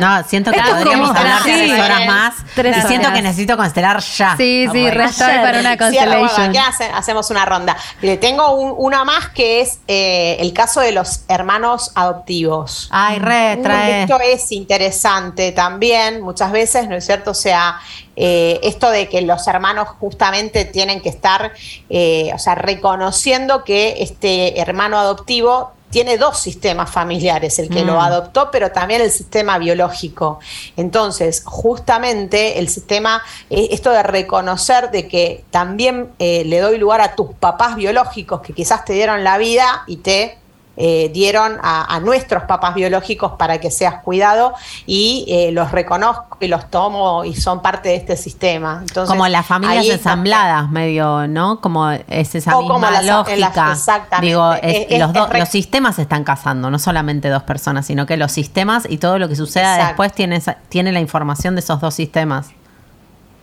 No, 0.00 0.22
siento 0.24 0.50
que 0.50 0.58
Esto 0.58 0.70
es 0.70 0.76
podríamos 0.78 1.08
como- 1.08 1.20
hablar 1.20 1.42
sí, 1.44 1.50
tres 1.52 1.70
sí. 1.70 1.80
horas 1.80 2.06
más. 2.06 2.34
Tres 2.56 2.76
y 2.76 2.80
siento 2.88 3.06
horas. 3.06 3.16
que 3.18 3.22
necesito 3.22 3.56
constelar 3.56 4.00
ya. 4.00 4.36
Sí, 4.36 4.66
sí, 4.72 4.90
resta 4.90 5.28
hoy 5.28 5.36
para 5.38 5.60
una 5.60 5.78
constellation. 5.78 6.48
aquí 6.48 6.58
hace- 6.58 6.90
hacemos 6.92 7.30
una 7.30 7.44
ronda. 7.44 7.76
Le 8.02 8.16
tengo 8.16 8.50
un- 8.56 8.74
una 8.76 9.04
más 9.04 9.28
que 9.28 9.60
es 9.60 9.78
eh, 9.86 10.38
el 10.40 10.52
caso 10.52 10.80
de 10.80 10.90
los 10.90 11.20
hermanos 11.28 11.92
adoptivos. 11.94 12.88
Ay, 12.90 13.20
re, 13.20 13.52
Porque 13.58 13.62
trae. 13.62 14.02
Esto 14.02 14.18
es 14.20 14.50
interesante 14.50 15.52
también, 15.52 16.20
muchas 16.20 16.50
veces, 16.50 16.88
¿no 16.88 16.96
es 16.96 17.06
cierto? 17.06 17.30
O 17.30 17.34
sea, 17.34 17.78
eh, 18.16 18.58
esto 18.64 18.90
de 18.90 19.08
que 19.08 19.22
los 19.22 19.46
hermanos 19.46 19.88
justamente 20.00 20.64
tienen 20.64 21.00
que 21.00 21.10
estar, 21.10 21.52
eh, 21.88 22.32
o 22.34 22.38
sea, 22.40 22.56
reconociendo 22.56 23.62
que 23.62 23.96
este 24.00 24.60
hermano 24.60 24.98
adoptivo 24.98 25.72
tiene 25.90 26.18
dos 26.18 26.38
sistemas 26.38 26.90
familiares, 26.90 27.58
el 27.58 27.68
que 27.68 27.82
Mm. 27.82 27.86
lo 27.86 28.00
adoptó, 28.00 28.50
pero 28.50 28.70
también 28.70 29.00
el 29.02 29.10
sistema 29.10 29.58
biológico. 29.58 30.38
Entonces, 30.76 31.42
justamente 31.44 32.58
el 32.58 32.68
sistema, 32.68 33.22
eh, 33.50 33.68
esto 33.72 33.90
de 33.90 34.02
reconocer 34.02 34.90
de 34.90 35.08
que 35.08 35.44
también 35.50 36.10
eh, 36.18 36.44
le 36.44 36.60
doy 36.60 36.78
lugar 36.78 37.00
a 37.00 37.14
tus 37.14 37.34
papás 37.34 37.76
biológicos 37.76 38.40
que 38.40 38.52
quizás 38.52 38.84
te 38.84 38.92
dieron 38.92 39.24
la 39.24 39.38
vida 39.38 39.82
y 39.86 39.96
te 39.98 40.39
eh, 40.82 41.10
dieron 41.12 41.58
a, 41.62 41.94
a 41.94 42.00
nuestros 42.00 42.44
papás 42.44 42.74
biológicos 42.74 43.32
para 43.38 43.58
que 43.60 43.70
seas 43.70 44.02
cuidado 44.02 44.54
y 44.86 45.26
eh, 45.28 45.52
los 45.52 45.70
reconozco 45.70 46.38
y 46.40 46.48
los 46.48 46.70
tomo 46.70 47.24
y 47.24 47.34
son 47.36 47.60
parte 47.60 47.90
de 47.90 47.96
este 47.96 48.16
sistema. 48.16 48.78
Entonces, 48.80 49.10
como 49.10 49.28
las 49.28 49.44
familias 49.46 49.86
ensambladas, 49.86 50.70
medio, 50.70 51.28
¿no? 51.28 51.60
Como 51.60 51.90
es 51.90 52.34
esa 52.34 52.56
O 52.56 52.62
como 52.62 52.74
misma 52.74 52.90
las- 52.90 53.00
en 53.00 53.06
las- 53.06 53.16
lógica. 53.54 53.72
exactamente. 53.72 54.26
Digo, 54.26 54.52
es- 54.54 54.62
Es- 54.62 54.86
es- 54.90 54.98
los, 55.00 55.12
re- 55.28 55.38
los 55.40 55.48
sistemas 55.50 55.96
se 55.96 56.02
están 56.02 56.24
casando, 56.24 56.70
no 56.70 56.78
solamente 56.78 57.28
dos 57.28 57.42
personas, 57.42 57.84
sino 57.86 58.06
que 58.06 58.16
los 58.16 58.32
sistemas 58.32 58.86
y 58.88 58.98
todo 58.98 59.18
lo 59.18 59.28
que 59.28 59.36
suceda 59.36 59.74
Exacto. 59.74 59.86
después 59.88 60.12
tiene, 60.14 60.42
tiene 60.70 60.92
la 60.92 61.00
información 61.00 61.54
de 61.54 61.60
esos 61.60 61.80
dos 61.80 61.94
sistemas. 61.94 62.48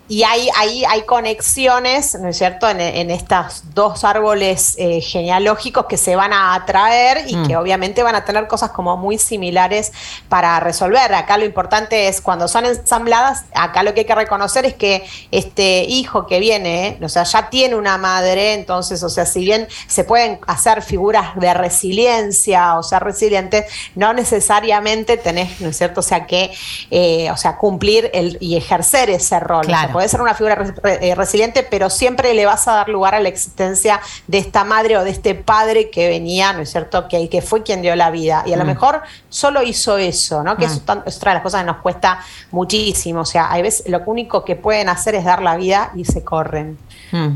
Y 0.10 0.24
hay, 0.24 0.50
hay, 0.56 0.86
hay 0.86 1.02
conexiones, 1.04 2.16
¿no 2.20 2.30
es 2.30 2.38
cierto?, 2.38 2.70
en, 2.70 2.80
en 2.80 3.12
estos 3.12 3.64
dos 3.74 4.04
árboles 4.04 4.76
eh, 4.78 5.02
genealógicos 5.02 5.86
que 5.86 5.98
se 5.98 6.16
van 6.16 6.34
a 6.34 6.54
atraer 6.54 7.26
y 7.28 7.42
que 7.44 7.58
obviamente 7.58 8.04
van 8.04 8.16
a 8.16 8.24
tener 8.24 8.48
cosas 8.48 8.72
como 8.72 8.96
muy 8.96 9.18
similares 9.18 9.92
para 10.30 10.60
resolver. 10.60 11.14
Acá 11.14 11.38
lo 11.38 11.46
importante 11.46 12.08
es 12.08 12.22
cuando 12.22 12.48
son 12.48 12.66
ensambladas, 12.66 13.46
acá 13.54 13.84
lo 13.84 13.94
que 13.94 14.02
hay 14.02 14.06
que 14.06 14.16
reconocer 14.16 14.66
es 14.66 14.76
que 14.76 15.06
este 15.32 15.84
hijo 15.84 16.26
que 16.26 16.40
viene, 16.40 16.88
¿eh? 16.88 17.00
o 17.02 17.10
sea, 17.10 17.24
ya 17.24 17.50
tiene 17.50 17.76
una 17.76 17.98
madre, 17.98 18.54
entonces, 18.54 19.04
o 19.04 19.10
sea, 19.10 19.26
si 19.26 19.44
bien 19.44 19.68
se 19.88 20.04
pueden 20.04 20.40
hacer 20.48 20.82
figuras 20.82 21.36
de 21.36 21.54
resiliencia 21.54 22.78
o 22.78 22.84
ser 22.84 23.04
resilientes, 23.04 23.66
no 23.96 24.14
necesariamente 24.14 25.18
tenés, 25.18 25.60
¿no 25.60 25.70
es 25.70 25.78
cierto?, 25.78 26.00
o 26.00 26.04
sea, 26.04 26.26
que, 26.26 26.52
eh, 26.92 27.30
o 27.32 27.38
sea, 27.38 27.58
cumplir 27.58 28.10
el, 28.14 28.38
y 28.40 28.56
ejercer 28.56 29.10
ese 29.10 29.40
rol. 29.40 29.66
O 29.66 29.70
sea, 29.70 29.78
Claro. 29.88 29.97
Puede 29.98 30.10
ser 30.10 30.22
una 30.22 30.36
figura 30.36 30.54
re- 30.56 31.10
eh, 31.10 31.16
resiliente, 31.16 31.64
pero 31.64 31.90
siempre 31.90 32.36
le 32.36 32.46
vas 32.46 32.68
a 32.68 32.74
dar 32.74 32.88
lugar 32.90 33.16
a 33.16 33.20
la 33.20 33.30
existencia 33.30 34.00
de 34.28 34.38
esta 34.38 34.64
madre 34.64 34.96
o 34.96 35.04
de 35.04 35.10
este 35.10 35.34
padre 35.34 35.90
que 35.90 36.08
venía, 36.08 36.54
¿no 36.54 36.60
es 36.62 36.70
cierto?, 36.70 37.08
que, 37.08 37.28
que 37.30 37.42
fue 37.42 37.64
quien 37.64 37.82
dio 37.82 37.96
la 37.96 38.12
vida. 38.12 38.44
Y 38.46 38.54
a 38.54 38.58
lo 38.58 38.64
mejor 38.66 39.02
solo 39.30 39.64
hizo 39.64 39.98
eso, 39.98 40.44
¿no? 40.44 40.56
Que 40.56 40.66
eso 40.66 40.82
tan- 40.82 41.02
es 41.08 41.18
otra 41.18 41.32
de 41.32 41.36
las 41.38 41.44
cosas 41.44 41.62
que 41.62 41.66
nos 41.66 41.78
cuesta 41.78 42.20
muchísimo. 42.52 43.22
O 43.22 43.26
sea, 43.26 43.52
hay 43.52 43.64
veces 43.64 43.88
lo 43.90 44.02
único 44.06 44.46
que 44.46 44.56
pueden 44.56 44.88
hacer 44.88 45.16
es 45.16 45.26
dar 45.26 45.42
la 45.42 45.56
vida 45.58 45.92
y 45.96 46.06
se 46.06 46.24
corren. 46.24 46.78
Mm. 47.12 47.30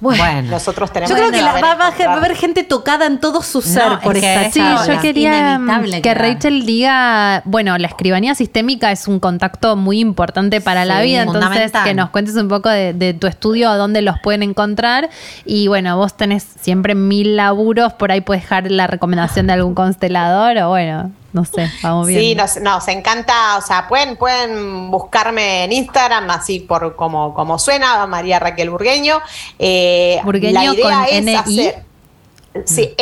Bueno. 0.00 0.50
Nosotros 0.50 0.92
tenemos 0.92 1.10
Yo 1.10 1.16
creo 1.16 1.30
que 1.30 1.40
la- 1.40 1.52
va, 1.52 1.60
va 1.76 1.86
a 1.86 1.88
encontrar- 1.88 2.08
va 2.08 2.12
a 2.14 2.16
haber 2.18 2.36
gente 2.36 2.62
tocada 2.64 3.06
en 3.06 3.20
todo 3.20 3.42
su 3.42 3.62
ser 3.62 3.88
No, 3.88 4.00
por 4.00 4.16
es 4.16 4.22
esta 4.24 4.42
es 4.46 4.52
Sí, 4.54 4.92
yo 4.92 5.00
quería 5.00 5.58
mm, 5.58 5.62
inevitable 5.62 6.02
que. 6.02 6.14
Rachel 6.14 6.66
diga, 6.66 7.42
bueno, 7.44 7.78
la 7.78 7.86
escribanía 7.86 8.34
sistémica 8.34 8.90
es 8.92 9.08
un 9.08 9.18
contacto 9.20 9.76
muy 9.76 10.00
importante 10.00 10.60
para 10.60 10.84
la 10.84 11.00
vida, 11.00 11.22
entonces 11.22 11.72
que 11.84 11.94
nos 11.94 12.10
cuentes 12.10 12.34
un 12.36 12.48
poco 12.48 12.68
de, 12.68 12.92
de 12.92 13.14
tu 13.14 13.26
estudio, 13.26 13.70
a 13.70 13.76
dónde 13.76 14.02
los 14.02 14.16
pueden 14.22 14.42
encontrar 14.42 15.08
y 15.46 15.68
bueno, 15.68 15.96
vos 15.96 16.14
tenés 16.16 16.42
siempre 16.60 16.94
mil 16.94 17.36
laburos, 17.36 17.92
por 17.94 18.10
ahí 18.12 18.20
puedes 18.20 18.42
dejar 18.42 18.70
la 18.70 18.86
recomendación 18.86 19.46
de 19.46 19.54
algún 19.54 19.74
constelador 19.74 20.58
o 20.58 20.68
bueno, 20.70 21.12
no 21.34 21.44
sé, 21.44 21.68
vamos 21.82 22.06
bien. 22.06 22.20
Sí, 22.20 22.34
nos, 22.36 22.56
nos 22.60 22.86
encanta, 22.86 23.58
o 23.58 23.60
sea, 23.60 23.88
pueden, 23.88 24.16
pueden 24.16 24.88
buscarme 24.88 25.64
en 25.64 25.72
Instagram, 25.72 26.30
así 26.30 26.60
por 26.60 26.94
como, 26.94 27.34
como 27.34 27.58
suena, 27.58 28.06
María 28.06 28.38
Raquel 28.38 28.70
Burgueño. 28.70 29.20
Eh, 29.58 30.20
Burgueño 30.24 30.74
con 30.80 30.92
NI. 31.24 31.36
Sí, 31.44 31.60
N-O, 31.60 31.82
Ñ, 32.54 32.94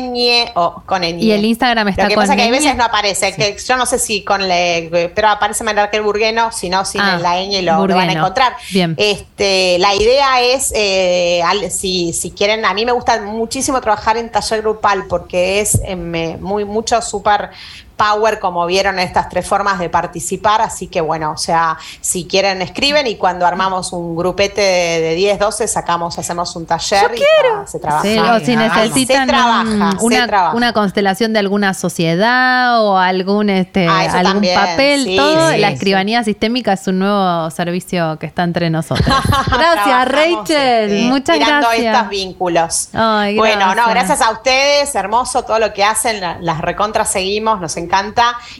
Ñ, 0.00 0.50
o 0.56 0.82
con 0.84 1.02
Ñ. 1.02 1.16
Y 1.20 1.30
el 1.30 1.44
Instagram 1.44 1.88
está 1.88 2.02
Lo 2.04 2.08
que 2.08 2.14
con 2.16 2.22
pasa 2.24 2.34
es 2.34 2.42
que 2.42 2.48
ñ. 2.48 2.50
veces 2.50 2.76
no 2.76 2.84
aparece, 2.84 3.32
que 3.34 3.56
yo 3.56 3.76
no 3.76 3.86
sé 3.86 3.98
si 4.00 4.24
con 4.24 4.46
le, 4.48 5.10
pero 5.14 5.28
aparece 5.28 5.62
María 5.62 5.84
Raquel 5.84 6.02
Burgueno, 6.02 6.50
si 6.50 6.68
no, 6.68 6.84
sin 6.84 7.00
Ah, 7.00 7.18
la 7.22 7.36
Ñ 7.40 7.62
lo, 7.62 7.86
lo 7.86 7.94
van 7.94 8.08
a 8.10 8.12
encontrar. 8.12 8.54
Bien. 8.72 8.94
Este, 8.98 9.78
la 9.78 9.94
idea 9.94 10.40
es, 10.42 10.72
eh, 10.74 11.40
al- 11.44 11.70
si, 11.70 12.12
si 12.12 12.32
quieren, 12.32 12.64
a 12.64 12.74
mí 12.74 12.84
me 12.84 12.92
gusta 12.92 13.20
muchísimo 13.22 13.80
trabajar 13.80 14.16
en 14.16 14.28
taller 14.30 14.60
grupal 14.62 15.04
porque 15.08 15.60
es 15.60 15.80
eh, 15.84 15.94
muy 15.94 16.64
mucho 16.64 17.00
super 17.00 17.50
power, 17.98 18.38
como 18.38 18.64
vieron 18.64 18.98
estas 18.98 19.28
tres 19.28 19.46
formas 19.46 19.78
de 19.78 19.90
participar. 19.90 20.62
Así 20.62 20.86
que 20.86 21.02
bueno, 21.02 21.32
o 21.32 21.36
sea, 21.36 21.76
si 22.00 22.24
quieren, 22.26 22.62
escriben 22.62 23.06
y 23.06 23.16
cuando 23.16 23.46
armamos 23.46 23.92
un 23.92 24.16
grupete 24.16 24.62
de, 24.62 25.00
de 25.00 25.14
10, 25.16 25.38
12, 25.38 25.68
sacamos, 25.68 26.18
hacemos 26.18 26.56
un 26.56 26.64
taller 26.64 27.10
y 27.14 27.18
tra- 27.18 27.66
se 27.66 27.78
trabaja. 27.78 28.02
Sí, 28.04 28.18
o 28.18 28.40
si 28.40 28.56
necesitan 28.56 29.26
Se 29.26 29.32
trabaja, 29.34 29.60
un- 29.62 29.98
se 29.98 30.04
una, 30.06 30.26
trabaja. 30.26 30.56
una 30.56 30.72
constelación 30.72 31.32
de 31.34 31.40
alguna 31.40 31.74
sociedad 31.74 32.82
o 32.84 32.96
algún 32.98 33.50
este 33.50 33.86
Ah, 33.88 34.00
algún 34.12 34.22
también, 34.34 34.54
papel, 34.58 35.04
sí, 35.04 35.16
todo, 35.16 35.50
sí, 35.50 35.58
la 35.58 35.68
sí. 35.68 35.74
escribanía 35.74 36.22
sistémica 36.24 36.72
es 36.74 36.86
un 36.86 37.00
nuevo 37.00 37.50
servicio 37.50 38.16
que 38.18 38.26
está 38.26 38.44
entre 38.44 38.70
nosotros. 38.70 39.06
Gracias, 39.48 40.08
Rachel. 40.08 40.92
este, 40.92 41.02
Muchas 41.08 41.38
gracias. 41.38 41.94
estos 41.96 42.08
vínculos. 42.08 42.88
Ay, 42.94 43.36
Bueno, 43.36 43.74
no, 43.74 43.88
gracias. 43.88 44.20
a 44.22 44.30
ustedes, 44.30 44.94
hermoso 44.94 45.42
todo 45.42 45.58
lo 45.58 45.72
que 45.72 45.82
hacen, 45.84 46.20
la- 46.20 46.38
las 46.40 46.60
recontras 46.60 47.10
seguimos, 47.10 47.60
nos 47.60 47.76
encanta. 47.76 47.87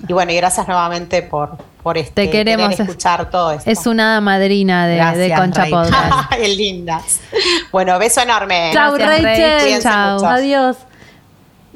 Y 0.08 0.12
bueno, 0.12 0.32
y 0.32 0.36
gracias 0.36 0.66
nuevamente 0.66 1.22
por, 1.22 1.56
por 1.82 1.98
este 1.98 2.24
Te 2.26 2.30
queremos. 2.30 2.68
querer 2.70 2.80
escuchar 2.88 3.30
todo 3.30 3.52
esto. 3.52 3.70
Es 3.70 3.86
una 3.86 4.20
madrina 4.20 4.86
de, 4.86 4.98
Concha 5.36 5.62
Rachel. 5.66 5.70
Podcast. 5.74 6.32
Qué 6.34 6.48
lindas. 6.56 7.20
Bueno, 7.72 7.98
beso 7.98 8.20
enorme. 8.22 8.70
Chau, 8.72 8.94
Gracias, 8.94 9.22
Rachel. 9.22 9.82
Chau. 9.82 10.24
Adiós. 10.24 10.76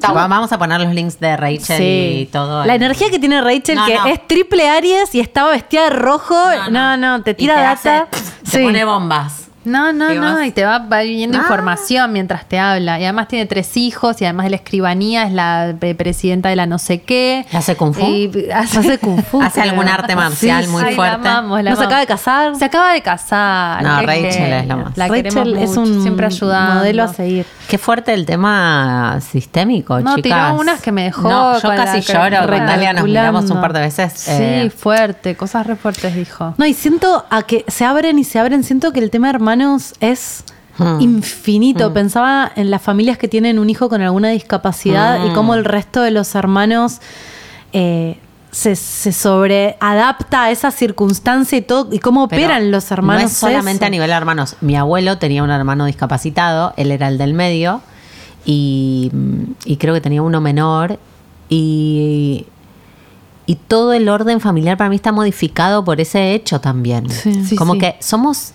Chau. 0.00 0.14
Vamos 0.14 0.50
a 0.50 0.59
poner 0.59 0.80
los 0.80 0.92
links 0.94 1.20
de 1.20 1.36
Rachel 1.36 1.80
y 1.82 2.26
todo. 2.26 2.64
La 2.64 2.74
energía 2.74 3.09
que 3.11 3.18
tiene 3.20 3.40
Rachel, 3.40 3.76
No, 3.76 3.86
que 3.86 3.94
no. 3.94 4.07
es 4.07 4.26
triple 4.26 4.68
Aries 4.68 5.14
y 5.14 5.20
estaba 5.20 5.50
vestida 5.53 5.84
de 5.84 5.90
rojo. 5.90 6.34
No, 6.70 6.96
no, 6.96 7.22
te 7.22 7.32
Y 7.32 7.34
tira 7.34 7.61
data. 7.61 8.09
hace- 8.11 8.50
te 8.50 8.62
pone 8.64 8.84
bombas. 8.84 9.41
No, 9.64 9.92
no, 9.92 10.08
¿Qué 10.08 10.14
no, 10.16 10.42
y 10.44 10.50
te 10.50 10.64
va, 10.64 10.78
va 10.80 11.00
viniendo 11.02 11.38
Ah. 11.38 11.42
información 11.42 12.12
mientras 12.12 12.46
te 12.46 12.58
habla. 12.58 12.98
Y 13.00 13.04
además 13.04 13.28
tiene 13.28 13.46
tres 13.46 13.76
hijos 13.76 14.20
y 14.20 14.24
además 14.24 14.44
de 14.44 14.50
la 14.50 14.56
escribanía 14.56 15.24
es 15.24 15.32
la 15.32 15.74
pre- 15.78 15.94
presidenta 15.94 16.48
de 16.48 16.56
la 16.56 16.66
no 16.66 16.78
sé 16.78 17.02
qué. 17.02 17.46
¿Hace 17.52 17.76
kung 17.76 17.94
fu? 17.94 18.04
Y 18.04 18.48
hace, 18.54 18.78
Hace 18.80 18.98
kung 18.98 19.22
fu. 19.22 19.40
Hace 19.42 19.60
algún 19.62 19.88
arte 19.88 20.16
marcial 20.16 20.68
muy 20.68 20.82
Ay, 20.84 20.94
fuerte. 20.94 21.22
La 21.24 21.34
amamos, 21.36 21.62
la 21.62 21.70
¿No 21.70 21.76
se 21.76 21.84
acaba 21.84 22.00
de 22.00 22.06
casar? 22.06 22.56
Se 22.56 22.64
acaba 22.64 22.92
de 22.92 23.02
casar. 23.02 23.82
No, 23.82 24.02
Rachel 24.02 24.52
es 24.52 24.66
lo 24.66 24.76
más. 24.78 24.96
La 24.96 25.08
Rachel 25.08 25.56
es 25.58 25.68
mucho, 25.70 25.80
un 25.82 26.02
siempre 26.02 26.26
ayudando. 26.26 26.74
modelo 26.76 27.04
a 27.04 27.08
seguir. 27.08 27.46
Qué 27.68 27.78
fuerte 27.78 28.12
el 28.12 28.26
tema 28.26 29.18
sistémico, 29.20 29.98
No, 30.00 30.16
chicas. 30.16 30.22
tiró 30.50 30.60
unas 30.60 30.80
que 30.80 30.92
me 30.92 31.04
dejó 31.04 31.28
No, 31.28 31.54
yo 31.54 31.60
con 31.62 31.76
la 31.76 31.84
casi 31.84 32.00
lloro. 32.00 32.38
Con 32.46 32.66
Dalia 32.66 32.92
nos 32.92 33.04
miramos 33.04 33.50
un 33.50 33.60
par 33.60 33.72
de 33.72 33.80
veces. 33.80 34.12
Sí, 34.14 34.30
eh, 34.32 34.70
fuerte, 34.76 35.36
cosas 35.36 35.66
re 35.66 35.76
fuertes 35.76 36.14
dijo. 36.14 36.54
No, 36.58 36.66
y 36.66 36.74
siento 36.74 37.24
a 37.30 37.42
que 37.42 37.64
se 37.68 37.84
abren 37.84 38.18
y 38.18 38.24
se 38.24 38.38
abren. 38.38 38.62
Siento 38.64 38.92
que 38.92 39.00
el 39.00 39.10
tema 39.10 39.28
de 39.28 39.32
es 40.00 40.44
Hmm. 40.78 41.00
infinito. 41.03 41.92
Pensaba 41.92 42.50
en 42.57 42.70
las 42.70 42.80
familias 42.80 43.18
que 43.18 43.28
tienen 43.28 43.59
un 43.59 43.68
hijo 43.68 43.90
con 43.90 44.00
alguna 44.00 44.30
discapacidad 44.30 45.22
y 45.26 45.28
Hmm. 45.28 45.34
cómo 45.34 45.55
el 45.55 45.66
resto 45.66 46.00
de 46.00 46.11
los 46.11 46.34
hermanos 46.34 47.00
eh, 47.74 48.18
se, 48.50 48.74
se 48.76 49.12
sobreadapta 49.12 50.44
a 50.44 50.50
esa 50.50 50.70
circunstancia 50.70 51.59
y 51.59 51.62
todo 51.62 51.88
y 51.92 51.98
cómo 51.98 52.26
pero 52.28 52.44
operan 52.44 52.70
los 52.70 52.90
hermanos. 52.90 53.22
No 53.22 53.28
es 53.28 53.32
solamente 53.34 53.84
eso. 53.84 53.88
a 53.88 53.90
nivel 53.90 54.09
de 54.09 54.16
hermanos. 54.16 54.57
Mi 54.62 54.74
abuelo 54.76 55.18
tenía 55.18 55.42
un 55.42 55.50
hermano 55.50 55.84
discapacitado, 55.84 56.72
él 56.78 56.90
era 56.90 57.09
el 57.09 57.18
del 57.18 57.34
medio, 57.34 57.82
y, 58.46 59.11
y 59.66 59.76
creo 59.76 59.92
que 59.94 60.00
tenía 60.00 60.22
uno 60.22 60.40
menor. 60.40 60.98
Y, 61.50 62.46
y 63.46 63.57
todo 63.57 63.92
el 63.92 64.09
orden 64.09 64.40
familiar 64.40 64.76
para 64.78 64.88
mí 64.90 64.96
está 64.96 65.12
modificado 65.12 65.84
por 65.84 66.00
ese 66.00 66.32
hecho 66.34 66.61
también. 66.61 67.11
Sí. 67.11 67.44
Sí, 67.44 67.57
como 67.57 67.74
sí. 67.74 67.78
que 67.80 67.96
somos. 68.00 68.53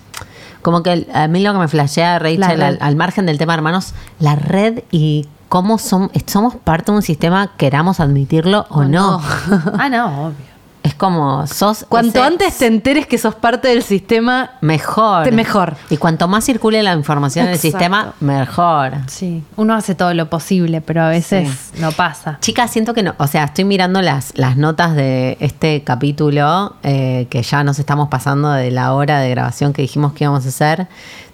Como 0.68 0.82
que 0.82 1.06
a 1.14 1.28
mí 1.28 1.42
lo 1.42 1.54
que 1.54 1.58
me 1.60 1.68
flashea, 1.68 2.18
Rachel, 2.18 2.40
al, 2.62 2.76
al 2.82 2.94
margen 2.94 3.24
del 3.24 3.38
tema 3.38 3.54
hermanos, 3.54 3.94
la 4.20 4.34
red 4.36 4.80
y 4.90 5.26
cómo 5.48 5.78
som- 5.78 6.10
somos 6.26 6.56
parte 6.56 6.92
de 6.92 6.96
un 6.98 7.02
sistema, 7.02 7.52
queramos 7.56 8.00
admitirlo 8.00 8.66
o, 8.68 8.84
no. 8.84 9.18
ah, 9.78 9.88
no, 9.88 10.26
obvio. 10.26 10.47
Como 10.98 11.46
sos. 11.46 11.86
Cuanto 11.88 12.22
antes 12.22 12.58
te 12.58 12.66
enteres 12.66 13.06
que 13.06 13.16
sos 13.18 13.34
parte 13.34 13.68
del 13.68 13.82
sistema, 13.82 14.50
Mejor. 14.60 15.24
Te- 15.24 15.32
mejor. 15.32 15.76
Y 15.90 15.96
cuanto 15.96 16.28
más 16.28 16.44
circule 16.44 16.82
la 16.82 16.92
información 16.94 17.44
en 17.46 17.50
el 17.52 17.54
Exacto. 17.56 17.78
sistema, 17.78 18.14
mejor. 18.20 18.92
Sí, 19.06 19.42
uno 19.56 19.74
hace 19.74 19.94
todo 19.94 20.12
lo 20.14 20.28
posible, 20.28 20.80
pero 20.80 21.02
a 21.02 21.08
veces 21.08 21.70
no 21.78 21.92
pasa. 21.92 22.38
Chicas, 22.40 22.70
siento 22.70 22.94
que 22.94 23.02
no. 23.02 23.14
O 23.18 23.26
sea, 23.26 23.44
estoy 23.44 23.64
mirando 23.64 24.02
las, 24.02 24.32
las 24.36 24.56
notas 24.56 24.94
de 24.94 25.36
este 25.40 25.82
capítulo, 25.84 26.74
eh, 26.82 27.26
que 27.30 27.42
ya 27.42 27.62
nos 27.64 27.78
estamos 27.78 28.08
pasando 28.08 28.50
de 28.50 28.70
la 28.70 28.92
hora 28.92 29.20
de 29.20 29.30
grabación 29.30 29.72
que 29.72 29.82
dijimos 29.82 30.12
que 30.12 30.24
íbamos 30.24 30.44
a 30.44 30.48
hacer. 30.48 30.88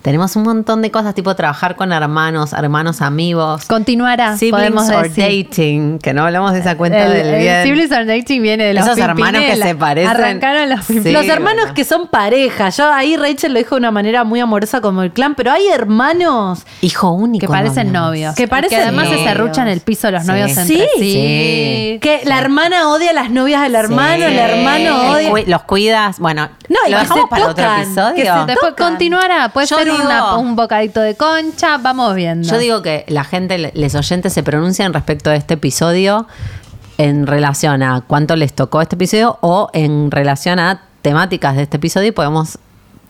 Tenemos 0.04 0.36
un 0.36 0.42
montón 0.42 0.82
de 0.82 0.90
cosas, 0.90 1.14
tipo 1.14 1.34
trabajar 1.34 1.76
con 1.76 1.90
hermanos, 1.90 2.52
hermanos 2.52 3.00
amigos. 3.00 3.64
Continuará, 3.64 4.36
Siblings 4.36 4.52
podemos 4.74 4.90
or 4.90 5.08
decir. 5.08 5.46
dating, 5.48 5.98
que 5.98 6.12
no 6.12 6.24
hablamos 6.26 6.52
de 6.52 6.58
esa 6.58 6.76
cuenta 6.76 7.06
el, 7.06 7.12
del 7.14 7.26
el 7.28 7.40
bien. 7.40 7.62
Siblings 7.64 7.90
or 7.90 8.04
Dating 8.04 8.42
viene 8.42 8.64
de 8.64 8.74
los 8.74 8.84
Esos 8.84 8.98
hermanos 8.98 9.40
que 9.40 9.56
se 9.56 9.74
parecen. 9.74 10.10
Arrancaron 10.10 10.68
los 10.68 10.84
Sí. 10.84 11.10
Los 11.10 11.26
hermanos 11.26 11.62
bueno. 11.62 11.74
que 11.74 11.84
son 11.84 12.08
pareja. 12.08 12.68
Yo 12.68 12.92
ahí 12.92 13.16
Rachel 13.16 13.54
lo 13.54 13.58
dijo 13.60 13.76
de 13.76 13.78
una 13.78 13.90
manera 13.92 14.24
muy 14.24 14.40
amorosa 14.40 14.82
como 14.82 15.02
el 15.02 15.10
clan, 15.10 15.34
pero 15.36 15.50
hay 15.52 15.68
hermanos 15.68 16.66
Hijo 16.82 17.10
único. 17.12 17.46
que 17.46 17.48
parecen 17.50 17.90
novios. 17.90 18.34
Que 18.34 18.46
parecen 18.46 18.80
además 18.82 19.06
se 19.06 19.12
novios. 19.16 19.28
serruchan 19.30 19.68
el 19.68 19.80
piso 19.80 20.10
los 20.10 20.22
Sí. 20.24 20.28
novios 20.28 20.50
Sí, 20.52 20.58
entre 20.60 20.88
sí. 20.98 21.00
sí. 21.00 21.98
que 22.02 22.20
la 22.26 22.38
hermana 22.38 22.90
odia 22.90 23.08
a 23.08 23.14
las 23.14 23.30
novias 23.30 23.62
del 23.62 23.74
hermano, 23.74 24.16
Sí. 24.16 24.22
el 24.34 24.38
hermano 24.38 25.16
El 25.18 25.30
odia. 25.32 25.44
los 25.46 25.62
cuidas. 25.62 26.18
Bueno, 26.18 26.50
No, 26.68 26.76
y 26.86 26.90
lo 26.90 26.98
dejamos 26.98 27.24
se 27.24 27.28
para 27.30 27.46
otro 27.48 27.64
episodio. 27.76 28.14
que 28.16 28.24
se 28.26 28.46
Después 28.46 28.70
tocan. 28.72 28.90
continuará, 28.92 29.48
puede 29.48 29.66
Yo 29.66 29.78
ser 29.78 29.93
una- 30.02 30.36
un 30.36 30.56
bocadito 30.56 31.00
de 31.00 31.14
concha, 31.16 31.78
vamos 31.78 32.14
viendo. 32.14 32.48
Yo 32.48 32.58
digo 32.58 32.82
que 32.82 33.04
la 33.08 33.24
gente, 33.24 33.70
les 33.74 33.94
oyentes, 33.94 34.32
se 34.32 34.42
pronuncian 34.42 34.92
respecto 34.92 35.30
de 35.30 35.36
este 35.36 35.54
episodio 35.54 36.26
en 36.98 37.26
relación 37.26 37.82
a 37.82 38.02
cuánto 38.06 38.36
les 38.36 38.52
tocó 38.52 38.80
este 38.80 38.94
episodio 38.96 39.38
o 39.40 39.68
en 39.72 40.10
relación 40.10 40.58
a 40.58 40.82
temáticas 41.02 41.56
de 41.56 41.62
este 41.62 41.76
episodio 41.78 42.08
y 42.08 42.12
podemos 42.12 42.58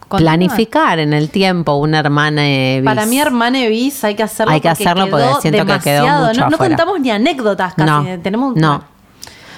Continuar. 0.09 0.37
planificar 0.39 0.99
en 0.99 1.13
el 1.13 1.31
tiempo 1.31 1.75
una 1.75 1.99
hermana 2.01 2.43
bis. 2.43 2.85
Para 2.85 3.07
mí, 3.07 3.19
hermana 3.19 3.59
bis, 3.69 4.03
hay 4.05 4.15
que 4.15 4.23
hacerlo. 4.23 4.53
Hay 4.53 4.61
que 4.61 4.69
hacerlo 4.69 5.09
porque 5.11 5.27
siento 5.41 5.65
que 5.67 5.79
quedó 5.81 6.03
demasiado. 6.05 6.27
mucho 6.29 6.41
no, 6.41 6.51
no 6.51 6.55
afuera. 6.57 6.77
contamos 6.77 7.01
ni 7.01 7.11
anécdotas 7.11 7.75
casi. 7.75 7.91
No, 7.91 8.05
Tenemos 8.23 8.57
no. 8.57 8.85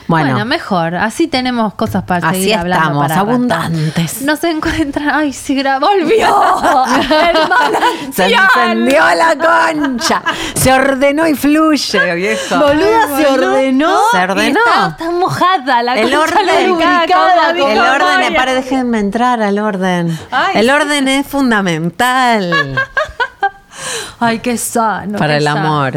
Bueno. 0.08 0.30
Bueno, 0.32 0.44
mejor. 0.46 0.94
Así 0.94 1.26
tenemos 1.26 1.74
cosas 1.74 2.04
para 2.04 2.28
Así 2.28 2.40
seguir 2.42 2.54
hablando. 2.56 2.84
estamos, 2.84 3.02
para 3.08 3.14
rato. 3.16 3.30
abundantes. 3.30 4.22
Nos 4.22 4.44
encuentran. 4.44 5.10
Ay, 5.10 5.32
sí, 5.32 5.60
volvió. 5.80 6.26
Hermana 7.10 7.78
Se 8.12 8.26
encendió 8.26 9.02
la 9.14 9.36
concha. 9.36 10.22
Se 10.54 10.72
ordenó 10.72 11.26
y 11.26 11.34
fluye, 11.34 12.14
viejo. 12.14 12.56
Boluda 12.58 13.16
se 13.16 13.26
ordenó. 13.26 13.98
Se 14.12 14.18
ordenó. 14.18 14.60
Está, 14.66 14.86
está 14.90 15.10
mojada 15.10 15.82
la 15.82 15.94
El 15.94 16.10
concha 16.10 16.38
orden, 16.40 16.68
lubricada, 16.68 17.50
El 17.50 17.78
orden, 17.78 18.32
eh, 18.32 18.36
pare, 18.36 18.54
déjenme 18.54 19.00
entrar 19.00 19.42
al 19.42 19.58
orden. 19.58 20.18
Ay, 20.30 20.58
el 20.58 20.70
orden 20.70 21.08
es 21.08 21.26
fundamental 21.26 22.76
Ay, 24.20 24.38
qué 24.38 24.56
sano. 24.56 25.18
para 25.18 25.34
qué 25.34 25.38
el 25.38 25.44
sano. 25.44 25.60
amor. 25.60 25.92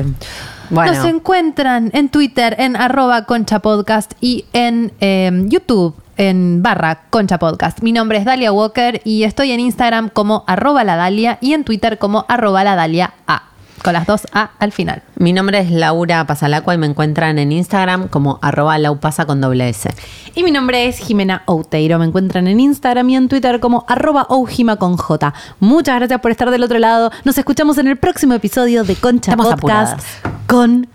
Nos 0.69 1.05
encuentran 1.05 1.89
en 1.93 2.09
Twitter 2.09 2.55
en 2.59 2.75
arroba 2.75 3.25
concha 3.25 3.59
podcast 3.59 4.13
y 4.21 4.45
en 4.53 4.93
eh, 4.99 5.31
YouTube 5.47 5.95
en 6.17 6.61
barra 6.61 7.03
concha 7.09 7.39
podcast. 7.39 7.81
Mi 7.81 7.91
nombre 7.91 8.17
es 8.17 8.25
Dalia 8.25 8.51
Walker 8.51 9.01
y 9.05 9.23
estoy 9.23 9.51
en 9.51 9.61
Instagram 9.61 10.09
como 10.09 10.43
arroba 10.47 10.83
la 10.83 10.97
Dalia 10.97 11.37
y 11.41 11.53
en 11.53 11.63
Twitter 11.63 11.97
como 11.97 12.25
arroba 12.27 12.63
la 12.63 12.75
Dalia 12.75 13.13
A. 13.25 13.48
Con 13.83 13.93
las 13.93 14.05
dos 14.05 14.27
A 14.33 14.51
al 14.59 14.71
final. 14.71 15.01
mi 15.15 15.33
nombre 15.33 15.59
es 15.59 15.71
Laura 15.71 16.25
Pasalacua 16.25 16.73
y 16.73 16.77
me 16.77 16.85
encuentran 16.87 17.39
en 17.39 17.51
Instagram 17.51 18.07
como 18.09 18.39
arroba 18.41 18.77
laupasa 18.77 19.25
con 19.25 19.41
doble 19.41 19.69
S. 19.69 19.89
Y 20.35 20.43
mi 20.43 20.51
nombre 20.51 20.87
es 20.87 20.97
Jimena 20.99 21.43
Outeiro. 21.45 21.97
Me 21.99 22.05
encuentran 22.05 22.47
en 22.47 22.59
Instagram 22.59 23.09
y 23.09 23.15
en 23.15 23.29
Twitter 23.29 23.59
como 23.59 23.85
arroba 23.87 24.25
oujima 24.29 24.75
con 24.75 24.97
J. 24.97 25.33
Muchas 25.59 25.95
gracias 25.95 26.19
por 26.21 26.31
estar 26.31 26.49
del 26.51 26.63
otro 26.63 26.79
lado. 26.79 27.11
Nos 27.23 27.37
escuchamos 27.37 27.77
en 27.77 27.87
el 27.87 27.97
próximo 27.97 28.33
episodio 28.33 28.83
de 28.83 28.95
Concha 28.95 29.31
Estamos 29.31 29.55
Podcast 29.55 29.93
apuradas. 29.93 30.05
con 30.47 30.87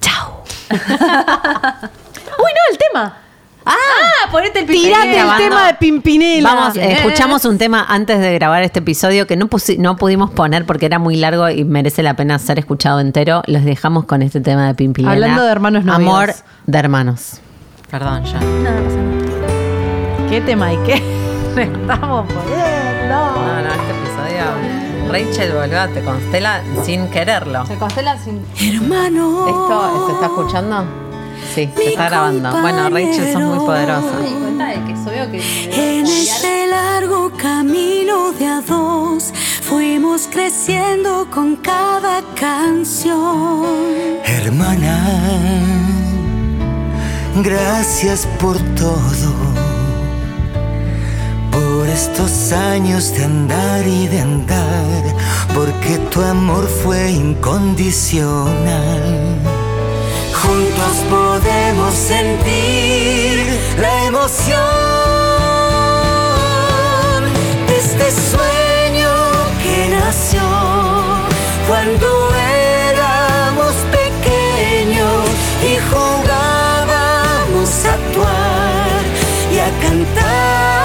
Chao. 0.00 0.44
Uy, 0.70 0.78
no, 0.78 2.72
el 2.72 2.78
tema. 2.78 3.16
Ah, 3.68 4.28
ponete 4.30 4.60
el 4.60 4.66
Tirate 4.66 5.18
el 5.20 5.36
tema 5.36 5.66
de 5.66 5.74
Pimpinela. 5.74 6.54
Vamos, 6.54 6.76
eh, 6.76 6.92
escuchamos 6.92 7.44
un 7.44 7.58
tema 7.58 7.84
antes 7.88 8.18
de 8.20 8.34
grabar 8.34 8.62
este 8.62 8.78
episodio 8.80 9.26
que 9.26 9.36
no, 9.36 9.48
pusi- 9.48 9.78
no 9.78 9.96
pudimos 9.96 10.30
poner 10.30 10.64
porque 10.64 10.86
era 10.86 10.98
muy 10.98 11.16
largo 11.16 11.48
y 11.50 11.64
merece 11.64 12.02
la 12.02 12.14
pena 12.14 12.38
ser 12.38 12.58
escuchado 12.58 13.00
entero. 13.00 13.42
Los 13.46 13.64
dejamos 13.64 14.04
con 14.04 14.22
este 14.22 14.40
tema 14.40 14.66
de 14.66 14.74
Pimpilena. 14.74 15.12
Hablando 15.12 15.42
de 15.42 15.50
hermanos 15.52 15.84
novios. 15.84 16.00
Amor 16.10 16.34
de 16.66 16.78
hermanos. 16.78 17.40
Perdón, 17.90 18.24
ya. 18.24 18.40
¿Qué 20.28 20.40
tema 20.42 20.72
y 20.72 20.76
qué? 20.78 20.94
Estamos 21.56 22.26
poniendo. 22.26 23.08
No, 23.08 23.62
no, 23.62 23.68
este 23.68 23.90
episodio. 23.90 24.78
Rachel, 25.10 25.52
boluda, 25.52 25.88
te 25.88 26.02
constela 26.04 26.60
sin 26.84 27.08
quererlo. 27.08 27.64
Se 27.66 27.76
constela 27.76 28.18
sin. 28.18 28.44
Hermano. 28.60 29.46
¿Esto 29.48 30.06
se 30.08 30.12
está 30.12 30.26
escuchando? 30.26 30.84
Sí, 31.54 31.68
se 31.74 31.88
está 31.90 32.08
grabando. 32.08 32.50
Bueno, 32.60 32.88
Rachel, 32.90 33.32
sos 33.32 33.42
muy 33.42 33.58
poderosa. 33.58 34.12
Ay, 34.22 34.36
cuenta 34.40 34.66
de 34.68 34.84
que 34.84 34.96
soy 35.04 35.18
yo 35.18 35.30
que. 35.30 35.98
En 35.98 36.06
este 36.06 36.66
largo 36.68 37.30
camino 37.36 38.32
de 38.32 38.46
a 38.46 38.60
dos 38.60 39.32
fuimos 39.62 40.28
creciendo 40.30 41.26
con 41.30 41.56
cada 41.56 42.22
canción. 42.34 43.64
Hermana, 44.24 44.98
gracias 47.42 48.26
por 48.40 48.56
todo, 48.74 49.32
por 51.50 51.86
estos 51.88 52.52
años 52.52 53.12
de 53.14 53.24
andar 53.24 53.86
y 53.86 54.06
de 54.08 54.20
andar, 54.20 55.02
porque 55.54 55.98
tu 56.10 56.22
amor 56.22 56.66
fue 56.66 57.10
incondicional. 57.10 59.27
Juntos 60.42 61.04
podemos 61.10 61.94
sentir 61.94 63.46
la 63.78 64.04
emoción 64.04 64.58
de 67.66 67.76
este 67.76 68.10
sueño 68.10 69.10
que 69.62 69.88
nació 69.90 70.42
cuando 71.66 72.06
éramos 72.34 73.72
pequeños 73.90 75.24
y 75.62 75.76
jugábamos 75.90 77.68
a 77.84 77.94
actuar 77.94 79.02
y 79.52 79.58
a 79.58 79.70
cantar. 79.82 80.77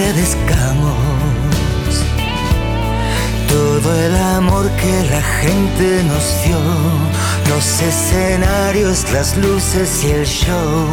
Agradezcamos 0.00 0.96
todo 3.48 3.94
el 3.94 4.16
amor 4.16 4.70
que 4.70 5.10
la 5.10 5.20
gente 5.20 6.02
nos 6.04 6.44
dio, 6.44 6.58
los 7.50 7.82
escenarios, 7.82 9.04
las 9.12 9.36
luces 9.36 10.02
y 10.04 10.10
el 10.12 10.26
show. 10.26 10.86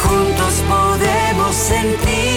Juntos 0.00 0.62
podemos 0.68 1.56
sentir 1.56 2.35